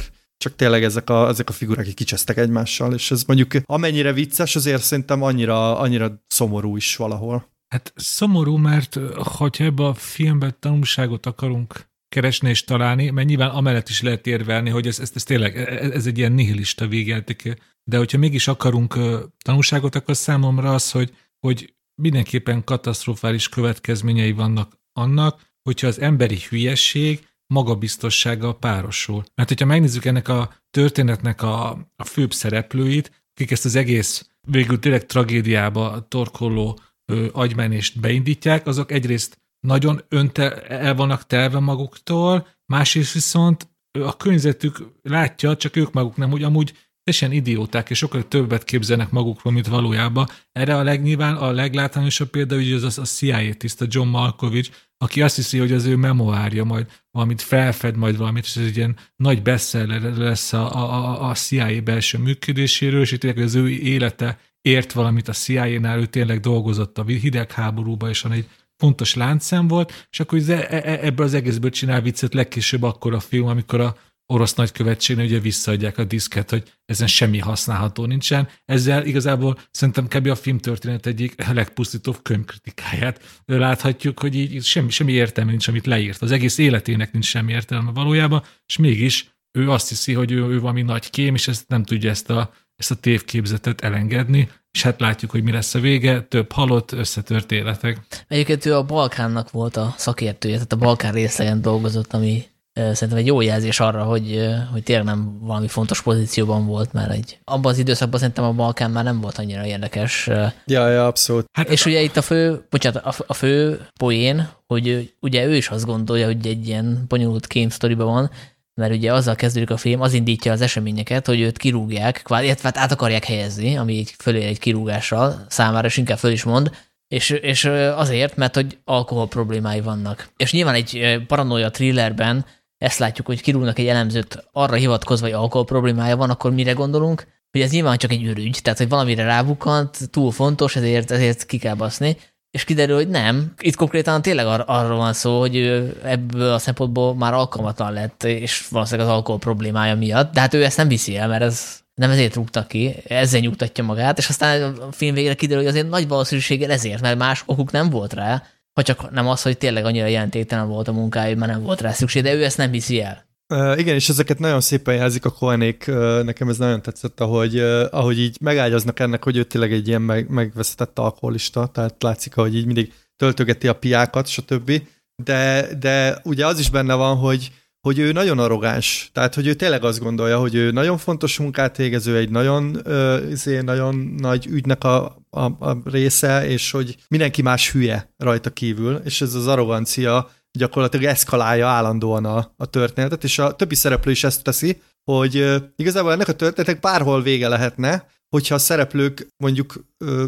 csak 0.44 0.56
tényleg 0.56 0.84
ezek 0.84 1.10
a, 1.10 1.28
ezek 1.28 1.48
a 1.48 1.52
figurák 1.52 1.84
akik 1.84 1.94
kicsesztek 1.94 2.36
egymással, 2.36 2.94
és 2.94 3.10
ez 3.10 3.24
mondjuk 3.24 3.50
amennyire 3.64 4.12
vicces, 4.12 4.56
azért 4.56 4.82
szerintem 4.82 5.22
annyira, 5.22 5.78
annyira 5.78 6.24
szomorú 6.26 6.76
is 6.76 6.96
valahol. 6.96 7.48
Hát 7.68 7.92
szomorú, 7.96 8.56
mert 8.56 8.98
hogyha 9.14 9.64
ebbe 9.64 9.84
a 9.84 9.94
filmbe 9.94 10.50
tanulságot 10.50 11.26
akarunk 11.26 11.88
keresni 12.08 12.48
és 12.48 12.64
találni, 12.64 13.10
mert 13.10 13.28
nyilván 13.28 13.50
amellett 13.50 13.88
is 13.88 14.02
lehet 14.02 14.26
érvelni, 14.26 14.70
hogy 14.70 14.86
ez, 14.86 14.98
ez, 14.98 15.10
ez 15.14 15.22
tényleg 15.22 15.56
ez, 15.56 15.90
ez 15.90 16.06
egy 16.06 16.18
ilyen 16.18 16.32
nihilista 16.32 16.86
végjáték, 16.86 17.56
de 17.84 17.96
hogyha 17.96 18.18
mégis 18.18 18.48
akarunk 18.48 18.98
tanulságot, 19.44 19.94
akkor 19.94 20.16
számomra 20.16 20.74
az, 20.74 20.90
hogy, 20.90 21.14
hogy 21.46 21.74
mindenképpen 22.00 22.64
katasztrofális 22.64 23.48
következményei 23.48 24.32
vannak 24.32 24.78
annak, 24.92 25.40
hogyha 25.62 25.86
az 25.86 26.00
emberi 26.00 26.38
hülyesség 26.48 27.28
magabiztossággal 27.46 28.58
párosul. 28.58 29.24
Mert 29.34 29.48
hogyha 29.48 29.66
megnézzük 29.66 30.04
ennek 30.04 30.28
a 30.28 30.54
történetnek 30.70 31.42
a, 31.42 31.70
a 31.96 32.04
főbb 32.04 32.32
szereplőit, 32.32 33.24
akik 33.34 33.50
ezt 33.50 33.64
az 33.64 33.74
egész 33.74 34.30
végül 34.48 34.78
tényleg 34.78 35.06
tragédiába 35.06 36.06
torkoló 36.08 36.78
ö, 37.12 37.28
agymenést 37.32 38.00
beindítják, 38.00 38.66
azok 38.66 38.92
egyrészt 38.92 39.38
nagyon 39.66 40.00
önte, 40.08 40.62
el 40.62 40.94
vannak 40.94 41.26
telve 41.26 41.58
maguktól, 41.58 42.48
másrészt 42.66 43.12
viszont 43.12 43.68
a 43.98 44.16
környezetük 44.16 44.92
látja, 45.02 45.56
csak 45.56 45.76
ők 45.76 45.92
maguk 45.92 46.16
nem, 46.16 46.30
hogy 46.30 46.42
amúgy 46.42 46.74
teljesen 47.04 47.32
idióták, 47.32 47.90
és 47.90 47.98
sokkal 47.98 48.28
többet 48.28 48.64
képzelnek 48.64 49.10
magukról, 49.10 49.52
mint 49.52 49.66
valójában. 49.66 50.26
Erre 50.52 50.76
a 50.76 50.82
legnyilván 50.82 51.36
a 51.36 51.50
leglátványosabb 51.50 52.28
példa, 52.28 52.54
hogy 52.54 52.72
az 52.72 52.98
a 52.98 53.02
CIA 53.02 53.54
tiszta 53.54 53.84
John 53.88 54.08
Malkovich, 54.08 54.70
aki 54.96 55.22
azt 55.22 55.36
hiszi, 55.36 55.58
hogy 55.58 55.72
az 55.72 55.84
ő 55.84 55.96
memoárja 55.96 56.64
majd 56.64 56.86
valamit 57.10 57.42
felfed, 57.42 57.96
majd 57.96 58.16
valamit, 58.16 58.44
és 58.44 58.56
ez 58.56 58.64
egy 58.64 58.76
ilyen 58.76 58.96
nagy 59.16 59.42
bestseller 59.42 60.16
lesz 60.16 60.52
a, 60.52 60.74
a, 60.74 61.28
a 61.28 61.34
CIA 61.34 61.82
belső 61.82 62.18
működéséről, 62.18 63.00
és 63.00 63.12
itt 63.12 63.24
az 63.24 63.54
ő 63.54 63.68
élete 63.68 64.38
ért 64.60 64.92
valamit 64.92 65.28
a 65.28 65.32
CIA-nál, 65.32 65.98
ő 65.98 66.06
tényleg 66.06 66.40
dolgozott 66.40 66.98
a 66.98 67.04
hidegháborúba, 67.04 68.08
és 68.08 68.24
egy 68.24 68.48
fontos 68.76 69.14
láncszem 69.14 69.68
volt, 69.68 70.08
és 70.10 70.20
akkor 70.20 70.38
e, 70.48 70.66
e, 70.70 70.98
ebből 71.02 71.26
az 71.26 71.34
egészből 71.34 71.70
csinál 71.70 72.00
viccet 72.00 72.34
legkésőbb 72.34 72.82
akkor 72.82 73.14
a 73.14 73.20
film, 73.20 73.46
amikor 73.46 73.80
a 73.80 73.96
orosz 74.30 74.54
nagykövetségnél 74.54 75.24
ugye 75.24 75.38
visszaadják 75.38 75.98
a 75.98 76.04
diszket, 76.04 76.50
hogy 76.50 76.72
ezen 76.84 77.06
semmi 77.06 77.38
használható 77.38 78.04
nincsen. 78.04 78.48
Ezzel 78.64 79.06
igazából 79.06 79.58
szerintem 79.70 80.08
kb. 80.08 80.26
a 80.26 80.34
filmtörténet 80.34 81.06
egyik 81.06 81.46
legpusztítóbb 81.52 82.22
könyvkritikáját 82.22 83.42
láthatjuk, 83.46 84.20
hogy 84.20 84.34
így 84.34 84.64
semmi, 84.64 84.90
semmi 84.90 85.12
értelme 85.12 85.50
nincs, 85.50 85.68
amit 85.68 85.86
leírt. 85.86 86.22
Az 86.22 86.30
egész 86.30 86.58
életének 86.58 87.12
nincs 87.12 87.24
semmi 87.24 87.52
értelme 87.52 87.90
valójában, 87.92 88.42
és 88.66 88.76
mégis 88.76 89.38
ő 89.58 89.70
azt 89.70 89.88
hiszi, 89.88 90.12
hogy 90.12 90.32
ő, 90.32 90.42
ő 90.48 90.60
valami 90.60 90.82
nagy 90.82 91.10
kém, 91.10 91.34
és 91.34 91.48
ezt 91.48 91.68
nem 91.68 91.84
tudja 91.84 92.10
ezt 92.10 92.30
a, 92.30 92.52
ezt 92.76 92.90
a 92.90 92.94
tévképzetet 92.94 93.80
elengedni, 93.80 94.48
és 94.70 94.82
hát 94.82 95.00
látjuk, 95.00 95.30
hogy 95.30 95.42
mi 95.42 95.52
lesz 95.52 95.74
a 95.74 95.80
vége, 95.80 96.22
több 96.22 96.52
halott, 96.52 96.92
összetört 96.92 97.52
életek. 97.52 97.98
Egyébként 98.28 98.64
ő 98.64 98.74
a 98.74 98.84
Balkánnak 98.84 99.50
volt 99.50 99.76
a 99.76 99.94
szakértője, 99.96 100.54
tehát 100.54 100.72
a 100.72 100.76
Balkán 100.76 101.12
részegen 101.12 101.60
dolgozott, 101.60 102.12
ami 102.12 102.44
szerintem 102.92 103.16
egy 103.16 103.26
jó 103.26 103.40
jelzés 103.40 103.80
arra, 103.80 104.02
hogy, 104.02 104.50
hogy 104.72 104.82
tényleg 104.82 105.04
nem 105.04 105.38
valami 105.40 105.68
fontos 105.68 106.02
pozícióban 106.02 106.66
volt, 106.66 106.92
mert 106.92 107.10
egy, 107.10 107.38
abban 107.44 107.72
az 107.72 107.78
időszakban 107.78 108.18
szerintem 108.18 108.44
a 108.44 108.52
Balkán 108.52 108.90
már 108.90 109.04
nem 109.04 109.20
volt 109.20 109.38
annyira 109.38 109.66
érdekes. 109.66 110.26
Ja, 110.66 110.88
ja, 110.88 111.06
abszolút. 111.06 111.44
Hát, 111.52 111.68
és 111.68 111.86
ugye 111.86 112.00
itt 112.00 112.16
a 112.16 112.22
fő, 112.22 112.64
bocsánat, 112.70 113.04
a, 113.04 113.14
a 113.26 113.34
fő 113.34 113.86
poén, 113.98 114.48
hogy 114.66 115.14
ugye 115.20 115.44
ő 115.44 115.56
is 115.56 115.68
azt 115.68 115.86
gondolja, 115.86 116.26
hogy 116.26 116.46
egy 116.46 116.66
ilyen 116.66 117.04
bonyolult 117.08 117.46
kém 117.46 117.68
sztoriban 117.68 118.06
van, 118.06 118.30
mert 118.74 118.94
ugye 118.94 119.12
azzal 119.12 119.34
kezdődik 119.34 119.70
a 119.70 119.76
film, 119.76 120.00
az 120.00 120.12
indítja 120.12 120.52
az 120.52 120.60
eseményeket, 120.60 121.26
hogy 121.26 121.40
őt 121.40 121.58
kirúgják, 121.58 122.22
illetve 122.28 122.60
hát 122.62 122.78
át 122.78 122.92
akarják 122.92 123.24
helyezni, 123.24 123.76
ami 123.76 123.92
így 123.92 124.14
fölé 124.18 124.44
egy 124.44 124.58
kirúgással 124.58 125.44
számára, 125.48 125.86
és 125.86 125.96
inkább 125.96 126.18
föl 126.18 126.30
is 126.30 126.44
mond, 126.44 126.70
és, 127.08 127.30
és 127.30 127.64
azért, 127.94 128.36
mert 128.36 128.54
hogy 128.54 128.78
alkohol 128.84 129.28
problémái 129.28 129.80
vannak. 129.80 130.28
És 130.36 130.52
nyilván 130.52 130.74
egy 130.74 131.22
paranoia 131.26 131.70
thrillerben 131.70 132.44
ezt 132.80 132.98
látjuk, 132.98 133.26
hogy 133.26 133.40
kirúgnak 133.40 133.78
egy 133.78 133.86
elemzőt 133.86 134.48
arra 134.52 134.74
hivatkozva, 134.74 135.26
hogy 135.26 135.34
alkohol 135.34 135.64
problémája 135.64 136.16
van, 136.16 136.30
akkor 136.30 136.52
mire 136.52 136.72
gondolunk? 136.72 137.26
Hogy 137.50 137.60
ez 137.60 137.70
nyilván 137.70 137.98
csak 137.98 138.12
egy 138.12 138.24
ürügy, 138.24 138.58
tehát 138.62 138.78
hogy 138.78 138.88
valamire 138.88 139.24
rábukant, 139.24 140.10
túl 140.10 140.30
fontos, 140.32 140.76
ezért, 140.76 141.10
ezért 141.10 141.46
ki 141.46 141.58
kell 141.58 141.74
baszni. 141.74 142.16
És 142.50 142.64
kiderül, 142.64 142.96
hogy 142.96 143.08
nem. 143.08 143.54
Itt 143.58 143.76
konkrétan 143.76 144.22
tényleg 144.22 144.46
ar- 144.46 144.68
arról 144.68 144.96
van 144.96 145.12
szó, 145.12 145.38
hogy 145.38 145.56
ő 145.56 146.00
ebből 146.04 146.52
a 146.52 146.58
szempontból 146.58 147.14
már 147.14 147.34
alkalmatlan 147.34 147.92
lett, 147.92 148.24
és 148.24 148.66
valószínűleg 148.70 149.08
az 149.08 149.14
alkohol 149.14 149.38
problémája 149.38 149.94
miatt, 149.94 150.32
de 150.32 150.40
hát 150.40 150.54
ő 150.54 150.64
ezt 150.64 150.76
nem 150.76 150.88
viszi 150.88 151.16
el, 151.16 151.28
mert 151.28 151.42
ez 151.42 151.80
nem 151.94 152.10
ezért 152.10 152.34
rúgta 152.34 152.66
ki, 152.66 152.94
ezzel 153.08 153.40
nyugtatja 153.40 153.84
magát, 153.84 154.18
és 154.18 154.28
aztán 154.28 154.74
a 154.74 154.92
film 154.92 155.14
végére 155.14 155.34
kiderül, 155.34 155.62
hogy 155.62 155.72
azért 155.72 155.88
nagy 155.88 156.08
valószínűséggel 156.08 156.70
ezért, 156.70 157.00
mert 157.00 157.18
más 157.18 157.42
okuk 157.46 157.70
nem 157.70 157.90
volt 157.90 158.12
rá, 158.12 158.42
ha 158.80 158.86
csak 158.86 159.10
nem 159.10 159.28
az, 159.28 159.42
hogy 159.42 159.58
tényleg 159.58 159.84
annyira 159.84 160.06
jelentéktelen 160.06 160.68
volt 160.68 160.88
a 160.88 160.92
munkája, 160.92 161.36
mert 161.36 161.52
nem 161.52 161.62
volt 161.62 161.80
rá 161.80 161.92
szükség, 161.92 162.22
de 162.22 162.34
ő 162.34 162.44
ezt 162.44 162.56
nem 162.56 162.72
hiszi 162.72 163.00
el. 163.00 163.28
Igen, 163.76 163.94
és 163.94 164.08
ezeket 164.08 164.38
nagyon 164.38 164.60
szépen 164.60 164.94
jelzik 164.94 165.24
a 165.24 165.30
Koenék, 165.30 165.86
nekem 166.24 166.48
ez 166.48 166.58
nagyon 166.58 166.82
tetszett, 166.82 167.20
ahogy, 167.20 167.60
uh, 167.60 167.84
ahogy 167.90 168.18
így 168.18 168.36
megágyaznak 168.40 169.00
ennek, 169.00 169.24
hogy 169.24 169.36
ő 169.36 169.44
tényleg 169.44 169.72
egy 169.72 169.88
ilyen 169.88 170.02
meg, 170.02 170.28
megvesztett 170.28 170.98
alkoholista, 170.98 171.66
tehát 171.66 172.02
látszik, 172.02 172.34
hogy 172.34 172.56
így 172.56 172.64
mindig 172.64 172.92
töltögeti 173.16 173.68
a 173.68 173.74
piákat, 173.74 174.26
stb. 174.26 174.82
De, 175.24 175.68
de 175.78 176.20
ugye 176.24 176.46
az 176.46 176.58
is 176.58 176.70
benne 176.70 176.94
van, 176.94 177.16
hogy, 177.16 177.50
hogy 177.80 177.98
ő 177.98 178.12
nagyon 178.12 178.38
arrogáns, 178.38 179.10
tehát 179.12 179.34
hogy 179.34 179.46
ő 179.46 179.54
tényleg 179.54 179.84
azt 179.84 179.98
gondolja, 180.00 180.38
hogy 180.38 180.54
ő 180.54 180.70
nagyon 180.70 180.98
fontos 180.98 181.38
munkát 181.38 181.76
végező, 181.76 182.16
egy 182.16 182.30
nagyon, 182.30 182.80
uh, 182.86 183.60
nagyon 183.60 184.14
nagy 184.18 184.46
ügynek 184.46 184.84
a, 184.84 185.16
a, 185.30 185.40
a 185.40 185.76
része, 185.84 186.46
és 186.46 186.70
hogy 186.70 186.96
mindenki 187.08 187.42
más 187.42 187.70
hülye 187.70 188.14
rajta 188.16 188.50
kívül, 188.50 189.00
és 189.04 189.20
ez 189.20 189.34
az 189.34 189.46
arrogancia 189.46 190.30
gyakorlatilag 190.58 191.04
eszkalálja 191.04 191.66
állandóan 191.66 192.24
a, 192.24 192.52
a 192.56 192.66
történetet, 192.66 193.24
és 193.24 193.38
a 193.38 193.56
többi 193.56 193.74
szereplő 193.74 194.10
is 194.10 194.24
ezt 194.24 194.42
teszi, 194.42 194.82
hogy 195.04 195.36
uh, 195.36 195.56
igazából 195.76 196.12
ennek 196.12 196.28
a 196.28 196.34
történetnek 196.34 196.80
bárhol 196.80 197.22
vége 197.22 197.48
lehetne, 197.48 198.06
hogyha 198.28 198.54
a 198.54 198.58
szereplők 198.58 199.26
mondjuk 199.36 199.84
uh, 199.98 200.22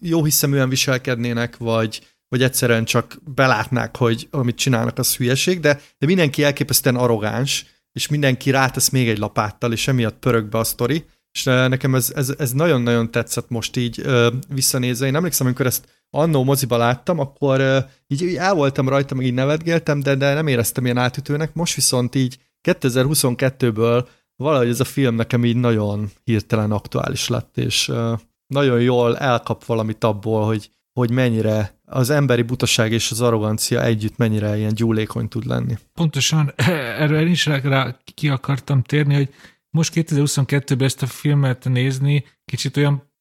jó 0.00 0.24
hiszeműen 0.24 0.68
viselkednének, 0.68 1.56
vagy 1.56 2.00
vagy 2.28 2.42
egyszerűen 2.42 2.84
csak 2.84 3.18
belátnák, 3.34 3.96
hogy 3.96 4.28
amit 4.30 4.56
csinálnak, 4.56 4.98
az 4.98 5.16
hülyeség, 5.16 5.60
de, 5.60 5.80
de 5.98 6.06
mindenki 6.06 6.42
elképesztően 6.42 6.96
arrogáns, 6.96 7.66
és 7.92 8.08
mindenki 8.08 8.50
rátesz 8.50 8.88
még 8.88 9.08
egy 9.08 9.18
lapáttal, 9.18 9.72
és 9.72 9.88
emiatt 9.88 10.18
pörög 10.18 10.48
be 10.48 10.58
a 10.58 10.64
sztori, 10.64 11.04
és 11.32 11.44
nekem 11.44 11.94
ez, 11.94 12.12
ez, 12.14 12.34
ez 12.38 12.52
nagyon-nagyon 12.52 13.10
tetszett 13.10 13.48
most 13.48 13.76
így 13.76 14.00
ö, 14.02 14.28
visszanézve. 14.48 15.06
Én 15.06 15.14
emlékszem, 15.14 15.46
amikor 15.46 15.66
ezt 15.66 15.88
annó 16.10 16.44
moziba 16.44 16.76
láttam, 16.76 17.18
akkor 17.18 17.60
ö, 17.60 17.78
így, 18.06 18.22
így 18.22 18.36
el 18.36 18.54
voltam 18.54 18.88
rajta, 18.88 19.14
meg 19.14 19.26
így 19.26 19.34
nevetgéltem, 19.34 20.00
de, 20.00 20.14
de 20.14 20.34
nem 20.34 20.46
éreztem 20.46 20.84
ilyen 20.84 20.98
átütőnek. 20.98 21.54
Most 21.54 21.74
viszont 21.74 22.14
így 22.14 22.38
2022-ből 22.68 24.06
valahogy 24.36 24.68
ez 24.68 24.80
a 24.80 24.84
film 24.84 25.14
nekem 25.14 25.44
így 25.44 25.56
nagyon 25.56 26.10
hirtelen 26.24 26.72
aktuális 26.72 27.28
lett, 27.28 27.56
és 27.56 27.88
ö, 27.88 28.14
nagyon 28.46 28.80
jól 28.80 29.18
elkap 29.18 29.64
valamit 29.64 30.04
abból, 30.04 30.46
hogy, 30.46 30.70
hogy 30.98 31.10
mennyire 31.10 31.80
az 31.84 32.10
emberi 32.10 32.42
butaság 32.42 32.92
és 32.92 33.10
az 33.10 33.20
arrogancia 33.20 33.82
együtt 33.82 34.16
mennyire 34.16 34.56
ilyen 34.56 34.74
gyúlékony 34.74 35.28
tud 35.28 35.46
lenni. 35.46 35.74
Pontosan, 35.94 36.52
erről 37.02 37.26
is 37.26 37.46
rá 37.46 37.96
ki 38.14 38.28
akartam 38.28 38.82
térni, 38.82 39.14
hogy 39.14 39.28
most 39.70 39.92
2022-ben 39.94 40.86
ezt 40.86 41.02
a 41.02 41.06
filmet 41.06 41.64
nézni 41.64 42.24
kicsit 42.44 42.76
olyan 42.76 43.12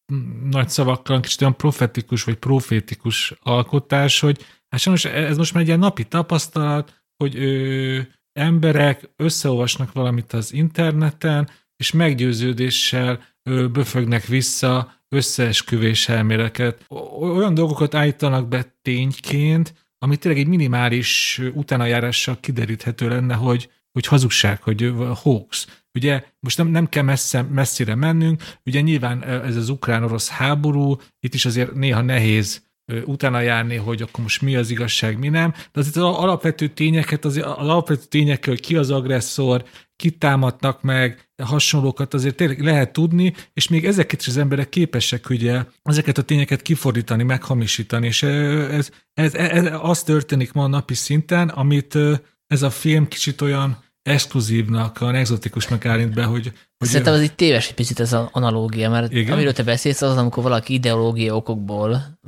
nagy 0.50 0.70
szavakkal, 0.70 1.20
kicsit 1.20 1.42
olyan 1.42 1.58
profetikus 1.58 2.24
vagy 2.24 2.36
profétikus 2.36 3.34
alkotás, 3.42 4.20
hogy 4.20 4.46
hát 4.70 4.80
sajnos 4.80 5.06
ez 5.06 5.38
most 5.38 5.54
már 5.54 5.62
egy 5.62 5.68
ilyen 5.68 5.80
napi 5.80 6.04
tapasztalat, 6.04 7.04
hogy 7.18 7.36
ő, 7.36 8.08
emberek 8.34 9.10
összeolvasnak 9.16 9.92
valamit 9.92 10.34
az 10.34 10.54
interneten, 10.54 11.50
és 11.78 11.92
meggyőződéssel 11.92 13.24
böfögnek 13.72 14.26
vissza 14.26 14.96
összeesküvés 15.10 16.10
elméleket. 16.10 16.86
Olyan 17.20 17.54
dolgokat 17.54 17.96
állítanak 17.96 18.48
be 18.48 18.78
tényként, 18.82 19.74
ami 19.98 20.18
tényleg 20.18 20.42
egy 20.42 20.48
minimális 20.48 21.42
utánajárással 21.54 22.38
kideríthető 22.40 23.08
lenne, 23.08 23.34
hogy, 23.34 23.70
hogy 23.92 24.06
hazugság, 24.06 24.62
hogy 24.62 24.94
hoax. 25.22 25.68
Ugye 25.94 26.24
most 26.40 26.58
nem, 26.58 26.68
nem 26.68 26.90
kell 26.90 27.04
messze, 27.04 27.42
messzire 27.42 27.96
mennünk, 27.96 28.44
ugye 28.66 28.82
nyilván 28.82 29.24
ez 29.24 29.56
az 29.56 29.70
ukrán-orosz 29.70 30.30
háború, 30.30 30.96
itt 31.20 31.34
is 31.34 31.46
azért 31.46 31.74
néha 31.74 32.02
nehéz 32.02 32.66
utána 33.06 33.40
járni, 33.40 33.76
hogy 33.76 34.02
akkor 34.02 34.24
most 34.24 34.42
mi 34.42 34.56
az 34.56 34.70
igazság, 34.70 35.20
mi 35.20 35.30
nem, 35.30 35.52
de 35.52 35.80
azért 35.80 35.96
az 35.96 36.04
alapvető 36.04 36.68
tényeket, 36.68 37.26
az, 37.26 37.38
az 37.38 37.44
alapvető 37.44 38.04
tényekkel, 38.10 38.54
hogy 38.54 38.62
ki 38.62 38.76
az 38.76 38.92
agresszor, 38.92 39.64
kit 39.98 40.20
támadnak 40.20 40.82
meg, 40.82 41.30
hasonlókat 41.44 42.14
azért 42.14 42.36
tényleg 42.36 42.62
lehet 42.62 42.94
tudni, 42.94 43.34
és 43.54 43.68
még 43.68 43.86
ezeket 43.86 44.22
is 44.22 44.28
az 44.28 44.38
emberek 44.38 44.70
képesek 44.70 45.30
ugye 45.30 45.64
ezeket 45.84 46.18
a 46.18 46.22
tényeket 46.22 46.62
kifordítani, 46.62 47.24
meghamisítani, 47.24 48.08
és 48.08 48.24
ez, 48.24 48.90
ez, 49.14 49.34
ez, 49.34 49.34
ez 49.34 49.74
az 49.82 50.04
történik 50.04 50.54
ma 50.54 50.64
a 50.64 50.68
napi 50.68 50.94
szinten, 50.94 51.50
amit 51.50 51.98
ez 52.48 52.62
a 52.62 52.70
film 52.70 53.08
kicsit 53.08 53.42
olyan 53.42 53.86
exkluzívnak, 54.08 54.98
olyan 55.02 55.16
exotikusnak 55.16 55.86
állít 55.86 56.14
be, 56.14 56.24
hogy... 56.24 56.52
hogy 56.78 56.88
Szerintem 56.88 57.14
az 57.14 57.20
egy 57.20 57.34
téves 57.34 57.68
egy 57.68 57.74
picit 57.74 58.00
ez 58.00 58.14
az 58.14 58.28
analógia, 58.32 58.90
mert 58.90 59.14
igen? 59.14 59.34
amiről 59.34 59.54
te 59.54 59.64
beszélsz, 59.64 60.02
az, 60.02 60.18
amikor 60.18 60.44
valaki 60.44 60.74
ideológia 60.74 61.36
okokból 61.36 62.20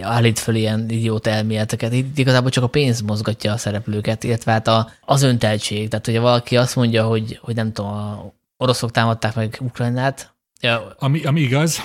állít 0.00 0.38
fel 0.38 0.54
ilyen 0.54 0.90
idiót 0.90 1.26
elméleteket. 1.26 1.92
Itt 1.92 2.18
igazából 2.18 2.50
csak 2.50 2.64
a 2.64 2.68
pénz 2.68 3.00
mozgatja 3.00 3.52
a 3.52 3.56
szereplőket, 3.56 4.24
illetve 4.24 4.52
hát 4.52 4.68
a, 4.68 4.90
az 5.00 5.22
önteltség. 5.22 5.88
Tehát, 5.88 6.06
hogyha 6.06 6.22
valaki 6.22 6.56
azt 6.56 6.76
mondja, 6.76 7.04
hogy, 7.04 7.38
hogy 7.42 7.54
nem 7.54 7.72
tudom, 7.72 7.90
a 7.90 8.32
oroszok 8.56 8.90
támadták 8.90 9.34
meg 9.34 9.58
Ukrajnát, 9.60 10.34
Ja. 10.62 10.94
Ami, 10.98 11.24
ami 11.24 11.40
igaz. 11.40 11.78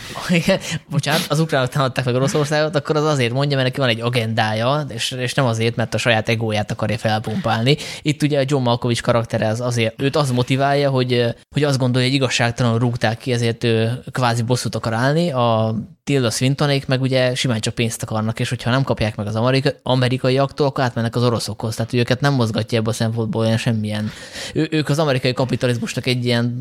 Bocsánat, 0.90 1.26
az 1.30 1.40
ukránok 1.40 1.70
támadták 1.70 2.06
meg 2.06 2.16
Oroszországot, 2.16 2.76
akkor 2.76 2.96
az 2.96 3.04
azért 3.04 3.34
mondja, 3.34 3.58
mert 3.58 3.68
neki 3.68 3.80
van 3.80 3.90
egy 3.90 4.02
agendája, 4.02 4.86
és, 4.90 5.12
és 5.12 5.34
nem 5.34 5.46
azért, 5.46 5.76
mert 5.76 5.94
a 5.94 5.98
saját 5.98 6.30
egóját 6.30 6.72
akarja 6.72 6.98
felpumpálni. 6.98 7.78
Itt 8.02 8.24
ugye 8.24 8.40
a 8.40 8.44
John 8.46 8.64
Malkovich 8.64 9.02
karaktere 9.02 9.48
az 9.48 9.62
azért, 9.62 10.02
őt 10.02 10.16
az 10.16 10.32
motiválja, 10.32 10.90
hogy, 10.90 11.36
hogy 11.54 11.64
azt 11.64 11.78
gondolja, 11.78 12.08
hogy 12.08 12.16
igazságtalanul 12.16 12.80
rúgták 12.80 13.18
ki, 13.18 13.32
ezért 13.32 13.64
ő 13.64 14.04
kvázi 14.12 14.42
bosszút 14.42 14.76
akar 14.76 14.94
állni. 14.94 15.32
A 15.32 15.76
Tilda 16.06 16.30
Swintonék 16.30 16.88
meg 16.88 17.02
ugye 17.02 17.36
simán 17.36 17.60
csak 17.60 17.76
pénzt 17.76 18.04
akarnak, 18.04 18.40
és 18.40 18.50
hogyha 18.50 18.70
nem 18.70 18.84
kapják 18.84 19.16
meg 19.16 19.28
az 19.28 19.36
amerika, 19.36 19.70
amerikaiaktól, 19.84 20.68
akkor 20.68 20.84
átmennek 20.84 21.16
az 21.16 21.24
oroszokhoz. 21.24 21.76
Tehát 21.76 21.94
őket 21.94 22.22
nem 22.22 22.34
mozgatja 22.34 22.78
ebből 22.78 22.92
a 22.92 22.96
szempontból 22.96 23.46
olyan 23.46 23.58
semmilyen. 23.58 24.12
Ő, 24.54 24.68
ők 24.72 24.90
az 24.90 25.00
amerikai 25.00 25.34
kapitalizmusnak 25.34 26.06
egy 26.06 26.26
ilyen 26.26 26.56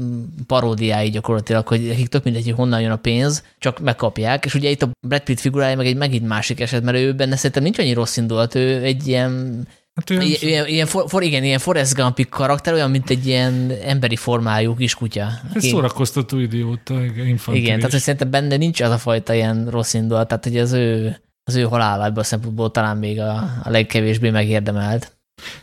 paródiái 0.47 1.11
gyakorlatilag, 1.11 1.67
hogy 1.67 2.04
nekik 2.05 2.09
tök 2.09 2.25
mindegy, 2.25 2.45
hogy 2.45 2.65
honnan 2.65 2.81
jön 2.81 2.91
a 2.91 2.97
pénz, 2.97 3.45
csak 3.59 3.81
megkapják. 3.81 4.45
És 4.45 4.55
ugye 4.55 4.71
itt 4.71 4.83
a 4.83 4.91
Brad 5.07 5.23
Pitt 5.23 5.41
figurája 5.41 5.77
meg 5.77 5.87
egy 5.87 5.97
megint 5.97 6.27
másik 6.27 6.61
eset, 6.61 6.83
mert 6.83 6.97
ő 6.97 7.15
benne 7.15 7.37
szerintem 7.37 7.63
nincs 7.63 7.79
annyi 7.79 7.93
rossz 7.93 8.17
indulat, 8.17 8.55
ő 8.55 8.83
egy 8.83 9.09
ilyen 9.09 9.67
Hát 9.95 10.11
olyan, 10.11 10.23
ilyen, 10.23 10.67
ilyen, 10.67 10.87
for, 10.87 11.05
for, 11.09 11.23
igen, 11.23 11.45
ilyen 11.45 11.59
Forrest 11.59 11.95
Gump 11.95 12.29
karakter, 12.29 12.73
olyan, 12.73 12.91
mint 12.91 13.11
egy 13.11 13.27
ilyen 13.27 13.71
emberi 13.85 14.17
formájú 14.17 14.75
kiskutya. 14.75 15.23
Ez 15.23 15.57
aki... 15.57 15.69
szórakoztató 15.69 16.39
idióta, 16.39 17.05
infantilis. 17.05 17.63
Igen, 17.63 17.77
tehát 17.77 17.91
hogy 17.91 18.01
szerintem 18.01 18.31
benne 18.31 18.57
nincs 18.57 18.81
az 18.81 18.91
a 18.91 18.99
fajta 18.99 19.35
ilyen 19.35 19.67
rossz 19.71 19.95
indulat, 19.95 20.29
tehát 20.29 20.45
hogy 20.45 20.59
az 20.59 20.73
ő, 20.73 21.17
az 21.45 21.55
ő 21.55 21.63
halála 21.63 22.05
ebből 22.05 22.19
a 22.19 22.25
szempontból 22.25 22.71
talán 22.71 22.97
még 22.97 23.21
a, 23.21 23.33
a 23.65 23.71
legkevésbé 23.71 24.31
megérdemelt. 24.31 25.17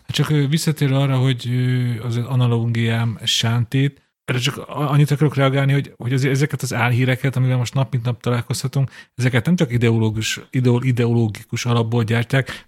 Csak 0.07 0.27
visszatér 0.49 0.91
arra, 0.91 1.17
hogy 1.17 1.49
az 2.03 2.17
analógiám 2.17 3.19
sántét, 3.23 4.01
erre 4.25 4.39
csak 4.39 4.57
annyit 4.67 5.11
akarok 5.11 5.35
reagálni, 5.35 5.73
hogy, 5.73 5.93
hogy 5.97 6.13
azért 6.13 6.33
ezeket 6.33 6.61
az 6.61 6.73
álhíreket, 6.73 7.35
amivel 7.35 7.57
most 7.57 7.73
nap 7.73 7.91
mint 7.91 8.05
nap 8.05 8.21
találkozhatunk, 8.21 8.91
ezeket 9.15 9.45
nem 9.45 9.55
csak 9.55 9.71
ideológus, 9.71 10.39
ideológikus 10.81 11.65
alapból 11.65 12.03
gyártják, 12.03 12.67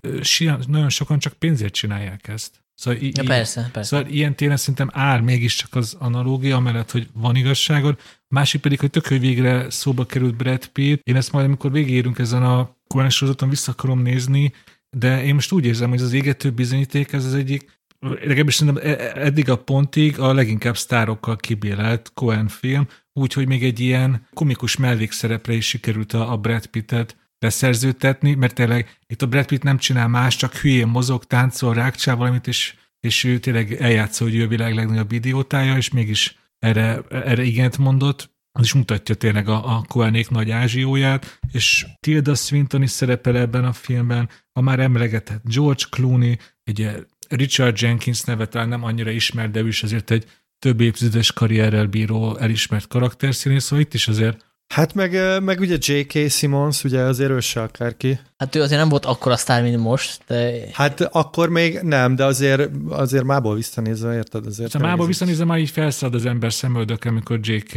nagyon 0.67 0.89
sokan 0.89 1.19
csak 1.19 1.33
pénzért 1.33 1.73
csinálják 1.73 2.27
ezt. 2.27 2.63
Szóval, 2.75 2.99
i- 3.01 3.11
Ja, 3.15 3.23
persze, 3.23 3.69
persze. 3.73 3.95
Szóval 3.95 4.11
ilyen 4.11 4.35
téren 4.35 4.57
szerintem 4.57 4.89
áll 4.93 5.19
mégiscsak 5.19 5.75
az 5.75 5.95
analógia 5.99 6.59
mellett, 6.59 6.91
hogy 6.91 7.07
van 7.13 7.35
igazságod. 7.35 7.99
Másik 8.27 8.61
pedig, 8.61 8.79
hogy 8.79 8.89
tök, 8.89 9.07
hogy 9.07 9.19
végre 9.19 9.69
szóba 9.69 10.05
került 10.05 10.35
Brad 10.35 10.67
Pitt. 10.67 11.01
Én 11.03 11.15
ezt 11.15 11.31
majd, 11.31 11.45
amikor 11.45 11.71
végigérünk 11.71 12.19
ezen 12.19 12.43
a 12.43 12.75
Coen 12.87 13.09
sorozaton, 13.09 13.49
vissza 13.49 13.71
akarom 13.71 14.01
nézni, 14.01 14.53
de 14.97 15.23
én 15.23 15.33
most 15.33 15.51
úgy 15.51 15.65
érzem, 15.65 15.89
hogy 15.89 16.01
az 16.01 16.13
égető 16.13 16.51
bizonyíték 16.51 17.13
ez 17.13 17.25
az 17.25 17.33
egyik, 17.33 17.81
legalábbis 18.03 18.55
szerintem 18.55 18.83
e- 18.85 18.89
e- 18.89 19.13
eddig 19.15 19.49
a 19.49 19.57
pontig 19.57 20.19
a 20.19 20.33
leginkább 20.33 20.77
sztárokkal 20.77 21.35
kibélelt 21.35 22.11
Coen 22.13 22.47
film, 22.47 22.87
úgyhogy 23.13 23.47
még 23.47 23.63
egy 23.63 23.79
ilyen 23.79 24.27
komikus 24.33 24.75
mellékszerepre 24.75 25.53
is 25.53 25.67
sikerült 25.67 26.13
a, 26.13 26.37
Brad 26.37 26.65
Pittet 26.65 27.17
beszerződtetni, 27.39 28.33
mert 28.33 28.55
tényleg 28.55 28.99
itt 29.07 29.21
a 29.21 29.27
Brad 29.27 29.45
Pitt 29.45 29.63
nem 29.63 29.77
csinál 29.77 30.07
más, 30.07 30.35
csak 30.35 30.55
hülyén 30.55 30.87
mozog, 30.87 31.25
táncol, 31.25 31.73
rákcsál 31.73 32.15
valamit, 32.15 32.47
és, 32.47 32.75
és 32.99 33.23
ő 33.23 33.39
tényleg 33.39 33.73
eljátsza, 33.73 34.23
hogy 34.23 34.35
ő 34.35 34.43
a 34.43 34.47
világ 34.47 34.75
legnagyobb 34.75 35.11
idiótája, 35.11 35.77
és 35.77 35.89
mégis 35.89 36.37
erre, 36.59 37.01
erre 37.09 37.43
igent 37.43 37.77
mondott, 37.77 38.31
az 38.51 38.63
is 38.63 38.73
mutatja 38.73 39.15
tényleg 39.15 39.47
a, 39.47 39.75
a 39.75 39.83
Coenék 39.87 40.29
nagy 40.29 40.51
ázsióját, 40.51 41.39
és 41.51 41.85
Tilda 41.99 42.35
Swinton 42.35 42.81
is 42.81 42.91
szerepel 42.91 43.37
ebben 43.37 43.65
a 43.65 43.73
filmben, 43.73 44.29
a 44.51 44.61
már 44.61 44.79
emlegetett 44.79 45.41
George 45.43 45.83
Clooney, 45.89 46.37
egy 46.63 47.05
Richard 47.35 47.81
Jenkins 47.81 48.21
neve 48.21 48.47
talán 48.47 48.67
nem 48.67 48.83
annyira 48.83 49.09
ismert, 49.09 49.51
de 49.51 49.59
ő 49.59 49.67
is 49.67 49.83
azért 49.83 50.11
egy 50.11 50.25
több 50.59 50.81
évtizedes 50.81 51.31
karrierrel 51.31 51.87
bíró 51.87 52.37
elismert 52.37 52.87
karakterszínész, 52.87 53.63
szóval 53.63 53.85
itt 53.85 53.93
is 53.93 54.07
azért 54.07 54.45
Hát 54.73 54.93
meg, 54.93 55.41
meg 55.43 55.59
ugye 55.59 55.75
J.K. 55.79 56.29
Simmons, 56.29 56.83
ugye 56.83 57.01
azért 57.01 57.29
ő 57.29 57.39
se 57.39 57.61
akárki. 57.61 58.19
Hát 58.37 58.55
ő 58.55 58.61
azért 58.61 58.79
nem 58.79 58.89
volt 58.89 59.05
akkora 59.05 59.37
sztár, 59.37 59.61
mint 59.63 59.77
most, 59.77 60.21
de 60.27 60.51
Hát 60.71 61.01
akkor 61.01 61.49
még 61.49 61.79
nem, 61.81 62.15
de 62.15 62.25
azért, 62.25 62.69
azért 62.89 63.23
mából 63.23 63.55
visszanézve, 63.55 64.15
érted? 64.15 64.45
Azért 64.45 64.73
Ha 64.73 64.79
mából 64.79 65.07
visszanézem, 65.07 65.47
már 65.47 65.59
így 65.59 65.69
felszállt 65.69 66.13
az 66.13 66.25
ember 66.25 66.53
szemöldök, 66.53 67.03
amikor 67.03 67.39
J.K. 67.41 67.71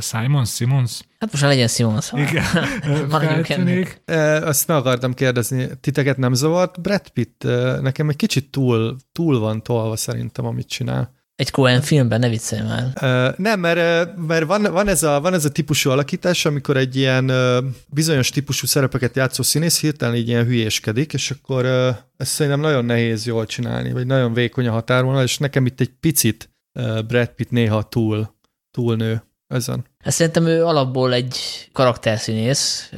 Simons, 0.00 0.54
Simons, 0.54 1.00
hát 1.18 1.32
most 1.32 1.42
legyen 1.42 1.68
Simons. 1.68 2.12
igen, 2.12 2.44
Maradjunk 3.10 3.46
feltűnik. 3.46 4.02
E, 4.04 4.46
Azt 4.46 4.66
meg 4.66 4.76
akartam 4.76 5.14
kérdezni, 5.14 5.68
titeket 5.80 6.16
nem 6.16 6.34
zavart? 6.34 6.80
Brad 6.80 7.08
Pitt 7.08 7.42
nekem 7.80 8.08
egy 8.08 8.16
kicsit 8.16 8.50
túl, 8.50 8.96
túl 9.12 9.38
van 9.38 9.62
tolva 9.62 9.96
szerintem, 9.96 10.46
amit 10.46 10.68
csinál. 10.68 11.18
Egy 11.40 11.50
Cohen 11.50 11.80
filmben, 11.80 12.18
ne 12.18 12.28
viccelj 12.28 12.62
már. 12.62 12.90
E, 12.94 13.34
Nem, 13.36 13.60
mert, 13.60 14.16
mert 14.16 14.46
van, 14.46 14.62
van, 14.62 14.88
ez 14.88 15.02
a, 15.02 15.20
van 15.20 15.34
ez 15.34 15.44
a 15.44 15.50
típusú 15.50 15.90
alakítás, 15.90 16.44
amikor 16.44 16.76
egy 16.76 16.96
ilyen 16.96 17.30
e, 17.30 17.58
bizonyos 17.88 18.30
típusú 18.30 18.66
szerepeket 18.66 19.16
játszó 19.16 19.42
színész 19.42 19.80
hirtelen 19.80 20.14
így 20.14 20.28
ilyen 20.28 20.44
hülyéskedik, 20.44 21.12
és 21.12 21.30
akkor 21.30 21.66
e, 21.66 22.06
ezt 22.16 22.30
szerintem 22.30 22.60
nagyon 22.60 22.84
nehéz 22.84 23.26
jól 23.26 23.46
csinálni, 23.46 23.92
vagy 23.92 24.06
nagyon 24.06 24.32
vékony 24.32 24.66
a 24.66 24.72
határvonal, 24.72 25.22
és 25.22 25.38
nekem 25.38 25.66
itt 25.66 25.80
egy 25.80 25.90
picit 26.00 26.50
e, 26.72 27.02
Brad 27.02 27.28
Pitt 27.28 27.50
néha 27.50 27.82
túl, 27.82 28.34
túlnő 28.70 29.22
ezen. 29.48 29.84
Hát 30.04 30.12
szerintem 30.12 30.46
ő 30.46 30.64
alapból 30.64 31.12
egy 31.12 31.36
karakterszínész, 31.72 32.92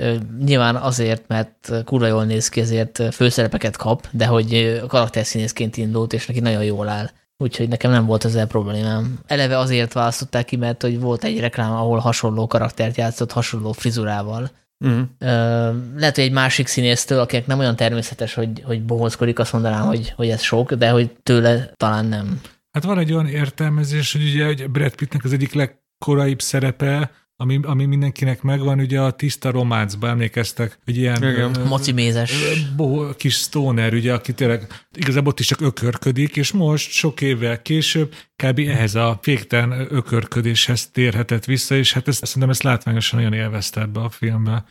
nyilván 0.44 0.76
azért, 0.76 1.28
mert 1.28 1.72
kurva 1.84 2.06
jól 2.06 2.24
néz 2.24 2.48
ki, 2.48 2.60
ezért 2.60 3.02
főszerepeket 3.14 3.76
kap, 3.76 4.08
de 4.10 4.26
hogy 4.26 4.80
karakterszínészként 4.86 5.76
indult, 5.76 6.12
és 6.12 6.26
neki 6.26 6.40
nagyon 6.40 6.64
jól 6.64 6.88
áll. 6.88 7.10
Úgyhogy 7.42 7.68
nekem 7.68 7.90
nem 7.90 8.06
volt 8.06 8.24
ezzel 8.24 8.46
problémám. 8.46 9.18
Eleve 9.26 9.58
azért 9.58 9.92
választották 9.92 10.44
ki, 10.44 10.56
mert 10.56 10.82
hogy 10.82 11.00
volt 11.00 11.24
egy 11.24 11.40
reklám, 11.40 11.72
ahol 11.72 11.98
hasonló 11.98 12.46
karaktert 12.46 12.96
játszott, 12.96 13.32
hasonló 13.32 13.72
frizurával. 13.72 14.50
Uh-huh. 14.84 15.02
Ö, 15.18 15.26
lehet, 15.96 16.14
hogy 16.14 16.24
egy 16.24 16.32
másik 16.32 16.66
színésztől, 16.66 17.20
akinek 17.20 17.46
nem 17.46 17.58
olyan 17.58 17.76
természetes, 17.76 18.34
hogy, 18.34 18.62
hogy 18.64 18.82
bohózkodik, 18.82 19.38
azt 19.38 19.52
mondanám, 19.52 19.86
hogy, 19.86 20.12
hogy 20.16 20.28
ez 20.28 20.40
sok, 20.40 20.72
de 20.72 20.90
hogy 20.90 21.10
tőle 21.22 21.72
talán 21.76 22.06
nem. 22.06 22.40
Hát 22.72 22.84
van 22.84 22.98
egy 22.98 23.12
olyan 23.12 23.26
értelmezés, 23.26 24.12
hogy 24.12 24.22
ugye 24.22 24.44
hogy 24.44 24.70
Brad 24.70 24.94
Pittnek 24.94 25.24
az 25.24 25.32
egyik 25.32 25.54
legkoraibb 25.54 26.40
szerepe, 26.40 27.10
ami, 27.42 27.60
ami 27.62 27.84
mindenkinek 27.84 28.42
megvan, 28.42 28.78
ugye 28.78 29.00
a 29.00 29.10
tiszta 29.10 29.50
románcba 29.50 30.08
emlékeztek, 30.08 30.78
hogy 30.84 30.96
ilyen 30.96 31.16
Igen. 31.16 31.56
ö, 31.56 31.64
Mocimézes. 31.64 32.32
bo, 32.76 33.14
kis 33.16 33.34
stoner, 33.34 33.94
ugye, 33.94 34.12
aki 34.12 34.32
tényleg 34.32 34.66
igazából 34.92 35.30
ott 35.30 35.40
is 35.40 35.46
csak 35.46 35.60
ökörködik, 35.60 36.36
és 36.36 36.52
most 36.52 36.90
sok 36.90 37.20
évvel 37.20 37.62
később 37.62 38.14
kb. 38.36 38.58
ehhez 38.58 38.94
a 38.94 39.18
féktelen 39.22 39.86
ökörködéshez 39.90 40.90
térhetett 40.90 41.44
vissza, 41.44 41.74
és 41.74 41.92
hát 41.92 42.08
ezt, 42.08 42.24
szerintem 42.24 42.50
ezt 42.50 42.62
látványosan 42.62 43.18
nagyon 43.18 43.38
élvezte 43.38 43.80
ebbe 43.80 44.00
a 44.00 44.10
filmbe. 44.10 44.64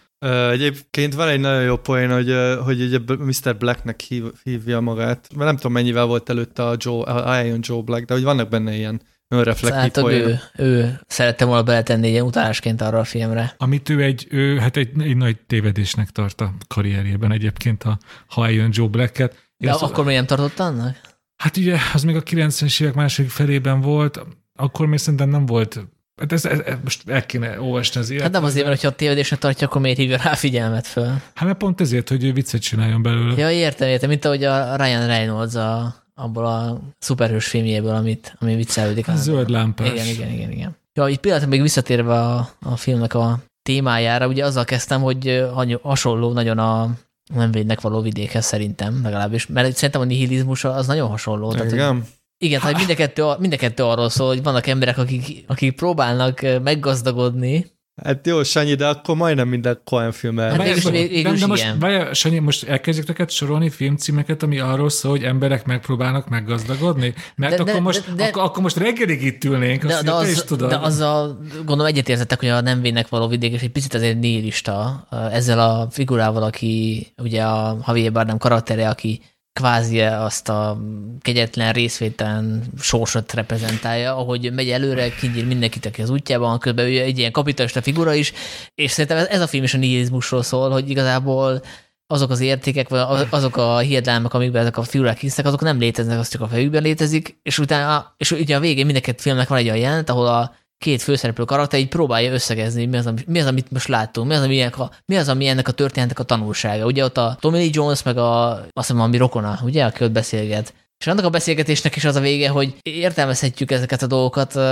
Egyébként 0.52 1.14
van 1.14 1.28
egy 1.28 1.40
nagyon 1.40 1.64
jó 1.64 1.78
poén, 1.78 2.12
hogy, 2.12 2.36
hogy 2.64 2.82
ugye 2.82 3.00
Mr. 3.18 3.58
Blacknek 3.58 4.00
hív, 4.00 4.24
hívja 4.44 4.80
magát, 4.80 5.28
mert 5.36 5.46
nem 5.46 5.56
tudom 5.56 5.72
mennyivel 5.72 6.06
volt 6.06 6.30
előtte 6.30 6.68
a 6.68 6.76
Joe, 6.78 7.04
a 7.04 7.44
Iron 7.44 7.60
Joe 7.62 7.82
Black, 7.82 8.06
de 8.06 8.14
hogy 8.14 8.24
vannak 8.24 8.50
benne 8.50 8.76
ilyen 8.76 9.02
önreflektív 9.32 10.04
Hát 10.04 10.12
ő, 10.12 10.40
ő 10.58 11.00
szerette 11.08 11.46
volna 11.46 11.64
beletenni 11.64 12.06
egy 12.06 12.12
ilyen 12.12 12.26
utálásként 12.26 12.82
arra 12.82 13.00
a 13.00 13.04
filmre. 13.04 13.54
Amit 13.58 13.90
ő 13.90 14.02
egy, 14.02 14.28
ő, 14.30 14.58
hát 14.58 14.78
egy, 14.78 14.90
egy 15.02 15.18
nagy 15.18 15.38
tévedésnek 15.48 16.10
tart 16.10 16.42
a 16.42 16.54
karrierjében 16.68 17.32
egyébként, 17.32 17.84
a, 17.84 17.98
ha 18.28 18.46
eljön 18.46 18.70
Joe 18.74 18.88
Black-et. 18.88 19.32
Én 19.32 19.68
De 19.68 19.72
azt- 19.72 19.82
akkor 19.82 20.06
még 20.06 20.16
nem 20.16 20.26
tartott 20.26 20.60
annak? 20.60 20.96
Hát 21.38 21.58
ugye, 21.58 21.78
az 21.94 22.04
még 22.04 22.16
a 22.16 22.24
90-es 22.24 22.82
évek 22.82 22.94
második 22.94 23.32
felében 23.32 23.82
volt, 23.82 24.20
akkor 24.56 24.86
még 24.86 25.00
szerintem 25.00 25.30
nem 25.30 25.46
volt, 25.46 25.80
hát 26.22 26.32
ez, 26.32 26.46
ez, 26.46 26.60
ez 26.60 26.76
most 26.84 27.10
el 27.10 27.26
kéne 27.26 27.62
olvasni 27.62 28.00
az 28.00 28.10
életet. 28.10 28.28
Hát 28.28 28.36
nem 28.36 28.44
azért, 28.50 28.66
mert 28.66 28.76
hogyha 28.76 28.92
a 28.94 28.98
tévedésnek 28.98 29.40
tartja, 29.40 29.68
akkor 29.68 29.82
miért 29.82 29.98
hívja 29.98 30.18
rá 30.24 30.34
figyelmet 30.34 30.88
föl? 30.88 31.08
Hát 31.34 31.46
mert 31.46 31.58
pont 31.58 31.82
ezért, 31.82 32.10
hogy 32.10 32.24
ő 32.24 32.34
viccet 32.34 32.62
csináljon 32.62 33.02
belőle. 33.02 33.38
Ja, 33.38 33.52
értem, 33.52 33.88
értem, 33.88 34.10
mint 34.10 34.26
ahogy 34.26 34.44
a 34.44 34.76
Ryan 34.76 35.08
Reynolds 35.08 35.56
a, 35.56 36.01
abból 36.22 36.46
a 36.46 36.80
szuperhős 37.00 37.48
filmjéből, 37.48 37.96
amit, 37.96 38.36
ami 38.40 38.56
viccelődik. 38.56 39.08
A 39.08 39.16
zöld 39.16 39.50
lámpás. 39.50 39.92
Igen, 39.92 40.08
igen, 40.08 40.32
igen, 40.32 40.52
igen. 40.52 40.76
Ja, 40.94 41.08
így 41.08 41.18
pillanatban 41.18 41.50
még 41.52 41.62
visszatérve 41.62 42.20
a, 42.20 42.50
a 42.62 42.76
filmnek 42.76 43.14
a 43.14 43.40
témájára, 43.62 44.28
ugye 44.28 44.46
azzal 44.46 44.64
kezdtem, 44.64 45.02
hogy 45.02 45.46
hasonló 45.82 46.34
nagyon 46.34 46.58
a 46.58 46.90
nem 47.34 47.52
védnek 47.52 47.82
való 47.82 48.02
vidékhez 48.02 48.46
szerintem, 48.46 49.00
legalábbis, 49.04 49.48
mert 49.48 49.76
szerintem 49.76 50.02
a 50.02 50.06
nihilizmus 50.06 50.64
az 50.64 50.88
nagyon 50.88 51.10
hasonló. 51.10 51.52
Tehát, 51.52 51.66
hogy 51.66 51.74
Igen. 51.74 52.06
Igen, 52.38 52.60
tehát 52.60 52.78
mind 52.78 52.90
a, 52.90 52.96
kettő, 52.96 53.24
mind 53.40 53.54
a 53.54 53.58
kettő 53.58 53.84
arról 53.84 54.10
szól, 54.10 54.28
hogy 54.28 54.44
vannak 54.44 54.68
emberek, 54.68 54.98
akik, 54.98 55.44
akik 55.48 55.76
próbálnak 55.76 56.42
meggazdagodni. 56.64 57.72
Hát 58.04 58.28
jó, 58.28 58.44
Sanyi, 58.44 58.74
de 58.74 58.88
akkor 58.88 59.16
majdnem 59.16 59.48
minden 59.48 59.82
Coen 59.84 60.12
film 60.12 60.40
el. 60.40 60.50
Hát 60.50 60.64
végülis- 60.64 61.24
de- 61.24 61.32
de 61.32 61.46
most, 61.48 61.62
igen. 61.64 61.80
várj, 61.80 62.14
Sanyi, 62.14 62.40
most 62.40 62.64
elkezdjük 62.64 63.08
neked 63.08 63.30
sorolni 63.30 63.70
filmcímeket, 63.70 64.44
ami 64.44 64.60
arról 64.60 64.90
szól, 64.90 65.12
hogy 65.12 65.24
emberek 65.24 65.66
megpróbálnak 65.66 66.30
meggazdagodni? 66.30 67.14
Mert 67.36 67.58
De- 67.58 67.64
de- 67.64 67.72
akkor, 67.72 67.84
most, 67.84 68.04
de- 68.08 68.14
de- 68.16 68.24
akkor, 68.24 68.44
akkor 68.44 68.64
most 68.64 68.78
reggelig 68.78 69.24
itt 69.24 69.44
ülnénk, 69.44 69.86
De, 69.86 69.94
azt 69.94 70.04
de, 70.04 70.12
te 70.12 70.30
is 70.30 70.36
az, 70.38 70.44
tudod. 70.44 70.70
de 70.70 70.76
azzal 70.78 71.40
gondolom 71.56 71.86
egyetértettek, 71.86 72.40
hogy 72.40 72.50
a 72.50 72.62
nem 72.62 72.82
vénnek 72.82 73.10
való 73.10 73.28
vidék, 73.28 73.54
és 73.54 73.62
egy 73.62 73.72
picit 73.72 73.94
azért 73.94 74.20
nihilista 74.20 75.08
ezzel 75.32 75.60
a 75.60 75.88
figurával, 75.92 76.44
aki 76.44 77.08
ugye 77.18 77.44
a 77.44 77.78
Javier 77.88 78.12
Bardem 78.12 78.38
karaktere, 78.38 78.90
aki 78.90 79.22
kvázi 79.54 80.02
azt 80.02 80.50
a 80.50 80.78
kegyetlen 81.22 81.74
részvételen 81.74 82.64
sorsot 82.80 83.34
reprezentálja, 83.34 84.16
ahogy 84.18 84.54
megy 84.54 84.70
előre, 84.70 85.10
kinyír 85.10 85.46
mindenkit, 85.46 85.86
aki 85.86 86.02
az 86.02 86.10
útjában, 86.10 86.60
közben 86.60 86.86
ő 86.86 87.00
egy 87.00 87.18
ilyen 87.18 87.32
kapitalista 87.32 87.82
figura 87.82 88.14
is, 88.14 88.34
és 88.76 88.92
szerintem 88.92 89.26
ez, 89.30 89.42
a 89.42 89.48
film 89.48 89.64
is 89.64 89.74
a 89.74 89.78
nihilizmusról 89.78 90.44
szól, 90.44 90.70
hogy 90.70 90.90
igazából 90.90 91.62
azok 92.08 92.30
az 92.30 92.40
értékek, 92.40 92.90
vagy 92.90 93.00
az- 93.00 93.28
azok 93.30 93.58
a 93.58 93.78
hiedelmek, 93.78 94.34
amikben 94.34 94.62
ezek 94.62 94.78
a 94.78 94.84
figurák 94.84 95.18
hisznek, 95.18 95.46
azok 95.46 95.62
nem 95.62 95.80
léteznek, 95.80 96.20
az 96.20 96.30
csak 96.30 96.42
a 96.42 96.48
fejükben 96.48 96.82
létezik, 96.82 97.40
és 97.44 97.60
utána, 97.60 98.14
és 98.18 98.32
ugye 98.32 98.56
a 98.56 98.60
végén 98.60 98.86
mind 98.86 98.98
a 98.98 99.02
két 99.02 99.22
filmnek 99.22 99.48
van 99.48 99.58
egy 99.58 99.66
olyan 99.66 99.78
jelent, 99.78 100.10
ahol 100.10 100.28
a 100.28 100.56
két 100.82 101.02
főszereplő 101.02 101.44
karakter 101.44 101.80
így 101.80 101.88
próbálja 101.88 102.32
összegezni, 102.32 102.86
mi 102.86 102.98
az, 102.98 103.06
ami, 103.06 103.22
mi 103.28 103.40
az, 103.40 103.46
amit 103.46 103.72
most 103.72 103.88
láttunk, 103.88 104.28
mi 104.28 104.34
az, 104.34 104.42
ami 104.42 104.60
ennek 104.62 104.80
a, 104.80 104.92
mi 105.06 105.18
az, 105.18 105.30
ami 105.30 105.48
ennek 105.48 105.68
a 105.68 105.72
történetnek 105.72 106.20
a 106.20 106.24
tanulsága. 106.24 106.86
Ugye 106.86 107.04
ott 107.04 107.18
a 107.18 107.38
Tommy 107.40 107.58
Lee 107.58 107.70
Jones, 107.72 108.04
meg 108.04 108.18
a, 108.18 108.52
azt 108.52 108.70
hiszem, 108.74 109.02
ami 109.02 109.18
rokona, 109.18 109.60
ugye, 109.64 109.86
aki 109.86 110.04
ott 110.04 110.12
beszélget. 110.12 110.74
És 111.00 111.08
annak 111.08 111.26
a 111.26 111.30
beszélgetésnek 111.30 111.96
is 111.96 112.06
az 112.06 112.16
a 112.16 112.20
vége, 112.20 112.50
hogy 112.50 112.76
értelmezhetjük 112.82 113.72
ezeket 113.72 114.02
a 114.02 114.08
dolgokat, 114.08 114.56
uh, 114.56 114.64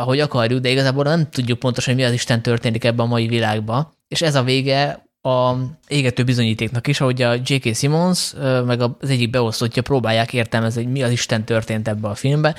ahogy 0.00 0.20
akarjuk, 0.20 0.60
de 0.60 0.68
igazából 0.68 1.04
nem 1.04 1.30
tudjuk 1.30 1.58
pontosan, 1.58 1.94
hogy 1.94 2.02
mi 2.02 2.08
az 2.08 2.14
Isten 2.14 2.42
történik 2.42 2.84
ebben 2.84 3.06
a 3.06 3.08
mai 3.08 3.26
világban. 3.26 3.92
És 4.08 4.22
ez 4.22 4.34
a 4.34 4.42
vége 4.42 5.06
a 5.20 5.54
égető 5.88 6.24
bizonyítéknak 6.24 6.86
is, 6.86 7.00
ahogy 7.00 7.22
a 7.22 7.34
J.K. 7.44 7.74
Simmons, 7.74 8.32
uh, 8.32 8.64
meg 8.64 8.80
az 8.80 9.10
egyik 9.10 9.30
beosztottja 9.30 9.82
próbálják 9.82 10.32
értelmezni, 10.32 10.82
hogy 10.82 10.92
mi 10.92 11.02
az 11.02 11.10
Isten 11.10 11.44
történt 11.44 11.88
ebbe 11.88 12.08
a 12.08 12.14
filmbe, 12.14 12.54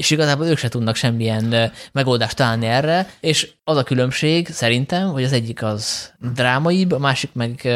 és 0.00 0.10
igazából 0.10 0.46
ők 0.46 0.58
se 0.58 0.68
tudnak 0.68 0.96
semmilyen 0.96 1.72
megoldást 1.92 2.36
találni 2.36 2.66
erre, 2.66 3.10
és 3.20 3.50
az 3.64 3.76
a 3.76 3.82
különbség 3.82 4.48
szerintem, 4.48 5.08
hogy 5.08 5.24
az 5.24 5.32
egyik 5.32 5.62
az 5.62 6.12
drámaibb, 6.34 6.92
a 6.92 6.98
másik 6.98 7.30
meg 7.32 7.68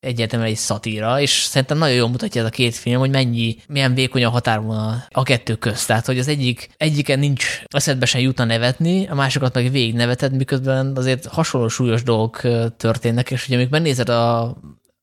egyértelműen 0.00 0.50
egy 0.50 0.56
szatíra, 0.56 1.20
és 1.20 1.30
szerintem 1.30 1.78
nagyon 1.78 1.96
jól 1.96 2.08
mutatja 2.08 2.40
ez 2.40 2.46
a 2.46 2.50
két 2.50 2.74
film, 2.74 2.98
hogy 2.98 3.10
mennyi, 3.10 3.56
milyen 3.68 3.94
vékony 3.94 4.24
a 4.24 4.30
határvonal 4.30 5.04
a 5.10 5.22
kettő 5.22 5.54
közt. 5.54 5.86
Tehát, 5.86 6.06
hogy 6.06 6.18
az 6.18 6.28
egyik, 6.28 6.68
egyiken 6.76 7.18
nincs 7.18 7.62
eszedbe 7.66 8.06
sem 8.06 8.20
jutna 8.20 8.44
nevetni, 8.44 9.06
a 9.06 9.14
másikat 9.14 9.54
meg 9.54 9.70
végig 9.70 9.94
neveted, 9.94 10.36
miközben 10.36 10.96
azért 10.96 11.26
hasonló 11.26 11.68
súlyos 11.68 12.02
dolgok 12.02 12.40
történnek, 12.76 13.30
és 13.30 13.46
ugye 13.46 13.56
amikor 13.56 13.72
megnézed 13.72 14.08
a, 14.08 14.56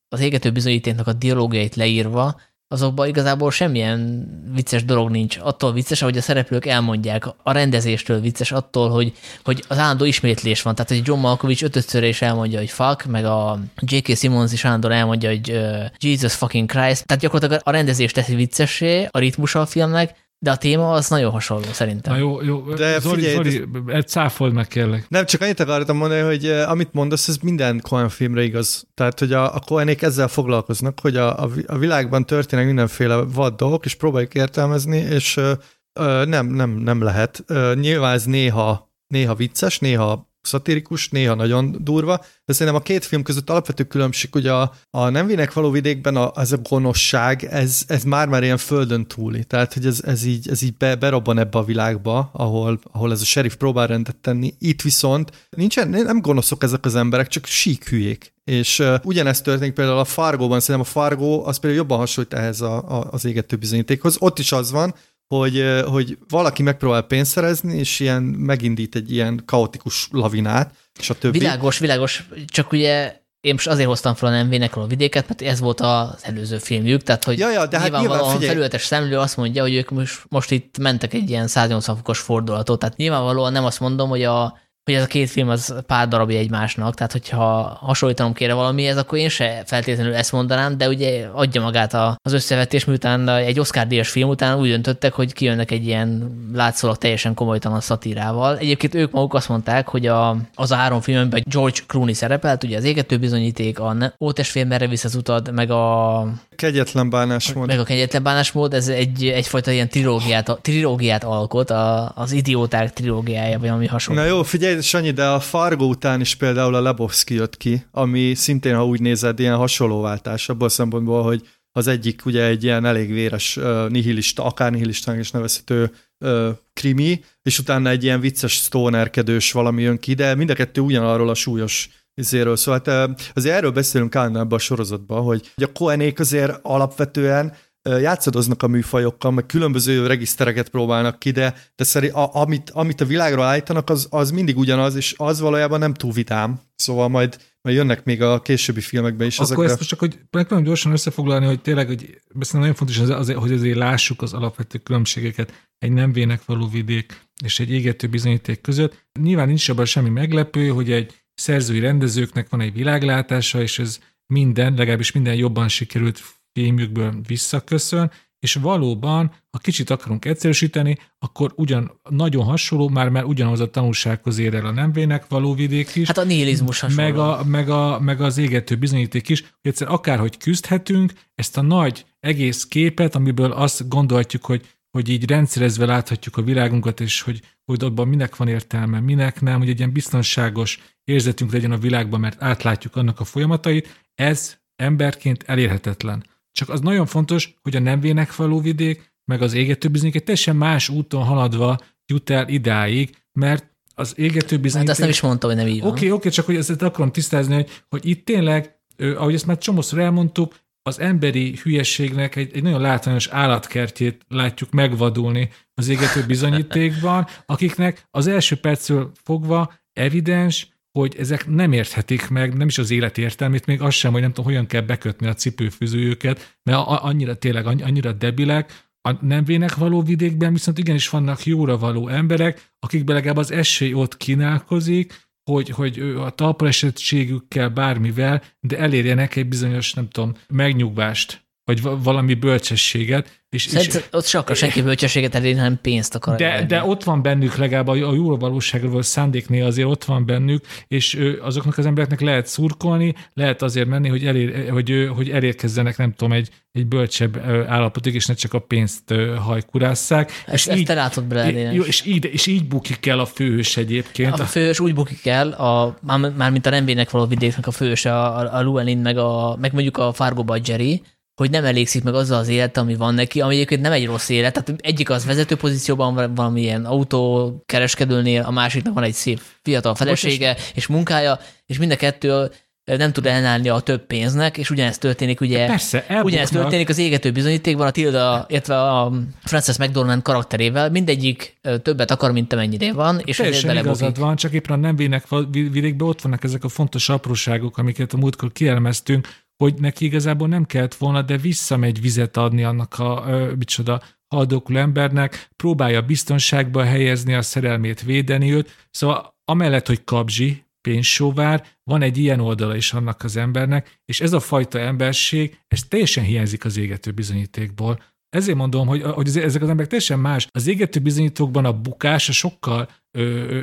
az 0.10 0.20
égető 0.20 0.52
bizonyítéknak 0.52 1.08
a 1.08 1.14
dialógiait 1.14 1.76
leírva, 1.76 2.40
azokban 2.72 3.08
igazából 3.08 3.52
semmilyen 3.52 4.30
vicces 4.54 4.86
dolog 4.86 5.10
nincs. 5.10 5.38
Attól 5.42 5.74
vicces, 5.74 6.02
ahogy 6.02 6.18
a 6.18 6.22
szereplők 6.22 6.66
elmondják, 6.66 7.26
a 7.44 7.52
rendezéstől 7.52 8.20
vicces, 8.20 8.52
attól, 8.52 8.90
hogy, 8.90 9.14
hogy 9.44 9.64
az 9.68 9.78
állandó 9.78 10.06
ismétlés 10.06 10.62
van. 10.62 10.76
Tehát, 10.76 10.92
hogy 10.92 11.02
John 11.04 11.20
Malkovich 11.20 11.64
ötötször 11.64 12.04
is 12.04 12.22
elmondja, 12.22 12.60
hogy 12.60 12.70
fuck, 12.70 13.06
meg 13.06 13.26
a 13.26 13.60
J.K. 13.80 14.18
Simmons 14.18 14.52
is 14.54 14.66
állandóan 14.66 14.94
elmondja, 14.94 15.30
hogy 15.30 15.52
uh, 15.52 15.86
Jesus 16.00 16.34
fucking 16.34 16.70
Christ. 16.70 17.06
Tehát 17.06 17.22
gyakorlatilag 17.22 17.62
a 17.64 17.72
rendezés 17.72 18.12
teszi 18.12 18.36
viccessé 18.36 19.08
a 19.12 19.20
ritmusa 19.20 19.62
a 19.62 19.66
filmnek, 19.66 20.16
de 20.44 20.52
a 20.52 20.56
téma 20.56 20.92
az 20.92 21.10
nagyon 21.10 21.32
hasonló 21.32 21.66
szerintem. 21.72 22.14
Na 22.14 22.20
jó, 22.20 22.42
jó. 22.42 22.74
De 22.74 23.00
Zoli, 23.00 23.16
figyelj, 23.16 23.36
Zoli, 23.36 23.66
egy 23.88 24.08
cáfold 24.08 24.54
meg 24.54 24.68
kérlek. 24.68 25.06
Nem, 25.10 25.26
csak 25.26 25.42
annyit 25.42 25.60
akartam 25.60 25.98
mondani, 25.98 26.22
hogy 26.22 26.46
eh, 26.46 26.70
amit 26.70 26.94
mondasz, 26.94 27.28
ez 27.28 27.38
minden 27.38 27.80
Cohen 27.82 28.10
filmre 28.10 28.44
igaz. 28.44 28.88
Tehát, 28.94 29.20
hogy 29.20 29.34
a, 29.34 29.56
a 29.56 29.60
Cohenék 29.60 30.02
ezzel 30.02 30.28
foglalkoznak, 30.28 31.00
hogy 31.00 31.18
a, 31.18 31.44
a, 31.44 31.48
vi- 31.48 31.66
a 31.68 31.78
világban 31.78 32.26
történnek 32.26 32.66
mindenféle 32.66 33.16
vad 33.16 33.56
dolgok, 33.56 33.86
és 33.86 33.96
próbáljuk 33.96 34.34
értelmezni, 34.34 34.98
és 34.98 35.38
ö, 35.38 35.52
ö, 36.00 36.26
nem, 36.26 36.48
nem, 36.48 36.70
nem 36.70 37.02
lehet. 37.04 37.44
Ö, 37.48 37.74
nyilván 37.80 38.14
ez 38.14 38.26
néha, 38.26 38.92
néha 39.08 39.36
vicces, 39.36 39.80
néha 39.80 40.31
szatirikus, 40.42 41.10
néha 41.10 41.36
nagyon 41.36 41.78
durva, 41.80 42.18
de 42.46 42.54
szerintem 42.54 42.82
a 42.82 42.84
két 42.84 43.06
film 43.06 43.24
között 43.24 43.50
alapvető 43.50 43.84
különbség, 43.84 44.32
hogy 44.32 44.48
a, 44.48 44.74
a 44.90 45.10
nem 45.10 45.28
vinek 45.28 45.54
való 45.54 45.72
vidékben 45.72 46.16
a, 46.16 46.32
ez 46.36 46.52
a 46.52 46.58
gonoszság, 46.58 47.44
ez, 47.44 47.84
ez 47.88 48.04
már-már 48.04 48.44
ilyen 48.44 48.58
földön 48.58 49.06
túli. 49.08 49.44
Tehát, 49.44 49.74
hogy 49.74 49.86
ez, 49.86 50.02
ez 50.04 50.24
így, 50.24 50.50
ez 50.50 50.62
így 50.62 50.78
be, 50.78 50.96
berobban 50.96 51.40
ebbe 51.40 51.58
a 51.58 51.64
világba, 51.64 52.30
ahol, 52.34 52.80
ahol 52.92 53.12
ez 53.12 53.22
a 53.22 53.26
sheriff 53.26 53.56
próbál 53.56 53.88
rendet 53.88 54.16
tenni. 54.16 54.54
Itt 54.60 54.82
viszont 54.82 55.48
nincsen, 55.50 55.90
nem 55.90 56.22
gonoszok 56.22 56.64
ezek 56.64 56.86
az 56.86 56.96
emberek, 56.96 57.28
csak 57.28 57.46
sík 57.46 57.90
hülyék. 57.90 58.34
És 58.44 58.80
uh, 58.80 58.96
ugyanezt 59.04 59.44
történik 59.44 59.74
például 59.74 59.98
a 59.98 60.06
Fargóban, 60.06 60.60
szerintem 60.60 60.90
a 60.90 61.00
Fargó 61.00 61.46
az 61.46 61.58
például 61.58 61.82
jobban 61.82 61.98
hasonlít 61.98 62.34
ehhez 62.34 62.62
a, 62.62 62.76
a, 62.76 63.08
az 63.12 63.26
égető 63.26 63.56
bizonyítékhoz. 63.56 64.16
Ott 64.20 64.40
is 64.40 64.52
az 64.52 64.72
van, 64.72 64.96
hogy, 65.38 65.64
hogy 65.86 66.18
valaki 66.30 66.64
megpróbál 66.64 67.02
pénzt 67.02 67.32
szerezni, 67.32 67.78
és 67.78 68.00
ilyen 68.00 68.24
megindít 68.24 68.96
egy 68.96 69.12
ilyen 69.12 69.44
kaotikus 69.46 70.08
lavinát, 70.12 70.76
és 71.00 71.10
a 71.10 71.14
többi. 71.14 71.38
Világos, 71.38 71.80
világos, 71.80 72.28
csak 72.46 72.72
ugye 72.72 73.20
én 73.42 73.54
most 73.54 73.68
azért 73.68 73.88
hoztam 73.88 74.14
fel 74.14 74.30
a 74.34 74.44
nem 74.44 74.70
a 74.74 74.88
vidéket, 74.88 75.28
mert 75.28 75.42
ez 75.42 75.60
volt 75.60 75.82
az 75.82 76.16
előző 76.22 76.58
filmjük, 76.58 77.04
tehát 77.04 77.24
hogy 77.24 77.40
Ja, 77.40 77.52
ja, 77.52 77.66
de 77.66 77.78
hát 77.78 77.84
nyilvánvalóan 77.84 78.18
nyilván 78.18 78.36
figyelj- 78.36 78.54
felületes 78.54 78.84
szemlő 78.84 79.18
azt 79.18 79.38
mondja, 79.38 79.62
hogy 79.62 79.74
ők 79.74 79.90
most, 79.90 80.24
most 80.30 80.52
itt 80.52 80.78
mentek 80.78 81.14
egy 81.14 81.30
ilyen 81.30 81.48
180 81.48 81.96
fokos 81.96 82.20
fordulatot, 82.20 82.80
tehát 82.80 82.98
nyilvánvalóan 82.98 83.52
nem 83.52 83.66
azt 83.66 83.80
mondom, 83.80 84.10
hogy 84.10 84.24
a 84.24 84.58
hogy 84.86 84.94
ez 84.94 85.04
a 85.04 85.08
két 85.08 85.30
film 85.30 85.50
az 85.50 85.76
pár 85.86 86.08
darabja 86.08 86.38
egymásnak, 86.38 86.94
tehát 86.96 87.12
hogyha 87.12 87.78
hasonlítanom 87.82 88.34
kéne 88.34 88.54
valamihez, 88.54 88.98
akkor 88.98 89.18
én 89.18 89.30
se 89.30 89.64
feltétlenül 89.66 90.14
ezt 90.14 90.32
mondanám, 90.32 90.78
de 90.78 90.88
ugye 90.88 91.28
adja 91.34 91.62
magát 91.62 91.94
az 91.94 92.34
összevetés, 92.34 92.86
miután 92.86 93.30
egy 93.30 93.60
Oscar 93.60 93.88
díjas 93.88 94.10
film 94.10 94.30
után 94.30 94.60
úgy 94.60 94.70
döntöttek, 94.70 95.14
hogy 95.14 95.34
kijönnek 95.34 95.72
egy 95.72 95.86
ilyen 95.86 96.32
látszólag 96.54 96.98
teljesen 96.98 97.34
komolytalan 97.34 97.82
szatírával. 97.82 98.58
Egyébként 98.58 98.96
ők 98.96 99.12
maguk 99.12 99.34
azt 99.34 99.50
mondták, 99.50 99.88
hogy 99.88 100.08
a, 100.08 100.38
az 100.56 100.72
három 100.72 101.02
filmben 101.02 101.44
George 101.46 101.80
Clooney 101.88 102.14
szerepelt, 102.14 102.64
ugye 102.64 102.78
az 102.78 102.84
égető 102.84 103.18
bizonyíték, 103.18 103.80
a 103.80 103.94
Ne- 103.94 104.14
Ótestvén 104.20 104.68
merre 104.68 104.88
visz 104.88 105.04
az 105.04 105.16
utad, 105.16 105.54
meg 105.54 105.72
a 105.72 106.26
Kegyetlen 106.56 107.10
bánásmód. 107.10 107.68
meg 107.68 107.80
a 107.80 107.84
kegyetlen 107.84 108.24
bánásmód, 108.24 108.74
ez 108.74 108.88
egy, 108.88 109.28
egyfajta 109.28 109.72
ilyen 109.72 109.90
trilógiát, 109.90 110.60
trilógiát 110.62 111.24
alkot, 111.24 111.70
a, 111.70 112.12
az 112.16 112.32
idióták 112.32 112.94
trilógiája, 112.94 113.60
vagy 113.60 113.70
ami 113.70 113.88
hasonló. 113.88 114.22
Na 114.22 114.28
jó, 114.28 114.44
figyelj, 114.44 114.71
Sanyi, 114.80 115.12
de 115.12 115.26
a 115.26 115.40
Fargo 115.40 115.86
után 115.86 116.22
is 116.22 116.36
például 116.36 116.76
a 116.76 116.82
Lebowski 116.82 117.34
jött 117.34 117.58
ki, 117.58 117.86
ami 117.92 118.34
szintén, 118.34 118.76
ha 118.76 118.86
úgy 118.86 119.02
nézed, 119.02 119.40
ilyen 119.40 119.56
hasonló 119.56 120.02
váltás 120.02 120.50
abból 120.50 120.68
a 120.68 120.70
szempontból, 120.70 121.24
hogy 121.24 121.48
az 121.72 121.88
egyik 121.88 122.26
ugye 122.26 122.44
egy 122.44 122.64
ilyen 122.64 122.86
elég 122.86 123.12
véres 123.12 123.58
uh, 123.58 123.90
nihilista, 123.90 124.46
akár 124.46 124.72
nihilistának 124.72 125.22
is 125.22 125.32
nevezhető 125.32 125.92
uh, 126.20 126.50
krimi, 126.74 127.24
és 127.42 127.60
utána 127.60 127.90
egy 127.90 128.04
ilyen 128.04 128.20
vicces 128.20 128.54
stonerkedős 128.54 129.52
valami 129.52 129.82
jön 129.82 130.00
ki, 130.00 130.14
de 130.14 130.36
mind 130.36 130.50
a 130.50 130.54
kettő 130.54 130.82
ugyanarról 130.82 131.30
a 131.30 131.34
súlyos 131.34 131.90
izéről. 132.14 132.56
Szóval 132.56 132.82
hát, 132.86 133.32
azért 133.34 133.56
erről 133.56 133.72
beszélünk 133.72 134.16
állandóan 134.16 134.46
ebben 134.46 134.58
a 134.58 134.62
sorozatban, 134.62 135.24
hogy, 135.24 135.52
a 135.56 135.72
Cohenék 135.74 136.20
azért 136.20 136.60
alapvetően 136.62 137.54
játszadoznak 137.84 138.64
a 138.64 138.68
műfajokkal, 138.68 139.32
meg 139.32 139.46
különböző 139.46 140.08
regisztereket 140.08 140.70
próbálnak 140.70 141.20
ki, 141.20 141.32
de, 141.32 141.56
de 141.76 141.84
szerint, 141.84 142.14
a, 142.14 142.36
amit, 142.36 142.70
amit 142.70 143.02
a 143.02 143.06
világról 143.06 143.46
állítanak, 143.46 143.90
az, 143.90 144.08
az 144.10 144.32
mindig 144.32 144.58
ugyanaz, 144.58 144.96
és 144.96 145.14
az 145.18 145.40
valójában 145.40 145.80
nem 145.80 145.94
túl 145.94 146.12
vidám. 146.12 146.62
Szóval 146.76 147.08
majd, 147.08 147.38
majd 147.62 147.76
jönnek 147.76 148.04
még 148.04 148.22
a 148.22 148.42
későbbi 148.42 148.82
filmekben 148.82 149.28
is 149.28 149.40
Akkor 149.40 149.54
ezek. 149.54 149.66
ezt 149.66 149.78
most 149.78 149.90
csak, 149.90 150.00
hogy 150.00 150.20
megpróbálom 150.30 150.64
gyorsan 150.64 150.92
összefoglalni, 150.92 151.46
hogy 151.46 151.62
tényleg, 151.62 151.88
hogy 151.88 152.00
szerintem 152.00 152.60
nagyon 152.60 152.76
fontos, 152.76 153.00
az, 153.00 153.10
az, 153.10 153.34
hogy 153.34 153.52
azért 153.52 153.78
lássuk 153.78 154.22
az 154.22 154.34
alapvető 154.34 154.78
különbségeket 154.78 155.70
egy 155.78 155.92
nem 155.92 156.12
vének 156.12 156.46
való 156.46 156.68
vidék 156.68 157.30
és 157.44 157.60
egy 157.60 157.72
égető 157.72 158.08
bizonyíték 158.08 158.62
között. 158.62 159.06
Nyilván 159.20 159.48
nincs 159.48 159.70
abban 159.70 159.86
semmi 159.86 160.10
meglepő, 160.10 160.68
hogy 160.68 160.92
egy 160.92 161.22
szerzői 161.34 161.80
rendezőknek 161.80 162.50
van 162.50 162.62
egy 162.62 162.74
világlátása, 162.74 163.62
és 163.62 163.80
ez 163.80 164.00
minden, 164.34 164.74
legalábbis 164.74 165.12
minden 165.12 165.36
jobban 165.36 165.68
sikerült 165.68 166.22
filmjükből 166.54 167.14
visszaköszön, 167.28 168.12
és 168.40 168.54
valóban, 168.54 169.32
ha 169.52 169.58
kicsit 169.58 169.90
akarunk 169.90 170.26
egyszerűsíteni, 170.26 170.98
akkor 171.20 171.54
ugyan 171.56 172.00
nagyon 172.10 172.44
hasonló, 172.44 172.90
már 172.90 173.10
már 173.10 173.24
ugyanaz 173.24 173.60
a 173.60 173.70
tanulsághoz 173.70 174.38
ér 174.38 174.54
el 174.54 174.66
a 174.66 174.72
nem 174.72 174.92
vének 174.92 175.28
való 175.28 175.54
vidék 175.54 175.96
is, 175.96 176.08
Hát 176.08 176.18
a 176.18 176.24
nihilizmus 176.24 176.80
hasonló. 176.80 177.04
meg, 177.04 177.18
a, 177.18 177.44
meg, 177.44 177.70
a, 177.70 178.00
meg 178.00 178.22
az 178.22 178.38
égető 178.38 178.76
bizonyíték 178.76 179.30
is, 179.30 179.42
hogy 179.42 179.72
egyszer 179.72 179.92
akárhogy 179.92 180.38
küzdhetünk, 180.38 181.14
ezt 181.36 181.58
a 181.58 181.62
nagy 181.62 182.06
egész 182.20 182.66
képet, 182.66 183.16
amiből 183.16 183.52
azt 183.52 183.88
gondolhatjuk, 183.88 184.46
hogy, 184.46 184.66
hogy 184.92 185.10
így 185.10 185.30
rendszerezve 185.30 185.86
láthatjuk 185.86 186.38
a 186.38 186.42
világunkat, 186.42 187.00
és 187.00 187.22
hogy, 187.22 187.42
hogy 187.66 187.84
abban 187.84 188.08
minek 188.08 188.36
van 188.36 188.48
értelme, 188.48 189.00
minek 189.00 189.42
nem, 189.42 189.60
hogy 189.60 189.70
egy 189.70 189.78
ilyen 189.78 189.92
biztonságos 189.92 190.80
érzetünk 191.04 191.52
legyen 191.52 191.72
a 191.72 191.78
világban, 191.78 192.20
mert 192.20 192.42
átlátjuk 192.42 192.96
annak 192.96 193.20
a 193.20 193.24
folyamatait, 193.24 194.04
ez 194.16 194.58
emberként 194.76 195.44
elérhetetlen. 195.44 196.24
Csak 196.52 196.70
az 196.70 196.80
nagyon 196.80 197.06
fontos, 197.06 197.54
hogy 197.62 197.76
a 197.76 197.80
nem 197.80 198.00
vének 198.00 198.36
való 198.36 198.60
vidék, 198.60 199.14
meg 199.26 199.42
az 199.42 199.54
égető 199.54 199.88
bizonyíték 199.88 200.24
teljesen 200.24 200.56
más 200.56 200.90
úton 200.90 201.24
haladva 201.24 201.78
jut 202.06 202.30
el 202.30 202.48
idáig, 202.48 203.16
mert 203.32 203.72
az 203.96 204.14
égető 204.18 204.60
bizonyíték... 204.60 204.78
Hát 204.78 204.90
azt 204.90 205.00
nem 205.00 205.10
is 205.10 205.22
mondta, 205.22 205.48
hogy 205.48 205.56
nem 205.56 205.68
így 205.68 205.82
van. 205.82 205.90
Oké, 205.90 205.98
okay, 205.98 206.08
oké, 206.08 206.18
okay, 206.18 206.32
csak 206.32 206.46
hogy 206.46 206.56
ezt 206.56 206.82
akarom 206.82 207.12
tisztázni, 207.12 207.54
hogy, 207.54 207.70
hogy 207.90 208.06
itt 208.06 208.26
tényleg, 208.26 208.80
ahogy 208.98 209.34
ezt 209.34 209.46
már 209.46 209.58
csomószor 209.58 210.00
elmondtuk, 210.00 210.56
az 210.84 211.00
emberi 211.00 211.56
hülyességnek 211.64 212.36
egy, 212.36 212.56
egy 212.56 212.64
nagyon 212.64 212.82
látványos 212.82 213.28
állatkertjét 213.28 214.26
látjuk 214.28 214.72
megvadulni 214.72 215.50
az 215.74 215.88
égető 215.88 216.26
bizonyítékban, 216.26 217.28
akiknek 217.46 218.08
az 218.12 218.28
első 218.28 218.56
percről 218.56 219.12
fogva 219.24 219.74
evidens, 219.94 220.68
hogy 220.92 221.16
ezek 221.18 221.48
nem 221.48 221.72
érthetik 221.72 222.30
meg, 222.30 222.58
nem 222.58 222.68
is 222.68 222.78
az 222.78 222.92
élet 222.92 223.18
értelmét, 223.18 223.66
még 223.66 223.82
az 223.82 223.94
sem, 223.94 224.12
hogy 224.12 224.22
nem 224.22 224.30
tudom, 224.30 224.46
hogyan 224.46 224.68
kell 224.68 224.82
bekötni 224.82 225.28
a 225.28 225.34
cipőfűzőjüket, 225.34 226.58
mert 226.64 226.88
annyira 226.88 227.36
tényleg, 227.36 227.66
annyi- 227.66 227.84
annyira 227.84 228.12
debilek, 228.12 228.90
a 229.10 229.26
nem 229.26 229.44
vének 229.44 229.76
való 229.76 230.02
vidékben 230.02 230.54
viszont 230.54 230.78
igenis 230.78 231.10
vannak 231.10 231.46
jóra 231.46 231.78
való 231.78 232.08
emberek, 232.08 232.72
akikben 232.80 233.16
legalább 233.16 233.38
az 233.38 233.52
esély 233.52 233.94
ott 233.94 234.18
kínálkozik, 234.18 235.30
hogy, 235.52 235.70
hogy 235.70 236.00
a 236.00 236.30
talpraesettségükkel 236.30 237.70
bármivel, 237.70 238.44
de 238.60 238.78
elérjenek 238.78 239.36
egy 239.36 239.48
bizonyos, 239.48 239.94
nem 239.94 240.10
tudom, 240.10 240.34
megnyugvást, 240.48 241.41
vagy 241.66 241.82
va- 241.82 242.04
valami 242.04 242.34
bölcsességet. 242.34 243.40
És, 243.50 243.66
és, 243.66 243.72
Szerintem 243.72 244.02
ott 244.12 244.26
se 244.26 244.38
akar 244.38 244.56
senki 244.56 244.82
bölcsességet 244.82 245.36
elérni, 245.36 245.60
hanem 245.60 245.80
pénzt 245.82 246.16
akar 246.16 246.36
de, 246.36 246.46
elérni. 246.46 246.68
de 246.68 246.84
ott 246.84 247.04
van 247.04 247.22
bennük 247.22 247.56
legalább 247.56 247.88
a, 247.88 247.92
a 247.92 248.14
jó 248.14 248.38
valóságról 248.38 248.90
való 248.90 249.02
szándéknél 249.02 249.66
azért 249.66 249.88
ott 249.88 250.04
van 250.04 250.26
bennük, 250.26 250.66
és 250.88 251.20
azoknak 251.42 251.78
az 251.78 251.86
embereknek 251.86 252.22
lehet 252.22 252.48
szurkolni, 252.48 253.16
lehet 253.34 253.62
azért 253.62 253.88
menni, 253.88 254.10
hogy, 254.10 254.26
elér, 254.26 254.70
hogy, 254.70 255.10
hogy 255.16 255.30
elérkezzenek, 255.30 255.98
nem 255.98 256.14
tudom, 256.14 256.34
egy, 256.34 256.50
egy 256.72 256.88
bölcsebb 256.88 257.38
állapotig, 257.68 258.14
és 258.14 258.26
ne 258.26 258.34
csak 258.34 258.54
a 258.54 258.60
pénzt 258.60 259.14
hajkurásszák. 259.38 260.32
Ezt, 260.46 260.68
ezt 260.68 260.86
te 260.86 260.94
látod 260.94 261.24
bele, 261.24 261.74
jó, 261.74 261.84
és, 261.84 262.06
így, 262.06 262.30
és 262.32 262.48
így 262.48 262.68
bukik 262.68 263.06
el 263.06 263.20
a 263.20 263.26
főhős 263.26 263.78
egyébként. 263.78 264.40
A 264.40 264.46
fős 264.46 264.80
úgy 264.80 264.94
bukik 264.94 265.26
el, 265.26 265.52
a, 265.52 265.98
már, 266.02 266.20
már 266.20 266.52
mint 266.52 266.66
a 266.66 266.70
nem 266.70 266.86
való 267.12 267.26
vidéknek 267.26 267.68
a 267.68 267.72
főse, 267.72 268.20
a, 268.20 268.56
a 268.58 268.62
Llewellyn, 268.62 268.98
meg, 268.98 269.18
a, 269.18 269.58
meg 269.60 269.74
mondjuk 269.74 269.98
a 269.98 270.14
Fargoba 270.14 270.54
a 270.54 270.60
Jerry, 270.66 271.02
hogy 271.36 271.50
nem 271.50 271.66
elégszik 271.66 272.04
meg 272.04 272.14
azzal 272.14 272.40
az 272.40 272.48
élet, 272.48 272.78
ami 272.78 272.96
van 272.96 273.14
neki, 273.14 273.42
ami 273.42 273.56
egyébként 273.56 273.82
nem 273.82 273.92
egy 273.92 274.06
rossz 274.06 274.30
élet. 274.30 274.54
Tehát 274.54 274.82
egyik 274.82 275.10
az 275.10 275.26
vezető 275.26 275.56
pozícióban 275.56 276.14
van 276.14 276.36
valamilyen 276.36 276.86
autókereskedőnél, 276.86 278.42
a 278.42 278.52
másiknak 278.52 278.94
van 278.94 279.04
egy 279.04 279.14
szép 279.14 279.42
fiatal 279.62 279.96
felesége 279.96 280.58
és 280.74 280.88
munkája, 280.88 281.40
és 281.66 281.78
mind 281.78 281.92
a 281.92 281.96
kettő 281.96 282.52
nem 282.84 283.12
tud 283.12 283.26
ellenállni 283.26 283.70
a 283.70 283.80
több 283.80 284.06
pénznek, 284.06 284.58
és 284.58 284.70
ugyanezt 284.70 285.00
történik 285.00 285.42
ugye 285.42 285.66
Persze, 285.66 285.98
elbuknak. 285.98 286.26
Ugyanezt 286.26 286.54
történik 286.54 286.90
az 286.90 286.98
égető 286.98 287.32
bizonyítékban 287.32 287.88
a 287.88 287.92
Tilda, 287.92 288.46
illetve 288.50 288.82
a 288.82 289.12
Frances 289.44 289.78
McDormand 289.78 290.22
karakterével. 290.22 290.90
Mindegyik 290.90 291.60
többet 291.82 292.12
akar, 292.12 292.32
mint 292.32 292.54
amennyire 292.54 292.94
van, 292.94 293.22
és 293.26 293.38
Teljesen 293.38 293.78
igazad 293.78 294.20
van, 294.20 294.36
csak 294.36 294.54
éppen 294.54 294.78
a 294.78 294.80
nem 294.80 294.96
vének 294.96 295.24
vidékben 295.52 296.08
ott 296.08 296.22
vannak 296.22 296.44
ezek 296.44 296.64
a 296.64 296.70
fontos 296.70 297.10
apróságok, 297.10 297.78
amiket 297.78 298.14
a 298.14 298.18
múltkor 298.18 298.52
kielemeztünk, 298.52 299.28
hogy 299.62 299.80
neki 299.80 300.06
igazából 300.06 300.48
nem 300.48 300.66
kellett 300.66 300.96
volna, 300.96 301.22
de 301.22 301.38
visszamegy 301.38 302.02
vizet 302.02 302.38
adni 302.38 302.64
annak 302.64 303.00
a, 303.00 303.24
ö, 303.28 303.54
micsoda, 303.54 304.02
haldokló 304.28 304.78
embernek, 304.78 305.50
próbálja 305.56 306.02
biztonságba 306.02 306.84
helyezni 306.84 307.34
a 307.34 307.42
szerelmét, 307.42 308.02
védeni 308.02 308.54
őt, 308.54 308.88
szóval 308.92 309.36
amellett, 309.46 309.88
hogy 309.88 310.04
kapzsi, 310.04 310.66
pénzsóvár, 310.82 311.68
van 311.84 312.02
egy 312.02 312.18
ilyen 312.18 312.40
oldala 312.40 312.76
is 312.76 312.94
annak 312.94 313.24
az 313.24 313.38
embernek, 313.38 314.00
és 314.06 314.22
ez 314.22 314.34
a 314.34 314.40
fajta 314.40 314.80
emberség, 314.80 315.60
ez 315.68 315.84
teljesen 315.84 316.24
hiányzik 316.24 316.66
az 316.66 316.78
égető 316.78 317.12
bizonyítékból. 317.12 318.04
Ezért 318.30 318.58
mondom, 318.58 318.88
hogy, 318.88 319.02
hogy 319.02 319.28
ezek 319.28 319.62
az 319.62 319.70
emberek 319.70 319.88
teljesen 319.88 320.20
más. 320.20 320.48
Az 320.52 320.68
égető 320.68 321.00
bizonyítókban 321.00 321.66
a 321.66 321.82
bukás 321.82 322.30
a 322.30 322.32
sokkal 322.32 322.90
ö, 323.12 323.60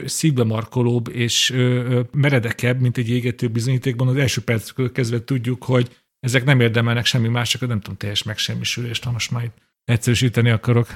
és 1.09 1.51
ö, 1.51 2.01
meredekebb, 2.13 2.81
mint 2.81 2.97
egy 2.97 3.11
égető 3.11 3.49
bizonyítékban. 3.49 4.09
Az 4.09 4.17
első 4.17 4.41
percről 4.41 4.93
kezdve 4.93 5.25
tudjuk, 5.25 5.65
hogy 5.65 6.03
ezek 6.21 6.45
nem 6.45 6.61
érdemelnek 6.61 7.05
semmi 7.05 7.29
más, 7.29 7.51
csak 7.51 7.67
nem 7.67 7.81
tudom, 7.81 7.97
teljes 7.97 8.23
megsemmisülést, 8.23 9.05
ha 9.05 9.11
most 9.11 9.31
már 9.31 9.51
egyszerűsíteni 9.85 10.51
akarok. 10.51 10.87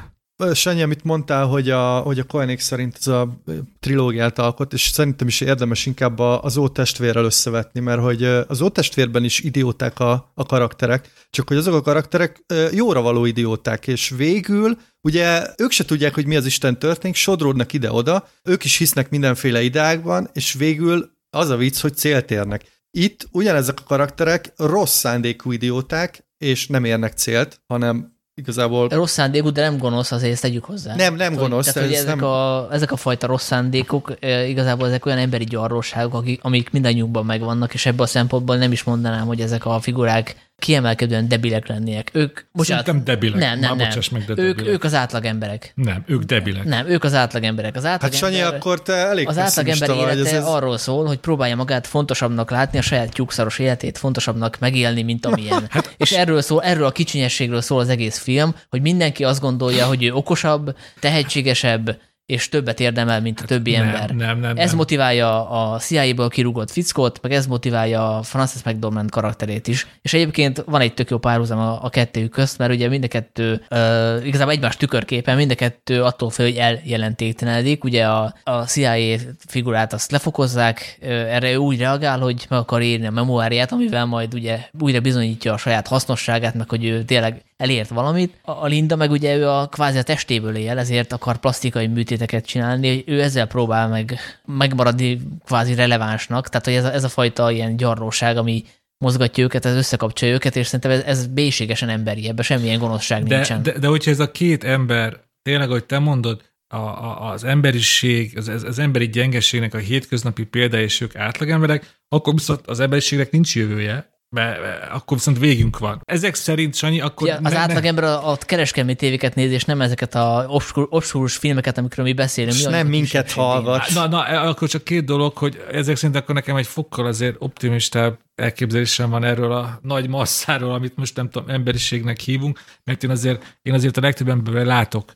Sanyi, 0.55 0.83
amit 0.83 1.05
mondtál, 1.05 1.47
hogy 1.47 1.71
a, 1.71 1.99
hogy 1.99 2.19
a 2.19 2.25
Koenig 2.25 2.61
szerint 2.61 2.97
ez 3.01 3.07
a 3.07 3.43
trilógiát 3.81 4.39
alkot, 4.39 4.73
és 4.73 4.83
szerintem 4.83 5.27
is 5.27 5.41
érdemes 5.41 5.87
inkább 5.87 6.19
az 6.19 6.57
ótestvérrel 6.57 7.25
összevetni, 7.25 7.81
mert 7.81 8.01
hogy 8.01 8.25
az 8.25 8.61
ótestvérben 8.61 9.25
is 9.25 9.41
idióták 9.41 10.01
a, 10.01 10.33
a 10.35 10.47
karakterek, 10.47 11.11
csak 11.31 11.49
hogy 11.49 11.57
azok 11.57 11.75
a 11.75 11.81
karakterek 11.81 12.45
jóra 12.73 13.01
való 13.01 13.25
idióták, 13.25 13.87
és 13.87 14.13
végül 14.17 14.79
ugye 15.01 15.47
ők 15.59 15.71
se 15.71 15.85
tudják, 15.85 16.15
hogy 16.15 16.27
mi 16.27 16.37
az 16.37 16.47
Isten 16.47 16.79
történik, 16.79 17.17
sodródnak 17.17 17.73
ide-oda, 17.73 18.29
ők 18.43 18.65
is 18.65 18.77
hisznek 18.77 19.11
mindenféle 19.11 19.63
ideákban, 19.63 20.29
és 20.33 20.53
végül 20.53 21.11
az 21.31 21.49
a 21.49 21.57
vicc, 21.57 21.81
hogy 21.81 21.95
célt 21.95 22.31
érnek. 22.31 22.65
Itt 22.91 23.29
ugyanezek 23.31 23.81
a 23.81 23.85
karakterek 23.87 24.53
rossz 24.57 24.97
szándékú 24.97 25.53
idióták, 25.53 26.25
és 26.39 26.67
nem 26.67 26.85
érnek 26.85 27.13
célt, 27.13 27.61
hanem 27.67 28.21
igazából... 28.43 28.89
Rossz 28.89 29.13
szándékú, 29.13 29.51
de 29.51 29.63
nem 29.63 29.79
gonosz, 29.79 30.13
azért 30.13 30.33
ezt 30.33 30.43
tegyük 30.43 30.65
hozzá. 30.65 30.95
Nem, 30.95 31.15
nem 31.15 31.35
gonosz. 31.35 31.73
Tehát, 31.73 31.89
hogy 31.89 31.99
ezek, 31.99 32.17
nem... 32.17 32.25
a, 32.25 32.73
ezek 32.73 32.93
a 32.93 32.97
fajta 32.97 33.27
rossz 33.27 33.45
szándékok 33.45 34.15
igazából 34.49 34.87
ezek 34.87 35.07
olyan 35.07 35.19
emberi 35.19 35.45
gyarlóságok, 35.45 36.15
akik, 36.15 36.41
amik 36.43 36.71
mindannyiunkban 36.71 37.25
megvannak, 37.25 37.75
és 37.75 37.87
ebből 37.87 38.07
a 38.07 38.09
szempontból 38.09 38.57
nem 38.57 38.73
is 38.73 38.83
mondanám, 38.83 39.27
hogy 39.27 39.41
ezek 39.41 39.67
a 39.67 39.81
figurák 39.81 40.52
kiemelkedően 40.63 41.29
debilek 41.29 41.67
lennének. 41.69 42.11
Ők, 42.13 42.41
bocsánat, 42.53 42.87
Szerintem 42.87 43.15
debilek. 43.15 43.39
Nem, 43.39 43.59
nem, 43.59 43.77
nem. 43.77 43.89
Meg, 44.13 44.25
de 44.25 44.43
ők, 44.43 44.67
ők 44.67 44.85
az 44.85 44.95
átlag 44.95 45.25
emberek. 45.25 45.73
Nem, 45.75 46.05
ők 46.07 46.23
debilek. 46.23 46.65
Nem, 46.65 46.89
ők 46.89 47.05
az 47.05 47.15
átlag 47.15 47.45
emberek. 47.45 47.77
Az 47.77 47.85
átlag 47.85 48.11
hát 48.11 48.21
Sanyi, 48.21 48.39
ember, 48.39 48.55
akkor 48.55 48.83
te 48.83 48.93
elég 48.93 49.29
Az 49.29 49.39
átlag 49.39 49.69
ember 49.69 49.91
élete 49.91 50.37
ez... 50.37 50.45
arról 50.45 50.79
szól, 50.79 51.07
hogy 51.07 51.19
próbálja 51.19 51.57
magát 51.57 51.87
fontosabbnak 51.87 52.51
látni, 52.51 52.79
a 52.79 52.83
saját 52.83 53.13
tyúkszaros 53.13 53.59
életét 53.59 53.99
fontosabbnak 53.99 54.59
megélni, 54.59 55.03
mint 55.03 55.27
amilyen. 55.27 55.67
hát, 55.71 55.95
És 55.97 56.13
erről 56.13 56.41
szól, 56.41 56.63
erről 56.63 56.85
a 56.87 56.93
kicsinyességről 56.93 57.61
szól 57.61 57.81
az 57.81 57.89
egész 57.89 58.19
film, 58.19 58.55
hogy 58.71 58.81
mindenki 58.81 59.25
azt 59.25 59.41
gondolja, 59.41 59.87
hogy 59.87 60.05
ő 60.05 60.13
okosabb, 60.13 60.77
tehetségesebb, 61.01 61.97
és 62.27 62.49
többet 62.49 62.81
érdemel, 62.81 63.21
mint 63.21 63.41
a 63.41 63.45
többi 63.45 63.73
nem, 63.73 63.87
ember. 63.87 64.11
Nem, 64.11 64.39
nem, 64.39 64.57
ez 64.57 64.69
nem. 64.69 64.77
motiválja 64.77 65.51
a 65.51 65.79
CIA-ból 65.79 66.29
kirúgott 66.29 66.71
fickót, 66.71 67.23
meg 67.23 67.33
ez 67.33 67.47
motiválja 67.47 68.17
a 68.19 68.23
Francis 68.23 68.63
McDormand 68.63 69.11
karakterét 69.11 69.69
is. 69.69 69.87
És 70.03 70.15
egyébként 70.15 70.63
van 70.67 70.81
egy 70.81 70.95
tök 70.95 71.11
jó 71.11 71.19
párhuzam 71.19 71.59
a, 71.59 71.85
a 71.85 71.89
kettőjük 71.89 72.31
közt, 72.31 72.59
mert 72.59 72.73
ugye 72.73 72.89
mind 72.89 73.05
a 73.05 73.09
kettő 73.09 73.65
uh, 73.71 74.27
igazából 74.27 74.53
egymás 74.53 74.77
tükörképen, 74.77 75.37
mind 75.37 75.51
a 75.51 75.55
kettő 75.55 76.03
attól 76.03 76.31
fél, 76.31 76.47
hogy 76.47 76.57
eljelentéktelenedik. 76.57 77.85
Ugye 77.85 78.07
a, 78.07 78.35
a 78.45 78.65
CIA 78.65 79.19
figurát 79.47 79.93
azt 79.93 80.11
lefokozzák, 80.11 80.99
uh, 81.03 81.09
erre 81.09 81.53
ő 81.53 81.57
úgy 81.57 81.79
reagál, 81.79 82.19
hogy 82.19 82.47
meg 82.49 82.59
akar 82.59 82.83
írni 82.83 83.07
a 83.07 83.11
memoáriát, 83.11 83.73
amivel 83.73 84.05
majd 84.05 84.35
ugye 84.35 84.59
újra 84.81 85.01
bizonyítja 85.01 85.53
a 85.53 85.57
saját 85.57 85.87
hasznosságát, 85.87 86.55
meg 86.55 86.69
hogy 86.69 86.85
ő 86.85 87.03
tényleg 87.03 87.43
elért 87.63 87.89
valamit. 87.89 88.41
A 88.43 88.67
Linda 88.67 88.97
meg 88.97 89.11
ugye 89.11 89.37
ő 89.37 89.49
a 89.49 89.67
kvázi 89.67 89.99
a 89.99 90.03
testéből 90.03 90.57
él, 90.57 90.79
ezért 90.79 91.13
akar 91.13 91.37
plastikai 91.37 91.87
műtéteket 91.87 92.47
csinálni, 92.47 93.05
ő 93.07 93.23
ezzel 93.23 93.47
próbál 93.47 93.89
meg 93.89 94.19
megmaradni 94.45 95.21
kvázi 95.45 95.75
relevánsnak, 95.75 96.49
tehát 96.49 96.65
hogy 96.67 96.75
ez 96.75 96.85
a, 96.85 96.93
ez 96.93 97.05
a 97.05 97.09
fajta 97.09 97.51
ilyen 97.51 97.77
gyarlóság, 97.77 98.37
ami 98.37 98.65
mozgatja 98.99 99.45
őket, 99.45 99.65
ez 99.65 99.75
összekapcsolja 99.75 100.35
őket, 100.35 100.57
és 100.57 100.67
szerintem 100.67 100.91
ez, 100.91 101.03
ez 101.03 101.27
bélységesen 101.27 101.89
emberi, 101.89 102.29
ebben 102.29 102.45
semmilyen 102.45 102.79
gonoszság 102.79 103.23
de, 103.23 103.35
nincsen. 103.35 103.63
De, 103.63 103.79
de 103.79 103.87
hogyha 103.87 104.11
ez 104.11 104.21
a 104.21 104.31
két 104.31 104.65
ember, 104.65 105.21
tényleg, 105.43 105.69
ahogy 105.69 105.85
te 105.85 105.99
mondod, 105.99 106.43
a, 106.69 106.77
a, 106.77 107.31
az 107.31 107.45
emberiség, 107.45 108.39
az, 108.39 108.49
az 108.49 108.79
emberi 108.79 109.09
gyengeségnek 109.09 109.75
a 109.75 109.79
hétköznapi 109.79 110.45
példa, 110.45 110.81
és 110.81 111.01
ők 111.01 111.17
átlagemberek, 111.17 112.01
akkor 112.09 112.35
viszont 112.35 112.67
az 112.67 112.81
emberiségnek 112.81 113.31
nincs 113.31 113.57
jövője, 113.57 114.12
mert 114.33 114.59
akkor 114.93 115.17
viszont 115.17 115.39
végünk 115.39 115.79
van. 115.79 116.01
Ezek 116.05 116.35
szerint, 116.35 116.75
Sanyi, 116.75 117.01
akkor... 117.01 117.29
Ja, 117.29 117.39
az 117.43 117.55
átlagember 117.55 118.05
a, 118.05 118.31
a 118.31 118.37
kereskedelmi 118.37 118.95
tévéket 118.95 119.35
nézi, 119.35 119.55
és 119.55 119.65
nem 119.65 119.81
ezeket 119.81 120.15
a 120.15 120.47
obszkúrus 120.75 121.37
filmeket, 121.37 121.79
amikről 121.79 122.05
mi 122.05 122.13
beszélünk. 122.13 122.55
És 122.55 122.65
mi 122.65 122.71
nem 122.71 122.87
minket 122.87 123.33
hallgat. 123.33 123.91
Na, 123.95 124.07
na, 124.07 124.21
akkor 124.21 124.69
csak 124.69 124.85
két 124.85 125.05
dolog, 125.05 125.37
hogy 125.37 125.65
ezek 125.73 125.97
szerint 125.97 126.17
akkor 126.17 126.35
nekem 126.35 126.57
egy 126.57 126.67
fokkal 126.67 127.07
azért 127.07 127.37
optimistább 127.39 128.19
elképzelésem 128.35 129.11
van 129.11 129.25
erről 129.25 129.53
a 129.53 129.79
nagy 129.83 130.09
masszáról, 130.09 130.73
amit 130.73 130.97
most 130.97 131.17
nem 131.17 131.31
tudom, 131.31 131.49
emberiségnek 131.49 132.21
hívunk, 132.21 132.61
mert 132.85 133.05
én 133.05 133.11
azért, 133.11 133.59
én 133.63 133.75
azért 133.75 133.97
a 133.97 134.01
legtöbb 134.01 134.29
emberben 134.29 134.67
látok 134.67 135.13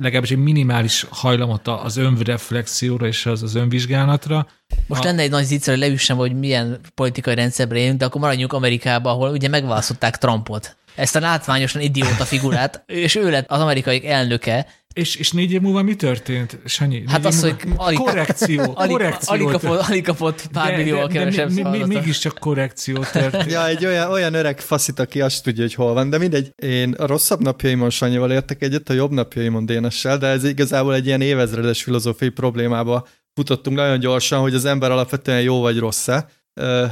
legalábbis 0.00 0.30
egy 0.30 0.42
minimális 0.42 1.06
hajlamot 1.10 1.68
az 1.68 1.96
önreflexióra 1.96 3.06
és 3.06 3.26
az, 3.26 3.42
az 3.42 3.54
önvizsgálatra. 3.54 4.46
Most 4.86 5.02
a... 5.02 5.04
lenne 5.04 5.22
egy 5.22 5.30
nagy 5.30 5.44
zicser, 5.44 5.74
hogy 5.74 5.82
leüssem, 5.82 6.16
hogy 6.16 6.38
milyen 6.38 6.80
politikai 6.94 7.34
rendszerben 7.34 7.76
élünk, 7.76 7.98
de 7.98 8.04
akkor 8.04 8.20
maradjunk 8.20 8.52
Amerikában, 8.52 9.12
ahol 9.12 9.30
ugye 9.30 9.48
megválasztották 9.48 10.18
Trumpot. 10.18 10.76
Ezt 10.94 11.16
a 11.16 11.20
látványosan 11.20 11.80
idióta 11.80 12.24
figurát, 12.24 12.82
és 13.04 13.14
ő 13.14 13.30
lett 13.30 13.50
az 13.50 13.60
amerikai 13.60 14.08
elnöke, 14.08 14.66
és, 14.92 15.16
és 15.16 15.30
négy 15.30 15.52
év 15.52 15.60
múlva 15.60 15.82
mi 15.82 15.94
történt, 15.94 16.58
Sanyi? 16.64 17.04
Hát 17.06 17.24
az, 17.24 17.40
hogy 17.40 17.56
alig, 17.76 17.98
korrekció, 17.98 18.72
alig, 18.74 18.90
korrekció 18.90 19.34
alig, 19.34 19.46
kapott, 19.46 19.80
alig 19.88 20.04
kapott 20.04 20.46
pár 20.52 20.76
millió 20.76 21.06
kevesebb 21.06 21.52
mi, 21.52 21.62
mi, 21.62 21.84
Mégiscsak 21.84 22.38
korrekció 22.38 23.04
történt. 23.12 23.50
ja, 23.50 23.66
egy 23.66 23.86
olyan, 23.86 24.10
olyan 24.10 24.34
öreg 24.34 24.60
faszit, 24.60 24.98
aki 24.98 25.20
azt 25.20 25.42
tudja, 25.42 25.62
hogy 25.62 25.74
hol 25.74 25.92
van, 25.92 26.10
de 26.10 26.18
mindegy, 26.18 26.52
én 26.62 26.92
a 26.92 27.06
rosszabb 27.06 27.40
napjaimon 27.40 27.90
Sanyival 27.90 28.32
értek 28.32 28.62
egyet, 28.62 28.88
a 28.88 28.92
jobb 28.92 29.10
napjaimon 29.10 29.66
Dénessel, 29.66 30.18
de 30.18 30.26
ez 30.26 30.44
igazából 30.44 30.94
egy 30.94 31.06
ilyen 31.06 31.20
évezredes 31.20 31.82
filozófiai 31.82 32.30
problémába 32.30 33.06
futottunk 33.34 33.76
nagyon 33.76 33.98
gyorsan, 33.98 34.40
hogy 34.40 34.54
az 34.54 34.64
ember 34.64 34.90
alapvetően 34.90 35.40
jó 35.40 35.60
vagy 35.60 35.78
rossz-e, 35.78 36.28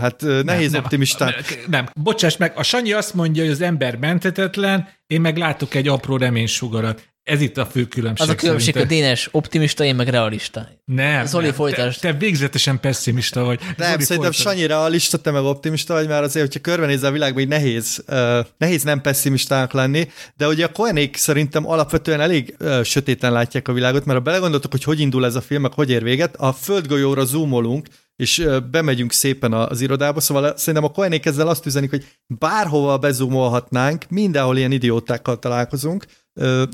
Hát 0.00 0.20
nehéz 0.44 0.72
nem, 0.72 0.82
optimistán. 0.82 1.34
Nem, 1.48 1.66
nem, 1.70 1.88
bocsáss 2.02 2.36
meg, 2.36 2.52
a 2.56 2.62
Sanyi 2.62 2.92
azt 2.92 3.14
mondja, 3.14 3.42
hogy 3.42 3.52
az 3.52 3.60
ember 3.60 3.96
mentetetlen, 3.96 4.88
én 5.06 5.20
meg 5.20 5.36
látok 5.36 5.74
egy 5.74 5.88
apró 5.88 6.16
reménysugarat. 6.16 7.08
Ez 7.22 7.40
itt 7.40 7.56
a 7.56 7.66
fő 7.66 7.84
különbség. 7.84 8.28
Az 8.28 8.34
a 8.34 8.36
különbség, 8.36 8.76
a 8.76 8.84
Dénes 8.84 9.28
optimista, 9.32 9.84
én 9.84 9.94
meg 9.94 10.08
realista. 10.08 10.68
Nem, 10.84 11.26
Zoli 11.26 11.44
nem 11.44 11.54
folytás. 11.54 11.98
Te, 11.98 12.10
te 12.10 12.18
végzetesen 12.18 12.80
pessimista 12.80 13.44
vagy. 13.44 13.60
Nem, 13.60 13.90
Zoli 13.90 14.02
szerintem 14.02 14.32
folytas. 14.32 14.36
Sanyi 14.36 14.66
realista, 14.66 15.18
te 15.18 15.30
meg 15.30 15.42
optimista 15.42 15.94
vagy, 15.94 16.08
már 16.08 16.22
azért, 16.22 16.46
hogyha 16.46 16.60
körbenézel 16.60 17.08
a 17.08 17.12
világban, 17.12 17.42
így 17.42 17.48
nehéz, 17.48 18.04
uh, 18.08 18.38
nehéz 18.58 18.82
nem 18.82 19.00
pessimistának 19.00 19.72
lenni, 19.72 20.08
de 20.36 20.46
ugye 20.46 20.64
a 20.64 20.72
Koenék 20.72 21.16
szerintem 21.16 21.68
alapvetően 21.68 22.20
elég 22.20 22.56
uh, 22.60 22.82
sötéten 22.82 23.32
látják 23.32 23.68
a 23.68 23.72
világot, 23.72 24.04
mert 24.04 24.18
ha 24.18 24.24
belegondoltok, 24.24 24.70
hogy 24.70 24.84
hogy 24.84 25.00
indul 25.00 25.24
ez 25.24 25.34
a 25.34 25.40
film, 25.40 25.62
meg 25.62 25.72
hogy 25.72 25.90
ér 25.90 26.02
véget, 26.02 26.36
a 26.36 26.52
földgolyóra 26.52 27.24
zoomolunk, 27.24 27.86
és 28.20 28.46
bemegyünk 28.70 29.12
szépen 29.12 29.52
az 29.52 29.80
irodába, 29.80 30.20
szóval 30.20 30.56
szerintem 30.56 30.90
a 30.90 30.92
Koenék 30.92 31.26
ezzel 31.26 31.48
azt 31.48 31.66
üzenik, 31.66 31.90
hogy 31.90 32.04
bárhova 32.26 32.98
bezumolhatnánk, 32.98 34.04
mindenhol 34.08 34.56
ilyen 34.56 34.72
idiótákkal 34.72 35.38
találkozunk, 35.38 36.04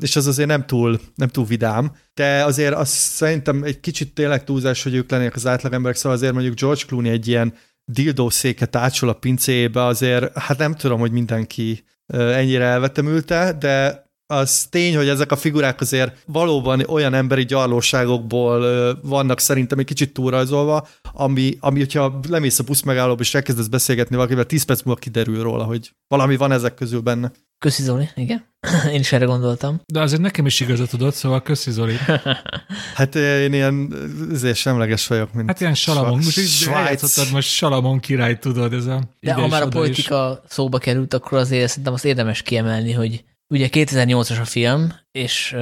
és 0.00 0.16
az 0.16 0.26
azért 0.26 0.48
nem 0.48 0.66
túl, 0.66 1.00
nem 1.14 1.28
túl 1.28 1.44
vidám, 1.44 1.92
de 2.14 2.44
azért 2.44 2.74
azt 2.74 2.92
szerintem 2.92 3.62
egy 3.62 3.80
kicsit 3.80 4.14
tényleg 4.14 4.44
túlzás, 4.44 4.82
hogy 4.82 4.94
ők 4.94 5.10
lennének 5.10 5.34
az 5.34 5.46
átlagemberek, 5.46 5.96
szóval 5.96 6.16
azért 6.16 6.32
mondjuk 6.32 6.60
George 6.60 6.82
Clooney 6.86 7.10
egy 7.10 7.28
ilyen 7.28 7.54
dildószéket 7.84 8.76
átsol 8.76 9.08
a 9.08 9.12
pincébe, 9.12 9.84
azért 9.84 10.38
hát 10.38 10.58
nem 10.58 10.74
tudom, 10.74 11.00
hogy 11.00 11.12
mindenki 11.12 11.84
ennyire 12.06 12.64
elvetemülte, 12.64 13.56
de 13.58 14.05
az 14.26 14.66
tény, 14.70 14.96
hogy 14.96 15.08
ezek 15.08 15.32
a 15.32 15.36
figurák 15.36 15.80
azért 15.80 16.16
valóban 16.26 16.82
olyan 16.88 17.14
emberi 17.14 17.44
gyarlóságokból 17.44 18.60
vannak 19.02 19.40
szerintem 19.40 19.78
egy 19.78 19.84
kicsit 19.84 20.12
túlrajzolva, 20.12 20.88
ami, 21.12 21.56
ami 21.60 21.78
hogyha 21.78 22.20
lemész 22.28 22.58
a 22.58 22.62
busz 22.62 22.82
megállóba 22.82 23.20
és 23.20 23.34
elkezdesz 23.34 23.66
beszélgetni 23.66 24.16
valakivel, 24.16 24.44
10 24.44 24.62
perc 24.62 24.82
múlva 24.82 25.00
kiderül 25.00 25.42
róla, 25.42 25.64
hogy 25.64 25.90
valami 26.08 26.36
van 26.36 26.52
ezek 26.52 26.74
közül 26.74 27.00
benne. 27.00 27.32
Köszi 27.58 27.82
Zoli, 27.82 28.08
igen. 28.14 28.44
Én 28.92 29.00
is 29.00 29.12
erre 29.12 29.24
gondoltam. 29.24 29.80
De 29.86 30.00
azért 30.00 30.20
nekem 30.20 30.46
is 30.46 30.60
igazat 30.60 30.88
tudod, 30.88 31.14
szóval 31.14 31.42
köszi 31.42 31.70
Zoli. 31.70 31.94
hát 32.94 33.14
én 33.14 33.52
ilyen 33.52 33.94
ezért 34.32 34.56
semleges 34.56 35.06
vagyok, 35.06 35.32
mint 35.32 35.48
Hát 35.48 35.60
ilyen 35.60 35.74
Salamon, 35.74 36.14
most 36.16 36.38
így 36.38 36.70
most 37.32 37.48
Salamon 37.48 37.98
király, 37.98 38.38
tudod, 38.38 38.72
ez 38.72 38.86
a 38.86 39.02
De 39.20 39.32
ha 39.32 39.46
már 39.46 39.62
a 39.62 39.68
politika 39.68 40.40
is. 40.44 40.50
szóba 40.52 40.78
került, 40.78 41.14
akkor 41.14 41.38
azért 41.38 41.68
szerintem 41.68 41.92
azt 41.92 42.04
érdemes 42.04 42.42
kiemelni, 42.42 42.92
hogy 42.92 43.24
Ugye 43.48 43.68
2008-as 43.70 44.40
a 44.40 44.44
film, 44.44 44.92
és 45.12 45.56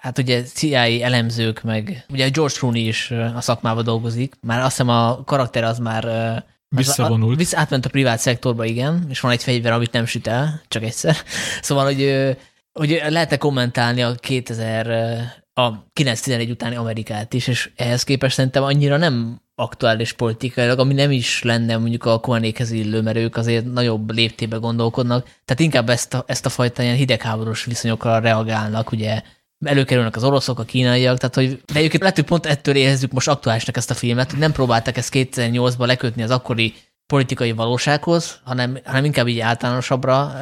hát 0.00 0.18
ugye 0.18 0.42
CIA 0.42 1.04
elemzők, 1.04 1.62
meg 1.62 2.04
ugye 2.08 2.28
George 2.28 2.54
Clooney 2.54 2.86
is 2.86 3.10
a 3.10 3.40
szakmában 3.40 3.84
dolgozik, 3.84 4.34
már 4.40 4.58
azt 4.58 4.70
hiszem 4.70 4.88
a 4.88 5.24
karakter 5.24 5.64
az 5.64 5.78
már 5.78 6.04
Visszavonult. 6.68 7.34
A, 7.34 7.36
vissza, 7.36 7.58
átment 7.58 7.86
a 7.86 7.88
privát 7.88 8.18
szektorba, 8.18 8.64
igen, 8.64 9.06
és 9.08 9.20
van 9.20 9.32
egy 9.32 9.42
fegyver, 9.42 9.72
amit 9.72 9.92
nem 9.92 10.06
süt 10.06 10.26
el, 10.26 10.62
csak 10.68 10.82
egyszer. 10.82 11.16
Szóval, 11.60 11.84
hogy, 11.84 12.36
hogy 12.72 13.02
lehet-e 13.08 13.36
kommentálni 13.36 14.02
a 14.02 14.14
2000 14.14 14.86
a 15.52 15.84
9-11 15.94 16.50
utáni 16.50 16.76
Amerikát 16.76 17.34
is, 17.34 17.46
és 17.46 17.70
ehhez 17.76 18.02
képest 18.02 18.34
szerintem 18.34 18.62
annyira 18.62 18.96
nem 18.96 19.40
aktuális 19.58 20.12
politikailag, 20.12 20.78
ami 20.78 20.94
nem 20.94 21.10
is 21.10 21.42
lenne 21.42 21.76
mondjuk 21.76 22.04
a 22.04 22.20
Koenékhez 22.20 22.70
illő, 22.70 23.02
mert 23.02 23.16
ők 23.16 23.36
azért 23.36 23.72
nagyobb 23.72 24.10
léptébe 24.10 24.56
gondolkodnak, 24.56 25.24
tehát 25.24 25.60
inkább 25.62 25.88
ezt 25.88 26.14
a, 26.14 26.24
ezt 26.26 26.46
a 26.46 26.48
fajta 26.48 26.82
ilyen 26.82 26.96
hidegháborús 26.96 27.64
viszonyokra 27.64 28.18
reagálnak, 28.18 28.92
ugye 28.92 29.22
előkerülnek 29.64 30.16
az 30.16 30.24
oroszok, 30.24 30.58
a 30.58 30.64
kínaiak, 30.64 31.18
tehát 31.18 31.34
hogy 31.34 31.62
de 31.72 31.78
egyébként 31.78 32.02
lehet, 32.02 32.16
hogy 32.16 32.26
pont 32.26 32.46
ettől 32.46 32.74
érezzük 32.74 33.12
most 33.12 33.28
aktuálisnak 33.28 33.76
ezt 33.76 33.90
a 33.90 33.94
filmet, 33.94 34.30
hogy 34.30 34.40
nem 34.40 34.52
próbálták 34.52 34.96
ezt 34.96 35.12
2008-ban 35.12 35.86
lekötni 35.86 36.22
az 36.22 36.30
akkori 36.30 36.74
politikai 37.06 37.52
valósághoz, 37.52 38.40
hanem, 38.44 38.78
hanem 38.84 39.04
inkább 39.04 39.26
így 39.26 39.40
általánosabbra 39.40 40.32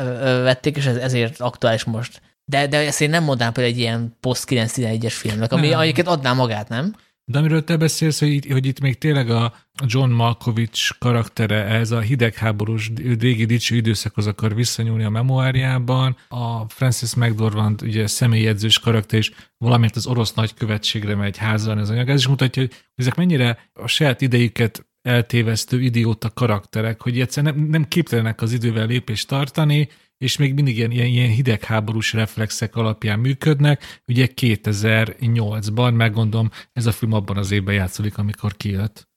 vették, 0.43 0.77
és 0.77 0.87
ez, 0.87 0.97
ezért 0.97 1.41
aktuális 1.41 1.85
most. 1.85 2.21
De, 2.45 2.67
de 2.67 2.79
ezt 2.79 3.01
én 3.01 3.11
nem 3.11 3.25
mondanám 3.25 3.53
például 3.53 3.75
egy 3.75 3.81
ilyen 3.81 4.17
post-911-es 4.21 5.13
filmnek, 5.13 5.53
ami 5.53 5.73
egyébként 5.73 6.07
adná 6.07 6.33
magát, 6.33 6.69
nem? 6.69 6.95
De 7.27 7.39
amiről 7.39 7.65
te 7.65 7.77
beszélsz, 7.77 8.19
hogy 8.19 8.29
itt, 8.29 8.53
hogy 8.53 8.67
itt 8.67 8.81
még 8.81 8.99
tényleg 8.99 9.31
a 9.31 9.55
John 9.87 10.11
Malkovich 10.11 10.99
karaktere 10.99 11.65
ez 11.65 11.91
a 11.91 12.01
hidegháborús 12.01 12.91
régi 13.19 13.45
dicső 13.45 13.77
időszakhoz 13.77 14.27
akar 14.27 14.55
visszanyúlni 14.55 15.05
a 15.05 15.11
memoáriában, 15.11 16.17
a 16.29 16.69
Francis 16.69 17.15
McDormand 17.15 17.83
ugye 17.83 18.07
személyedzős 18.07 18.79
karakter 18.79 19.19
is 19.19 19.33
valamint 19.59 19.97
az 19.97 20.07
orosz 20.07 20.33
nagykövetségre 20.35 21.15
megy 21.15 21.37
házan 21.37 21.79
ez 21.79 21.91
anyag. 21.91 22.09
Ez 22.09 22.19
is 22.19 22.27
mutatja, 22.29 22.63
hogy 22.63 22.73
ezek 22.95 23.15
mennyire 23.15 23.71
a 23.73 23.87
saját 23.87 24.21
idejüket 24.21 24.87
eltévesztő 25.03 25.83
idióta 25.83 26.31
karakterek, 26.31 27.03
hogy 27.03 27.21
egyszerűen 27.21 27.55
nem, 27.55 27.65
nem 27.65 27.89
képtelenek 27.89 28.43
az 28.43 28.53
idővel 28.53 28.87
lépést 28.87 29.29
tartani, 29.29 29.89
és 30.19 30.37
még 30.37 30.55
mindig 30.55 30.77
ilyen, 30.77 30.91
ilyen, 30.91 31.07
ilyen 31.07 31.31
hidegháborús 31.31 32.13
reflexek 32.13 32.77
alapján 32.77 33.19
működnek. 33.19 34.03
Ugye 34.07 34.29
2008-ban, 34.41 35.95
meggondolom, 35.95 36.51
ez 36.73 36.87
a 36.87 36.93
film 36.93 37.13
abban 37.13 37.37
az 37.37 37.51
évben 37.51 37.75
játszódik, 37.75 38.19
amikor 38.19 38.57
kijött. 38.57 39.09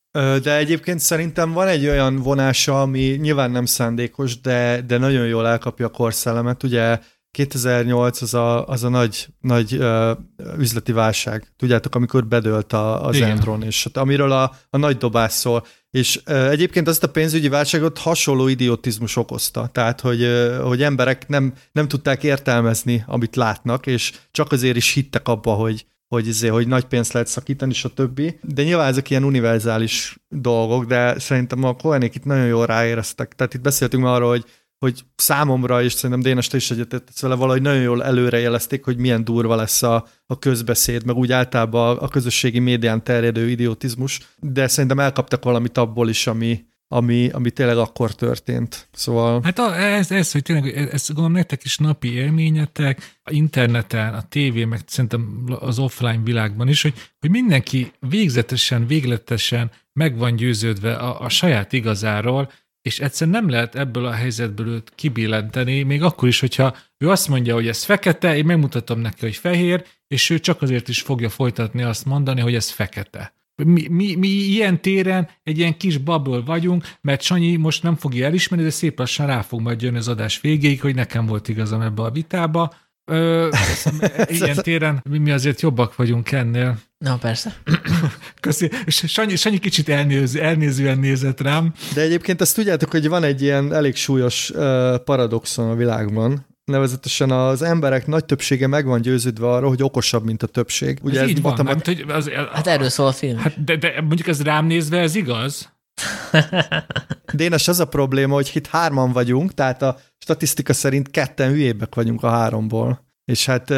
De 0.44 0.58
egyébként 0.58 1.00
szerintem 1.00 1.52
van 1.52 1.68
egy 1.68 1.88
olyan 1.88 2.16
vonása, 2.16 2.82
ami 2.82 3.00
nyilván 3.00 3.52
nem 3.52 3.66
szándékos, 3.66 4.42
de, 4.42 4.82
de 4.82 4.98
nagyon 4.98 5.28
jól 5.28 5.48
elkapja 5.48 5.86
a 5.86 5.90
korszellemet. 5.90 6.64
Ugye 6.64 7.00
2008 7.32 8.22
az 8.22 8.34
a, 8.34 8.68
az 8.68 8.84
a 8.84 8.90
nagy, 8.90 9.28
nagy 9.40 9.74
uh, 9.74 10.18
üzleti 10.58 10.92
válság. 10.92 11.54
Tudjátok, 11.58 11.96
amikor 11.96 12.28
bedőlt 12.28 12.74
a, 12.74 13.06
az 13.06 13.16
Igen. 13.16 13.30
Endron, 13.30 13.64
és 13.64 13.88
amiről 13.94 14.32
a, 14.32 14.52
a 14.70 14.78
nagy 14.78 14.98
dobás 14.98 15.32
szól. 15.32 15.66
És 15.92 16.16
egyébként 16.26 16.88
azt 16.88 17.04
a 17.04 17.10
pénzügyi 17.10 17.48
válságot 17.48 17.98
hasonló 17.98 18.48
idiotizmus 18.48 19.16
okozta. 19.16 19.70
Tehát, 19.72 20.02
hogy, 20.02 20.28
hogy 20.62 20.84
emberek 20.84 21.28
nem, 21.28 21.54
nem 21.72 21.88
tudták 21.88 22.24
értelmezni, 22.24 23.04
amit 23.08 23.36
látnak, 23.36 23.88
és 23.88 24.14
csak 24.32 24.52
azért 24.52 24.76
is 24.76 24.94
hittek 24.94 25.28
abba, 25.28 25.54
hogy, 25.54 25.86
hogy, 26.08 26.28
izé, 26.28 26.48
hogy 26.48 26.68
nagy 26.68 26.86
pénzt 26.86 27.14
lehet 27.14 27.28
szakítani, 27.28 27.72
és 27.72 27.84
a 27.84 27.94
többi. 27.94 28.40
De 28.42 28.64
nyilván 28.64 28.88
ezek 28.88 29.10
ilyen 29.10 29.24
univerzális 29.24 30.18
dolgok, 30.30 30.86
de 30.86 31.20
szerintem 31.20 31.64
a 31.64 31.76
Koenék 31.76 32.16
itt 32.16 32.26
nagyon 32.26 32.46
jól 32.46 32.66
ráéreztek. 32.66 33.34
Tehát 33.36 33.54
itt 33.54 33.62
beszéltünk 33.62 34.04
már 34.04 34.14
arról, 34.14 34.30
hogy 34.30 34.46
hogy 34.80 35.04
számomra, 35.16 35.84
és 35.84 35.94
szerintem 35.94 36.22
Dénes 36.22 36.48
te 36.48 36.58
is 36.58 36.72
egyetetsz 36.72 37.22
vele, 37.22 37.36
valahogy 37.36 37.62
nagyon 37.62 37.82
jól 37.82 38.04
előrejelezték, 38.04 38.84
hogy 38.84 38.98
milyen 38.98 39.24
durva 39.24 39.56
lesz 39.56 39.84
a, 39.84 40.06
a 40.26 40.40
közbeszéd, 40.40 41.06
meg 41.06 41.16
úgy 41.16 41.32
általában 41.32 41.98
a 41.98 42.08
közösségi 42.08 42.60
médián 42.60 43.04
terjedő 43.04 43.50
idiotizmus, 43.50 44.20
de 44.40 44.68
szerintem 44.68 45.00
elkaptak 45.00 45.44
valamit 45.44 45.78
abból 45.78 46.10
is, 46.10 46.28
ami, 46.28 46.66
ami, 46.88 47.30
ami 47.30 47.52
tényleg 47.52 47.78
akkor 47.78 48.16
történt. 48.16 48.88
Szóval... 48.92 49.42
Hát 49.44 49.60
a, 49.60 49.78
ez, 49.82 50.12
ez, 50.12 50.32
hogy 50.32 50.42
tényleg, 50.42 50.68
ez 50.68 51.08
gondolom 51.08 51.32
nektek 51.32 51.64
is 51.64 51.78
napi 51.78 52.14
élményetek, 52.14 53.18
a 53.24 53.32
interneten, 53.32 54.14
a 54.14 54.22
tévé, 54.22 54.66
meg 54.66 54.80
szerintem 54.86 55.46
az 55.60 55.80
offline 55.80 56.22
világban 56.24 56.68
is, 56.68 56.82
hogy, 56.82 56.94
hogy 57.20 57.30
mindenki 57.30 57.92
végzetesen, 58.00 58.88
végletesen 58.88 59.72
meg 59.94 60.18
van 60.18 60.36
győződve 60.36 60.94
a, 60.94 61.22
a 61.22 61.30
saját 61.30 61.74
igazáról, 61.74 62.52
és 62.88 63.00
egyszerűen 63.00 63.42
nem 63.42 63.50
lehet 63.50 63.76
ebből 63.76 64.06
a 64.06 64.12
helyzetből 64.12 64.68
őt 64.68 64.92
kibillenteni, 64.96 65.84
még 65.84 66.04
akkor 66.04 66.28
is, 66.28 66.40
hogyha 66.40 66.76
ő 66.98 67.10
azt 67.10 67.28
mondja, 67.28 67.54
hogy 67.54 67.68
ez 67.68 67.84
fekete, 67.84 68.38
én 68.38 68.46
megmutatom 68.46 69.00
neki, 69.00 69.18
hogy 69.20 69.36
fehér, 69.36 69.86
és 70.08 70.30
ő 70.30 70.40
csak 70.40 70.62
azért 70.62 70.88
is 70.88 71.02
fogja 71.02 71.30
folytatni 71.30 71.84
azt 71.84 72.06
mondani, 72.06 72.42
hogy 72.42 72.56
ez 72.56 72.70
fekete. 72.70 73.34
Mi, 73.64 73.88
mi, 73.88 74.16
mi 74.16 74.28
ilyen 74.28 74.82
téren 74.82 75.30
egy 75.44 75.58
ilyen 75.58 75.78
kis 75.78 75.98
babból 75.98 76.44
vagyunk, 76.44 76.84
mert 77.02 77.22
Sanyi 77.22 77.56
most 77.56 77.84
nem 77.84 77.96
fogja 77.96 78.26
elismerni, 78.26 78.66
de 78.66 78.72
szép 78.72 79.00
lassan 79.00 79.28
rá 79.28 79.42
fog 79.42 79.62
majd 79.62 79.82
jönni 79.82 79.98
az 79.98 80.08
adás 80.08 80.42
végéig, 80.42 80.82
hogy 80.82 80.96
nekem 80.96 81.26
volt 81.26 81.48
igazam 81.48 81.82
ebbe 81.82 82.02
a 82.02 82.12
vitába. 82.12 82.74
Ö, 83.12 83.50
ilyen 84.28 84.56
téren 84.56 85.02
mi, 85.10 85.18
mi 85.18 85.32
azért 85.32 85.62
jobbak 85.62 85.96
vagyunk 85.96 86.32
ennél. 86.32 86.78
Na, 86.98 87.18
persze. 87.18 87.56
Köszi. 88.42 88.70
Sanyi, 88.88 89.36
Sanyi 89.36 89.58
kicsit 89.58 89.90
elnéz, 89.90 90.36
elnézően 90.36 91.00
nézett 91.00 91.42
rám. 91.42 91.74
De 91.94 92.02
egyébként 92.02 92.42
azt 92.42 92.56
tudjátok, 92.56 92.92
hogy 92.92 93.08
van 93.08 93.24
egy 93.24 93.42
ilyen 93.42 93.74
elég 93.74 93.96
súlyos 93.96 94.50
uh, 94.50 94.96
paradoxon 94.98 95.70
a 95.70 95.76
világban, 95.76 96.46
nevezetesen 96.66 97.32
az 97.32 97.62
emberek 97.62 98.08
nagy 98.08 98.26
többsége 98.26 98.68
meg 98.68 98.86
van 98.86 99.02
győződve 99.02 99.48
arról, 99.48 99.70
hogy 99.70 99.84
okosabb, 99.84 100.26
mint 100.26 100.44
a 100.44 100.48
többség. 100.48 101.00
Ugye 101.02 101.18
ez, 101.18 101.24
ez 101.24 101.30
így 101.30 101.42
van, 101.42 101.60
nem, 101.64 101.78
hogy 101.84 102.06
az, 102.08 102.30
Hát 102.52 102.68
erről 102.68 102.90
szól 102.90 103.08
a 103.08 103.12
film. 103.12 103.38
Hát 103.38 103.64
de, 103.64 103.76
de 103.76 104.02
mondjuk 104.02 104.28
ez 104.28 104.42
rám 104.42 104.66
nézve, 104.66 105.00
ez 105.00 105.16
igaz? 105.16 105.77
Dénes, 107.34 107.68
az 107.68 107.80
a 107.80 107.86
probléma, 107.86 108.34
hogy 108.34 108.52
itt 108.54 108.68
hárman 108.68 109.12
vagyunk, 109.12 109.54
tehát 109.54 109.82
a 109.82 109.98
statisztika 110.18 110.74
szerint 110.74 111.12
ketten 111.12 111.50
hülyébbek 111.50 111.96
vagyunk 111.96 112.24
a 112.24 112.30
háromból. 112.30 113.06
És 113.26 113.46
hát 113.46 113.72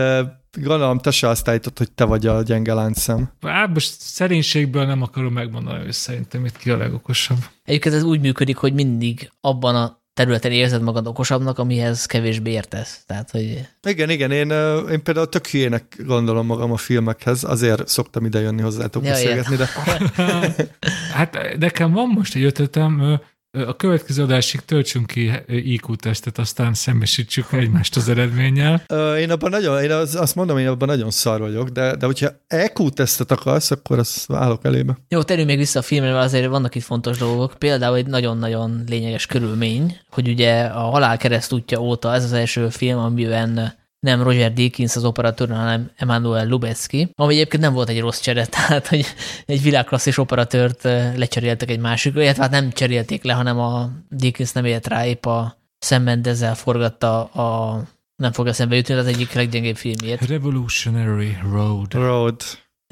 Gondolom, 0.58 0.98
te 0.98 1.12
se 1.12 1.28
azt 1.28 1.48
állítod, 1.48 1.78
hogy 1.78 1.92
te 1.92 2.04
vagy 2.04 2.28
a 2.28 2.42
gyenge 2.42 2.74
láncszem. 2.74 3.32
Hát 3.42 3.74
most 3.74 4.00
szerénységből 4.00 4.86
nem 4.86 5.02
akarom 5.02 5.34
megmondani, 5.34 5.84
hogy 5.84 5.92
szerintem 5.92 6.46
itt 6.46 6.58
ki 6.58 6.70
a 6.70 6.78
legokosabb. 6.78 7.38
Egyébként 7.64 7.96
ez 7.96 8.04
úgy 8.04 8.20
működik, 8.20 8.58
hogy 8.58 8.74
mindig 8.74 9.32
abban 9.42 9.76
a 9.76 9.99
területen 10.20 10.52
érzed 10.52 10.82
magad 10.82 11.08
okosabbnak, 11.08 11.60
amihez 11.60 12.06
kevésbé 12.06 12.52
értesz. 12.52 13.04
Tehát, 13.08 13.32
hogy... 13.32 13.68
Igen, 13.88 14.10
igen, 14.10 14.32
én, 14.32 14.50
én 14.92 15.04
például 15.04 15.30
tök 15.30 15.48
hülyének 15.48 15.96
gondolom 16.06 16.46
magam 16.46 16.72
a 16.72 16.78
filmekhez, 16.78 17.44
azért 17.44 17.88
szoktam 17.88 18.26
ide 18.26 18.40
jönni 18.40 18.62
hozzátok 18.62 19.04
ja, 19.04 19.10
beszélgetni, 19.10 19.56
de... 19.56 19.68
hát 21.18 21.58
nekem 21.60 21.92
van 21.92 22.08
most 22.08 22.36
egy 22.36 22.44
ötletem, 22.44 23.20
a 23.52 23.76
következő 23.76 24.24
adásig 24.24 24.60
töltsünk 24.60 25.08
ki 25.08 25.32
IQ 25.48 25.96
tesztet, 25.96 26.38
aztán 26.38 26.74
szembesítsük 26.74 27.52
egymást 27.52 27.96
az 27.96 28.10
eredménnyel. 28.10 28.84
Én 29.18 29.32
abban 29.32 29.50
nagyon, 29.50 29.84
én 29.84 29.92
azt 29.92 30.36
mondom, 30.36 30.58
én 30.58 30.68
abban 30.68 30.88
nagyon 30.88 31.12
szar 31.12 31.40
vagyok, 31.40 31.70
de, 31.70 31.96
de 31.96 32.06
hogyha 32.06 32.30
EQ 32.48 32.90
tesztet 32.90 33.32
akarsz, 33.32 33.72
akkor 33.72 34.00
azt 34.00 34.26
válok 34.26 34.66
elébe. 34.66 34.98
Jó, 35.08 35.24
térjünk 35.24 35.50
még 35.50 35.58
vissza 35.58 35.80
a 35.80 35.82
filmre, 35.82 36.12
mert 36.12 36.26
azért 36.26 36.48
vannak 36.48 36.76
itt 36.76 36.84
fontos 36.84 37.18
dolgok. 37.18 37.54
Például 37.58 37.96
egy 37.96 38.08
nagyon-nagyon 38.08 38.84
lényeges 38.88 39.26
körülmény, 39.26 40.00
hogy 40.10 40.28
ugye 40.28 40.64
a 40.64 40.80
Halál 40.80 41.18
keresztútja 41.18 41.80
óta 41.80 42.14
ez 42.14 42.24
az 42.24 42.34
első 42.34 42.70
film, 42.70 43.00
amiben 43.00 43.78
nem 44.00 44.24
Roger 44.24 44.54
Deakins 44.54 44.96
az 44.96 45.06
operatőr, 45.06 45.50
hanem 45.50 45.92
Emmanuel 45.96 46.48
Lubecki, 46.48 47.12
ami 47.16 47.34
egyébként 47.34 47.64
nem 47.64 47.74
volt 47.74 47.90
egy 47.90 48.00
rossz 48.00 48.20
csere, 48.20 48.46
tehát 48.56 48.88
hogy 48.88 49.06
egy 49.46 49.62
világklasszis 49.62 50.18
operatőrt 50.18 50.84
lecseréltek 51.16 51.70
egy 51.70 51.80
másikra, 51.80 52.22
illetve 52.22 52.42
hát 52.42 52.52
nem 52.52 52.72
cserélték 52.72 53.24
le, 53.24 53.34
hanem 53.34 53.60
a 53.60 53.90
Deakins 54.10 54.52
nem 54.52 54.66
élt 54.66 54.88
rá, 54.88 55.06
épp 55.06 55.26
a 55.26 55.58
Sam 55.80 56.04
Mendes-el 56.04 56.56
forgatta 56.56 57.24
a 57.24 57.82
nem 58.16 58.32
fog 58.32 58.48
eszembe 58.48 58.76
jutni, 58.76 58.94
az 58.94 59.06
egyik 59.06 59.34
leggyengébb 59.34 59.76
filmjét. 59.76 60.28
Revolutionary 60.28 61.38
Road. 61.52 61.94
Road. 61.94 62.42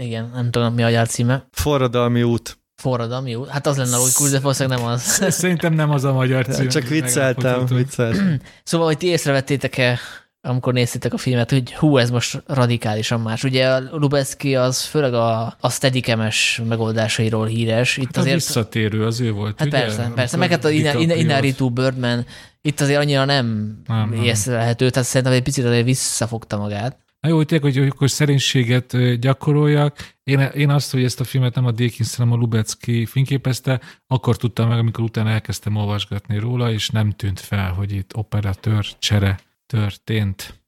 Igen, 0.02 0.32
nem 0.34 0.52
tudom, 0.52 0.74
mi 0.74 0.84
a 0.84 1.06
címe. 1.06 1.48
Forradalmi 1.52 2.24
út. 2.24 2.58
Forradalmi 2.82 3.36
út? 3.36 3.48
Hát 3.48 3.68
az 3.68 3.78
lenne 3.78 3.96
a 3.96 4.00
logikus, 4.00 4.30
de 4.30 4.40
valószínűleg 4.40 4.80
nem 4.80 4.88
az. 4.88 5.02
Szerintem 5.30 5.74
nem 5.74 5.90
az 5.90 6.04
a 6.04 6.14
magyar 6.14 6.46
cím. 6.46 6.68
Csak 6.68 6.88
vicceltem, 6.88 7.66
vicceltem. 7.66 8.42
szóval, 8.64 8.88
hogy 8.88 8.98
ti 8.98 9.08
észrevettétek-e 9.08 10.00
amikor 10.42 10.74
néztétek 10.74 11.14
a 11.14 11.18
filmet, 11.18 11.52
hogy 11.52 11.74
hú, 11.74 11.98
ez 11.98 12.10
most 12.10 12.44
radikálisan 12.46 13.22
más. 13.22 13.44
Ugye 13.44 13.70
a 13.70 13.80
Lubecki 13.92 14.56
az 14.56 14.82
főleg 14.82 15.14
a, 15.14 15.58
a 15.60 15.70
steadicames 15.70 16.62
megoldásairól 16.68 17.46
híres. 17.46 17.98
Itt 17.98 18.06
hát 18.06 18.18
azért... 18.18 18.34
visszatérő 18.34 19.06
az 19.06 19.20
ő 19.20 19.32
volt, 19.32 19.60
Hát 19.60 19.68
ugye? 19.68 19.80
persze, 19.80 20.12
persze. 20.16 20.38
Meg 20.38 20.50
hát 20.50 20.66
a 20.66 20.70
Inaritu 20.70 21.70
Birdman 21.70 22.26
itt 22.62 22.80
azért 22.80 23.00
annyira 23.00 23.26
nem, 23.26 23.78
nem 23.88 24.14
észrevehető, 24.14 24.90
tehát 24.90 25.08
szerintem 25.08 25.36
egy 25.36 25.44
picit 25.44 25.66
azért 25.66 25.86
visszafogta 25.86 26.58
magát. 26.58 26.98
Na 27.20 27.30
jó, 27.30 27.36
hogy, 27.36 27.60
hogy 27.62 27.78
akkor 27.78 28.10
szerénységet 28.10 29.20
gyakoroljak. 29.20 30.16
Én, 30.24 30.40
én 30.40 30.70
azt, 30.70 30.92
hogy 30.92 31.04
ezt 31.04 31.20
a 31.20 31.24
filmet 31.24 31.56
nem 31.56 31.66
a 31.66 31.72
Dékins, 31.72 32.16
hanem 32.16 32.34
a 32.34 32.36
Lubecki 32.36 33.06
fényképezte, 33.06 33.82
akkor 34.08 34.38
tudtam 34.38 34.68
meg, 34.68 34.78
amikor 34.78 35.04
utána 35.04 35.30
elkezdtem 35.30 35.76
olvasgatni 35.76 36.40
róla, 36.40 36.72
és 36.72 36.90
nem 36.90 37.12
tűnt 37.12 37.40
fel, 37.40 37.72
hogy 37.72 37.92
itt 37.92 38.16
operatőr 38.16 38.86
csere 39.00 39.40
történt? 39.68 40.62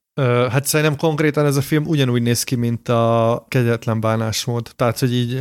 Hát 0.49 0.65
szerintem 0.65 0.97
konkrétan 0.97 1.45
ez 1.45 1.55
a 1.55 1.61
film 1.61 1.85
ugyanúgy 1.85 2.21
néz 2.21 2.43
ki, 2.43 2.55
mint 2.55 2.89
a 2.89 3.45
kegyetlen 3.47 3.99
bánásmód. 3.99 4.71
Tehát, 4.75 4.99
hogy 4.99 5.13
így 5.13 5.31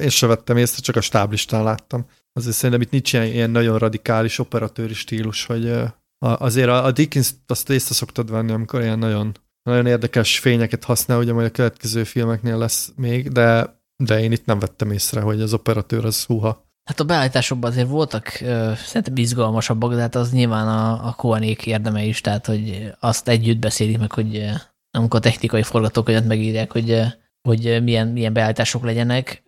én 0.00 0.08
se 0.08 0.26
vettem 0.26 0.56
észre, 0.56 0.82
csak 0.82 0.96
a 0.96 1.00
stáblistán 1.00 1.62
láttam. 1.62 2.06
azért 2.32 2.56
szerintem 2.56 2.80
itt 2.80 2.90
nincs 2.90 3.12
ilyen, 3.12 3.26
ilyen 3.26 3.50
nagyon 3.50 3.78
radikális 3.78 4.38
operatőri 4.38 4.94
stílus, 4.94 5.46
hogy 5.46 5.72
azért 6.18 6.68
a, 6.68 6.84
a 6.84 6.92
Dickens 6.92 7.30
azt 7.46 7.70
észre 7.70 7.94
szoktad 7.94 8.30
venni, 8.30 8.52
amikor 8.52 8.80
ilyen 8.80 8.98
nagyon, 8.98 9.34
nagyon 9.62 9.86
érdekes 9.86 10.38
fényeket 10.38 10.84
használ, 10.84 11.18
ugye 11.18 11.32
majd 11.32 11.46
a 11.46 11.50
következő 11.50 12.04
filmeknél 12.04 12.58
lesz 12.58 12.92
még, 12.96 13.28
de, 13.28 13.76
de 13.96 14.20
én 14.20 14.32
itt 14.32 14.44
nem 14.44 14.58
vettem 14.58 14.90
észre, 14.90 15.20
hogy 15.20 15.40
az 15.40 15.52
operatőr 15.52 16.04
az 16.04 16.24
húha. 16.24 16.67
Hát 16.88 17.00
a 17.00 17.04
beállításokban 17.04 17.70
azért 17.70 17.88
voltak 17.88 18.38
ö, 18.40 18.72
szerintem 18.76 19.16
izgalmasabbak, 19.16 19.94
de 19.94 20.00
hát 20.00 20.14
az 20.14 20.32
nyilván 20.32 20.68
a, 20.68 21.06
a 21.06 21.12
Koanék 21.12 21.66
érdeme 21.66 22.02
is, 22.02 22.20
tehát 22.20 22.46
hogy 22.46 22.92
azt 23.00 23.28
együtt 23.28 23.58
beszélik 23.58 23.98
meg, 23.98 24.12
hogy 24.12 24.50
amikor 24.90 25.18
a 25.18 25.22
technikai 25.22 25.62
forgatókönyvet 25.62 26.26
megírják, 26.26 26.72
hogy, 26.72 27.02
hogy 27.42 27.82
milyen, 27.82 28.08
milyen 28.08 28.32
beállítások 28.32 28.84
legyenek. 28.84 29.42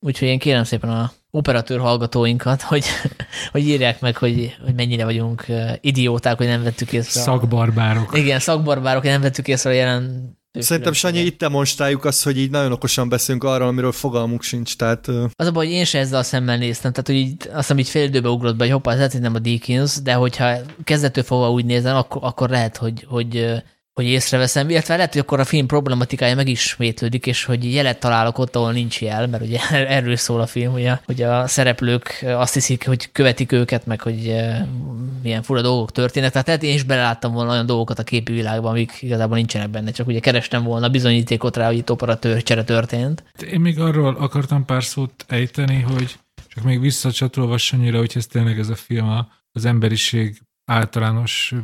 Úgyhogy 0.00 0.28
én 0.28 0.38
kérem 0.38 0.64
szépen 0.64 0.90
a 0.90 1.12
operatőr 1.30 1.80
hallgatóinkat, 1.80 2.62
hogy, 2.62 2.84
hogy 3.52 3.66
írják 3.68 4.00
meg, 4.00 4.16
hogy, 4.16 4.56
hogy 4.64 4.74
mennyire 4.74 5.04
vagyunk 5.04 5.46
idióták, 5.80 6.36
hogy 6.36 6.46
nem 6.46 6.62
vettük 6.62 6.92
észre. 6.92 7.20
Szakbarbárok. 7.20 8.18
Igen, 8.18 8.38
szakbarbárok, 8.38 9.02
hogy 9.02 9.10
nem 9.10 9.20
vettük 9.20 9.48
észre 9.48 9.70
a 9.70 9.72
jelen 9.72 10.36
Szerintem, 10.62 10.92
Sanyi, 10.92 11.18
itt 11.18 11.38
demonstráljuk 11.38 12.04
azt, 12.04 12.24
hogy 12.24 12.38
így 12.38 12.50
nagyon 12.50 12.72
okosan 12.72 13.08
beszélünk 13.08 13.44
arról, 13.44 13.68
amiről 13.68 13.92
fogalmunk 13.92 14.42
sincs. 14.42 14.76
Tehát, 14.76 15.08
az 15.32 15.46
a 15.46 15.52
baj, 15.52 15.66
hogy 15.66 15.74
én 15.74 15.84
se 15.84 15.98
ezzel 15.98 16.18
a 16.18 16.22
szemmel 16.22 16.56
néztem, 16.56 16.92
tehát 16.92 17.06
hogy 17.06 17.16
így, 17.16 17.34
azt 17.38 17.56
hiszem, 17.56 17.78
így 17.78 17.88
fél 17.88 18.04
időbe 18.04 18.28
ugrott 18.28 18.56
be, 18.56 18.64
hogy 18.64 18.72
hoppá, 18.72 18.94
ez 18.94 19.12
nem 19.12 19.34
a 19.34 19.38
Deakins, 19.38 20.02
de 20.02 20.12
hogyha 20.12 20.56
kezdetől 20.84 21.24
fogva 21.24 21.50
úgy 21.50 21.64
nézem, 21.64 21.96
akkor, 21.96 22.22
akkor 22.24 22.48
lehet, 22.48 22.76
hogy, 22.76 23.04
hogy 23.08 23.62
hogy 23.98 24.06
észreveszem, 24.06 24.70
illetve 24.70 24.96
lehet, 24.96 25.12
hogy 25.12 25.20
akkor 25.20 25.40
a 25.40 25.44
film 25.44 25.66
problematikája 25.66 26.34
megismétlődik, 26.34 27.26
és 27.26 27.44
hogy 27.44 27.72
jelet 27.72 28.00
találok 28.00 28.38
ott, 28.38 28.56
ahol 28.56 28.72
nincs 28.72 29.00
jel, 29.00 29.26
mert 29.26 29.42
ugye 29.42 29.58
erről 29.96 30.16
szól 30.16 30.40
a 30.40 30.46
film, 30.46 30.72
hogy 30.72 30.90
hogy 31.04 31.22
a 31.22 31.46
szereplők 31.46 32.24
azt 32.26 32.54
hiszik, 32.54 32.86
hogy 32.86 33.12
követik 33.12 33.52
őket, 33.52 33.86
meg 33.86 34.00
hogy 34.00 34.34
milyen 35.22 35.42
fura 35.42 35.60
dolgok 35.60 35.92
történnek. 35.92 36.30
Tehát 36.30 36.46
lehet, 36.46 36.62
én 36.62 36.74
is 36.74 36.82
beleláttam 36.82 37.32
volna 37.32 37.50
olyan 37.50 37.66
dolgokat 37.66 37.98
a 37.98 38.02
képi 38.02 38.32
világban, 38.32 38.70
amik 38.70 38.92
igazából 39.00 39.36
nincsenek 39.36 39.70
benne, 39.70 39.90
csak 39.90 40.06
ugye 40.06 40.20
kerestem 40.20 40.62
volna 40.62 40.88
bizonyítékot 40.88 41.56
rá, 41.56 41.66
hogy 41.66 41.76
itt 41.76 41.90
operatőr 41.90 42.42
csere 42.42 42.64
történt. 42.64 43.24
Én 43.52 43.60
még 43.60 43.80
arról 43.80 44.16
akartam 44.16 44.64
pár 44.64 44.84
szót 44.84 45.24
ejteni, 45.28 45.80
hogy 45.80 46.18
csak 46.48 46.64
még 46.64 46.80
visszacsatolva 46.80 47.58
Sanyira, 47.58 47.98
hogy 47.98 48.12
ez 48.14 48.26
tényleg 48.26 48.58
ez 48.58 48.68
a 48.68 48.74
film 48.74 49.26
az 49.52 49.64
emberiség 49.64 50.40
általános 50.64 51.54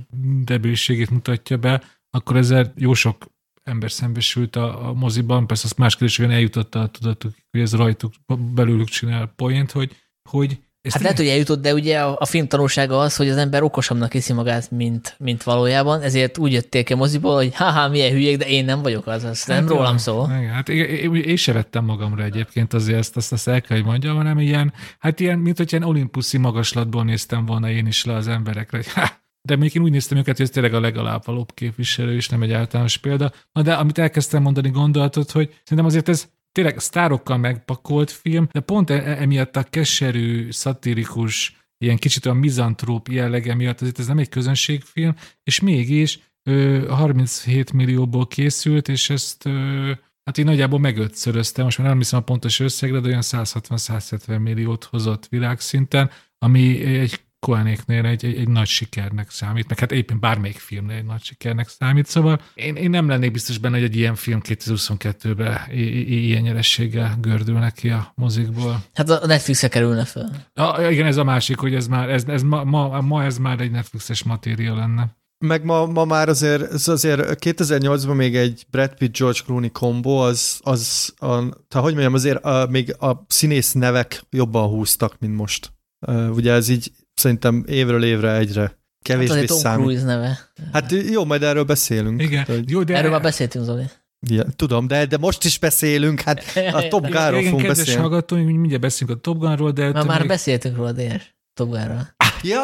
debilségét 0.44 1.10
mutatja 1.10 1.56
be, 1.56 1.82
akkor 2.14 2.36
ezzel 2.36 2.72
jó 2.76 2.94
sok 2.94 3.26
ember 3.62 3.90
szembesült 3.90 4.56
a, 4.56 4.88
a 4.88 4.92
moziban, 4.92 5.46
persze 5.46 5.64
azt 5.64 5.78
más 5.78 5.96
kérdés, 5.96 6.16
hogy 6.16 6.32
eljutotta 6.32 6.80
a 6.80 6.88
tudatuk, 6.88 7.34
hogy 7.50 7.60
ez 7.60 7.74
rajtuk 7.74 8.12
belőlük 8.54 8.88
csinál 8.88 9.32
poént, 9.36 9.70
hogy, 9.70 9.96
hogy 10.30 10.58
ez 10.84 10.92
hát 10.92 11.02
lehet, 11.02 11.16
hogy 11.16 11.26
eljutott, 11.26 11.60
de 11.60 11.74
ugye 11.74 12.00
a, 12.00 12.16
a 12.18 12.24
film 12.24 12.46
tanulsága 12.46 12.98
az, 12.98 13.16
hogy 13.16 13.28
az 13.28 13.36
ember 13.36 13.62
okosabbnak 13.62 14.12
hiszi 14.12 14.32
magát, 14.32 14.70
mint, 14.70 15.16
mint 15.18 15.42
valójában, 15.42 16.02
ezért 16.02 16.38
úgy 16.38 16.52
jöttél 16.52 16.84
ki 16.84 16.92
a 16.92 16.96
moziból, 16.96 17.34
hogy 17.34 17.54
haha, 17.54 17.88
milyen 17.88 18.12
hülyék, 18.12 18.36
de 18.36 18.48
én 18.48 18.64
nem 18.64 18.82
vagyok 18.82 19.06
az, 19.06 19.24
az 19.24 19.44
hát 19.44 19.56
nem 19.56 19.68
rólam 19.68 19.96
szól. 19.96 20.30
Igen, 20.38 20.52
hát 20.52 20.68
én, 20.68 20.84
én, 20.84 21.14
én, 21.14 21.36
se 21.36 21.52
vettem 21.52 21.84
magamra 21.84 22.22
egyébként 22.22 22.72
azért 22.72 22.98
ezt, 22.98 23.16
azt, 23.16 23.32
azt 23.32 23.48
el 23.48 23.60
kell, 23.60 23.76
hogy 23.76 23.86
mondjam, 23.86 24.16
hanem 24.16 24.38
ilyen, 24.38 24.72
hát 24.98 25.20
ilyen, 25.20 25.38
mint 25.38 25.56
hogy 25.56 25.72
ilyen 25.72 25.84
olimpuszi 25.84 26.38
magaslatból 26.38 27.04
néztem 27.04 27.46
volna 27.46 27.70
én 27.70 27.86
is 27.86 28.04
le 28.04 28.14
az 28.14 28.28
emberekre, 28.28 28.76
hogy 28.76 28.92
ha, 28.94 29.23
de 29.48 29.56
még 29.56 29.74
én 29.74 29.82
úgy 29.82 29.90
néztem 29.90 30.18
őket, 30.18 30.36
hogy 30.36 30.46
ez 30.46 30.52
tényleg 30.52 30.74
a 30.74 30.80
legalább 30.80 31.24
valóbb 31.24 31.54
képviselő, 31.54 32.14
és 32.14 32.28
nem 32.28 32.42
egy 32.42 32.52
általános 32.52 32.96
példa. 32.96 33.32
Na 33.52 33.62
de 33.62 33.74
amit 33.74 33.98
elkezdtem 33.98 34.42
mondani 34.42 34.70
gondolatot, 34.70 35.30
hogy 35.30 35.48
szerintem 35.62 35.86
azért 35.86 36.08
ez 36.08 36.28
tényleg 36.52 36.78
sztárokkal 36.78 37.36
megpakolt 37.36 38.10
film, 38.10 38.48
de 38.50 38.60
pont 38.60 38.90
e- 38.90 38.94
e- 38.94 39.20
emiatt 39.20 39.56
a 39.56 39.62
keserű, 39.62 40.50
szatirikus, 40.50 41.66
ilyen 41.78 41.96
kicsit 41.96 42.26
a 42.26 42.32
mizantróp 42.32 43.08
jellege 43.08 43.54
miatt 43.54 43.80
azért 43.80 43.98
ez 43.98 44.06
nem 44.06 44.18
egy 44.18 44.28
közönségfilm, 44.28 45.14
és 45.42 45.60
mégis 45.60 46.18
ö, 46.42 46.86
37 46.88 47.72
millióból 47.72 48.26
készült, 48.26 48.88
és 48.88 49.10
ezt 49.10 49.46
ö, 49.46 49.92
hát 50.24 50.38
így 50.38 50.44
nagyjából 50.44 50.78
megötszörözte, 50.78 51.62
most 51.62 51.78
már 51.78 51.88
nem 51.88 51.98
hiszem 51.98 52.18
a 52.18 52.22
pontos 52.22 52.60
összegre, 52.60 53.00
de 53.00 53.08
olyan 53.08 53.22
160-170 53.22 54.40
milliót 54.40 54.84
hozott 54.84 55.26
világszinten, 55.26 56.10
ami 56.38 56.84
egy 56.84 57.20
Koenéknél 57.44 58.04
egy, 58.04 58.24
egy, 58.24 58.36
egy 58.36 58.48
nagy 58.48 58.66
sikernek 58.66 59.30
számít, 59.30 59.68
meg 59.68 59.78
hát 59.78 59.92
éppen 59.92 60.20
bármelyik 60.20 60.58
filmnél 60.58 60.96
egy 60.96 61.04
nagy 61.04 61.22
sikernek 61.22 61.68
számít, 61.68 62.06
szóval 62.06 62.40
én, 62.54 62.76
én 62.76 62.90
nem 62.90 63.08
lennék 63.08 63.32
biztos 63.32 63.58
benne, 63.58 63.74
hogy 63.74 63.84
egy 63.84 63.96
ilyen 63.96 64.14
film 64.14 64.40
2022-ben 64.44 65.58
ilyen 65.70 66.42
nyerességgel 66.42 67.16
gördül 67.20 67.58
neki 67.58 67.90
a 67.90 68.12
mozikból. 68.14 68.82
Hát 68.94 69.10
a 69.10 69.26
Netflix-e 69.26 69.68
kerülne 69.68 70.04
fel. 70.04 70.50
Ja, 70.54 70.90
igen, 70.90 71.06
ez 71.06 71.16
a 71.16 71.24
másik, 71.24 71.58
hogy 71.58 71.74
ez 71.74 71.86
már, 71.86 72.10
ez, 72.10 72.24
ez 72.26 72.42
ma, 72.42 72.64
ma, 72.64 73.00
ma 73.00 73.24
ez 73.24 73.38
már 73.38 73.60
egy 73.60 73.70
Netflixes 73.70 74.22
matéria 74.22 74.74
lenne. 74.74 75.16
Meg 75.38 75.64
ma, 75.64 75.86
ma 75.86 76.04
már 76.04 76.28
azért, 76.28 76.62
ez 76.72 76.88
azért 76.88 77.44
2008-ban 77.44 78.16
még 78.16 78.36
egy 78.36 78.66
Brad 78.70 78.94
Pitt 78.94 79.16
George 79.16 79.40
Clooney 79.44 79.70
kombó, 79.70 80.18
az, 80.18 80.60
az 80.62 81.12
a, 81.16 81.26
tehát 81.28 81.86
hogy 81.86 81.92
mondjam, 81.92 82.14
azért 82.14 82.44
a, 82.44 82.66
még 82.70 82.96
a 82.98 83.24
színész 83.28 83.72
nevek 83.72 84.22
jobban 84.30 84.68
húztak, 84.68 85.16
mint 85.18 85.36
most. 85.36 85.72
Uh, 86.06 86.30
ugye 86.34 86.52
ez 86.52 86.68
így 86.68 86.92
szerintem 87.14 87.64
évről 87.66 88.04
évre 88.04 88.34
egyre 88.36 88.78
kevésbé 89.02 89.38
hát 89.38 89.48
számít. 89.48 89.76
Tom 89.76 89.84
Cruise 89.84 90.04
neve. 90.04 90.38
Hát 90.72 90.92
jó, 91.10 91.24
majd 91.24 91.42
erről 91.42 91.64
beszélünk. 91.64 92.22
Igen. 92.22 92.44
Hogy... 92.44 92.70
Jó, 92.70 92.82
de... 92.82 92.96
Erről 92.96 93.10
már 93.10 93.22
beszéltünk, 93.22 93.64
Zoli. 93.64 93.84
Ja, 94.28 94.44
tudom, 94.56 94.86
de, 94.86 95.06
de 95.06 95.18
most 95.18 95.44
is 95.44 95.58
beszélünk, 95.58 96.20
hát 96.20 96.42
a 96.72 96.88
Top 96.88 97.08
Gunról 97.08 97.42
fogunk 97.42 97.66
beszélni. 97.66 98.00
hallgatóink, 98.00 98.46
mindjárt 98.48 98.80
beszélünk 98.80 99.18
a 99.18 99.20
Top 99.20 99.38
Gunról, 99.38 99.70
de... 99.70 99.92
Már, 99.92 100.04
már 100.04 100.18
még... 100.18 100.28
beszéltünk 100.28 100.76
róla, 100.76 100.92
DS. 100.92 101.34
Top 101.54 101.68
Gunról. 101.68 102.14
Ja, 102.42 102.62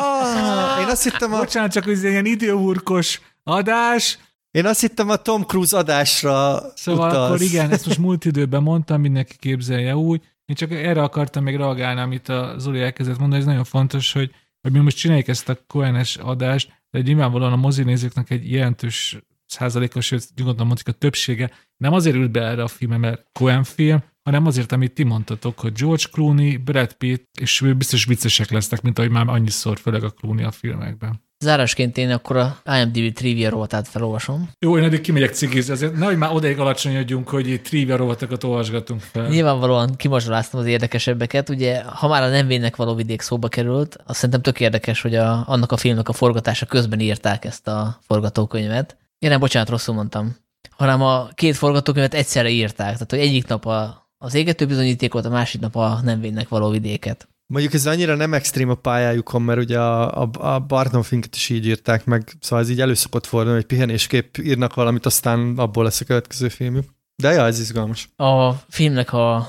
én 0.81 0.87
azt 0.87 1.03
hittem 1.03 1.33
a... 1.33 1.39
Bocsánat, 1.39 1.73
csak 1.73 1.85
hogy 1.85 2.03
ilyen 2.03 2.27
időhurkos 2.27 3.21
adás. 3.43 4.19
Én 4.51 4.67
azt 4.67 4.81
hittem 4.81 5.09
a 5.09 5.17
Tom 5.17 5.43
Cruise 5.43 5.77
adásra 5.77 6.63
Szóval 6.75 7.09
utaz. 7.09 7.25
akkor 7.25 7.41
igen, 7.41 7.71
ezt 7.71 7.87
most 7.87 7.99
múlt 7.99 8.25
időben 8.25 8.63
mondtam, 8.63 9.01
mindenki 9.01 9.37
képzelje 9.39 9.97
úgy. 9.97 10.23
Én 10.51 10.57
csak 10.57 10.73
erre 10.73 11.03
akartam 11.03 11.43
még 11.43 11.57
reagálni, 11.57 12.01
amit 12.01 12.29
a 12.29 12.55
Zoli 12.59 12.81
elkezdett 12.81 13.19
mondani, 13.19 13.41
ez 13.41 13.47
nagyon 13.47 13.65
fontos, 13.65 14.13
hogy, 14.13 14.35
hogy 14.61 14.73
mi 14.73 14.79
most 14.79 14.97
csináljuk 14.97 15.29
ezt 15.29 15.49
a 15.49 15.59
Cohen-es 15.67 16.17
adást, 16.17 16.83
de 16.91 17.01
nyilvánvalóan 17.01 17.53
a 17.53 17.57
mozinézőknek 17.57 18.31
egy 18.31 18.51
jelentős 18.51 19.19
százalékos, 19.47 20.07
sőt, 20.07 20.29
nyugodtan 20.37 20.67
mondjuk 20.67 20.89
a 20.89 20.99
többsége 20.99 21.51
nem 21.77 21.93
azért 21.93 22.17
ült 22.17 22.31
be 22.31 22.43
erre 22.43 22.63
a 22.63 22.69
filmre, 22.69 22.97
mert 22.97 23.27
Cohen 23.33 23.65
film, 23.65 24.03
hanem 24.23 24.47
azért, 24.47 24.73
amit 24.73 24.93
ti 24.93 25.03
mondtatok, 25.03 25.59
hogy 25.59 25.73
George 25.73 26.05
Clooney, 26.13 26.57
Brad 26.57 26.93
Pitt, 26.93 27.29
és 27.41 27.65
biztos 27.77 28.05
viccesek 28.05 28.51
lesznek, 28.51 28.83
mint 28.83 28.99
ahogy 28.99 29.11
már 29.11 29.29
annyiszor, 29.29 29.79
főleg 29.79 30.05
a 30.05 30.11
Clooney 30.11 30.45
a 30.45 30.51
filmekben. 30.51 31.23
Zárásként 31.45 31.97
én 31.97 32.11
akkor 32.11 32.37
a 32.37 32.57
IMDb 32.65 33.13
trivia 33.13 33.51
rovatát 33.51 33.89
felolvasom. 33.89 34.51
Jó, 34.59 34.79
én 34.79 34.85
eddig 34.85 35.01
kimegyek 35.01 35.33
cigizni, 35.33 35.73
azért 35.73 35.97
nehogy 35.97 36.17
már 36.17 36.33
odaig 36.33 36.59
alacsonyodjunk, 36.59 37.29
hogy 37.29 37.49
itt 37.49 37.65
trivia 37.65 37.97
rovatokat 37.97 38.45
olvasgatunk 38.45 39.01
fel. 39.01 39.29
Nyilvánvalóan 39.29 39.97
kimazsoláztam 39.97 40.61
az 40.61 40.67
érdekesebbeket. 40.67 41.49
Ugye, 41.49 41.83
ha 41.83 42.09
már 42.09 42.23
a 42.23 42.29
nem 42.29 42.49
való 42.77 42.95
vidék 42.95 43.21
szóba 43.21 43.49
került, 43.49 43.99
azt 44.07 44.17
szerintem 44.17 44.43
tök 44.43 44.61
érdekes, 44.61 45.01
hogy 45.01 45.15
a, 45.15 45.49
annak 45.49 45.73
a 45.73 45.77
filmnek 45.77 46.09
a 46.09 46.13
forgatása 46.13 46.67
közben 46.67 47.01
írták 47.01 47.45
ezt 47.45 47.69
a 47.69 47.99
forgatókönyvet. 48.07 48.97
Én 49.19 49.31
nem, 49.31 49.41
bocsánat, 49.41 49.69
rosszul 49.69 49.95
mondtam. 49.95 50.37
Hanem 50.71 51.03
a 51.03 51.29
két 51.35 51.57
forgatókönyvet 51.57 52.15
egyszerre 52.15 52.49
írták. 52.49 52.93
Tehát, 52.93 53.11
hogy 53.11 53.19
egyik 53.19 53.47
nap 53.47 53.67
a, 53.67 54.09
az 54.19 54.35
égető 54.35 54.67
bizonyítékot, 54.67 55.25
a 55.25 55.31
másik 55.31 55.61
nap 55.61 55.77
a 55.77 56.01
nem 56.03 56.23
való 56.49 56.71
vidéket. 56.71 57.29
Mondjuk 57.51 57.75
ez 57.75 57.87
annyira 57.87 58.15
nem 58.15 58.35
extrém 58.35 58.69
a 58.69 58.75
pályájukon, 58.75 59.43
mert 59.43 59.61
ugye 59.61 59.79
a, 59.79 60.23
a, 60.23 60.31
a 60.33 60.59
Barton 60.59 61.03
Finket 61.03 61.35
is 61.35 61.49
így 61.49 61.67
írták 61.67 62.05
meg, 62.05 62.33
szóval 62.41 62.65
ez 62.65 62.71
így 62.71 62.81
előszokott 62.81 63.27
fordulni, 63.27 63.57
hogy 63.57 63.67
pihenésképp 63.67 64.37
írnak 64.37 64.75
valamit, 64.75 65.07
aztán 65.07 65.59
abból 65.59 65.85
lesz 65.85 66.01
a 66.01 66.05
következő 66.05 66.49
filmük. 66.49 66.85
De 67.17 67.33
ja, 67.33 67.47
ez 67.47 67.61
izgalmas. 67.61 68.09
A 68.17 68.53
filmnek 68.69 69.13
a 69.13 69.49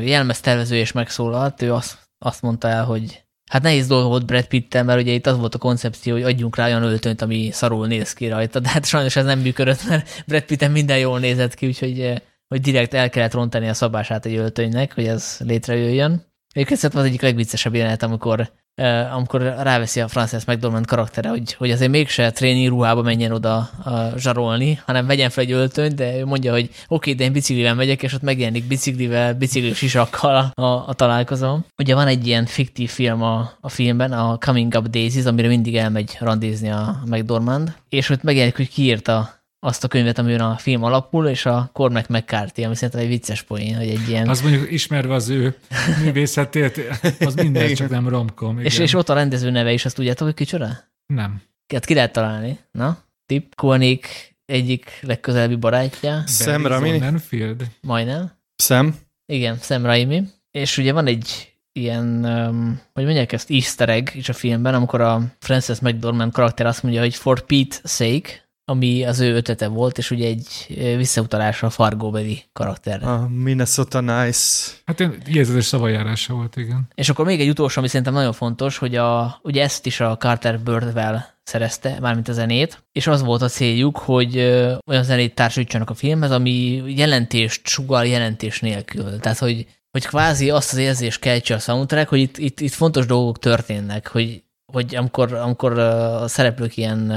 jelmeztervező 0.00 0.76
és 0.76 0.92
megszólalt, 0.92 1.62
ő 1.62 1.72
azt, 1.72 1.98
azt 2.18 2.42
mondta 2.42 2.68
el, 2.68 2.84
hogy 2.84 3.24
hát 3.50 3.62
nehéz 3.62 3.86
dolga 3.86 4.08
volt 4.08 4.26
Brad 4.26 4.46
pitt 4.46 4.82
mert 4.82 5.00
ugye 5.00 5.12
itt 5.12 5.26
az 5.26 5.36
volt 5.36 5.54
a 5.54 5.58
koncepció, 5.58 6.12
hogy 6.12 6.22
adjunk 6.22 6.56
rá 6.56 6.64
olyan 6.64 6.82
öltönyt, 6.82 7.22
ami 7.22 7.50
szarul 7.52 7.86
néz 7.86 8.12
ki 8.12 8.28
rajta, 8.28 8.60
de 8.60 8.68
hát 8.68 8.86
sajnos 8.86 9.16
ez 9.16 9.24
nem 9.24 9.38
működött, 9.38 9.88
mert 9.88 10.24
Brad 10.26 10.44
Pitt 10.44 10.68
minden 10.68 10.98
jól 10.98 11.18
nézett 11.18 11.54
ki, 11.54 11.66
úgyhogy 11.66 12.22
hogy 12.48 12.60
direkt 12.60 12.94
el 12.94 13.10
kellett 13.10 13.32
rontani 13.32 13.68
a 13.68 13.74
szabását 13.74 14.26
egy 14.26 14.36
öltönynek, 14.36 14.94
hogy 14.94 15.06
ez 15.06 15.36
létrejöjjön. 15.38 16.31
Egyébként 16.52 16.84
ez 16.84 16.94
az 16.94 17.04
egyik 17.04 17.22
legviccesebb 17.22 17.74
jelenet, 17.74 18.02
amikor, 18.02 18.52
uh, 18.76 19.14
amikor 19.14 19.40
ráveszi 19.42 20.00
a 20.00 20.08
Frances 20.08 20.44
McDormand 20.44 20.86
karaktere, 20.86 21.28
hogy, 21.28 21.52
hogy 21.52 21.70
azért 21.70 21.90
mégse 21.90 22.30
tréning 22.30 22.68
ruhába 22.68 23.02
menjen 23.02 23.32
oda 23.32 23.70
uh, 23.84 24.16
zsarolni, 24.18 24.80
hanem 24.86 25.06
vegyen 25.06 25.30
fel 25.30 25.44
egy 25.44 25.52
öltönyt, 25.52 25.94
de 25.94 26.18
ő 26.18 26.24
mondja, 26.24 26.52
hogy 26.52 26.64
oké, 26.64 26.76
okay, 26.86 27.14
de 27.14 27.24
én 27.24 27.32
biciklivel 27.32 27.74
megyek, 27.74 28.02
és 28.02 28.14
ott 28.14 28.22
megjelenik 28.22 28.64
biciklivel, 28.64 29.34
biciklis 29.34 29.76
sisakkal 29.76 30.52
a, 30.54 30.64
a, 30.64 30.94
találkozom. 30.94 31.64
Ugye 31.78 31.94
van 31.94 32.06
egy 32.06 32.26
ilyen 32.26 32.46
fiktív 32.46 32.90
film 32.90 33.22
a, 33.22 33.52
a 33.60 33.68
filmben, 33.68 34.12
a 34.12 34.38
Coming 34.38 34.74
Up 34.74 34.88
Daisies, 34.88 35.24
amire 35.24 35.48
mindig 35.48 35.76
elmegy 35.76 36.16
randízni 36.20 36.70
a 36.70 37.02
McDormand, 37.06 37.74
és 37.88 38.10
ott 38.10 38.22
megjelenik, 38.22 38.56
hogy 38.56 38.68
kiírta 38.68 39.41
azt 39.64 39.84
a 39.84 39.88
könyvet, 39.88 40.18
amiben 40.18 40.40
a 40.40 40.56
film 40.56 40.82
alapul, 40.82 41.26
és 41.26 41.46
a 41.46 41.70
Cormac 41.72 42.08
McCarthy, 42.08 42.64
ami 42.64 42.74
szerintem 42.74 43.00
egy 43.00 43.08
vicces 43.08 43.42
poén, 43.42 43.76
hogy 43.76 43.88
egy 43.88 44.08
ilyen... 44.08 44.28
Az 44.28 44.40
mondjuk 44.40 44.70
ismerve 44.70 45.14
az 45.14 45.28
ő 45.28 45.56
művészetét, 46.02 46.80
az 47.20 47.34
minden, 47.34 47.74
csak 47.74 47.90
nem 47.90 48.08
romkom. 48.08 48.58
És, 48.58 48.78
és 48.78 48.94
ott 48.94 49.08
a 49.08 49.14
rendező 49.14 49.50
neve 49.50 49.72
is, 49.72 49.84
azt 49.84 49.94
tudjátok, 49.94 50.26
hogy 50.26 50.34
kicsoda? 50.36 50.78
Nem. 51.06 51.42
Hát 51.74 51.84
ki 51.84 51.94
lehet 51.94 52.12
találni? 52.12 52.58
Na? 52.70 52.98
Tip, 53.26 53.54
Koenig 53.54 54.06
egyik 54.44 54.98
legközelebbi 55.00 55.56
barátja. 55.56 56.22
Sam 56.26 56.66
Raimi. 56.66 56.98
Sonnenfeld. 56.98 57.66
Majdnem. 57.80 58.32
Sam. 58.56 58.96
Igen, 59.26 59.58
Sam 59.60 59.84
Raimi. 59.84 60.22
És 60.50 60.78
ugye 60.78 60.92
van 60.92 61.06
egy 61.06 61.52
ilyen, 61.72 62.24
um, 62.24 62.80
hogy 62.92 63.04
mondják 63.04 63.32
ezt, 63.32 63.50
easter 63.50 63.88
egg 63.88 64.08
is 64.14 64.28
a 64.28 64.32
filmben, 64.32 64.74
amikor 64.74 65.00
a 65.00 65.22
Frances 65.38 65.80
McDormand 65.80 66.32
karakter 66.32 66.66
azt 66.66 66.82
mondja, 66.82 67.00
hogy 67.00 67.14
for 67.14 67.40
Pete 67.40 67.76
sake, 67.84 68.50
ami 68.64 69.04
az 69.04 69.20
ő 69.20 69.34
ötlete 69.34 69.66
volt, 69.66 69.98
és 69.98 70.10
ugye 70.10 70.26
egy 70.26 70.46
visszautalás 70.96 71.62
a 71.62 71.70
Fargóbeli 71.70 72.42
karakterre. 72.52 73.06
A 73.06 73.28
Minnesota 73.28 74.00
Nice. 74.00 74.72
Hát 74.84 75.00
ilyen 75.00 75.22
jelzetes 75.26 75.64
szavajárása 75.64 76.34
volt, 76.34 76.56
igen. 76.56 76.88
És 76.94 77.08
akkor 77.08 77.24
még 77.24 77.40
egy 77.40 77.48
utolsó, 77.48 77.78
ami 77.78 77.88
szerintem 77.88 78.14
nagyon 78.14 78.32
fontos, 78.32 78.78
hogy 78.78 78.96
a, 78.96 79.40
ugye 79.42 79.62
ezt 79.62 79.86
is 79.86 80.00
a 80.00 80.16
Carter 80.16 80.60
Birdwell 80.60 81.20
szerezte, 81.42 81.96
mármint 82.00 82.28
a 82.28 82.32
zenét, 82.32 82.84
és 82.92 83.06
az 83.06 83.22
volt 83.22 83.42
a 83.42 83.48
céljuk, 83.48 83.98
hogy 83.98 84.36
olyan 84.86 85.04
zenét 85.04 85.34
társítsanak 85.34 85.90
a 85.90 85.94
filmhez, 85.94 86.30
ami 86.30 86.82
jelentést 86.86 87.66
sugal 87.66 88.06
jelentés 88.06 88.60
nélkül. 88.60 89.18
Tehát, 89.18 89.38
hogy, 89.38 89.66
hogy 89.90 90.06
kvázi 90.06 90.50
azt 90.50 90.72
az 90.72 90.78
érzést 90.78 91.20
keltse 91.20 91.54
a 91.54 91.58
soundtrack, 91.58 92.08
hogy 92.08 92.20
itt, 92.20 92.38
itt, 92.38 92.60
itt 92.60 92.72
fontos 92.72 93.06
dolgok 93.06 93.38
történnek, 93.38 94.08
hogy 94.08 94.42
hogy 94.72 94.96
amikor, 94.96 95.32
amikor 95.32 95.78
a 95.78 96.28
szereplők 96.28 96.76
ilyen 96.76 97.12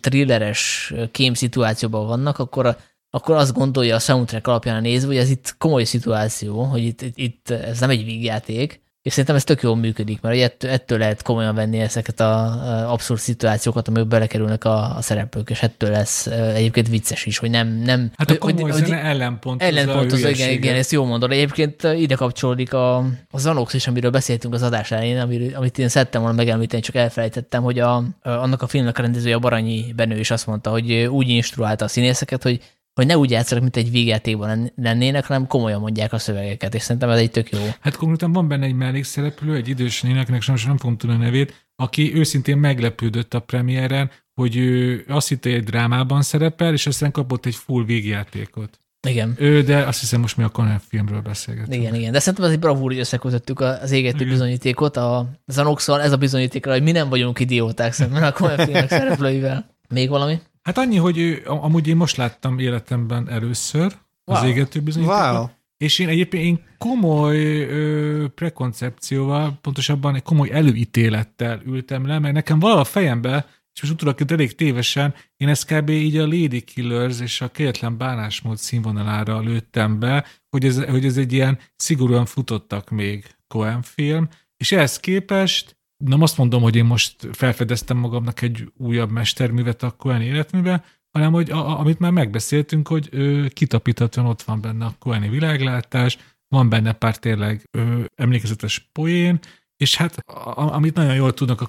thrilleres 0.00 0.92
kém 1.10 1.34
szituációban 1.34 2.06
vannak, 2.06 2.38
akkor, 2.38 2.76
akkor 3.10 3.36
azt 3.36 3.52
gondolja 3.54 3.94
a 3.94 3.98
soundtrack 3.98 4.46
alapján 4.46 4.82
nézve, 4.82 5.06
hogy 5.06 5.16
ez 5.16 5.30
itt 5.30 5.54
komoly 5.58 5.84
szituáció, 5.84 6.62
hogy 6.62 6.82
itt, 6.82 7.02
itt, 7.02 7.18
itt 7.18 7.50
ez 7.50 7.80
nem 7.80 7.90
egy 7.90 8.04
vígjáték, 8.04 8.83
és 9.04 9.12
szerintem 9.12 9.36
ez 9.36 9.44
tök 9.44 9.62
jól 9.62 9.76
működik, 9.76 10.20
mert 10.20 10.40
ettől, 10.40 10.70
ettől 10.70 10.98
lehet 10.98 11.22
komolyan 11.22 11.54
venni 11.54 11.78
ezeket 11.78 12.20
a 12.20 12.92
abszurd 12.92 13.20
szituációkat, 13.20 13.88
amik 13.88 14.06
belekerülnek 14.06 14.64
a, 14.64 14.96
a 14.96 15.02
szereplők, 15.02 15.50
és 15.50 15.62
ettől 15.62 15.90
lesz 15.90 16.26
egyébként 16.26 16.88
vicces 16.88 17.26
is, 17.26 17.38
hogy 17.38 17.50
nem... 17.50 17.68
nem 17.68 18.10
hát 18.16 18.30
a 18.30 18.38
komoly 18.38 18.70
hogy, 18.70 18.84
zene 18.84 19.02
ellenpontozza 19.02 19.72
ellenpontozza, 19.72 20.28
igen, 20.28 20.50
igen, 20.50 20.74
ezt 20.74 20.92
jól 20.92 21.06
mondod. 21.06 21.32
Egyébként 21.32 21.82
ide 21.82 22.14
kapcsolódik 22.14 22.72
a, 22.72 22.96
a 23.30 23.38
Zanox 23.38 23.74
is, 23.74 23.86
amiről 23.86 24.10
beszéltünk 24.10 24.54
az 24.54 24.62
adás 24.62 24.90
elején, 24.90 25.18
amiről, 25.18 25.54
amit 25.54 25.78
én 25.78 25.88
szerettem 25.88 26.20
volna 26.20 26.36
megemlíteni, 26.36 26.82
csak 26.82 26.94
elfelejtettem, 26.94 27.62
hogy 27.62 27.78
a, 27.78 28.04
annak 28.22 28.62
a 28.62 28.66
filmnek 28.66 28.98
a 28.98 29.02
rendezője, 29.02 29.34
a 29.34 29.38
Baranyi 29.38 29.92
Benő 29.96 30.18
is 30.18 30.30
azt 30.30 30.46
mondta, 30.46 30.70
hogy 30.70 30.92
úgy 30.92 31.28
instruálta 31.28 31.84
a 31.84 31.88
színészeket, 31.88 32.42
hogy 32.42 32.60
hogy 32.94 33.06
ne 33.06 33.18
úgy 33.18 33.30
játszanak, 33.30 33.62
mint 33.62 33.76
egy 33.76 33.90
végjátékban 33.90 34.72
lennének, 34.76 35.26
hanem 35.26 35.46
komolyan 35.46 35.80
mondják 35.80 36.12
a 36.12 36.18
szövegeket, 36.18 36.74
és 36.74 36.82
szerintem 36.82 37.10
ez 37.10 37.18
egy 37.18 37.30
tök 37.30 37.50
jó. 37.50 37.58
Hát 37.80 37.96
konkrétan 37.96 38.32
van 38.32 38.48
benne 38.48 38.64
egy 38.64 38.74
mellékszereplő, 38.74 39.54
egy 39.54 39.68
idős 39.68 40.02
néneknek, 40.02 40.42
sem 40.42 40.54
nem 40.66 40.76
fogom 40.76 40.96
tudni 40.96 41.16
a 41.16 41.18
nevét, 41.18 41.66
aki 41.76 42.14
őszintén 42.14 42.56
meglepődött 42.56 43.34
a 43.34 43.40
premiéren, 43.40 44.10
hogy 44.34 44.56
ő 44.56 45.04
azt 45.08 45.28
hitte, 45.28 45.48
hogy 45.48 45.58
egy 45.58 45.64
drámában 45.64 46.22
szerepel, 46.22 46.72
és 46.72 46.86
aztán 46.86 47.10
kapott 47.10 47.46
egy 47.46 47.54
full 47.54 47.84
végjátékot. 47.84 48.78
Igen. 49.08 49.34
Ő, 49.38 49.62
de 49.62 49.76
azt 49.76 50.00
hiszem 50.00 50.20
most 50.20 50.36
mi 50.36 50.42
a 50.42 50.48
Conan 50.48 50.80
filmről 50.88 51.20
beszélgetünk. 51.20 51.74
Igen, 51.74 51.94
igen. 51.94 52.12
De 52.12 52.18
szerintem 52.18 52.44
ez 52.44 52.50
egy 52.50 52.58
bravúr, 52.58 52.90
hogy 52.90 52.98
összekötöttük 52.98 53.60
az 53.60 53.90
égető 53.90 54.16
igen. 54.16 54.28
bizonyítékot. 54.28 54.96
A 54.96 55.30
Zanoxon 55.46 56.00
ez 56.00 56.12
a 56.12 56.16
bizonyítékra, 56.16 56.72
hogy 56.72 56.82
mi 56.82 56.92
nem 56.92 57.08
vagyunk 57.08 57.40
idióták 57.40 57.92
szemben 57.92 58.22
a 58.22 58.32
Conan 58.32 58.58
filmek 58.58 58.88
szereplőivel. 58.98 59.76
Még 59.88 60.08
valami? 60.08 60.40
Hát 60.64 60.78
annyi, 60.78 60.96
hogy 60.96 61.18
ő, 61.18 61.42
amúgy 61.44 61.88
én 61.88 61.96
most 61.96 62.16
láttam 62.16 62.58
életemben 62.58 63.28
először 63.28 63.98
wow. 64.24 64.36
az 64.36 64.44
égető 64.44 64.80
bizonyítékot. 64.80 65.32
Wow. 65.32 65.46
És 65.76 65.98
én 65.98 66.08
egyébként 66.08 66.44
én 66.44 66.64
komoly 66.78 67.62
ö, 67.62 68.26
prekoncepcióval, 68.34 69.58
pontosabban 69.60 70.14
egy 70.14 70.22
komoly 70.22 70.50
előítélettel 70.50 71.60
ültem 71.66 72.06
le, 72.06 72.18
mert 72.18 72.34
nekem 72.34 72.58
valahol 72.58 72.82
a 72.82 72.84
fejembe, 72.84 73.46
és 73.74 73.80
most 73.80 73.92
utólag 73.92 74.30
elég 74.30 74.54
tévesen, 74.54 75.14
én 75.36 75.48
ezt 75.48 75.66
kb. 75.66 75.88
így 75.88 76.16
a 76.16 76.26
Lady 76.26 76.60
Killers 76.60 77.20
és 77.20 77.40
a 77.40 77.50
kegyetlen 77.50 77.96
bánásmód 77.96 78.56
színvonalára 78.56 79.40
lőttem 79.40 79.98
be, 79.98 80.26
hogy 80.50 80.64
ez, 80.64 80.84
hogy 80.84 81.04
ez 81.04 81.16
egy 81.16 81.32
ilyen 81.32 81.58
szigorúan 81.76 82.26
futottak 82.26 82.90
még 82.90 83.26
Cohen 83.48 83.82
film, 83.82 84.28
és 84.56 84.72
ehhez 84.72 85.00
képest 85.00 85.76
nem 85.96 86.22
azt 86.22 86.36
mondom, 86.36 86.62
hogy 86.62 86.76
én 86.76 86.84
most 86.84 87.28
felfedeztem 87.32 87.96
magamnak 87.96 88.42
egy 88.42 88.72
újabb 88.76 89.10
mesterművet 89.10 89.82
a 89.82 89.90
Cohen 89.90 90.22
életműve, 90.22 90.84
hanem 91.10 91.32
hogy 91.32 91.50
a, 91.50 91.78
amit 91.80 91.98
már 91.98 92.10
megbeszéltünk, 92.10 92.88
hogy 92.88 93.10
kitapítatlan 93.52 94.26
ott 94.26 94.42
van 94.42 94.60
benne 94.60 94.84
a 94.84 94.94
Coheni 94.98 95.28
világlátás, 95.28 96.18
van 96.48 96.68
benne 96.68 96.92
pár 96.92 97.18
tényleg 97.18 97.68
ö, 97.70 98.04
emlékezetes 98.14 98.88
poén, 98.92 99.38
és 99.76 99.96
hát 99.96 100.16
a, 100.16 100.74
amit 100.74 100.94
nagyon 100.94 101.14
jól 101.14 101.34
tudnak 101.34 101.60
a 101.60 101.66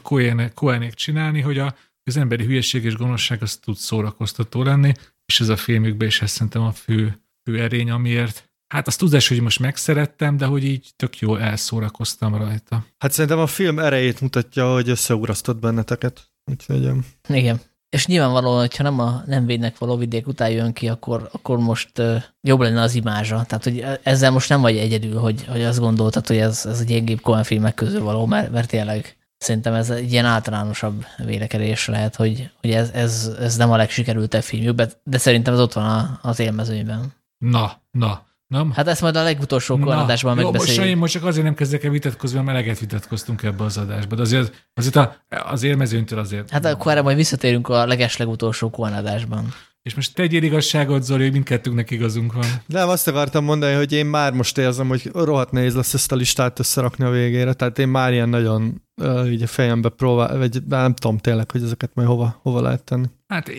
Cohenék 0.53 0.93
csinálni, 0.93 1.41
hogy 1.41 1.57
a, 1.57 1.75
az 2.03 2.17
emberi 2.17 2.45
hülyeség 2.45 2.83
és 2.83 2.95
gonoszság 2.95 3.41
az 3.41 3.57
tud 3.57 3.75
szórakoztató 3.75 4.63
lenni, 4.63 4.91
és 5.25 5.39
ez 5.39 5.49
a 5.49 5.57
filmükben 5.57 6.07
is 6.07 6.21
ezt 6.21 6.33
szerintem 6.33 6.61
a 6.61 6.71
fő, 6.71 7.21
fő 7.43 7.61
erény, 7.61 7.91
amiért 7.91 8.49
Hát 8.75 8.87
azt 8.87 8.99
tudás, 8.99 9.27
hogy 9.27 9.41
most 9.41 9.59
megszerettem, 9.59 10.37
de 10.37 10.45
hogy 10.45 10.63
így 10.63 10.89
tök 10.95 11.19
jó 11.19 11.35
elszórakoztam 11.35 12.35
rajta. 12.35 12.85
Hát 12.97 13.11
szerintem 13.11 13.39
a 13.39 13.47
film 13.47 13.79
erejét 13.79 14.21
mutatja, 14.21 14.73
hogy 14.73 14.89
összeugrasztott 14.89 15.59
benneteket. 15.59 16.21
Úgyhogy... 16.51 16.89
Igen. 17.27 17.61
És 17.89 18.05
nyilvánvalóan, 18.05 18.59
hogyha 18.59 18.83
nem 18.83 18.99
a 18.99 19.23
nem 19.25 19.45
védnek 19.45 19.77
való 19.77 19.97
vidék 19.97 20.27
után 20.27 20.49
jön 20.49 20.73
ki, 20.73 20.87
akkor, 20.87 21.29
akkor 21.31 21.57
most 21.57 21.99
uh, 21.99 22.23
jobb 22.41 22.59
lenne 22.59 22.81
az 22.81 22.95
imázsa. 22.95 23.43
Tehát, 23.47 23.63
hogy 23.63 23.85
ezzel 24.03 24.31
most 24.31 24.49
nem 24.49 24.61
vagy 24.61 24.77
egyedül, 24.77 25.19
hogy, 25.19 25.45
hogy 25.45 25.63
azt 25.63 25.79
gondoltad, 25.79 26.27
hogy 26.27 26.37
ez, 26.37 26.65
ez 26.65 26.79
a 26.79 26.83
gyengébb 26.83 27.21
Coen 27.21 27.43
filmek 27.43 27.73
közül 27.73 28.01
való, 28.01 28.25
mert, 28.25 28.51
mert 28.51 28.69
tényleg 28.69 29.17
szerintem 29.37 29.73
ez 29.73 29.89
egy 29.89 30.11
ilyen 30.11 30.25
általánosabb 30.25 31.05
vélekedés 31.25 31.87
lehet, 31.87 32.15
hogy, 32.15 32.49
hogy 32.61 32.71
ez, 32.71 32.89
ez, 32.89 33.31
ez 33.39 33.55
nem 33.55 33.71
a 33.71 33.77
legsikerültebb 33.77 34.43
filmjük, 34.43 34.81
de 35.03 35.17
szerintem 35.17 35.53
ez 35.53 35.59
ott 35.59 35.73
van 35.73 36.19
az 36.21 36.39
élmezőnyben. 36.39 37.13
Na, 37.37 37.81
na. 37.91 38.25
Nem? 38.55 38.71
Hát 38.71 38.87
ezt 38.87 39.01
majd 39.01 39.15
a 39.15 39.23
legutolsó 39.23 39.75
adásban 39.81 40.35
megbeszéljük. 40.35 40.77
Most, 40.77 40.89
én 40.89 40.97
most 40.97 41.13
csak 41.13 41.25
azért 41.25 41.45
nem 41.45 41.53
kezdek 41.53 41.83
el 41.83 41.91
vitatkozni, 41.91 42.37
mert 42.37 42.49
eleget 42.49 42.79
vitatkoztunk 42.79 43.43
ebbe 43.43 43.63
az 43.63 43.77
adásba. 43.77 44.15
De 44.15 44.21
azért, 44.21 44.67
azért 44.73 44.95
a, 44.95 45.15
az 45.29 45.63
élmezőnytől 45.63 46.19
azért. 46.19 46.49
Hát 46.49 46.65
akkor 46.65 46.91
erre 46.91 47.01
majd 47.01 47.17
visszatérünk 47.17 47.69
a 47.69 47.85
leges 47.85 48.17
legutolsó 48.17 48.75
adásban. 48.77 49.53
És 49.83 49.95
most 49.95 50.13
tegyél 50.13 50.43
igazságot, 50.43 51.03
Zoli, 51.03 51.23
hogy 51.23 51.31
mindkettőnknek 51.31 51.91
igazunk 51.91 52.33
van. 52.33 52.45
De 52.65 52.83
azt 52.83 53.07
akartam 53.07 53.43
mondani, 53.43 53.73
hogy 53.73 53.91
én 53.91 54.05
már 54.05 54.33
most 54.33 54.57
érzem, 54.57 54.87
hogy 54.87 55.09
rohadt 55.13 55.51
nehéz 55.51 55.75
lesz 55.75 55.93
ezt 55.93 56.11
a 56.11 56.15
listát 56.15 56.59
összerakni 56.59 57.05
a 57.05 57.09
végére. 57.09 57.53
Tehát 57.53 57.79
én 57.79 57.87
már 57.87 58.13
ilyen 58.13 58.29
nagyon 58.29 58.81
uh, 59.01 59.31
így 59.31 59.41
a 59.41 59.47
fejembe 59.47 59.89
próbál, 59.89 60.37
vagy 60.37 60.63
nem 60.67 60.93
tudom 60.93 61.17
tényleg, 61.17 61.51
hogy 61.51 61.63
ezeket 61.63 61.91
majd 61.93 62.07
hova, 62.07 62.39
hova 62.41 62.61
lehet 62.61 62.83
tenni. 62.83 63.07
Hát 63.27 63.51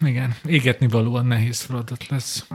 igen, 0.00 0.34
égetni 0.44 0.88
valóan 0.88 1.26
nehéz 1.26 1.60
feladat 1.60 2.08
lesz. 2.08 2.46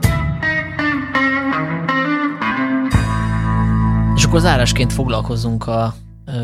Akkor 4.34 4.46
zárásként 4.46 4.92
foglalkozunk 4.92 5.66
a 5.66 5.94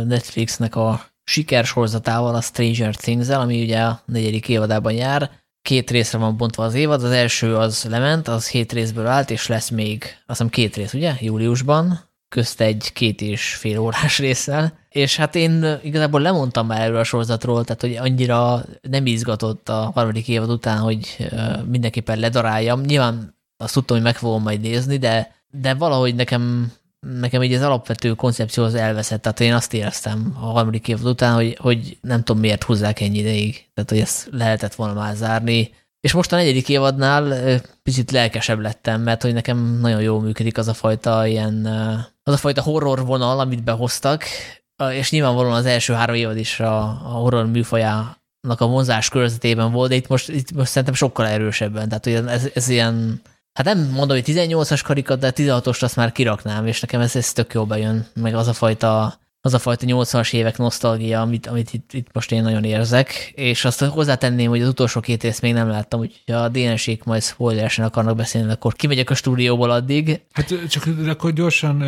Netflixnek 0.05 0.77
a 0.77 1.01
sikersorzatával, 1.25 2.35
a 2.35 2.41
Stranger 2.41 2.95
Things-el, 2.95 3.41
ami 3.41 3.63
ugye 3.63 3.81
a 3.81 4.03
negyedik 4.05 4.49
évadában 4.49 4.93
jár. 4.93 5.31
Két 5.63 5.91
részre 5.91 6.19
van 6.19 6.37
bontva 6.37 6.65
az 6.65 6.75
évad, 6.75 7.05
az 7.05 7.11
első 7.11 7.57
az 7.57 7.87
lement, 7.89 8.29
az 8.29 8.49
hét 8.49 8.73
részből 8.73 9.07
állt, 9.07 9.31
és 9.31 9.47
lesz 9.47 9.69
még, 9.69 10.03
azt 10.03 10.13
hiszem 10.27 10.49
két 10.49 10.77
rész, 10.77 10.95
ugye, 10.95 11.15
júliusban, 11.21 12.01
közt 12.29 12.61
egy 12.61 12.91
két 12.93 13.21
és 13.21 13.55
fél 13.55 13.79
órás 13.79 14.19
résszel, 14.19 14.79
és 14.89 15.17
hát 15.17 15.35
én 15.35 15.79
igazából 15.83 16.21
lemondtam 16.21 16.67
már 16.67 16.81
erről 16.81 16.99
a 16.99 17.05
sorozatról, 17.05 17.65
tehát 17.65 17.81
hogy 17.81 17.97
annyira 17.97 18.65
nem 18.83 19.07
izgatott 19.07 19.69
a 19.69 19.91
harmadik 19.95 20.29
évad 20.29 20.51
után, 20.51 20.79
hogy 20.79 21.31
mindenképpen 21.67 22.19
ledaráljam. 22.19 22.81
Nyilván 22.81 23.35
azt 23.57 23.75
tudtam, 23.75 23.97
hogy 23.97 24.05
meg 24.05 24.17
fogom 24.17 24.43
majd 24.43 24.61
nézni, 24.61 24.97
de, 24.97 25.35
de 25.51 25.75
valahogy 25.75 26.15
nekem 26.15 26.73
nekem 27.01 27.43
így 27.43 27.53
az 27.53 27.63
alapvető 27.63 28.15
koncepció 28.15 28.65
az 28.65 28.75
elveszett, 28.75 29.23
tehát 29.23 29.41
én 29.41 29.55
azt 29.55 29.75
éreztem 29.75 30.37
a 30.41 30.45
harmadik 30.45 30.89
év 30.89 31.05
után, 31.05 31.35
hogy, 31.35 31.57
hogy 31.61 31.99
nem 32.01 32.23
tudom 32.23 32.41
miért 32.41 32.63
húzzák 32.63 33.01
ennyi 33.01 33.19
ideig, 33.19 33.69
tehát 33.75 33.91
hogy 33.91 33.99
ezt 33.99 34.29
lehetett 34.31 34.75
volna 34.75 34.95
már 34.95 35.15
zárni. 35.15 35.71
És 36.01 36.13
most 36.13 36.33
a 36.33 36.37
negyedik 36.37 36.69
évadnál 36.69 37.61
picit 37.83 38.11
lelkesebb 38.11 38.61
lettem, 38.61 39.03
mert 39.03 39.23
hogy 39.23 39.33
nekem 39.33 39.79
nagyon 39.81 40.01
jól 40.01 40.21
működik 40.21 40.59
az 40.59 40.69
a 40.69 40.75
fajta 40.75 41.27
ilyen, 41.27 41.67
az 42.23 42.35
a 42.35 42.37
fajta 42.37 42.63
horror 42.63 43.07
vonal, 43.07 43.41
amit 43.41 43.65
behoztak, 43.65 44.25
és 44.93 45.11
nyilvánvalóan 45.11 45.55
az 45.55 45.67
első 45.67 45.93
három 45.93 46.15
évad 46.15 46.37
is 46.37 46.61
a, 46.61 46.83
a 46.83 47.11
horror 47.11 47.47
műfajának 47.47 48.17
a 48.57 48.67
vonzás 48.67 49.09
körzetében 49.09 49.73
volt, 49.73 49.89
de 49.89 49.95
itt 49.95 50.09
most, 50.09 50.29
itt 50.29 50.53
most 50.53 50.71
szerintem 50.71 50.95
sokkal 50.95 51.27
erősebben, 51.27 51.89
tehát 51.89 52.05
hogy 52.05 52.15
ez, 52.15 52.49
ez 52.55 52.69
ilyen 52.69 53.21
Hát 53.61 53.75
nem 53.75 53.91
mondom, 53.91 54.17
hogy 54.17 54.35
18-as 54.35 54.81
karikat, 54.85 55.19
de 55.19 55.33
16-ost 55.37 55.83
azt 55.83 55.97
már 55.97 56.13
kiraknám, 56.13 56.67
és 56.67 56.81
nekem 56.81 57.01
ez, 57.01 57.17
ez 57.17 57.33
tök 57.33 57.53
jó 57.53 57.65
bejön, 57.65 58.07
meg 58.15 58.35
az 58.35 58.49
a 58.49 58.53
fajta 58.53 59.19
az 59.41 59.55
a 59.55 59.59
fajta 59.59 59.87
80-as 59.89 60.33
évek 60.33 60.59
nosztalgia, 60.59 61.21
amit, 61.21 61.47
amit 61.47 61.73
itt, 61.73 61.93
itt 61.93 62.07
most 62.13 62.33
én 62.33 62.43
nagyon 62.43 62.65
érzek, 62.65 63.33
és 63.35 63.65
azt 63.65 63.85
hozzátenném, 63.85 64.49
hogy 64.49 64.63
az 64.63 64.69
utolsó 64.69 65.01
két 65.01 65.23
részt 65.23 65.43
még 65.43 65.53
nem 65.53 65.69
láttam, 65.69 66.01
úgyhogy 66.01 66.35
a 66.35 66.49
DNS-ék 66.49 67.05
majd 67.05 67.23
spoileresen 67.23 67.85
akarnak 67.85 68.17
beszélni, 68.17 68.53
akkor 68.53 68.73
kimegyek 68.73 69.11
a 69.11 69.15
stúdióból 69.15 69.71
addig. 69.71 70.21
Hát 70.33 70.69
csak 70.69 70.85
akkor 71.09 71.33
gyorsan 71.33 71.79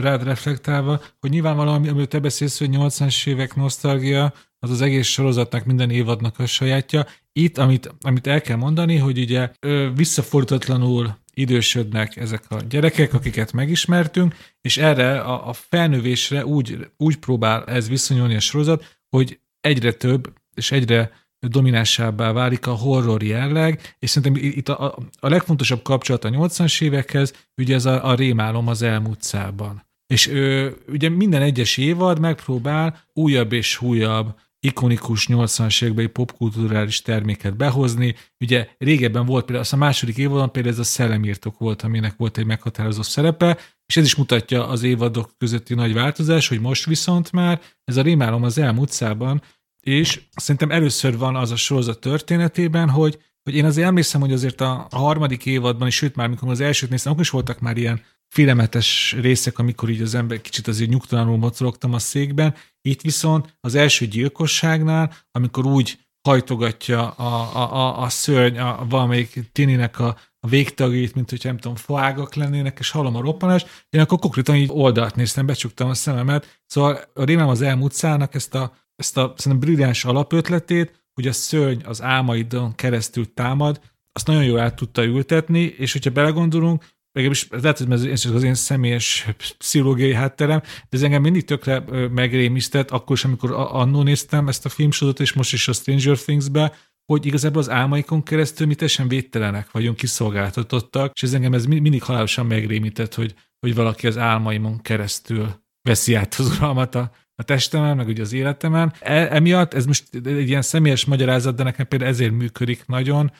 rád 0.00 0.22
reflektálva, 0.22 1.00
hogy 1.20 1.30
nyilvánvalóan, 1.30 1.76
amiről 1.76 2.06
te 2.06 2.18
beszélsz, 2.18 2.58
hogy 2.58 2.70
80-as 2.72 3.26
évek 3.26 3.54
nosztalgia, 3.54 4.32
az 4.60 4.70
az 4.70 4.80
egész 4.80 5.06
sorozatnak, 5.06 5.64
minden 5.64 5.90
évadnak 5.90 6.38
a 6.38 6.46
sajátja. 6.46 7.06
Itt, 7.32 7.58
amit, 7.58 7.94
amit 8.00 8.26
el 8.26 8.40
kell 8.40 8.56
mondani, 8.56 8.96
hogy 8.96 9.18
ugye 9.18 9.50
visszafordítatlanul 9.94 11.18
idősödnek 11.34 12.16
ezek 12.16 12.44
a 12.48 12.60
gyerekek, 12.68 13.14
akiket 13.14 13.52
megismertünk, 13.52 14.34
és 14.60 14.76
erre 14.76 15.20
a, 15.20 15.48
a 15.48 15.52
felnövésre 15.52 16.46
úgy, 16.46 16.90
úgy 16.96 17.16
próbál 17.16 17.64
ez 17.64 17.88
viszonyulni 17.88 18.34
a 18.34 18.40
sorozat, 18.40 18.98
hogy 19.08 19.40
egyre 19.60 19.92
több 19.92 20.32
és 20.54 20.72
egyre 20.72 21.10
dominánsabbá 21.48 22.32
válik 22.32 22.66
a 22.66 22.72
horror 22.72 23.22
jelleg, 23.22 23.96
és 23.98 24.10
szerintem 24.10 24.50
itt 24.50 24.68
a, 24.68 24.84
a, 24.84 24.98
a 25.20 25.28
legfontosabb 25.28 25.82
kapcsolat 25.82 26.24
a 26.24 26.28
80-as 26.28 26.82
évekhez, 26.82 27.32
ugye 27.56 27.74
ez 27.74 27.84
a, 27.84 28.08
a 28.08 28.14
rémálom 28.14 28.68
az 28.68 28.82
elmúltszában. 28.82 29.88
És 30.06 30.26
ő, 30.26 30.76
ugye 30.88 31.08
minden 31.08 31.42
egyes 31.42 31.76
évad 31.76 32.18
megpróbál 32.18 33.00
újabb 33.12 33.52
és 33.52 33.80
újabb 33.80 34.38
ikonikus 34.60 35.26
80-as 35.30 35.82
évekbeli 35.82 36.06
popkulturális 36.06 37.02
terméket 37.02 37.56
behozni. 37.56 38.14
Ugye 38.40 38.68
régebben 38.78 39.26
volt 39.26 39.44
például, 39.44 39.64
azt 39.64 39.72
a 39.72 39.76
második 39.76 40.16
évadon 40.16 40.52
például 40.52 40.74
ez 40.74 40.80
a 40.80 40.84
szellemírtok 40.84 41.58
volt, 41.58 41.82
aminek 41.82 42.14
volt 42.16 42.38
egy 42.38 42.46
meghatározó 42.46 43.02
szerepe, 43.02 43.58
és 43.86 43.96
ez 43.96 44.04
is 44.04 44.14
mutatja 44.14 44.68
az 44.68 44.82
évadok 44.82 45.30
közötti 45.38 45.74
nagy 45.74 45.92
változás, 45.92 46.48
hogy 46.48 46.60
most 46.60 46.84
viszont 46.84 47.32
már 47.32 47.60
ez 47.84 47.96
a 47.96 48.02
rémálom 48.02 48.42
az 48.42 48.58
elmúlt 48.58 48.90
szában, 48.90 49.42
és 49.80 50.20
szerintem 50.34 50.70
először 50.70 51.18
van 51.18 51.36
az 51.36 51.50
a 51.50 51.56
sorozat 51.56 52.00
történetében, 52.00 52.90
hogy 52.90 53.18
hogy 53.42 53.54
én 53.54 53.64
azért 53.64 53.86
emlékszem, 53.86 54.20
hogy 54.20 54.32
azért 54.32 54.60
a, 54.60 54.86
harmadik 54.90 55.46
évadban, 55.46 55.88
és 55.88 55.94
sőt 55.94 56.16
már 56.16 56.26
amikor 56.26 56.48
az 56.48 56.60
elsőt 56.60 56.90
néztem, 56.90 57.12
akkor 57.12 57.24
is 57.24 57.30
voltak 57.30 57.60
már 57.60 57.76
ilyen 57.76 58.02
filmetes 58.30 59.16
részek, 59.20 59.58
amikor 59.58 59.88
így 59.88 60.00
az 60.00 60.14
ember 60.14 60.40
kicsit 60.40 60.68
azért 60.68 60.90
nyugtalanul 60.90 61.36
mocorogtam 61.36 61.94
a 61.94 61.98
székben. 61.98 62.54
Itt 62.80 63.00
viszont 63.00 63.56
az 63.60 63.74
első 63.74 64.06
gyilkosságnál, 64.06 65.12
amikor 65.30 65.66
úgy 65.66 65.98
hajtogatja 66.28 67.10
a, 67.10 67.56
a, 67.56 67.74
a, 67.74 68.02
a 68.02 68.08
szörny 68.08 68.58
a, 68.58 68.86
valamelyik 68.88 69.40
tininek 69.52 69.98
a, 69.98 70.16
a 70.40 70.48
végtagjait, 70.48 71.14
mint 71.14 71.30
hogyha 71.30 71.48
nem 71.48 71.58
tudom, 71.58 71.76
foágak 71.76 72.34
lennének, 72.34 72.78
és 72.78 72.90
hallom 72.90 73.16
a 73.16 73.20
roppanást, 73.20 73.86
én 73.90 74.00
akkor 74.00 74.18
konkrétan 74.18 74.56
így 74.56 74.70
oldalt 74.72 75.14
néztem, 75.14 75.46
becsuktam 75.46 75.88
a 75.88 75.94
szememet. 75.94 76.60
Szóval 76.66 77.00
a 77.14 77.24
rémem 77.24 77.48
az 77.48 77.62
elmúlt 77.62 77.92
szának 77.92 78.34
ezt 78.34 78.54
a, 78.54 78.76
ezt 78.96 79.16
a 79.16 79.34
szerintem 79.36 79.68
brilliáns 79.68 80.04
alapötletét, 80.04 81.04
hogy 81.14 81.26
a 81.26 81.32
szörny 81.32 81.84
az 81.84 82.02
álmaidon 82.02 82.74
keresztül 82.74 83.34
támad, 83.34 83.80
azt 84.12 84.26
nagyon 84.26 84.44
jól 84.44 84.60
át 84.60 84.76
tudta 84.76 85.04
ültetni, 85.04 85.60
és 85.60 85.92
hogyha 85.92 86.10
belegondolunk, 86.10 86.84
legalábbis 87.12 87.48
lehet, 87.50 87.78
hogy 87.78 88.10
ez 88.10 88.24
az 88.24 88.42
én 88.42 88.54
személyes 88.54 89.28
pszichológiai 89.58 90.14
hátterem, 90.14 90.60
de 90.60 90.96
ez 90.96 91.02
engem 91.02 91.22
mindig 91.22 91.44
tökre 91.44 91.84
megrémisztett, 92.10 92.90
akkor 92.90 93.16
is, 93.16 93.24
amikor 93.24 93.52
annó 93.52 94.02
néztem 94.02 94.48
ezt 94.48 94.64
a 94.64 94.68
filmsorozatot, 94.68 95.26
és 95.26 95.32
most 95.32 95.52
is 95.52 95.68
a 95.68 95.72
Stranger 95.72 96.18
Things-be, 96.18 96.72
hogy 97.12 97.26
igazából 97.26 97.60
az 97.60 97.70
álmaikon 97.70 98.22
keresztül 98.22 98.66
mi 98.66 98.74
teljesen 98.74 99.08
védtelenek 99.08 99.70
vagyunk, 99.70 99.96
kiszolgáltatottak, 99.96 101.12
és 101.14 101.22
ez 101.22 101.34
engem 101.34 101.54
ez 101.54 101.66
mindig 101.66 102.02
halálosan 102.02 102.46
megrémített, 102.46 103.14
hogy, 103.14 103.34
hogy 103.60 103.74
valaki 103.74 104.06
az 104.06 104.18
álmaimon 104.18 104.80
keresztül 104.80 105.48
veszi 105.82 106.14
át 106.14 106.34
az 106.34 106.56
uralmat 106.56 106.94
a, 106.94 107.10
a 107.34 107.42
testemen, 107.42 107.96
meg 107.96 108.06
ugye 108.06 108.22
az 108.22 108.32
életemen. 108.32 108.92
E, 109.00 109.34
emiatt 109.34 109.74
ez 109.74 109.86
most 109.86 110.04
egy 110.24 110.48
ilyen 110.48 110.62
személyes 110.62 111.04
magyarázat, 111.04 111.54
de 111.54 111.62
nekem 111.62 111.88
például 111.88 112.10
ezért 112.10 112.32
működik 112.32 112.86
nagyon 112.86 113.32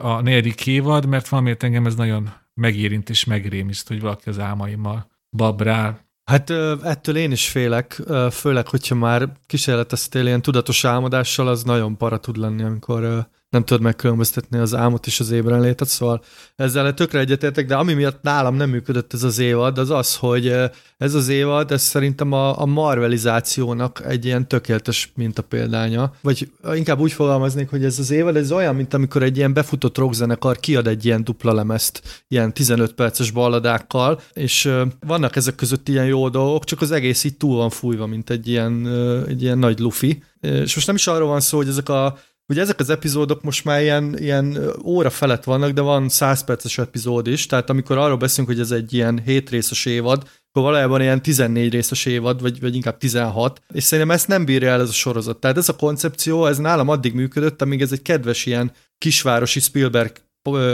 a 0.00 0.20
negyedik 0.20 0.66
évad, 0.66 1.06
mert 1.06 1.28
valamiért 1.28 1.62
engem 1.62 1.86
ez 1.86 1.94
nagyon 1.94 2.30
megérint 2.60 3.10
és 3.10 3.24
megrémiszt, 3.24 3.88
hogy 3.88 4.00
valaki 4.00 4.28
az 4.28 4.38
álmaimmal 4.38 5.10
babrál. 5.30 6.04
Hát 6.24 6.50
ettől 6.82 7.16
én 7.16 7.30
is 7.30 7.48
félek, 7.48 8.02
főleg, 8.30 8.68
hogyha 8.68 8.94
már 8.94 9.32
kísérleteztél 9.46 10.26
ilyen 10.26 10.42
tudatos 10.42 10.84
álmodással, 10.84 11.48
az 11.48 11.62
nagyon 11.62 11.96
para 11.96 12.18
tud 12.18 12.36
lenni, 12.36 12.62
amikor 12.62 13.28
nem 13.50 13.64
tudod 13.64 13.82
megkülönböztetni 13.82 14.58
az 14.58 14.74
álmot 14.74 15.06
és 15.06 15.20
az 15.20 15.30
ébrenlétet, 15.30 15.88
szóval 15.88 16.22
ezzel 16.56 16.94
tökre 16.94 17.18
egyetértek, 17.18 17.66
de 17.66 17.74
ami 17.74 17.92
miatt 17.92 18.22
nálam 18.22 18.54
nem 18.54 18.70
működött 18.70 19.12
ez 19.12 19.22
az 19.22 19.38
évad, 19.38 19.78
az 19.78 19.90
az, 19.90 20.16
hogy 20.16 20.54
ez 20.96 21.14
az 21.14 21.28
évad, 21.28 21.70
ez 21.70 21.82
szerintem 21.82 22.32
a, 22.32 22.60
a 22.60 22.66
marvelizációnak 22.66 24.02
egy 24.06 24.24
ilyen 24.24 24.48
tökéletes 24.48 25.12
példánya, 25.48 26.12
vagy 26.20 26.50
inkább 26.74 26.98
úgy 26.98 27.12
fogalmaznék, 27.12 27.70
hogy 27.70 27.84
ez 27.84 27.98
az 27.98 28.10
évad, 28.10 28.36
ez 28.36 28.52
olyan, 28.52 28.74
mint 28.74 28.94
amikor 28.94 29.22
egy 29.22 29.36
ilyen 29.36 29.52
befutott 29.52 29.98
rockzenekar 29.98 30.60
kiad 30.60 30.86
egy 30.86 31.04
ilyen 31.04 31.24
dupla 31.24 31.52
lemezt, 31.52 32.24
ilyen 32.28 32.52
15 32.52 32.92
perces 32.92 33.30
balladákkal, 33.30 34.20
és 34.32 34.72
vannak 35.06 35.36
ezek 35.36 35.54
között 35.54 35.88
ilyen 35.88 36.06
jó 36.06 36.28
dolgok, 36.28 36.64
csak 36.64 36.80
az 36.80 36.90
egész 36.90 37.24
így 37.24 37.36
túl 37.36 37.56
van 37.56 37.70
fújva, 37.70 38.06
mint 38.06 38.30
egy 38.30 38.48
ilyen, 38.48 38.86
egy 39.28 39.42
ilyen 39.42 39.58
nagy 39.58 39.78
lufi. 39.78 40.22
És 40.40 40.74
most 40.74 40.86
nem 40.86 40.96
is 40.96 41.06
arról 41.06 41.28
van 41.28 41.40
szó, 41.40 41.56
hogy 41.56 41.68
ezek 41.68 41.88
a 41.88 42.18
Ugye 42.48 42.60
ezek 42.60 42.80
az 42.80 42.90
epizódok 42.90 43.42
most 43.42 43.64
már 43.64 43.82
ilyen, 43.82 44.18
ilyen 44.18 44.72
óra 44.84 45.10
felett 45.10 45.44
vannak, 45.44 45.70
de 45.70 45.80
van 45.80 46.08
100 46.08 46.44
perces 46.44 46.78
epizód 46.78 47.26
is, 47.26 47.46
tehát 47.46 47.70
amikor 47.70 47.98
arról 47.98 48.16
beszélünk, 48.16 48.48
hogy 48.48 48.60
ez 48.60 48.70
egy 48.70 48.92
ilyen 48.94 49.22
7 49.24 49.50
részes 49.50 49.84
évad, 49.84 50.22
akkor 50.52 50.62
valójában 50.62 51.00
ilyen 51.00 51.22
14 51.22 51.72
részes 51.72 52.06
évad, 52.06 52.40
vagy, 52.40 52.60
vagy 52.60 52.74
inkább 52.74 52.98
16, 52.98 53.60
és 53.72 53.84
szerintem 53.84 54.14
ezt 54.14 54.28
nem 54.28 54.44
bírja 54.44 54.68
el 54.68 54.80
ez 54.80 54.88
a 54.88 54.92
sorozat. 54.92 55.36
Tehát 55.36 55.56
ez 55.56 55.68
a 55.68 55.76
koncepció, 55.76 56.46
ez 56.46 56.58
nálam 56.58 56.88
addig 56.88 57.14
működött, 57.14 57.62
amíg 57.62 57.82
ez 57.82 57.92
egy 57.92 58.02
kedves 58.02 58.46
ilyen 58.46 58.72
kisvárosi 58.98 59.60
Spielberg 59.60 60.12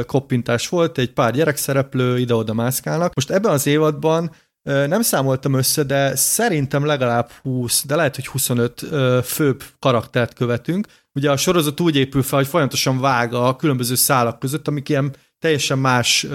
koppintás 0.06 0.68
volt, 0.68 0.98
egy 0.98 1.12
pár 1.12 1.32
gyerekszereplő 1.32 2.18
ide-oda 2.18 2.52
mászkálnak. 2.52 3.14
Most 3.14 3.30
ebben 3.30 3.52
az 3.52 3.66
évadban 3.66 4.30
nem 4.62 5.02
számoltam 5.02 5.54
össze, 5.54 5.82
de 5.82 6.16
szerintem 6.16 6.84
legalább 6.84 7.30
20, 7.42 7.84
de 7.86 7.96
lehet, 7.96 8.14
hogy 8.14 8.26
25 8.26 8.86
főbb 9.24 9.62
karaktert 9.78 10.34
követünk. 10.34 10.86
Ugye 11.14 11.30
a 11.30 11.36
sorozat 11.36 11.80
úgy 11.80 11.96
épül 11.96 12.22
fel, 12.22 12.38
hogy 12.38 12.48
folyamatosan 12.48 13.00
vág 13.00 13.34
a 13.34 13.56
különböző 13.56 13.94
szálak 13.94 14.38
között, 14.38 14.68
amik 14.68 14.88
ilyen 14.88 15.14
teljesen 15.38 15.78
más 15.78 16.26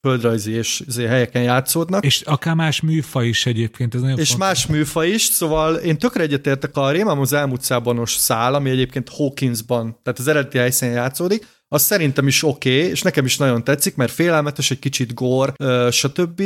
földrajzi 0.00 0.52
és 0.52 0.82
helyeken 0.96 1.42
játszódnak. 1.42 2.04
És 2.04 2.20
akár 2.20 2.54
más 2.54 2.80
műfa 2.80 3.22
is 3.22 3.46
egyébként, 3.46 3.94
ez 3.94 4.00
nagyon 4.00 4.18
És 4.18 4.28
fontos. 4.28 4.46
más 4.48 4.66
műfa 4.66 5.04
is, 5.04 5.22
szóval 5.22 5.74
én 5.74 5.98
tökre 5.98 6.22
egyetértek 6.22 6.76
a 6.76 6.90
Rémám 6.90 7.20
az 7.20 7.32
elmúlt 7.32 7.62
szál, 8.04 8.54
ami 8.54 8.70
egyébként 8.70 9.08
Hawkinsban, 9.08 9.98
tehát 10.02 10.18
az 10.18 10.28
eredeti 10.28 10.58
helyszínen 10.58 10.94
játszódik, 10.94 11.46
az 11.68 11.82
szerintem 11.82 12.26
is 12.26 12.42
oké, 12.42 12.76
okay, 12.76 12.90
és 12.90 13.02
nekem 13.02 13.24
is 13.24 13.36
nagyon 13.36 13.64
tetszik, 13.64 13.96
mert 13.96 14.12
félelmetes, 14.12 14.70
egy 14.70 14.78
kicsit 14.78 15.14
gór, 15.14 15.54
stb., 15.90 16.42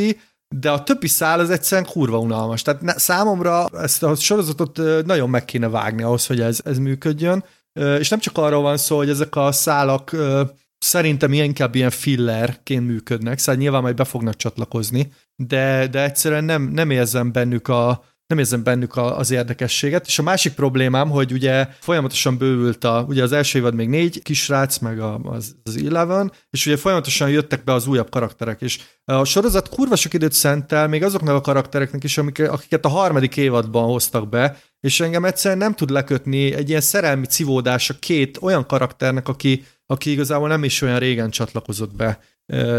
de 0.56 0.70
a 0.70 0.82
többi 0.82 1.08
szál 1.08 1.40
az 1.40 1.50
egyszerűen 1.50 1.90
kurva 1.90 2.18
unalmas. 2.18 2.62
Tehát 2.62 2.98
számomra 2.98 3.68
ezt 3.72 4.02
a 4.02 4.14
sorozatot 4.14 4.80
nagyon 5.04 5.30
meg 5.30 5.44
kéne 5.44 5.68
vágni 5.68 6.02
ahhoz, 6.02 6.26
hogy 6.26 6.40
ez, 6.40 6.60
ez 6.64 6.78
működjön. 6.78 7.44
És 7.98 8.08
nem 8.08 8.18
csak 8.18 8.38
arról 8.38 8.62
van 8.62 8.76
szó, 8.76 8.96
hogy 8.96 9.08
ezek 9.08 9.36
a 9.36 9.52
szálak 9.52 10.16
szerintem 10.78 11.32
inkább 11.32 11.74
ilyen 11.74 11.90
fillerként 11.90 12.86
működnek, 12.86 13.38
szóval 13.38 13.60
nyilván 13.60 13.82
majd 13.82 13.96
be 13.96 14.04
fognak 14.04 14.36
csatlakozni, 14.36 15.12
de, 15.36 15.86
de 15.86 16.02
egyszerűen 16.02 16.44
nem, 16.44 16.62
nem 16.62 16.90
érzem 16.90 17.32
bennük 17.32 17.68
a, 17.68 18.04
nem 18.28 18.38
érzem 18.38 18.62
bennük 18.62 18.96
a, 18.96 19.18
az 19.18 19.30
érdekességet. 19.30 20.06
És 20.06 20.18
a 20.18 20.22
másik 20.22 20.52
problémám, 20.52 21.10
hogy 21.10 21.32
ugye 21.32 21.68
folyamatosan 21.80 22.38
bővült 22.38 22.84
a, 22.84 23.04
ugye 23.08 23.22
az 23.22 23.32
első 23.32 23.58
évad 23.58 23.74
még 23.74 23.88
négy 23.88 24.22
kisrác, 24.22 24.78
meg 24.78 25.00
a, 25.00 25.20
az, 25.22 25.56
az 25.62 25.82
Eleven, 25.84 26.32
és 26.50 26.66
ugye 26.66 26.76
folyamatosan 26.76 27.30
jöttek 27.30 27.64
be 27.64 27.72
az 27.72 27.86
újabb 27.86 28.10
karakterek, 28.10 28.60
és 28.60 28.80
a 29.04 29.24
sorozat 29.24 29.68
kurva 29.68 29.96
sok 29.96 30.14
időt 30.14 30.32
szentel 30.32 30.88
még 30.88 31.02
azoknak 31.02 31.34
a 31.34 31.40
karaktereknek 31.40 32.04
is, 32.04 32.18
amik, 32.18 32.38
akiket 32.38 32.84
a 32.84 32.88
harmadik 32.88 33.36
évadban 33.36 33.84
hoztak 33.84 34.28
be, 34.28 34.58
és 34.80 35.00
engem 35.00 35.24
egyszerűen 35.24 35.58
nem 35.58 35.74
tud 35.74 35.90
lekötni 35.90 36.54
egy 36.54 36.68
ilyen 36.68 36.80
szerelmi 36.80 37.26
civódás 37.26 37.90
a 37.90 37.94
két 37.98 38.38
olyan 38.40 38.66
karakternek, 38.66 39.28
aki, 39.28 39.64
aki 39.86 40.10
igazából 40.10 40.48
nem 40.48 40.64
is 40.64 40.82
olyan 40.82 40.98
régen 40.98 41.30
csatlakozott 41.30 41.96
be. 41.96 42.20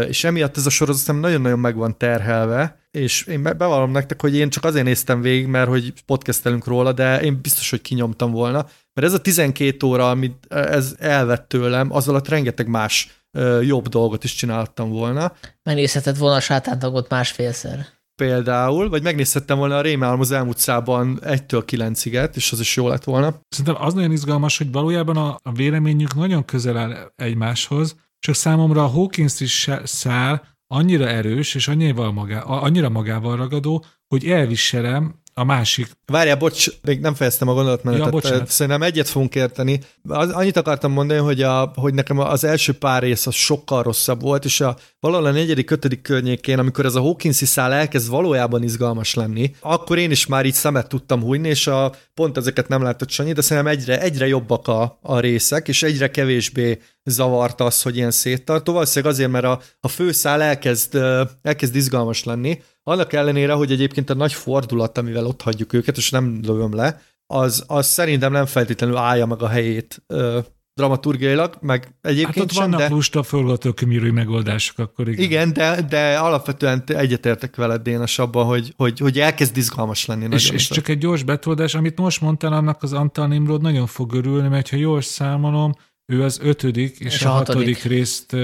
És 0.08 0.24
emiatt 0.24 0.56
ez 0.56 0.66
a 0.66 0.70
sorozat 0.70 1.20
nagyon-nagyon 1.20 1.58
meg 1.58 1.76
van 1.76 1.98
terhelve, 1.98 2.80
és 2.90 3.26
én 3.26 3.42
bevallom 3.42 3.90
nektek, 3.90 4.20
hogy 4.20 4.34
én 4.34 4.50
csak 4.50 4.64
azért 4.64 4.84
néztem 4.84 5.20
végig, 5.20 5.46
mert 5.46 5.68
hogy 5.68 5.92
podcastelünk 6.06 6.66
róla, 6.66 6.92
de 6.92 7.20
én 7.20 7.38
biztos, 7.42 7.70
hogy 7.70 7.80
kinyomtam 7.80 8.30
volna, 8.30 8.66
mert 8.94 9.06
ez 9.06 9.12
a 9.12 9.20
12 9.20 9.86
óra, 9.86 10.10
amit 10.10 10.46
ez 10.48 10.94
elvett 10.98 11.48
tőlem, 11.48 11.92
az 11.92 12.08
alatt 12.08 12.28
rengeteg 12.28 12.68
más 12.68 13.24
jobb 13.62 13.88
dolgot 13.88 14.24
is 14.24 14.34
csináltam 14.34 14.90
volna. 14.90 15.32
Megnézheted 15.62 16.18
volna 16.18 16.36
a 16.36 16.40
sátántagot 16.40 17.08
másfélszer. 17.08 17.86
Például, 18.14 18.88
vagy 18.88 19.02
megnézhettem 19.02 19.58
volna 19.58 19.76
a 19.76 19.80
Rémálom 19.80 20.20
az 20.20 20.30
elmúlt 20.30 20.58
szában 20.58 21.18
1-től 21.22 21.62
9 21.64 22.04
és 22.34 22.52
az 22.52 22.60
is 22.60 22.76
jó 22.76 22.88
lett 22.88 23.04
volna. 23.04 23.40
Szerintem 23.48 23.84
az 23.84 23.94
nagyon 23.94 24.12
izgalmas, 24.12 24.58
hogy 24.58 24.72
valójában 24.72 25.16
a, 25.16 25.38
a 25.42 25.52
véleményük 25.52 26.14
nagyon 26.14 26.44
közel 26.44 26.76
áll 26.76 27.12
egymáshoz, 27.16 27.96
csak 28.20 28.34
számomra 28.34 28.84
a 28.84 28.86
Hawkins 28.86 29.40
is 29.40 29.70
szál 29.84 30.58
annyira 30.66 31.08
erős, 31.08 31.54
és 31.54 31.68
annyira, 31.68 32.12
magá, 32.12 32.40
annyira 32.40 32.88
magával 32.88 33.36
ragadó, 33.36 33.84
hogy 34.06 34.26
elviselem 34.26 35.19
a, 35.40 35.44
másik. 35.44 35.88
Várjál, 36.06 36.36
bocs, 36.36 36.68
még 36.82 37.00
nem 37.00 37.14
fejeztem 37.14 37.48
a 37.48 37.54
gondolatmenetet. 37.54 38.06
Ja, 38.06 38.12
bocsánat. 38.12 38.50
Szerintem 38.50 38.82
egyet 38.82 39.08
fogunk 39.08 39.34
érteni. 39.34 39.80
Az, 40.08 40.30
annyit 40.30 40.56
akartam 40.56 40.92
mondani, 40.92 41.20
hogy, 41.20 41.42
a, 41.42 41.72
hogy 41.74 41.94
nekem 41.94 42.18
az 42.18 42.44
első 42.44 42.72
pár 42.72 43.02
rész 43.02 43.26
az 43.26 43.34
sokkal 43.34 43.82
rosszabb 43.82 44.20
volt, 44.22 44.44
és 44.44 44.60
a, 44.60 44.76
valahol 45.00 45.26
a 45.26 45.30
negyedik, 45.30 45.70
ötödik 45.70 46.02
környékén, 46.02 46.58
amikor 46.58 46.84
ez 46.84 46.94
a 46.94 47.00
Hawkinsi 47.00 47.44
szál 47.44 47.72
elkezd 47.72 48.10
valójában 48.10 48.62
izgalmas 48.62 49.14
lenni, 49.14 49.54
akkor 49.60 49.98
én 49.98 50.10
is 50.10 50.26
már 50.26 50.46
így 50.46 50.54
szemet 50.54 50.88
tudtam 50.88 51.22
hújni, 51.22 51.48
és 51.48 51.66
a, 51.66 51.92
pont 52.14 52.36
ezeket 52.36 52.68
nem 52.68 52.82
látott 52.82 53.10
Sanyi, 53.10 53.32
de 53.32 53.40
szerintem 53.40 53.72
egyre, 53.72 54.00
egyre 54.00 54.26
jobbak 54.26 54.68
a, 54.68 54.98
a 55.02 55.20
részek, 55.20 55.68
és 55.68 55.82
egyre 55.82 56.10
kevésbé 56.10 56.78
zavart 57.04 57.60
az, 57.60 57.82
hogy 57.82 57.96
ilyen 57.96 58.10
széttartó. 58.10 58.72
Valószínűleg 58.72 59.14
azért, 59.14 59.30
mert 59.30 59.44
a, 59.44 59.60
a 59.80 59.88
főszál 59.88 60.42
elkezd, 60.42 60.98
elkezd 61.42 61.74
izgalmas 61.74 62.24
lenni. 62.24 62.60
Annak 62.90 63.12
ellenére, 63.12 63.52
hogy 63.52 63.72
egyébként 63.72 64.10
a 64.10 64.14
nagy 64.14 64.32
fordulat, 64.32 64.98
amivel 64.98 65.26
ott 65.26 65.42
hagyjuk 65.42 65.72
őket, 65.72 65.96
és 65.96 66.10
nem 66.10 66.40
lövöm 66.42 66.74
le, 66.74 67.00
az, 67.26 67.64
az 67.66 67.86
szerintem 67.86 68.32
nem 68.32 68.46
feltétlenül 68.46 68.96
állja 68.96 69.26
meg 69.26 69.42
a 69.42 69.48
helyét 69.48 70.02
ö, 70.06 70.38
dramaturgiailag, 70.74 71.56
meg 71.60 71.82
Hát 71.84 72.12
egyébként 72.12 72.44
ott 72.44 72.52
sem, 72.52 72.62
vannak 72.70 72.88
de... 72.88 72.94
lusta 72.94 73.22
forgatókönyvírői 73.22 74.10
megoldások, 74.10 74.78
akkor 74.78 75.08
igen. 75.08 75.24
Igen, 75.24 75.52
de, 75.52 75.82
de 75.88 76.18
alapvetően 76.18 76.82
egyetértek 76.86 77.56
veled, 77.56 77.82
Dénes, 77.82 78.18
abban, 78.18 78.46
hogy, 78.46 78.72
hogy, 78.76 78.98
hogy 78.98 79.18
elkezd 79.18 79.56
izgalmas 79.56 80.06
lenni. 80.06 80.24
És, 80.30 80.42
nagyon 80.44 80.54
és 80.54 80.68
csak 80.68 80.88
egy 80.88 80.98
gyors 80.98 81.22
betoldás, 81.22 81.74
amit 81.74 81.98
most 81.98 82.20
mondtál, 82.20 82.52
annak 82.52 82.82
az 82.82 82.92
Antal 82.92 83.26
Nimrod 83.26 83.62
nagyon 83.62 83.86
fog 83.86 84.14
örülni, 84.14 84.48
mert 84.48 84.68
ha 84.68 84.76
jól 84.76 85.00
számolom, 85.00 85.74
ő 86.06 86.22
az 86.22 86.38
ötödik 86.42 86.98
és, 86.98 87.14
És 87.14 87.24
a 87.24 87.28
a 87.28 87.32
hatodik. 87.32 87.56
hatodik 87.56 87.82
részt 87.82 88.36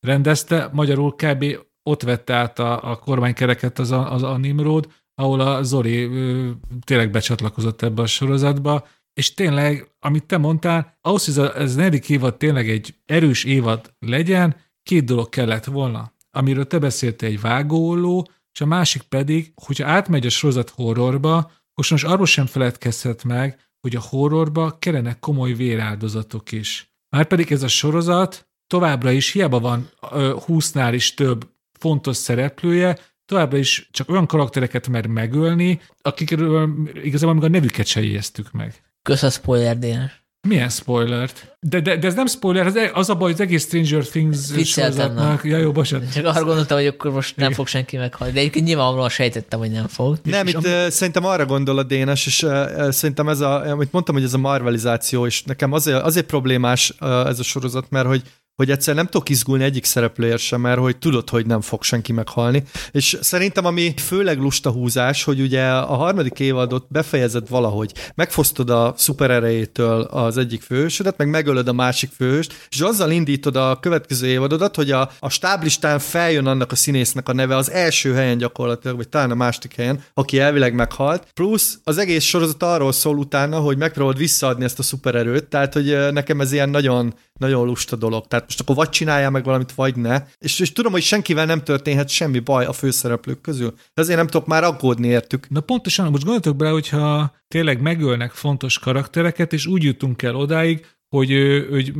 rendezte, 0.00 0.68
magyarul 0.72 1.14
kb. 1.14 1.44
Ott 1.88 2.02
vette 2.02 2.34
át 2.34 2.58
a, 2.58 2.90
a 2.90 2.96
kormánykereket 2.96 3.78
az 3.78 3.90
az 3.90 4.22
a 4.22 4.36
Nimrod, 4.36 4.88
ahol 5.14 5.40
a 5.40 5.62
Zoli 5.62 6.02
ö, 6.02 6.50
tényleg 6.84 7.10
becsatlakozott 7.10 7.82
ebbe 7.82 8.02
a 8.02 8.06
sorozatba, 8.06 8.86
és 9.12 9.34
tényleg, 9.34 9.90
amit 9.98 10.24
te 10.24 10.38
mondtál, 10.38 10.98
ahhoz, 11.00 11.24
hogy 11.24 11.44
ez 11.44 11.50
ez 11.54 11.74
negyedik 11.74 12.08
évad 12.08 12.36
tényleg 12.36 12.70
egy 12.70 12.94
erős 13.04 13.44
évad 13.44 13.94
legyen, 13.98 14.56
két 14.82 15.04
dolog 15.04 15.28
kellett 15.28 15.64
volna. 15.64 16.12
Amiről 16.30 16.66
te 16.66 16.78
beszéltél, 16.78 17.28
egy 17.28 17.40
vágóolló, 17.40 18.28
és 18.52 18.60
a 18.60 18.66
másik 18.66 19.02
pedig, 19.02 19.52
hogyha 19.54 19.88
átmegy 19.88 20.26
a 20.26 20.30
sorozat 20.30 20.70
horrorba, 20.70 21.36
akkor 21.36 21.90
most 21.90 22.04
arról 22.04 22.26
sem 22.26 22.46
feledkezhet 22.46 23.24
meg, 23.24 23.58
hogy 23.80 23.96
a 23.96 24.00
horrorba 24.08 24.78
kellenek 24.78 25.18
komoly 25.18 25.52
véráldozatok 25.52 26.52
is. 26.52 26.92
Márpedig 27.16 27.52
ez 27.52 27.62
a 27.62 27.68
sorozat 27.68 28.48
továbbra 28.66 29.10
is 29.10 29.32
hiába 29.32 29.60
van 29.60 29.88
ö, 30.10 30.36
20-nál 30.46 30.90
is 30.92 31.14
több 31.14 31.48
fontos 31.78 32.16
szereplője, 32.16 32.98
továbbra 33.26 33.58
is 33.58 33.88
csak 33.92 34.10
olyan 34.10 34.26
karaktereket 34.26 34.88
mer 34.88 35.06
megölni, 35.06 35.80
akikről 36.02 36.70
igazából 37.02 37.34
még 37.34 37.44
a 37.44 37.48
nevüket 37.48 37.86
se 37.86 38.02
jegyeztük 38.02 38.52
meg. 38.52 38.82
Kösz 39.02 39.22
a 39.22 39.30
spoiler, 39.30 39.78
Dénes. 39.78 40.26
Milyen 40.48 40.68
spoilert? 40.68 41.56
De, 41.60 41.80
de, 41.80 41.96
de 41.96 42.06
ez 42.06 42.14
nem 42.14 42.26
spoiler, 42.26 42.66
az, 42.66 42.78
az 42.92 43.10
a 43.10 43.14
baj, 43.14 43.32
az 43.32 43.40
egész 43.40 43.64
Stranger 43.64 44.06
Things 44.06 44.68
sorozatnak. 44.68 45.44
Ja, 45.44 45.56
jó, 45.56 45.72
bocsánat. 45.72 46.12
Csak 46.12 46.26
arra 46.26 46.44
gondoltam, 46.44 46.76
hogy 46.76 46.86
akkor 46.86 47.10
most 47.10 47.36
nem 47.36 47.44
Igen. 47.44 47.56
fog 47.56 47.66
senki 47.66 47.96
meghalni. 47.96 48.34
De 48.34 48.40
egyébként 48.40 48.66
nyilvánvalóan 48.66 49.08
sejtettem, 49.08 49.58
hogy 49.58 49.70
nem 49.70 49.86
fog. 49.86 50.18
Nem, 50.22 50.46
és 50.46 50.52
itt 50.52 50.66
am- 50.66 50.72
am- 50.72 50.90
szerintem 50.90 51.24
arra 51.24 51.46
gondol 51.46 51.78
a 51.78 51.82
Dénes, 51.82 52.26
és 52.26 52.42
uh, 52.42 52.90
szerintem 52.90 53.28
ez 53.28 53.40
a, 53.40 53.70
amit 53.70 53.92
mondtam, 53.92 54.14
hogy 54.14 54.24
ez 54.24 54.34
a 54.34 54.38
marvelizáció, 54.38 55.26
és 55.26 55.42
nekem 55.42 55.72
azért, 55.72 56.02
azért 56.02 56.26
problémás 56.26 56.94
uh, 57.00 57.26
ez 57.26 57.38
a 57.38 57.42
sorozat, 57.42 57.90
mert 57.90 58.06
hogy 58.06 58.22
hogy 58.58 58.70
egyszer 58.70 58.94
nem 58.94 59.06
tudok 59.06 59.28
izgulni 59.28 59.64
egyik 59.64 59.84
szereplőért 59.84 60.38
sem, 60.38 60.60
mert 60.60 60.78
hogy 60.78 60.98
tudod, 60.98 61.30
hogy 61.30 61.46
nem 61.46 61.60
fog 61.60 61.82
senki 61.82 62.12
meghalni. 62.12 62.62
És 62.90 63.18
szerintem 63.20 63.64
ami 63.64 63.94
főleg 63.96 64.38
lusta 64.38 64.70
húzás, 64.70 65.24
hogy 65.24 65.40
ugye 65.40 65.68
a 65.70 65.94
harmadik 65.94 66.40
évadot 66.40 66.86
befejezed 66.88 67.48
valahogy, 67.48 67.92
megfosztod 68.14 68.70
a 68.70 68.94
szupererejétől 68.96 70.00
az 70.00 70.36
egyik 70.36 70.62
főhősödet, 70.62 71.16
meg 71.16 71.28
megölöd 71.28 71.68
a 71.68 71.72
másik 71.72 72.10
főhőst, 72.16 72.66
és 72.68 72.80
azzal 72.80 73.10
indítod 73.10 73.56
a 73.56 73.78
következő 73.80 74.26
évadodat, 74.26 74.76
hogy 74.76 74.90
a, 74.90 75.10
a 75.18 75.28
stáblistán 75.28 75.98
feljön 75.98 76.46
annak 76.46 76.72
a 76.72 76.76
színésznek 76.76 77.28
a 77.28 77.32
neve 77.32 77.56
az 77.56 77.70
első 77.70 78.12
helyen 78.12 78.38
gyakorlatilag, 78.38 78.96
vagy 78.96 79.08
talán 79.08 79.30
a 79.30 79.34
második 79.34 79.74
helyen, 79.74 80.02
aki 80.14 80.38
elvileg 80.38 80.74
meghalt. 80.74 81.26
Plusz 81.34 81.78
az 81.84 81.98
egész 81.98 82.24
sorozat 82.24 82.62
arról 82.62 82.92
szól 82.92 83.18
utána, 83.18 83.58
hogy 83.58 83.76
megpróbálod 83.76 84.18
visszaadni 84.18 84.64
ezt 84.64 84.78
a 84.78 84.82
szupererőt, 84.82 85.44
tehát 85.44 85.72
hogy 85.72 86.12
nekem 86.12 86.40
ez 86.40 86.52
ilyen 86.52 86.68
nagyon, 86.68 87.14
nagyon 87.38 87.66
lusta 87.66 87.96
dolog. 87.96 88.26
Tehát 88.26 88.44
most 88.44 88.60
akkor 88.60 88.74
vagy 88.74 88.88
csináljál 88.88 89.30
meg 89.30 89.44
valamit, 89.44 89.72
vagy 89.72 89.96
ne. 89.96 90.22
És, 90.38 90.60
és 90.60 90.72
tudom, 90.72 90.92
hogy 90.92 91.02
senkivel 91.02 91.46
nem 91.46 91.62
történhet 91.62 92.08
semmi 92.08 92.38
baj 92.38 92.64
a 92.64 92.72
főszereplők 92.72 93.40
közül. 93.40 93.70
De 93.94 94.00
azért 94.00 94.18
nem 94.18 94.26
tudok 94.26 94.46
már 94.46 94.64
aggódni 94.64 95.06
értük. 95.06 95.48
Na 95.48 95.60
pontosan, 95.60 96.10
most 96.10 96.24
gondoltok 96.24 96.56
bele, 96.56 96.70
hogyha 96.70 97.36
tényleg 97.48 97.80
megölnek 97.80 98.32
fontos 98.32 98.78
karaktereket, 98.78 99.52
és 99.52 99.66
úgy 99.66 99.82
jutunk 99.82 100.22
el 100.22 100.36
odáig, 100.36 100.86
hogy, 101.08 101.32
hogy 101.70 101.94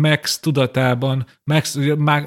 Max 0.00 0.38
tudatában, 0.38 1.26
Max, 1.44 1.78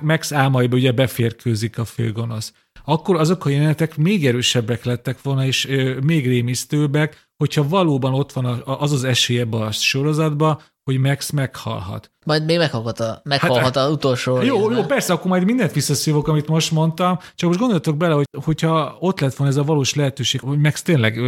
Max 0.01 0.31
álmaiba 0.31 0.76
ugye 0.76 0.91
beférkőzik 0.91 1.77
a 1.77 1.85
főgonosz. 1.85 2.53
Akkor 2.85 3.15
azok 3.15 3.45
a 3.45 3.49
jelenetek 3.49 3.97
még 3.97 4.26
erősebbek 4.26 4.84
lettek 4.84 5.22
volna, 5.22 5.45
és 5.45 5.68
még 6.03 6.27
rémisztőbbek, 6.27 7.30
hogyha 7.38 7.68
valóban 7.68 8.14
ott 8.14 8.31
van 8.31 8.45
az 8.65 8.91
az 8.91 9.03
esély 9.03 9.39
ebbe 9.39 9.57
a 9.57 9.72
sorozatba, 9.72 10.61
hogy 10.90 10.99
Max 10.99 11.30
meghalhat. 11.30 12.11
Majd 12.26 12.45
még 12.45 12.57
meghalhat, 12.57 12.99
a, 12.99 13.22
meghalhat 13.24 13.76
az 13.76 13.91
utolsó 13.91 14.36
Hát, 14.36 14.45
Jó, 14.45 14.57
részben. 14.57 14.78
jó, 14.78 14.84
persze, 14.84 15.14
akkor 15.14 15.28
majd 15.28 15.44
mindent 15.44 15.72
visszaszívok, 15.72 16.28
amit 16.28 16.48
most 16.48 16.72
mondtam, 16.72 17.20
csak 17.36 17.48
most 17.48 17.60
gondoltok 17.61 17.98
bele, 17.98 18.14
hogy 18.14 18.26
hogyha 18.45 18.98
ott 18.99 19.20
lett 19.20 19.36
volna 19.36 19.53
ez 19.53 19.60
a 19.60 19.64
valós 19.64 19.94
lehetőség, 19.94 20.40
hogy 20.41 20.60
Max 20.60 20.82
tényleg 20.82 21.20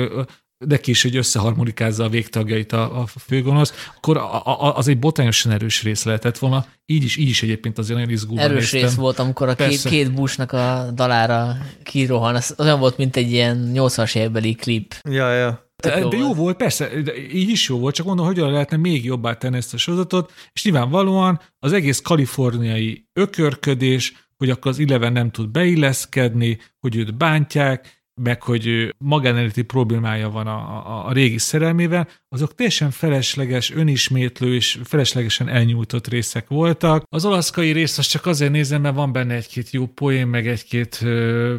neki 0.66 0.92
is, 0.92 1.02
hogy 1.02 1.16
összeharmonikázza 1.16 2.04
a 2.04 2.10
végtagjait 2.10 2.72
a, 2.72 3.00
a 3.02 3.06
főgonosz, 3.06 3.74
akkor 3.96 4.18
a, 4.18 4.46
a, 4.46 4.78
az 4.78 4.88
egy 4.88 5.00
botányosan 5.00 5.52
erős 5.52 5.84
rész 5.84 6.04
lehetett 6.04 6.38
volna. 6.38 6.66
Így 6.86 7.04
is, 7.04 7.18
így 7.18 7.30
is 7.30 7.44
egyébként 7.44 7.78
azért 7.78 7.98
nagyon 8.00 8.14
izgulva 8.14 8.42
Erős 8.42 8.72
néztem. 8.72 8.82
rész 8.90 8.98
volt, 8.98 9.20
amikor 9.20 9.48
a 9.48 9.56
két, 9.56 9.68
Persze. 9.68 9.90
két 9.90 10.14
busnak 10.14 10.52
a 10.52 10.90
dalára 10.94 11.58
kirohan. 11.84 12.36
Az 12.36 12.56
olyan 12.58 12.80
volt, 12.80 12.98
mint 12.98 13.16
egy 13.16 13.32
ilyen 13.32 13.72
80-as 13.76 14.16
évekbeli 14.16 14.54
klip. 14.56 14.96
Ja, 15.10 15.34
ja. 15.34 15.71
Tök 15.82 15.94
De, 15.94 16.00
jó 16.00 16.08
de 16.10 16.18
jó 16.18 16.24
volt. 16.24 16.38
volt, 16.38 16.58
persze, 16.58 17.02
de 17.02 17.18
így 17.32 17.50
is 17.50 17.70
jó 17.70 17.80
volt, 17.80 17.96
csak 17.96 18.06
mondom, 18.06 18.26
hogyan 18.26 18.52
lehetne 18.52 18.78
még 18.78 19.06
jobbá 19.06 19.34
tenni 19.34 19.58
ezt 19.58 19.74
a 19.74 19.78
sorozatot, 19.78 20.32
és 20.54 20.64
nyilvánvalóan 20.64 21.42
az 21.60 21.74
egész 21.74 22.02
kaliforniai 22.02 23.08
ökörködés, 23.14 24.14
hogy 24.38 24.50
akkor 24.50 24.72
az 24.72 24.80
Eleven 24.80 25.12
nem 25.12 25.32
tud 25.32 25.50
beilleszkedni, 25.50 26.60
hogy 26.80 26.96
őt 26.96 27.18
bántják, 27.18 28.02
meg 28.22 28.42
hogy 28.44 28.96
magánéleti 28.98 29.62
problémája 29.62 30.30
van 30.30 30.48
a, 30.48 30.58
a, 30.88 31.08
a 31.08 31.12
régi 31.12 31.38
szerelmével, 31.38 32.08
azok 32.30 32.56
teljesen 32.56 32.92
felesleges, 32.92 33.72
önismétlő 33.72 34.56
és 34.56 34.80
feleslegesen 34.84 35.48
elnyújtott 35.48 36.08
részek 36.08 36.48
voltak. 36.48 37.04
Az 37.10 37.26
olaszkai 37.26 37.72
részt 37.72 37.98
azt 37.98 38.10
csak 38.10 38.26
azért 38.26 38.52
nézem, 38.52 38.82
mert 38.82 38.96
van 38.96 39.12
benne 39.12 39.34
egy-két 39.34 39.70
jó 39.70 39.86
poén, 39.86 40.28
meg 40.28 40.48
egy-két 40.48 41.06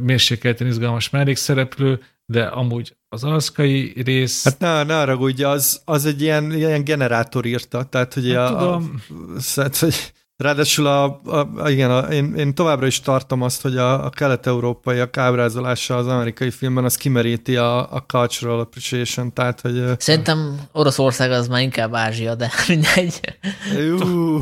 mérsékelten 0.00 0.66
izgalmas 0.66 1.10
mellékszereplő, 1.10 2.00
de 2.26 2.44
amúgy 2.44 2.96
az 3.08 3.24
alaszkai 3.24 4.02
rész... 4.04 4.44
Hát 4.44 4.58
ne, 4.58 4.82
ne 4.82 5.04
ragudj, 5.04 5.42
az, 5.42 5.82
az 5.84 6.04
egy 6.06 6.20
ilyen, 6.20 6.52
ilyen 6.52 6.84
generátor 6.84 7.46
írta, 7.46 7.84
tehát 7.84 8.14
hogy 8.14 8.26
Hát 8.26 8.36
a, 8.36 8.58
tudom. 8.58 9.02
a, 9.36 9.40
szóval, 9.40 9.70
hogy 9.78 10.12
ráadásul 10.42 10.86
a, 10.86 11.20
a, 11.24 11.48
a, 11.56 11.70
igen, 11.70 11.90
a, 11.90 12.00
én, 12.00 12.34
én 12.34 12.54
továbbra 12.54 12.86
is 12.86 13.00
tartom 13.00 13.42
azt, 13.42 13.62
hogy 13.62 13.76
a, 13.76 14.04
a 14.04 14.10
kelet-európaiak 14.10 15.16
ábrázolása 15.16 15.96
az 15.96 16.06
amerikai 16.06 16.50
filmben 16.50 16.84
az 16.84 16.96
kimeríti 16.96 17.56
a, 17.56 17.92
a 17.92 18.04
cultural 18.06 18.60
appreciation, 18.60 19.32
tehát 19.32 19.60
hogy 19.60 19.84
Szerintem 19.98 20.60
Oroszország 20.72 21.30
az 21.30 21.48
már 21.48 21.62
inkább 21.62 21.94
Ázsia, 21.94 22.34
de 22.34 22.50
mindegy. 22.68 23.20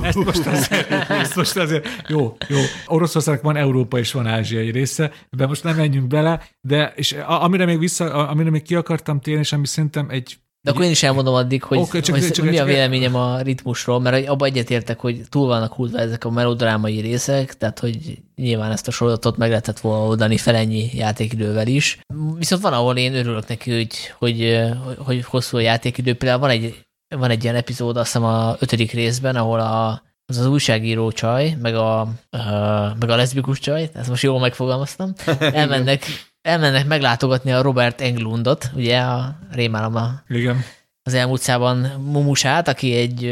Ezt 0.03 0.25
most 0.25 0.47
azért, 0.47 0.91
ezt 1.11 1.37
most 1.37 1.57
azért 1.57 1.89
jó, 2.09 2.37
jó. 2.49 2.59
Oroszországnak 2.87 3.45
van 3.45 3.57
Európa 3.57 3.99
és 3.99 4.13
van 4.13 4.27
ázsiai 4.27 4.71
része, 4.71 5.13
de 5.31 5.47
most 5.47 5.65
nem 5.65 5.77
menjünk 5.77 6.07
bele, 6.07 6.43
de 6.61 6.93
és 6.97 7.17
amire 7.27 7.65
még 7.65 7.79
vissza, 7.79 8.29
amire 8.29 8.51
még 8.51 8.63
ki 8.63 8.75
akartam 8.75 9.21
térni, 9.21 9.41
és 9.41 9.53
ami 9.53 9.67
szerintem 9.67 10.07
egy 10.11 10.39
De 10.63 10.71
akkor 10.71 10.85
én 10.85 10.91
is 10.91 11.03
elmondom 11.03 11.35
addig, 11.35 11.63
hogy, 11.63 11.79
okay, 11.79 12.01
csak- 12.01 12.15
hogy, 12.15 12.25
csak- 12.25 12.35
csak, 12.35 12.45
mi 12.45 12.59
a 12.59 12.65
véleményem 12.65 13.15
a 13.15 13.41
ritmusról, 13.41 14.01
mert 14.01 14.29
abban 14.29 14.49
egyetértek, 14.49 15.01
hogy 15.01 15.23
túl 15.29 15.47
vannak 15.47 15.73
húzva 15.73 15.99
ezek 15.99 16.25
a 16.25 16.31
melodrámai 16.31 17.01
részek, 17.01 17.57
tehát 17.57 17.79
hogy 17.79 18.19
nyilván 18.37 18.71
ezt 18.71 18.89
a 18.89 18.91
sorozatot 18.91 19.37
meg 19.37 19.49
lehetett 19.49 19.81
volna 19.81 20.07
oldani 20.07 20.37
fel 20.37 20.55
ennyi 20.55 20.91
játékidővel 20.95 21.67
is. 21.67 21.99
Viszont 22.37 22.63
van, 22.63 22.73
ahol 22.73 22.97
én 22.97 23.15
örülök 23.15 23.49
neki, 23.49 23.75
hogy, 23.75 23.95
hogy, 24.19 24.69
hogy, 24.85 24.97
hogy 24.99 25.25
hosszú 25.25 25.57
a 25.57 25.61
játékidő. 25.61 26.15
Például 26.15 26.41
van 26.41 26.51
egy, 26.51 26.85
van 27.17 27.31
egy 27.31 27.43
ilyen 27.43 27.57
epizód, 27.57 27.97
azt 27.97 28.07
hiszem 28.07 28.25
a 28.25 28.57
ötödik 28.59 28.93
részben, 28.93 29.37
ahol 29.37 29.61
a, 29.61 30.03
az 30.27 30.39
az 30.39 30.47
újságíró 30.47 31.13
csaj, 31.13 31.57
meg 31.63 31.75
a, 31.75 32.09
uh, 32.33 32.99
meg 32.99 33.11
a 33.11 33.17
leszbikus 33.17 33.59
csaj, 33.59 33.91
ezt 33.95 34.09
most 34.09 34.23
jól 34.23 34.41
megfogalmaztam, 34.41 35.13
elmennek, 35.41 36.05
elmennek 36.43 36.87
meglátogatni 36.87 37.53
a 37.53 37.63
Robert 37.63 38.01
Englundot, 38.01 38.71
ugye 38.75 38.99
a 38.99 39.39
rémálom 39.53 39.97
a 39.97 40.23
igen. 40.29 40.65
az 41.03 41.15
elmúlt 41.15 41.41
szában 41.41 41.77
Mumusát, 42.13 42.69
aki 42.69 42.95
egy, 42.95 43.25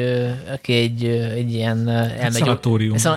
aki 0.53 0.73
egy, 0.73 1.05
egy 1.35 1.53
ilyen 1.53 1.89
elmegy, 1.89 2.59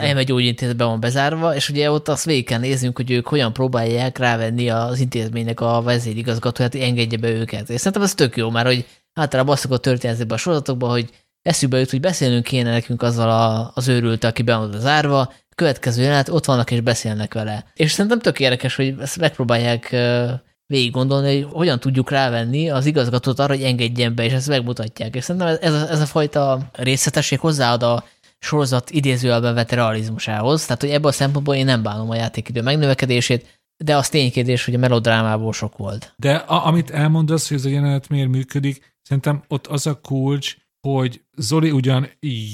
elmegyógyintézetben 0.02 0.88
van 0.88 1.00
bezárva, 1.00 1.56
és 1.56 1.70
ugye 1.70 1.92
ott 1.92 2.08
azt 2.08 2.26
végig 2.26 2.46
kell 2.46 2.60
néznünk, 2.60 2.98
hogy 2.98 3.12
ők 3.12 3.28
hogyan 3.28 3.54
próbálják 3.54 4.18
rávenni 4.18 4.70
az 4.70 5.00
intézménynek 5.00 5.60
a 5.60 5.82
vezérigazgatóját, 5.82 6.72
hogy 6.72 6.82
engedje 6.82 7.18
be 7.18 7.30
őket. 7.30 7.70
És 7.70 7.78
szerintem 7.78 8.02
ez 8.02 8.14
tök 8.14 8.38
jó, 8.38 8.50
mert 8.50 8.68
hogy 8.68 8.86
általában 9.14 9.54
azt 9.54 9.62
szokott 9.62 9.82
történni 9.82 10.14
ezekben 10.14 10.38
a 10.38 10.40
sorozatokban, 10.40 10.90
hogy 10.90 11.10
eszükbe 11.42 11.80
jut, 11.80 11.90
hogy 11.90 12.00
beszélnünk 12.00 12.44
kéne 12.44 12.72
nekünk 12.72 13.02
azzal 13.02 13.30
a, 13.30 13.72
az 13.74 13.88
őrült, 13.88 14.24
aki 14.24 14.42
be 14.42 14.56
van 14.56 14.80
zárva, 14.80 15.34
következő 15.56 16.02
jelenet, 16.02 16.30
ott 16.30 16.46
vannak 16.46 16.72
és 16.72 16.82
beszélnek 16.82 17.34
vele. 17.34 17.66
És 17.74 17.92
szerintem 17.92 18.20
tök 18.20 18.40
érdekes, 18.40 18.76
hogy 18.76 18.96
ezt 19.00 19.20
megpróbálják 19.20 19.96
végig 20.66 20.92
gondolni, 20.92 21.42
hogy 21.42 21.52
hogyan 21.54 21.80
tudjuk 21.80 22.10
rávenni 22.10 22.70
az 22.70 22.86
igazgatót 22.86 23.40
arra, 23.40 23.54
hogy 23.54 23.64
engedjen 23.64 24.16
be, 24.16 24.24
és 24.24 24.34
ezt 24.34 24.48
megmutatják. 24.48 25.16
És 25.16 25.24
szerintem 25.24 25.58
ez 25.62 25.74
a, 25.74 25.90
ez 25.90 26.02
a 26.02 26.06
fajta 26.06 26.70
részletesség 26.74 27.40
hozzáad 27.40 27.84
a 27.84 28.04
sorozat 28.40 28.90
idézőjelben 28.90 29.54
vett 29.54 29.72
realizmusához, 29.72 30.66
tehát 30.66 30.82
hogy 30.82 30.90
ebből 30.90 31.12
a 31.12 31.14
szempontból 31.14 31.56
én 31.56 31.66
nem 31.66 31.84
bánom 31.84 32.10
a 32.10 32.16
játékidő 32.16 32.62
megnövekedését, 32.62 33.60
de 33.78 33.96
az 33.96 34.10
ténykérdés, 34.10 34.66
hogy 34.66 34.74
a 34.74 34.78
melodrámából 34.78 35.54
sok 35.54 35.78
volt. 35.78 36.14
De 36.18 36.36
a, 36.36 36.66
amit 36.66 36.92
elmondasz, 36.92 37.48
hogy 37.48 37.58
ez 37.58 37.66
a 37.66 37.70
jelenet 37.70 38.10
miért 38.10 38.30
működik, 38.30 38.96
szerintem 39.02 39.44
ott 39.48 39.68
az 39.68 39.88
a 39.88 40.00
kulcs, 40.02 40.56
hogy 40.82 41.22
Zoli 41.38 41.72
ugyan 41.72 42.10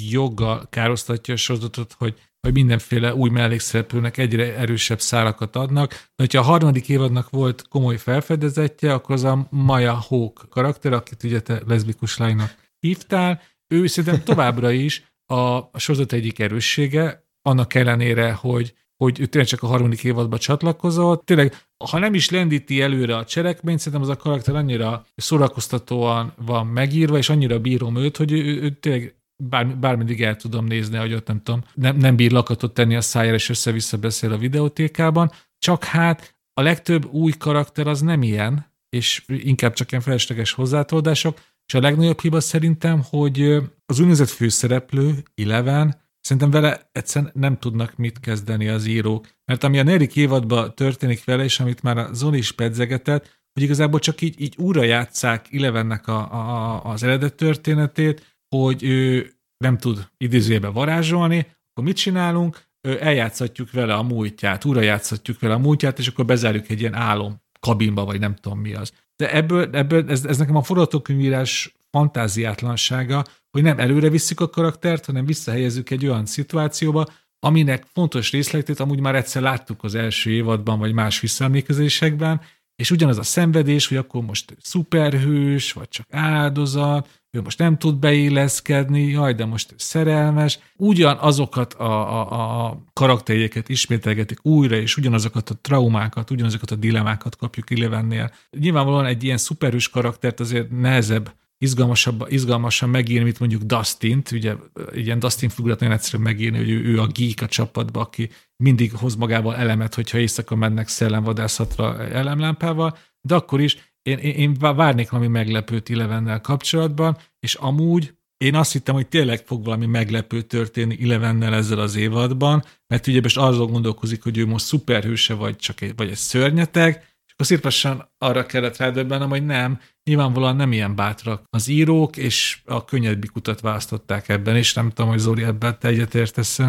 joggal 0.10 0.68
károsztatja 0.70 1.34
a 1.34 1.38
sorozatot, 1.38 1.94
hogy 1.94 2.20
hogy 2.41 2.56
mindenféle 2.56 3.16
új 3.16 3.30
mellékszereplőnek 3.30 4.18
egyre 4.18 4.56
erősebb 4.56 4.99
szálakat 4.99 5.56
adnak. 5.56 5.90
De 5.90 5.98
hogyha 6.16 6.40
a 6.40 6.44
harmadik 6.44 6.90
évadnak 6.90 7.30
volt 7.30 7.68
komoly 7.68 7.98
felfedezetje, 7.98 8.94
akkor 8.94 9.16
az 9.16 9.24
a 9.24 9.48
Maya 9.49 9.94
Hawk 9.94 10.45
karakter, 10.49 10.94
akit 10.94 11.24
ugye 11.24 11.40
te 11.41 11.62
leszbikus 11.66 12.18
lánynak 12.18 12.56
hívtál, 12.80 13.41
ő 13.68 13.88
szerintem 13.88 14.24
továbbra 14.24 14.72
is 14.72 15.14
a, 15.26 15.58
a 15.58 15.72
sorozat 15.76 16.14
egyik 16.14 16.40
erőssége, 16.40 17.28
annak 17.41 17.74
ellenére, 17.74 18.34
hogy 18.34 18.74
hogy 18.98 19.19
ő 19.19 19.26
tényleg 19.26 19.49
csak 19.49 19.64
a 19.64 19.68
harmadik 19.68 20.03
évadba 20.03 20.38
csatlakozott. 20.38 21.26
Tényleg, 21.26 21.56
ha 21.91 21.99
nem 21.99 22.14
is 22.14 22.30
lendíti 22.30 22.82
előre 22.82 23.15
a 23.15 23.26
cselekményt, 23.26 23.80
szerintem 23.80 24.02
az 24.02 24.15
a 24.15 24.15
karakter 24.15 24.56
annyira 24.56 25.06
szórakoztatóan 25.15 26.34
van 26.45 26.68
megírva, 26.68 27.18
és 27.18 27.30
annyira 27.30 27.60
bírom 27.60 27.95
őt, 27.95 28.18
hogy 28.18 28.32
ő, 28.32 28.44
ő, 28.45 28.61
ő 28.61 28.69
tényleg 28.69 29.15
bár, 29.44 29.78
bármeddig 29.78 30.24
el 30.24 30.36
tudom 30.36 30.65
nézni, 30.65 30.98
hogy 30.98 31.14
ott 31.14 31.28
nem 31.28 31.41
tudom, 31.44 31.64
nem, 31.74 31.98
nem 31.98 32.15
bír 32.15 32.32
lakatot 32.32 32.74
tenni 32.74 32.95
a 32.95 33.02
szájára, 33.02 33.36
és 33.36 33.49
össze-vissza 33.49 33.98
beszél 33.98 34.32
a 34.32 34.38
videótékában, 34.38 35.32
csak 35.60 35.84
hát 35.84 36.36
a 36.53 36.61
legtöbb 36.61 37.06
új 37.11 37.32
karakter 37.32 37.88
az 37.88 38.02
nem 38.02 38.24
ilyen, 38.24 38.76
és 38.90 39.24
inkább 39.28 39.74
csak 39.74 39.91
ilyen 39.91 40.03
felesleges 40.03 40.52
hozzátoldások, 40.52 41.40
és 41.65 41.74
a 41.74 41.80
legnagyobb 41.80 42.19
hiba 42.19 42.40
szerintem, 42.40 43.02
hogy 43.10 43.41
az 43.86 43.99
úgynevezett 43.99 44.30
főszereplő, 44.30 45.24
Eleven, 45.36 46.07
szerintem 46.28 46.52
vele 46.52 46.90
egyszerűen 46.91 47.32
nem 47.34 47.58
tudnak 47.58 47.95
mit 47.95 48.20
kezdeni 48.20 48.68
az 48.68 48.86
írók. 48.86 49.28
Mert 49.45 49.64
ami 49.64 49.80
a 49.80 49.84
negyedik 49.84 50.16
évadban 50.16 50.76
történik 50.76 51.24
vele, 51.24 51.44
és 51.44 51.60
amit 51.60 51.84
már 51.84 51.98
a 51.98 52.14
Zoli 52.14 52.38
is 52.38 52.52
pedzegetett, 52.52 53.40
hogy 53.54 53.64
igazából 53.64 53.99
csak 53.99 54.22
így, 54.22 54.41
így 54.41 54.56
újra 54.58 54.84
játszák 54.84 55.54
Elevennek 55.54 56.08
a, 56.08 56.34
a, 56.34 56.84
az 56.84 57.04
eredet 57.04 57.36
történetét, 57.36 58.38
hogy 58.56 58.84
ő 58.84 59.32
nem 59.58 59.78
tud 59.78 60.08
idézőjebe 60.18 60.68
varázsolni, 60.68 61.38
akkor 61.38 61.84
mit 61.84 61.95
csinálunk? 61.95 62.66
Eljátszhatjuk 62.82 63.72
vele 63.72 63.94
a 63.94 64.04
múltját, 64.04 64.66
újra 64.66 64.82
játszhatjuk 64.82 65.40
vele 65.40 65.54
a 65.54 65.58
múltját, 65.58 65.99
és 65.99 66.08
akkor 66.08 66.26
bezárjuk 66.26 66.70
egy 66.70 66.80
ilyen 66.80 66.94
álom 66.94 67.41
kabinba, 67.60 68.06
vagy 68.06 68.20
nem 68.20 68.36
tudom 68.36 68.60
mi 68.60 68.74
az. 68.74 68.91
De 69.16 69.32
ebből, 69.32 69.70
ebből 69.72 70.10
ez, 70.10 70.26
ez 70.26 70.38
nekem 70.38 70.56
a 70.56 70.64
forgatókönyvírás 70.64 71.77
fantáziátlansága, 71.92 73.24
hogy 73.52 73.62
nem 73.62 73.80
előre 73.80 74.10
visszük 74.10 74.40
a 74.40 74.50
karaktert, 74.50 75.06
hanem 75.06 75.26
visszahelyezzük 75.26 75.90
egy 75.90 76.06
olyan 76.06 76.26
szituációba, 76.26 77.06
aminek 77.40 77.86
fontos 77.94 78.32
részletét 78.32 78.80
amúgy 78.80 79.00
már 79.00 79.16
egyszer 79.16 79.42
láttuk 79.42 79.84
az 79.84 79.96
első 79.96 80.32
évadban, 80.32 80.80
vagy 80.80 80.94
más 80.94 81.20
visszaemlékezésekben, 81.20 82.42
és 82.76 82.92
ugyanaz 82.92 83.18
a 83.18 83.24
szenvedés, 83.24 83.88
hogy 83.88 83.98
akkor 83.98 84.24
most 84.24 84.58
szuperhős, 84.62 85.74
vagy 85.74 85.90
csak 85.90 86.06
áldozat, 86.10 87.10
ő 87.32 87.42
most 87.42 87.60
nem 87.60 87.78
tud 87.78 87.96
beilleszkedni, 87.96 89.04
jaj, 89.04 89.34
de 89.34 89.46
most 89.46 89.74
szerelmes. 89.78 90.60
Ugyanazokat 90.76 91.74
a, 91.74 92.22
a, 92.22 92.66
a 92.66 92.84
karakterjeket 92.94 93.70
ismételgetik 93.70 94.46
újra, 94.46 94.76
és 94.76 94.98
ugyanazokat 94.98 95.50
a 95.50 95.58
traumákat, 95.62 96.32
ugyanazokat 96.32 96.72
a 96.72 96.76
dilemákat 96.76 97.36
kapjuk 97.36 97.72
Elevennél. 97.72 98.32
Nyilvánvalóan 98.60 99.06
egy 99.06 99.24
ilyen 99.24 99.38
szuperhős 99.38 99.90
karaktert 99.90 100.40
azért 100.40 100.70
nehezebb 100.70 101.36
izgalmasabb, 101.58 102.26
izgalmasan 102.30 102.90
megírni, 102.90 103.24
mint 103.24 103.40
mondjuk 103.40 103.62
Dustin-t, 103.62 104.32
ugye 104.32 104.56
ilyen 104.94 105.20
Dustin 105.20 105.50
figurat 105.50 105.80
nagyon 105.80 105.96
egyszerűen 105.96 106.24
megírni, 106.24 106.58
hogy 106.58 106.70
ő, 106.70 106.84
ő 106.84 107.00
a 107.00 107.08
geek 107.08 107.42
a 107.42 107.48
csapatba, 107.48 108.00
aki 108.00 108.30
mindig 108.64 108.94
hoz 108.94 109.16
magával 109.16 109.56
elemet, 109.56 109.96
hogyha 109.96 110.18
éjszaka 110.18 110.56
mennek 110.56 110.88
szellemvadászatra 110.88 112.08
elemlámpával, 112.08 112.98
de 113.22 113.36
akkor 113.36 113.62
is 113.62 113.78
én, 114.02 114.18
én, 114.18 114.34
én 114.34 114.54
várnék 114.60 115.10
valami 115.10 115.30
meglepőt 115.30 115.90
Ilevennel 115.90 116.42
kapcsolatban, 116.42 117.18
és 117.40 117.54
amúgy 117.54 118.16
én 118.38 118.56
azt 118.56 118.72
hittem, 118.72 118.96
hogy 118.96 119.08
tényleg 119.08 119.44
fog 119.46 119.64
valami 119.64 119.86
meglepő 119.86 120.42
történni 120.42 120.96
Ilevennel 120.96 121.54
ezzel 121.54 121.80
az 121.80 121.96
évadban, 121.96 122.64
mert 122.88 123.08
ugye 123.08 123.20
most 123.22 123.38
azon 123.38 123.72
gondolkozik, 123.72 124.24
hogy 124.24 124.38
ő 124.38 124.46
most 124.46 124.66
szuperhőse, 124.66 125.34
vagy 125.34 125.56
csak 125.56 125.82
egy, 125.82 125.94
vagy 125.96 126.10
egy 126.10 126.16
szörnyeteg, 126.16 127.16
akkor 127.38 127.72
szépen 127.72 128.10
arra 128.18 128.46
kellett 128.46 128.78
rádöbbenem, 128.78 129.30
hogy 129.30 129.46
nem, 129.46 129.80
nyilvánvalóan 130.04 130.56
nem 130.56 130.72
ilyen 130.72 130.96
bátrak 130.96 131.44
az 131.50 131.68
írók, 131.68 132.18
és 132.18 132.60
a 132.66 132.86
könnyedbik 132.86 133.36
utat 133.36 133.60
választották 133.60 134.30
ebben, 134.30 134.56
és 134.56 134.74
nem 134.74 134.90
tudom, 134.90 135.10
hogy 135.10 135.20
Zoli 135.20 135.44
ebben 135.44 135.80
te 135.80 135.88
egyetértesz. 135.88 136.60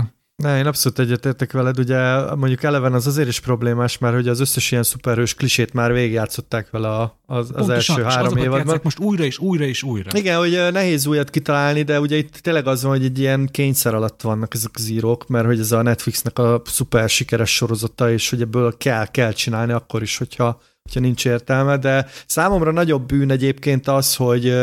Ne, 0.42 0.58
én 0.58 0.66
abszolút 0.66 0.98
egyetértek 0.98 1.52
veled, 1.52 1.78
ugye 1.78 2.34
mondjuk 2.34 2.62
eleven 2.62 2.92
az 2.92 3.06
azért 3.06 3.28
is 3.28 3.40
problémás, 3.40 3.98
mert 3.98 4.14
hogy 4.14 4.28
az 4.28 4.40
összes 4.40 4.70
ilyen 4.70 4.82
szuperhős 4.82 5.34
klisét 5.34 5.72
már 5.72 5.92
végigjátszották 5.92 6.70
vele 6.70 6.88
az, 6.90 7.12
az 7.26 7.50
Pontosan, 7.52 7.96
első 7.96 8.02
három 8.02 8.36
évadban. 8.36 8.80
most 8.82 8.98
újra 8.98 9.24
és 9.24 9.38
újra 9.38 9.64
és 9.64 9.82
újra. 9.82 10.10
Igen, 10.18 10.38
hogy 10.38 10.72
nehéz 10.72 11.06
újat 11.06 11.30
kitalálni, 11.30 11.82
de 11.82 12.00
ugye 12.00 12.16
itt 12.16 12.36
tényleg 12.36 12.66
az 12.66 12.82
van, 12.82 12.92
hogy 12.92 13.04
egy 13.04 13.18
ilyen 13.18 13.48
kényszer 13.52 13.94
alatt 13.94 14.20
vannak 14.20 14.54
ezek 14.54 14.70
az 14.74 14.88
írók, 14.88 15.26
mert 15.26 15.46
hogy 15.46 15.60
ez 15.60 15.72
a 15.72 15.82
Netflixnek 15.82 16.38
a 16.38 16.62
szuper 16.64 17.08
sikeres 17.08 17.54
sorozata, 17.54 18.12
és 18.12 18.30
hogy 18.30 18.40
ebből 18.40 18.76
kell, 18.76 19.06
kell 19.06 19.32
csinálni 19.32 19.72
akkor 19.72 20.02
is, 20.02 20.18
hogyha, 20.18 20.60
hogyha 20.82 21.00
nincs 21.00 21.26
értelme, 21.26 21.76
de 21.76 22.06
számomra 22.26 22.72
nagyobb 22.72 23.06
bűn 23.06 23.30
egyébként 23.30 23.88
az, 23.88 24.16
hogy 24.16 24.54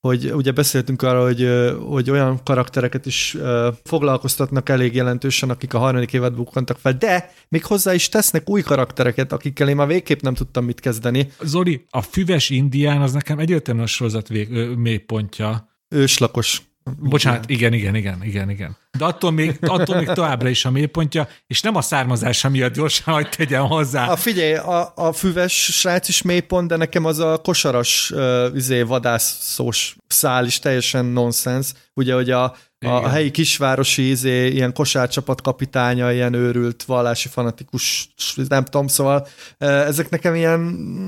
hogy 0.00 0.32
ugye 0.32 0.52
beszéltünk 0.52 1.02
arról, 1.02 1.24
hogy, 1.24 1.48
hogy 1.88 2.10
olyan 2.10 2.40
karaktereket 2.44 3.06
is 3.06 3.36
foglalkoztatnak 3.84 4.68
elég 4.68 4.94
jelentősen, 4.94 5.50
akik 5.50 5.74
a 5.74 5.78
harmadik 5.78 6.12
évad 6.12 6.34
bukkantak 6.34 6.78
fel, 6.78 6.92
de 6.92 7.30
még 7.48 7.64
hozzá 7.64 7.94
is 7.94 8.08
tesznek 8.08 8.50
új 8.50 8.62
karaktereket, 8.62 9.32
akikkel 9.32 9.68
én 9.68 9.76
már 9.76 9.86
végképp 9.86 10.20
nem 10.20 10.34
tudtam 10.34 10.64
mit 10.64 10.80
kezdeni. 10.80 11.32
Zoli, 11.40 11.84
a 11.90 12.02
füves 12.02 12.50
indián 12.50 13.00
az 13.00 13.12
nekem 13.12 13.38
egyértelműen 13.38 13.86
a 13.86 13.88
sorozat 13.88 14.28
vég, 14.28 14.48
mélypontja. 14.76 15.68
Őslakos 15.88 16.62
Bocsánat, 16.98 17.50
igen, 17.50 17.72
igen, 17.72 17.94
igen, 17.94 18.24
igen, 18.24 18.50
igen. 18.50 18.76
De 18.98 19.04
attól 19.04 19.30
még, 19.30 19.58
attól 19.60 19.96
még 19.96 20.06
továbbra 20.06 20.48
is 20.48 20.64
a 20.64 20.70
mélypontja, 20.70 21.28
és 21.46 21.60
nem 21.60 21.76
a 21.76 21.80
származása 21.80 22.48
miatt 22.48 22.74
gyorsan, 22.74 23.14
hogy 23.14 23.28
tegyem 23.28 23.66
hozzá. 23.66 24.06
A 24.06 24.16
figyelj, 24.16 24.54
a, 24.54 24.92
a 24.94 25.12
füves 25.12 25.64
srác 25.64 26.08
is 26.08 26.22
mélypont, 26.22 26.68
de 26.68 26.76
nekem 26.76 27.04
az 27.04 27.18
a 27.18 27.38
kosaras 27.38 28.10
uh, 28.10 28.46
izé, 28.54 28.82
vadászós 28.82 29.96
szál 30.06 30.46
is 30.46 30.58
teljesen 30.58 31.04
nonsens. 31.04 31.72
Ugye, 31.94 32.14
hogy 32.14 32.30
a, 32.30 32.56
a 32.86 33.08
helyi 33.08 33.30
kisvárosi 33.30 34.08
izé, 34.08 34.48
ilyen 34.48 34.72
kosárcsapat 34.72 35.40
kapitánya, 35.40 36.12
ilyen 36.12 36.34
őrült, 36.34 36.82
vallási 36.82 37.28
fanatikus, 37.28 38.12
nem 38.48 38.64
tudom, 38.64 38.86
szóval 38.86 39.26
ezek 39.58 40.10
nekem 40.10 40.34
ilyen, 40.34 40.60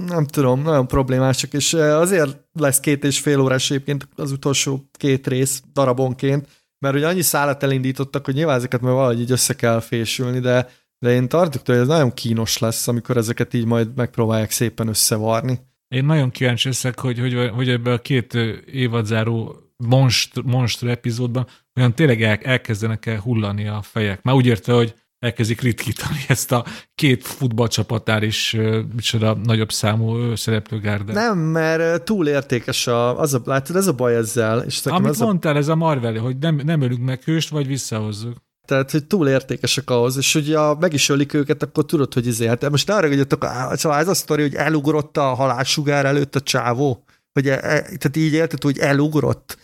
nem 0.06 0.26
tudom, 0.26 0.62
nagyon 0.62 0.86
problémásak, 0.86 1.52
és 1.52 1.74
azért 1.74 2.38
lesz 2.52 2.80
két 2.80 3.04
és 3.04 3.20
fél 3.20 3.40
órás 3.40 3.70
egyébként 3.70 4.08
az 4.16 4.32
utolsó 4.32 4.88
két 4.92 5.26
rész 5.26 5.62
darabonként, 5.72 6.48
mert 6.78 6.94
ugye 6.94 7.06
annyi 7.06 7.22
szállat 7.22 7.62
elindítottak, 7.62 8.24
hogy 8.24 8.34
nyilván 8.34 8.56
ezeket 8.56 8.80
majd 8.80 8.94
valahogy 8.94 9.20
így 9.20 9.30
össze 9.30 9.54
kell 9.54 9.80
fésülni, 9.80 10.38
de, 10.38 10.68
de 10.98 11.12
én 11.12 11.28
tartok 11.28 11.66
hogy 11.66 11.76
ez 11.76 11.86
nagyon 11.86 12.14
kínos 12.14 12.58
lesz, 12.58 12.88
amikor 12.88 13.16
ezeket 13.16 13.54
így 13.54 13.64
majd 13.64 13.94
megpróbálják 13.94 14.50
szépen 14.50 14.88
összevarni. 14.88 15.60
Én 15.88 16.04
nagyon 16.04 16.30
kíváncsi 16.30 16.68
leszek, 16.68 16.98
hogy, 16.98 17.18
hogy, 17.18 17.50
hogy 17.54 17.68
ebbe 17.68 17.92
a 17.92 17.98
két 17.98 18.34
évadzáró 18.66 19.56
monstr, 19.86 20.42
monstr 20.42 20.88
epizódban 20.88 21.46
olyan 21.76 21.94
tényleg 21.94 22.22
el, 22.22 22.36
elkezdenek 22.42 23.06
el 23.06 23.18
hullani 23.18 23.68
a 23.68 23.82
fejek. 23.82 24.22
Már 24.22 24.34
úgy 24.34 24.46
értve, 24.46 24.72
hogy 24.72 24.94
elkezdik 25.18 25.60
ritkítani 25.60 26.24
ezt 26.28 26.52
a 26.52 26.64
két 26.94 27.26
futballcsapatár 27.26 28.22
is 28.22 28.56
micsoda 28.94 29.34
nagyobb 29.34 29.72
számú 29.72 30.34
szereplőgárdát. 30.34 31.14
Nem, 31.14 31.38
mert 31.38 32.02
túl 32.02 32.28
értékes 32.28 32.86
a, 32.86 33.20
az 33.20 33.34
a, 33.34 33.40
látod, 33.44 33.76
ez 33.76 33.86
a 33.86 33.92
baj 33.92 34.16
ezzel. 34.16 34.62
És 34.62 34.86
Amit 34.86 35.10
ez 35.10 35.18
mondtál, 35.18 35.54
a... 35.54 35.58
ez 35.58 35.68
a 35.68 35.74
Marvel, 35.74 36.18
hogy 36.18 36.36
nem, 36.38 36.60
nem 36.64 36.80
ölünk 36.80 37.02
meg 37.04 37.22
hőst, 37.22 37.48
vagy 37.48 37.66
visszahozzuk. 37.66 38.36
Tehát, 38.66 38.90
hogy 38.90 39.04
túl 39.04 39.28
értékesek 39.28 39.90
ahhoz, 39.90 40.16
és 40.16 40.32
hogy 40.32 40.52
a, 40.52 40.76
meg 40.80 40.92
is 40.92 41.08
ölik 41.08 41.32
őket, 41.32 41.62
akkor 41.62 41.84
tudod, 41.84 42.14
hogy 42.14 42.26
izé. 42.26 42.46
Hát 42.46 42.70
most 42.70 42.90
arra, 42.90 43.08
hogy 43.08 43.26
szóval 43.72 43.98
ez 43.98 44.08
a 44.08 44.14
sztori, 44.14 44.42
hogy 44.42 44.54
elugrott 44.54 45.16
a 45.16 45.34
halálsugár 45.34 46.04
előtt 46.04 46.34
a 46.34 46.40
csávó, 46.40 47.04
hogy 47.32 47.48
e, 47.48 47.52
e, 47.52 47.80
tehát 47.80 48.16
így 48.16 48.32
érted, 48.32 48.62
hogy 48.62 48.78
elugrott. 48.78 49.58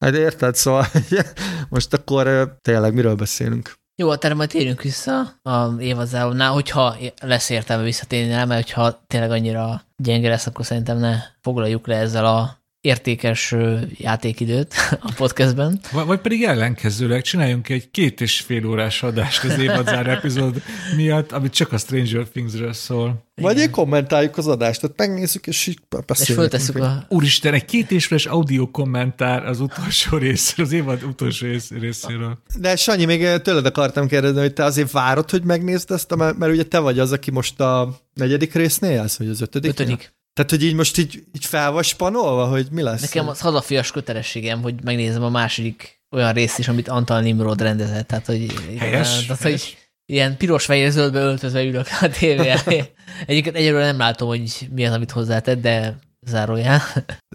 Hát 0.00 0.14
érted? 0.14 0.54
Szóval 0.54 0.86
most 1.68 1.94
akkor 1.94 2.56
tényleg 2.60 2.94
miről 2.94 3.14
beszélünk? 3.14 3.78
Jó, 4.00 4.10
akkor 4.10 4.34
majd 4.34 4.48
térjünk 4.48 4.82
vissza 4.82 5.20
a 5.42 5.80
évadzárónál, 5.80 6.52
hogyha 6.52 6.96
lesz 7.22 7.50
értelme 7.50 7.82
visszatérni 7.84 8.32
rá, 8.32 8.44
mert 8.44 8.64
hogyha 8.64 9.04
tényleg 9.06 9.30
annyira 9.30 9.82
gyenge 9.96 10.28
lesz, 10.28 10.46
akkor 10.46 10.64
szerintem 10.64 10.98
ne 10.98 11.16
foglaljuk 11.40 11.86
le 11.86 11.96
ezzel 11.96 12.26
a 12.26 12.59
értékes 12.80 13.54
játékidőt 13.88 14.74
a 15.08 15.12
podcastben. 15.16 15.80
Vagy 15.92 16.20
pedig 16.20 16.42
ellenkezőleg 16.42 17.22
csináljunk 17.22 17.68
egy 17.68 17.90
két 17.90 18.20
és 18.20 18.40
fél 18.40 18.66
órás 18.66 19.02
adást 19.02 19.44
az 19.44 19.58
évadzár 19.58 20.06
epizód 20.16 20.62
miatt, 20.96 21.32
amit 21.32 21.52
csak 21.52 21.72
a 21.72 21.78
Stranger 21.78 22.24
Things-ről 22.24 22.72
szól. 22.72 23.28
Vagy 23.34 23.60
egy 23.60 23.70
kommentáljuk 23.70 24.36
az 24.36 24.46
adást, 24.46 24.80
tehát 24.80 24.96
megnézzük, 24.96 25.46
és 25.46 25.66
így 25.66 25.78
beszélünk. 26.06 26.52
És 26.52 26.68
a... 26.68 27.06
Úristen, 27.08 27.54
egy 27.54 27.64
két 27.64 27.90
és 27.90 28.06
féles 28.06 28.26
audio 28.26 28.70
kommentár 28.70 29.46
az 29.46 29.60
utolsó 29.60 30.16
részről, 30.16 30.66
az 30.66 30.72
évad 30.72 31.02
utolsó 31.02 31.46
rész, 31.46 31.70
részéről. 31.70 32.38
De 32.58 32.76
Sanyi, 32.76 33.04
még 33.04 33.40
tőled 33.42 33.66
akartam 33.66 34.08
kérdezni, 34.08 34.40
hogy 34.40 34.52
te 34.52 34.64
azért 34.64 34.90
várod, 34.90 35.30
hogy 35.30 35.42
megnézd 35.42 35.90
ezt, 35.90 36.14
mert, 36.14 36.38
mert 36.38 36.52
ugye 36.52 36.64
te 36.64 36.78
vagy 36.78 36.98
az, 36.98 37.12
aki 37.12 37.30
most 37.30 37.60
a 37.60 38.00
negyedik 38.14 38.54
résznél 38.54 39.00
állsz, 39.00 39.16
vagy 39.16 39.28
az 39.28 39.40
ötödik? 39.40 39.70
Ötödik. 39.70 40.12
Tehát, 40.40 40.54
hogy 40.54 40.68
így 40.68 40.74
most 40.74 40.98
így, 40.98 41.22
így 41.32 41.44
fel 41.44 41.70
vagy 41.70 41.84
spanolva, 41.84 42.46
hogy 42.46 42.66
mi 42.70 42.82
lesz? 42.82 43.00
Nekem 43.00 43.28
az 43.28 43.40
hazafias 43.40 43.90
kötelességem, 43.90 44.62
hogy 44.62 44.74
megnézem 44.84 45.22
a 45.22 45.30
második 45.30 46.00
olyan 46.10 46.32
részt 46.32 46.58
is, 46.58 46.68
amit 46.68 46.88
Antal 46.88 47.20
Nimrod 47.20 47.60
rendezett. 47.60 48.06
Tehát, 48.06 48.26
hogy, 48.26 48.54
helyes, 48.78 49.26
tehát, 49.26 49.42
helyes. 49.42 49.62
hogy 49.62 49.76
ilyen 50.06 50.36
piros 50.36 50.64
fehér 50.64 50.90
zöldbe 50.90 51.20
öltözve 51.20 51.62
ülök 51.62 51.86
a 52.00 52.08
tévé 52.08 52.52
Egyiket 53.26 53.54
egyelőre 53.54 53.84
nem 53.84 53.98
látom, 53.98 54.28
hogy 54.28 54.68
mi 54.74 54.86
az, 54.86 54.92
amit 54.92 55.10
hozzátett, 55.10 55.60
de 55.60 55.98
zárójá. 56.26 56.82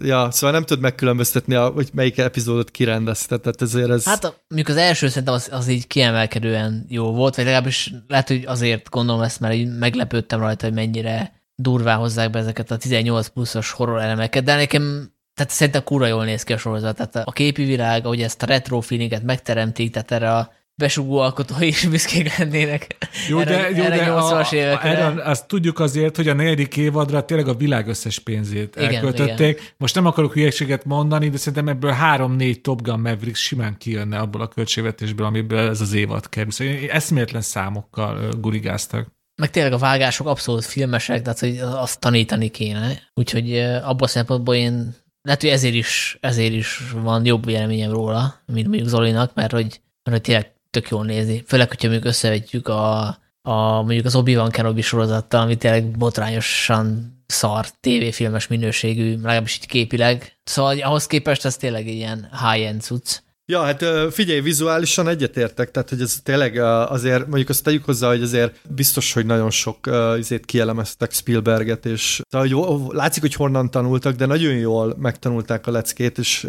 Ja, 0.02 0.30
szóval 0.30 0.50
nem 0.50 0.64
tud 0.64 0.80
megkülönböztetni, 0.80 1.54
a, 1.54 1.68
hogy 1.68 1.88
melyik 1.92 2.18
epizódot 2.18 2.70
kirendezte, 2.70 3.36
tehát 3.36 3.62
ezért 3.62 3.90
ez... 3.90 4.04
Hát 4.04 4.24
a, 4.24 4.34
mondjuk 4.48 4.76
az 4.76 4.82
első 4.82 5.08
szerintem 5.08 5.34
az, 5.34 5.48
az 5.52 5.68
így 5.68 5.86
kiemelkedően 5.86 6.86
jó 6.88 7.12
volt, 7.12 7.36
vagy 7.36 7.44
legalábbis 7.44 7.92
lehet, 8.06 8.28
hogy 8.28 8.44
azért 8.46 8.90
gondolom 8.90 9.22
ezt, 9.22 9.40
mert 9.40 9.54
így 9.54 9.78
meglepődtem 9.78 10.40
rajta, 10.40 10.66
hogy 10.66 10.74
mennyire 10.74 11.35
durvá 11.56 11.94
hozzák 11.94 12.30
be 12.30 12.38
ezeket 12.38 12.70
a 12.70 12.76
18 12.76 13.28
pluszos 13.28 13.70
horror 13.70 14.00
elemeket, 14.00 14.44
de 14.44 14.56
nekem 14.56 15.14
tehát 15.34 15.52
szerintem 15.52 15.84
kurva 15.84 16.06
jól 16.06 16.24
néz 16.24 16.42
ki 16.42 16.52
a 16.52 16.58
sorozat. 16.58 16.96
Tehát 16.96 17.28
a 17.28 17.32
képi 17.32 17.64
világ, 17.64 18.04
ahogy 18.04 18.22
ezt 18.22 18.42
a 18.42 18.46
retro 18.46 18.80
feelinget 18.80 19.22
megteremtik, 19.22 19.92
tehát 19.92 20.10
erre 20.12 20.32
a 20.32 20.52
besugó 20.74 21.18
alkotói 21.18 21.66
is 21.66 21.86
büszkék 21.86 22.36
lennének. 22.38 22.96
Jó, 23.28 23.38
erre, 23.38 23.56
de, 23.56 23.76
jó, 23.76 23.84
erre 23.84 23.96
de 23.96 24.10
a, 24.10 24.38
a, 24.38 24.46
erre, 24.82 25.22
azt 25.22 25.48
tudjuk 25.48 25.78
azért, 25.78 26.16
hogy 26.16 26.28
a 26.28 26.34
negyedik 26.34 26.76
évadra 26.76 27.24
tényleg 27.24 27.48
a 27.48 27.54
világ 27.54 27.88
összes 27.88 28.18
pénzét 28.18 28.76
igen, 28.76 28.94
elköltötték. 28.94 29.56
Igen. 29.56 29.70
Most 29.76 29.94
nem 29.94 30.06
akarok 30.06 30.32
hülyeséget 30.32 30.84
mondani, 30.84 31.28
de 31.28 31.36
szerintem 31.36 31.68
ebből 31.68 31.90
három-négy 31.90 32.60
Top 32.60 32.82
Gun 32.82 33.00
Maverick 33.00 33.34
simán 33.34 33.76
kijönne 33.78 34.18
abból 34.18 34.40
a 34.40 34.48
költségvetésből, 34.48 35.26
amiből 35.26 35.68
ez 35.68 35.80
az 35.80 35.92
évad 35.92 36.28
kerül. 36.28 36.50
Szóval 36.50 36.74
eszméletlen 36.90 37.42
számokkal 37.42 38.28
gurigáztak. 38.40 39.14
Meg 39.36 39.50
tényleg 39.50 39.72
a 39.72 39.78
vágások 39.78 40.26
abszolút 40.26 40.64
filmesek, 40.64 41.22
tehát 41.22 41.38
hogy 41.38 41.58
azt 41.58 42.00
tanítani 42.00 42.48
kéne. 42.48 43.02
Úgyhogy 43.14 43.58
abban 43.58 44.02
a 44.02 44.06
szempontból 44.06 44.54
én 44.54 44.94
lehet, 45.22 45.40
hogy 45.40 45.50
ezért 45.50 45.74
is, 45.74 46.18
ezért 46.20 46.52
is 46.52 46.82
van 46.94 47.24
jobb 47.24 47.44
véleményem 47.44 47.90
róla, 47.90 48.40
mint 48.46 48.66
mondjuk 48.66 48.88
Zolinak, 48.88 49.34
mert 49.34 49.52
hogy, 49.52 49.80
mert 50.02 50.16
hogy 50.16 50.20
tényleg 50.20 50.52
tök 50.70 50.88
jól 50.88 51.04
nézni. 51.04 51.42
Főleg, 51.46 51.68
hogyha 51.68 51.88
mondjuk 51.88 52.08
összevetjük 52.08 52.68
a, 52.68 53.06
a 53.42 53.82
mondjuk 53.82 54.04
az 54.04 54.14
Obi-Wan 54.14 54.50
Kenobi 54.50 54.80
sorozattal, 54.80 55.40
ami 55.40 55.56
tényleg 55.56 55.90
botrányosan 55.90 57.14
szar 57.26 57.66
tévéfilmes 57.80 58.46
minőségű, 58.46 59.14
legalábbis 59.14 59.56
így 59.56 59.66
képileg. 59.66 60.36
Szóval 60.44 60.78
ahhoz 60.78 61.06
képest 61.06 61.44
ez 61.44 61.56
tényleg 61.56 61.86
ilyen 61.86 62.30
high-end 62.30 62.80
cucc. 62.80 63.18
Ja, 63.48 63.62
hát 63.62 63.84
figyelj, 64.12 64.40
vizuálisan 64.40 65.08
egyetértek, 65.08 65.70
tehát 65.70 65.88
hogy 65.88 66.00
ez 66.00 66.20
tényleg 66.22 66.56
azért, 66.88 67.26
mondjuk 67.26 67.48
azt 67.48 67.64
tegyük 67.64 67.84
hozzá, 67.84 68.08
hogy 68.08 68.22
azért 68.22 68.60
biztos, 68.68 69.12
hogy 69.12 69.26
nagyon 69.26 69.50
sok 69.50 69.90
izét 70.18 70.44
kielemeztek 70.44 71.12
Spielberget, 71.12 71.86
és 71.86 72.20
szóval, 72.28 72.48
hogy 72.48 72.94
látszik, 72.94 73.22
hogy 73.22 73.34
honnan 73.34 73.70
tanultak, 73.70 74.14
de 74.14 74.26
nagyon 74.26 74.54
jól 74.54 74.94
megtanulták 74.98 75.66
a 75.66 75.70
leckét, 75.70 76.18
és 76.18 76.48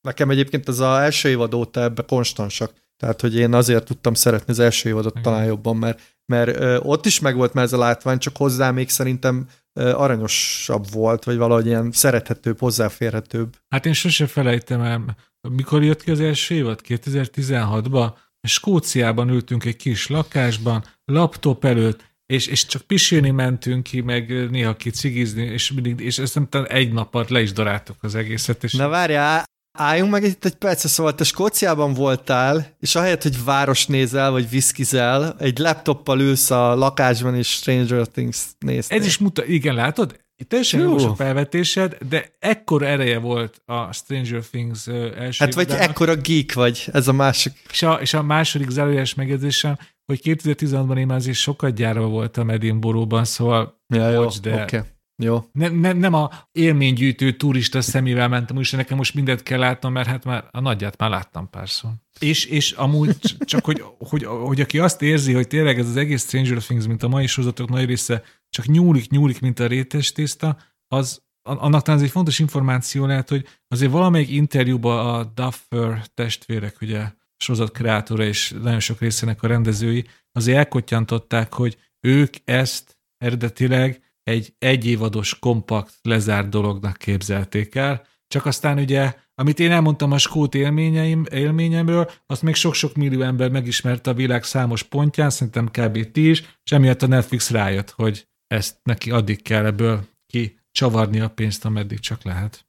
nekem 0.00 0.30
egyébként 0.30 0.68
az 0.68 0.80
a 0.80 1.02
első 1.02 1.28
évad 1.28 1.54
óta 1.54 1.82
ebbe 1.82 2.02
konstansak. 2.02 2.72
Tehát, 2.96 3.20
hogy 3.20 3.36
én 3.36 3.54
azért 3.54 3.84
tudtam 3.84 4.14
szeretni 4.14 4.52
az 4.52 4.58
első 4.58 4.88
évadot 4.88 5.10
Igen. 5.10 5.22
talán 5.22 5.44
jobban, 5.44 5.76
mert, 5.76 6.00
mert 6.26 6.80
ott 6.82 7.06
is 7.06 7.20
megvolt 7.20 7.54
már 7.54 7.64
ez 7.64 7.72
a 7.72 7.78
látvány, 7.78 8.18
csak 8.18 8.36
hozzá 8.36 8.70
még 8.70 8.88
szerintem 8.88 9.48
aranyosabb 9.74 10.86
volt, 10.92 11.24
vagy 11.24 11.36
valahogy 11.36 11.66
ilyen 11.66 11.92
szerethetőbb, 11.92 12.58
hozzáférhetőbb. 12.58 13.56
Hát 13.68 13.86
én 13.86 13.92
sose 13.92 14.26
felejtem 14.26 14.80
el, 14.80 15.16
mikor 15.48 15.82
jött 15.82 16.02
ki 16.02 16.10
az 16.10 16.20
első 16.20 16.54
évad? 16.54 16.80
2016-ban? 16.88 18.12
Skóciában 18.42 19.28
ültünk 19.28 19.64
egy 19.64 19.76
kis 19.76 20.06
lakásban, 20.06 20.84
laptop 21.04 21.64
előtt, 21.64 22.12
és, 22.26 22.46
és 22.46 22.66
csak 22.66 22.82
pisilni 22.82 23.30
mentünk 23.30 23.82
ki, 23.82 24.00
meg 24.00 24.50
néha 24.50 24.76
ki 24.76 24.90
cigizni, 24.90 25.42
és, 25.42 25.72
mindig, 25.72 26.00
és 26.00 26.18
ezt 26.18 26.34
nem 26.34 26.64
egy 26.68 26.92
nap 26.92 27.30
le 27.30 27.40
is 27.40 27.52
daráltuk 27.52 27.96
az 28.00 28.14
egészet. 28.14 28.64
És 28.64 28.72
Na 28.72 28.88
várjál, 28.88 29.44
Álljunk 29.78 30.10
meg 30.10 30.22
itt 30.22 30.44
egy 30.44 30.54
percet, 30.54 30.90
szóval 30.90 31.14
te 31.14 31.24
Skóciában 31.24 31.94
voltál, 31.94 32.76
és 32.80 32.94
ahelyett, 32.94 33.22
hogy 33.22 33.44
város 33.44 33.86
nézel, 33.86 34.30
vagy 34.30 34.50
viszkizel, 34.50 35.36
egy 35.38 35.58
laptoppal 35.58 36.20
ülsz 36.20 36.50
a 36.50 36.74
lakásban, 36.74 37.36
és 37.36 37.48
Stranger 37.52 38.06
Things 38.06 38.44
néztél. 38.58 38.98
Ez 38.98 39.06
is 39.06 39.18
mutat, 39.18 39.48
igen, 39.48 39.74
látod? 39.74 40.23
Teljesen 40.48 40.80
jó 40.80 40.96
a 40.96 41.14
felvetésed, 41.14 41.96
de 42.08 42.30
ekkor 42.38 42.82
ereje 42.82 43.18
volt 43.18 43.62
a 43.64 43.92
Stranger 43.92 44.44
Things 44.44 44.86
első 44.86 45.44
Hát 45.44 45.54
vagy 45.54 45.70
ekkor 45.70 45.88
ekkora 45.88 46.16
geek 46.16 46.52
vagy, 46.52 46.88
ez 46.92 47.08
a 47.08 47.12
másik. 47.12 47.52
És 47.70 47.82
a, 47.82 47.92
és 47.92 48.14
a 48.14 48.22
második 48.22 48.70
zárójeles 48.70 49.14
megjegyzésem, 49.14 49.78
hogy 50.04 50.20
2016-ban 50.24 50.98
én 50.98 51.10
azért 51.10 51.36
sokat 51.36 51.74
gyárva 51.74 52.06
voltam 52.06 52.50
Edinburghban, 52.50 53.24
szóval 53.24 53.80
ja, 53.94 54.10
jó, 54.10 54.28
de 54.42 54.62
okay. 54.62 54.80
Jó. 55.22 55.44
Ne, 55.52 55.68
ne, 55.68 55.92
nem 55.92 56.14
a 56.14 56.30
élménygyűjtő 56.52 57.32
turista 57.32 57.80
szemével 57.80 58.28
mentem, 58.28 58.58
és 58.58 58.70
nekem 58.70 58.96
most 58.96 59.14
mindent 59.14 59.42
kell 59.42 59.58
látnom, 59.58 59.92
mert 59.92 60.08
hát 60.08 60.24
már 60.24 60.48
a 60.50 60.60
nagyját 60.60 60.98
már 60.98 61.10
láttam 61.10 61.50
párszor. 61.50 61.90
És, 62.18 62.44
és 62.44 62.72
amúgy 62.72 63.16
csak, 63.38 63.64
hogy, 63.64 63.84
hogy, 63.98 64.24
hogy, 64.24 64.60
aki 64.60 64.78
azt 64.78 65.02
érzi, 65.02 65.32
hogy 65.32 65.46
tényleg 65.46 65.78
ez 65.78 65.88
az 65.88 65.96
egész 65.96 66.26
Stranger 66.26 66.62
Things, 66.62 66.86
mint 66.86 67.02
a 67.02 67.08
mai 67.08 67.26
sorozatok 67.26 67.68
nagy 67.68 67.84
része, 67.84 68.22
csak 68.54 68.66
nyúlik, 68.66 69.10
nyúlik, 69.10 69.40
mint 69.40 69.60
a 69.60 69.66
rétes 69.66 70.12
tészta, 70.12 70.56
az 70.88 71.22
annak 71.42 71.82
talán 71.82 72.00
ez 72.00 72.06
egy 72.06 72.12
fontos 72.12 72.38
információ 72.38 73.06
lehet, 73.06 73.28
hogy 73.28 73.46
azért 73.68 73.92
valamelyik 73.92 74.30
interjúban 74.30 75.14
a 75.14 75.24
Duffer 75.24 76.06
testvérek, 76.14 76.76
ugye 76.80 77.12
sorozat 77.36 77.72
kreátora 77.72 78.24
és 78.24 78.54
nagyon 78.62 78.80
sok 78.80 79.00
részének 79.00 79.42
a 79.42 79.46
rendezői, 79.46 80.04
azért 80.32 80.56
elkottyantották, 80.56 81.52
hogy 81.52 81.76
ők 82.00 82.34
ezt 82.44 82.98
eredetileg 83.16 84.02
egy 84.22 84.54
egyévados, 84.58 85.38
kompakt, 85.38 85.94
lezárt 86.02 86.48
dolognak 86.48 86.96
képzelték 86.96 87.74
el, 87.74 88.06
csak 88.26 88.46
aztán 88.46 88.78
ugye, 88.78 89.14
amit 89.34 89.60
én 89.60 89.70
elmondtam 89.70 90.12
a 90.12 90.18
skót 90.18 90.54
élményeim, 90.54 91.24
élményemről, 91.30 92.10
azt 92.26 92.42
még 92.42 92.54
sok-sok 92.54 92.94
millió 92.94 93.20
ember 93.20 93.50
megismerte 93.50 94.10
a 94.10 94.14
világ 94.14 94.44
számos 94.44 94.82
pontján, 94.82 95.30
szerintem 95.30 95.68
kb. 95.70 96.10
ti 96.10 96.28
is, 96.28 96.40
és 96.64 96.72
emiatt 96.72 97.02
a 97.02 97.06
Netflix 97.06 97.50
rájött, 97.50 97.90
hogy 97.90 98.26
ezt 98.46 98.76
neki 98.82 99.10
addig 99.10 99.42
kell 99.42 99.66
ebből 99.66 100.04
ki 100.26 100.58
csavarni 100.72 101.20
a 101.20 101.28
pénzt, 101.28 101.64
ameddig 101.64 102.00
csak 102.00 102.24
lehet. 102.24 102.66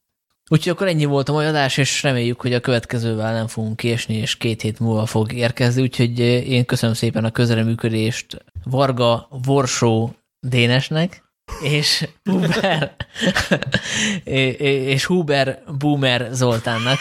Úgyhogy 0.50 0.72
akkor 0.72 0.88
ennyi 0.88 1.06
volt 1.06 1.30
a 1.30 1.34
mai 1.34 1.46
adás, 1.46 1.78
és 1.78 2.04
reméljük, 2.04 2.42
hogy 2.42 2.54
a 2.54 2.60
következővel 2.60 3.34
nem 3.34 3.48
fogunk 3.48 3.76
késni, 3.76 4.16
és 4.16 4.38
két 4.38 4.62
hét 4.62 4.80
múlva 4.80 5.06
fog 5.06 5.34
érkezni, 5.34 5.82
úgyhogy 5.82 6.20
én 6.20 6.66
köszönöm 6.66 6.96
szépen 6.96 7.26
a 7.26 7.32
közeleműködést 7.32 8.46
Varga 8.64 9.28
Vorsó 9.30 10.16
Dénesnek, 10.40 11.24
és 11.62 12.08
Huber, 12.32 12.96
és 14.94 15.06
Huber 15.06 15.64
Boomer 15.78 16.28
Zoltánnak. 16.32 16.98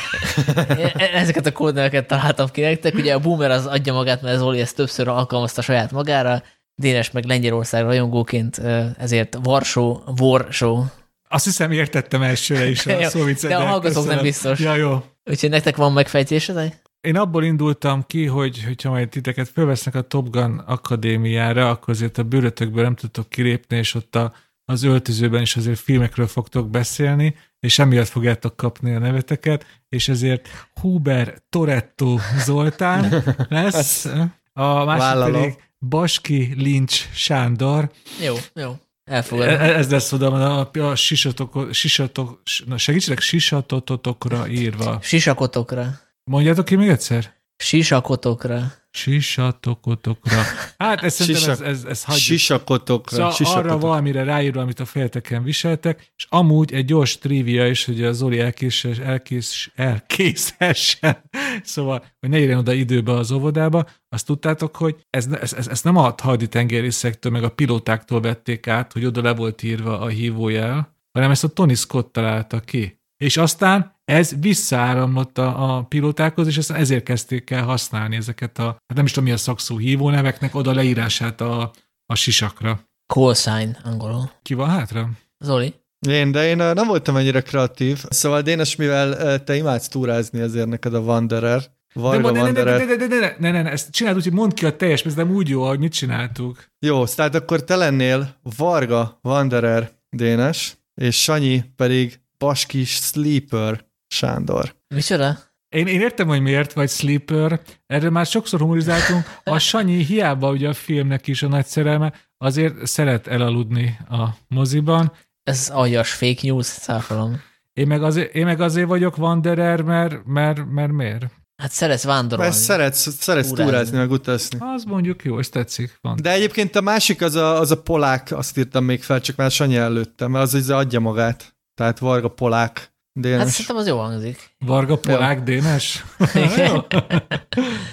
E-, 0.69 1.11
ezeket 1.15 1.47
a 1.47 1.53
kódneveket 1.53 2.07
találtam 2.07 2.49
ki 2.51 2.61
nektek. 2.61 2.95
Ugye 2.95 3.15
a 3.15 3.19
Boomer 3.19 3.51
az 3.51 3.67
adja 3.67 3.93
magát, 3.93 4.23
mert 4.23 4.39
Zoli 4.39 4.61
ezt 4.61 4.77
többször 4.77 5.09
alkalmazta 5.09 5.63
saját 5.63 5.93
magára, 5.93 6.43
Dénes 6.75 7.11
meg 7.11 7.25
Lengyelország 7.25 7.83
rajongóként, 7.83 8.59
ezért 8.99 9.39
Varsó, 9.43 10.03
Vorsó. 10.17 10.85
Azt 11.29 11.45
hiszem 11.45 11.71
értettem 11.71 12.23
elsőre 12.23 12.69
is 12.69 12.87
a 12.87 13.09
szóvicet. 13.09 13.51
De 13.51 13.57
a 13.57 13.67
hallgatók 13.67 14.07
nem 14.07 14.23
biztos. 14.23 14.59
Ja, 14.59 14.75
jó. 14.75 15.05
Úgyhogy 15.25 15.51
nektek 15.51 15.77
van 15.77 15.93
megfejtésetek? 15.93 16.83
Én 17.01 17.17
abból 17.17 17.45
indultam 17.45 18.05
ki, 18.07 18.27
hogy 18.27 18.65
hogyha 18.65 18.91
majd 18.91 19.09
titeket 19.09 19.49
fölvesznek 19.49 19.95
a 19.95 20.03
Top 20.03 20.31
Gun 20.31 20.59
akadémiára, 20.59 21.71
akkor 21.71 21.95
azért 21.95 22.19
a 22.19 22.23
bőrötökből 22.23 22.83
nem 22.83 22.95
tudtok 22.95 23.29
kilépni, 23.29 23.77
és 23.77 23.95
ott 23.95 24.17
a, 24.17 24.33
az 24.65 24.83
öltözőben 24.83 25.43
is 25.43 25.57
azért 25.57 25.79
filmekről 25.79 26.27
fogtok 26.27 26.71
beszélni, 26.71 27.35
és 27.61 27.79
emiatt 27.79 28.09
fogjátok 28.09 28.57
kapni 28.57 28.95
a 28.95 28.99
neveteket, 28.99 29.67
és 29.89 30.09
ezért 30.09 30.49
Huber 30.81 31.35
Toretto 31.49 32.17
Zoltán 32.45 33.25
lesz, 33.49 34.05
a 34.53 34.85
másik 34.85 35.01
Vállalom. 35.01 35.41
pedig 35.41 35.57
Baski 35.89 36.55
Lincs 36.57 37.09
Sándor. 37.15 37.91
Jó, 38.23 38.35
jó. 38.55 38.77
Elfogadom. 39.05 39.55
E- 39.55 39.77
Ez 39.77 39.91
lesz 39.91 40.13
oda 40.13 40.61
a, 40.71 40.71
a 40.81 40.95
sisatok, 40.97 41.69
sisatok, 41.73 42.43
na 42.67 42.79
segítsenek, 42.79 43.21
sisatotokra 43.21 44.49
írva. 44.49 44.99
Sisakotokra. 45.03 46.01
Mondjátok 46.31 46.65
ki 46.65 46.75
még 46.75 46.89
egyszer? 46.89 47.35
Sisakotokra. 47.57 48.73
Sisatokotokra. 48.91 50.43
Hát 50.79 51.03
ez 51.03 51.15
szerintem 51.15 51.51
ez, 51.51 51.61
ez, 51.61 51.85
ez 51.85 52.05
hagyjuk. 52.05 52.23
Sisakotokra. 52.23 53.17
Szóval 53.17 53.33
sisakotokra. 53.33 53.71
arra 53.71 53.81
valamire 53.81 54.25
ráírva, 54.25 54.61
amit 54.61 54.81
a 54.81 54.85
fejeteken 54.85 55.43
viseltek, 55.43 56.13
és 56.17 56.27
amúgy 56.29 56.73
egy 56.73 56.85
gyors 56.85 57.19
trivia 57.19 57.69
is, 57.69 57.85
hogy 57.85 58.05
a 58.05 58.13
Zoli 58.13 58.41
elkész, 58.41 58.85
elkész, 58.85 59.71
elkészhessen, 59.75 61.17
szóval, 61.63 62.05
hogy 62.21 62.29
ne 62.29 62.39
érjen 62.39 62.59
oda 62.59 62.73
időbe 62.73 63.13
az 63.13 63.33
óvodába, 63.33 63.87
azt 64.09 64.27
tudtátok, 64.27 64.77
hogy 64.77 64.97
ez, 65.11 65.27
ez, 65.27 65.53
ez, 65.53 65.69
ez 65.69 65.83
nem 65.83 65.97
a 65.97 66.15
haditengerészektől, 66.23 67.33
meg 67.33 67.45
a 67.45 67.51
pilótáktól 67.51 68.21
vették 68.21 68.67
át, 68.67 68.93
hogy 68.93 69.05
oda 69.05 69.23
le 69.23 69.35
volt 69.35 69.63
írva 69.63 70.01
a 70.01 70.07
hívójel, 70.07 70.97
hanem 71.13 71.31
ezt 71.31 71.45
a 71.45 71.49
Tony 71.49 71.75
Scott 71.75 72.13
találta 72.13 72.61
ki. 72.61 73.03
És 73.17 73.37
aztán 73.37 73.94
ez 74.05 74.33
visszaáramlott 74.41 75.39
a, 75.39 75.77
a 75.77 75.83
pilótákhoz, 75.83 76.47
és 76.47 76.57
ezért 76.57 77.05
kezdték 77.05 77.51
el 77.51 77.65
használni 77.65 78.17
ezeket 78.17 78.59
a, 78.59 78.65
hát 78.65 78.95
nem 78.95 79.05
is 79.05 79.13
tudom 79.13 79.29
mi 79.29 79.35
a 79.35 79.37
szakszó 79.37 79.77
hívóneveknek, 79.77 80.55
oda 80.55 80.73
leírását 80.73 81.41
a, 81.41 81.71
a 82.07 82.15
sisakra. 82.15 82.81
Call 83.07 83.35
sign 83.35 83.77
angolul. 83.85 84.31
Ki 84.43 84.55
van 84.55 84.69
hátra? 84.69 85.11
Zoli? 85.39 85.75
Én, 86.09 86.31
de 86.31 86.47
én 86.47 86.59
ö, 86.59 86.73
nem 86.73 86.87
voltam 86.87 87.17
ennyire 87.17 87.41
kreatív. 87.41 88.05
Szóval 88.09 88.43
Dénes, 88.43 88.77
mivel 88.77 89.13
ö, 89.13 89.39
te 89.39 89.57
imádsz 89.57 89.89
túrázni, 89.89 90.41
ezért 90.41 90.67
neked 90.67 90.95
a 90.95 90.99
Wanderer. 90.99 91.63
Varga 91.95 92.31
ne, 92.31 92.43
ne, 92.43 92.51
ne, 92.51 92.63
ne, 92.63 92.77
ne, 92.77 92.85
ne, 92.85 92.97
ne, 92.97 93.07
ne, 93.07 93.37
ne, 93.39 93.51
ne, 93.51 93.63
ne, 93.63 93.71
ezt 93.71 93.91
csináld 93.91 94.17
úgy, 94.17 94.23
hogy 94.23 94.33
mondd 94.33 94.55
ki 94.55 94.65
a 94.67 94.77
teljes, 94.77 95.03
ez 95.03 95.15
nem 95.15 95.31
úgy 95.31 95.49
jó, 95.49 95.63
ahogy 95.63 95.79
mit 95.79 95.93
csináltuk. 95.93 96.65
Jó, 96.79 97.05
tehát 97.05 97.35
akkor 97.35 97.65
te 97.65 97.77
lennél 97.77 98.37
Varga 98.57 99.19
Wanderer 99.23 99.91
Dénes, 100.11 100.77
és 100.95 101.23
Sanyi 101.23 101.65
pedig 101.77 102.21
Baskis 102.39 102.91
Sleeper 102.91 103.84
Sándor. 104.15 104.75
Micsoda? 104.95 105.39
Én, 105.69 105.87
én 105.87 106.01
értem, 106.01 106.27
hogy 106.27 106.41
miért 106.41 106.73
vagy 106.73 106.91
sleeper, 106.91 107.61
erről 107.87 108.11
már 108.11 108.27
sokszor 108.27 108.61
humorizáltunk. 108.61 109.25
A 109.45 109.59
Sanyi 109.59 110.05
hiába 110.05 110.51
ugye 110.51 110.69
a 110.69 110.73
filmnek 110.73 111.27
is 111.27 111.43
a 111.43 111.49
nagy 111.49 111.67
szerelme, 111.67 112.13
azért 112.39 112.87
szeret 112.87 113.27
elaludni 113.27 113.99
a 114.09 114.29
moziban. 114.49 115.13
Ez 115.43 115.71
aljas 115.73 116.13
fake 116.13 116.41
news, 116.43 116.67
száfolom. 116.67 117.41
Én 117.73 117.87
meg 117.87 118.03
azért, 118.03 118.35
én 118.35 118.45
meg 118.45 118.61
azért 118.61 118.89
vagyok 118.89 119.19
Wanderer, 119.19 119.83
mert, 119.83 120.25
mert, 120.25 120.71
mert 120.71 120.93
miért? 120.93 121.25
Hát 121.57 121.73
szeretsz 121.73 122.05
vándorolni. 122.05 122.51
Mert 122.51 122.63
szeretsz, 122.63 123.15
szeretsz 123.21 123.49
Túrázni. 123.49 123.71
túrázni, 123.71 123.97
meg 123.97 124.11
utazni. 124.11 124.59
Az 124.61 124.85
mondjuk 124.85 125.25
jó, 125.25 125.39
ez 125.39 125.49
tetszik. 125.49 125.99
Van. 126.01 126.19
De 126.23 126.33
egyébként 126.33 126.77
a 126.77 126.81
másik 126.81 127.23
az 127.23 127.35
a, 127.35 127.61
az 127.61 127.71
a 127.71 127.83
polák, 127.83 128.33
azt 128.33 128.59
írtam 128.59 128.85
még 128.85 129.03
fel, 129.03 129.21
csak 129.21 129.37
már 129.37 129.51
Sanyi 129.51 129.77
előtte, 129.77 130.27
mert 130.27 130.45
az 130.45 130.55
az 130.55 130.71
adja 130.71 131.01
magát. 131.01 131.57
Tehát 131.75 131.99
Varga 131.99 132.29
polák 132.29 132.94
Hát 133.15 133.23
Dénes. 133.23 133.51
szerintem 133.51 133.77
az 133.77 133.87
jó 133.87 133.99
hangzik. 133.99 134.51
Varga 134.59 134.97
Polák 134.99 135.43
Dénes? 135.43 136.05
Jó. 136.69 136.77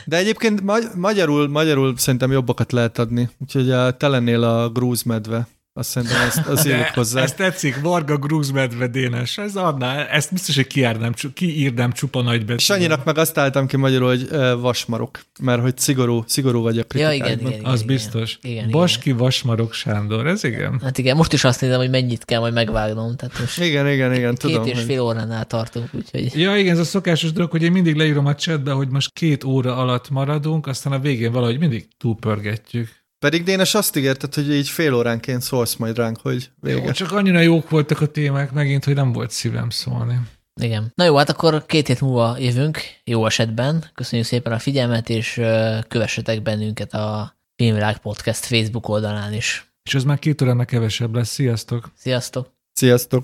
De 0.06 0.18
egyébként 0.18 0.62
magy- 0.62 0.96
magyarul, 0.96 1.48
magyarul 1.48 1.98
szerintem 1.98 2.32
jobbakat 2.32 2.72
lehet 2.72 2.98
adni. 3.00 3.30
Úgyhogy 3.38 3.72
a, 3.72 3.98
te 3.98 4.08
lennél 4.08 4.44
a 4.44 4.70
grúz 4.70 5.04
medve. 5.04 5.48
Azt 5.74 5.90
szerintem 5.90 6.28
azt, 6.28 6.48
az 6.48 6.66
írjuk 6.66 6.82
De 6.82 6.92
hozzá. 6.94 7.22
Ez 7.22 7.34
tetszik, 7.34 7.82
Varga 7.82 8.18
Grúzmedve 8.18 8.88
Dénes. 8.88 9.38
Ez 9.38 9.56
adná, 9.56 10.06
ezt 10.06 10.32
biztos, 10.32 10.56
hogy 10.56 10.68
kiírnám, 10.68 11.14
kiírnám 11.34 11.92
csupa 11.92 12.22
nagybetűvel. 12.22 12.58
Sanyinak 12.58 13.06
meg 13.06 13.18
azt 13.18 13.38
álltam 13.38 13.68
ki 13.68 13.78
magyarul, 13.78 14.08
hogy 14.08 14.30
vasmarok, 14.60 15.20
mert 15.42 15.62
hogy 15.62 15.78
szigorú, 15.78 16.24
szigorú 16.28 16.62
vagy 16.62 16.78
a 16.78 16.84
Ja, 16.96 17.12
igen, 17.12 17.40
igen, 17.40 17.52
igen. 17.52 17.66
Az 17.66 17.82
igen. 17.82 17.96
biztos. 17.96 18.40
Igen, 18.42 18.70
Baski 18.70 19.12
Vasmarok 19.12 19.74
Sándor, 19.74 20.28
ez 20.28 20.44
igen. 20.44 20.80
Hát 20.84 20.98
igen, 20.98 21.16
most 21.16 21.34
is 21.34 21.44
azt 21.44 21.62
nézem, 21.62 21.78
hogy 21.80 21.90
mennyit 21.90 22.26
kell 22.26 22.40
majd 22.40 22.54
megvágnom. 22.54 23.16
Tehát 23.16 23.40
most 23.40 23.60
Igen, 23.62 23.88
igen, 23.88 24.14
igen, 24.14 24.30
két 24.36 24.40
tudom. 24.40 24.66
és 24.66 24.74
hogy- 24.74 24.84
fél 24.84 25.00
óránál 25.02 25.46
tartunk, 25.46 25.90
úgyhogy 25.94 26.40
Ja, 26.40 26.56
igen, 26.56 26.74
ez 26.74 26.80
a 26.80 26.84
szokásos 26.84 27.32
dolog, 27.32 27.52
hogy 27.52 27.64
én 27.64 27.72
mindig 27.72 27.96
leírom 27.96 28.26
a 28.26 28.36
chatbe, 28.36 28.72
hogy 28.72 28.90
most 28.90 29.14
két 29.14 29.44
óra 29.44 29.76
alatt 29.76 30.10
maradunk, 30.10 30.68
aztán 30.68 30.94
a 30.94 31.00
végén 31.00 31.32
valahogy 31.32 31.60
mindig 31.60 31.88
túlpörgetjük. 31.98 33.00
Pedig 33.26 33.44
Dénes 33.44 33.74
azt 33.74 33.96
ígérted, 33.96 34.34
hogy 34.34 34.52
így 34.54 34.70
fél 34.70 34.94
óránként 34.94 35.42
szólsz 35.42 35.76
majd 35.76 35.98
ránk, 35.98 36.18
hogy 36.22 36.52
vége. 36.60 36.84
Jó, 36.84 36.92
csak 36.92 37.12
annyira 37.12 37.40
jók 37.40 37.70
voltak 37.70 38.02
a 38.02 38.06
témák 38.06 38.52
megint, 38.52 38.86
hogy 38.86 38.96
nem 38.96 39.12
volt 39.12 39.32
szívem 39.32 39.70
szólni. 39.70 40.20
igen. 40.62 40.92
Na 40.96 41.04
jó, 41.04 41.16
hát 41.18 41.30
akkor 41.30 41.66
két 41.66 41.88
hét 41.88 42.02
múlva 42.02 42.38
jövünk, 42.38 42.80
jó 43.04 43.26
esetben. 43.26 43.86
Köszönjük 43.94 44.28
szépen 44.28 44.52
a 44.52 44.60
figyelmet, 44.60 45.10
és 45.10 45.42
kövessetek 45.88 46.42
bennünket 46.42 46.94
a 46.94 47.36
Filmvilág 47.56 47.98
Podcast 47.98 48.46
Facebook 48.46 48.90
oldalán 48.90 49.34
is. 49.34 49.74
És 49.84 49.96
ez 49.96 50.04
már 50.04 50.20
két 50.20 50.42
órának 50.42 50.68
kevesebb 50.68 51.16
lesz. 51.16 51.30
Sziasztok! 51.30 51.92
Sziasztok! 51.96 52.54
Sziasztok! 52.74 53.24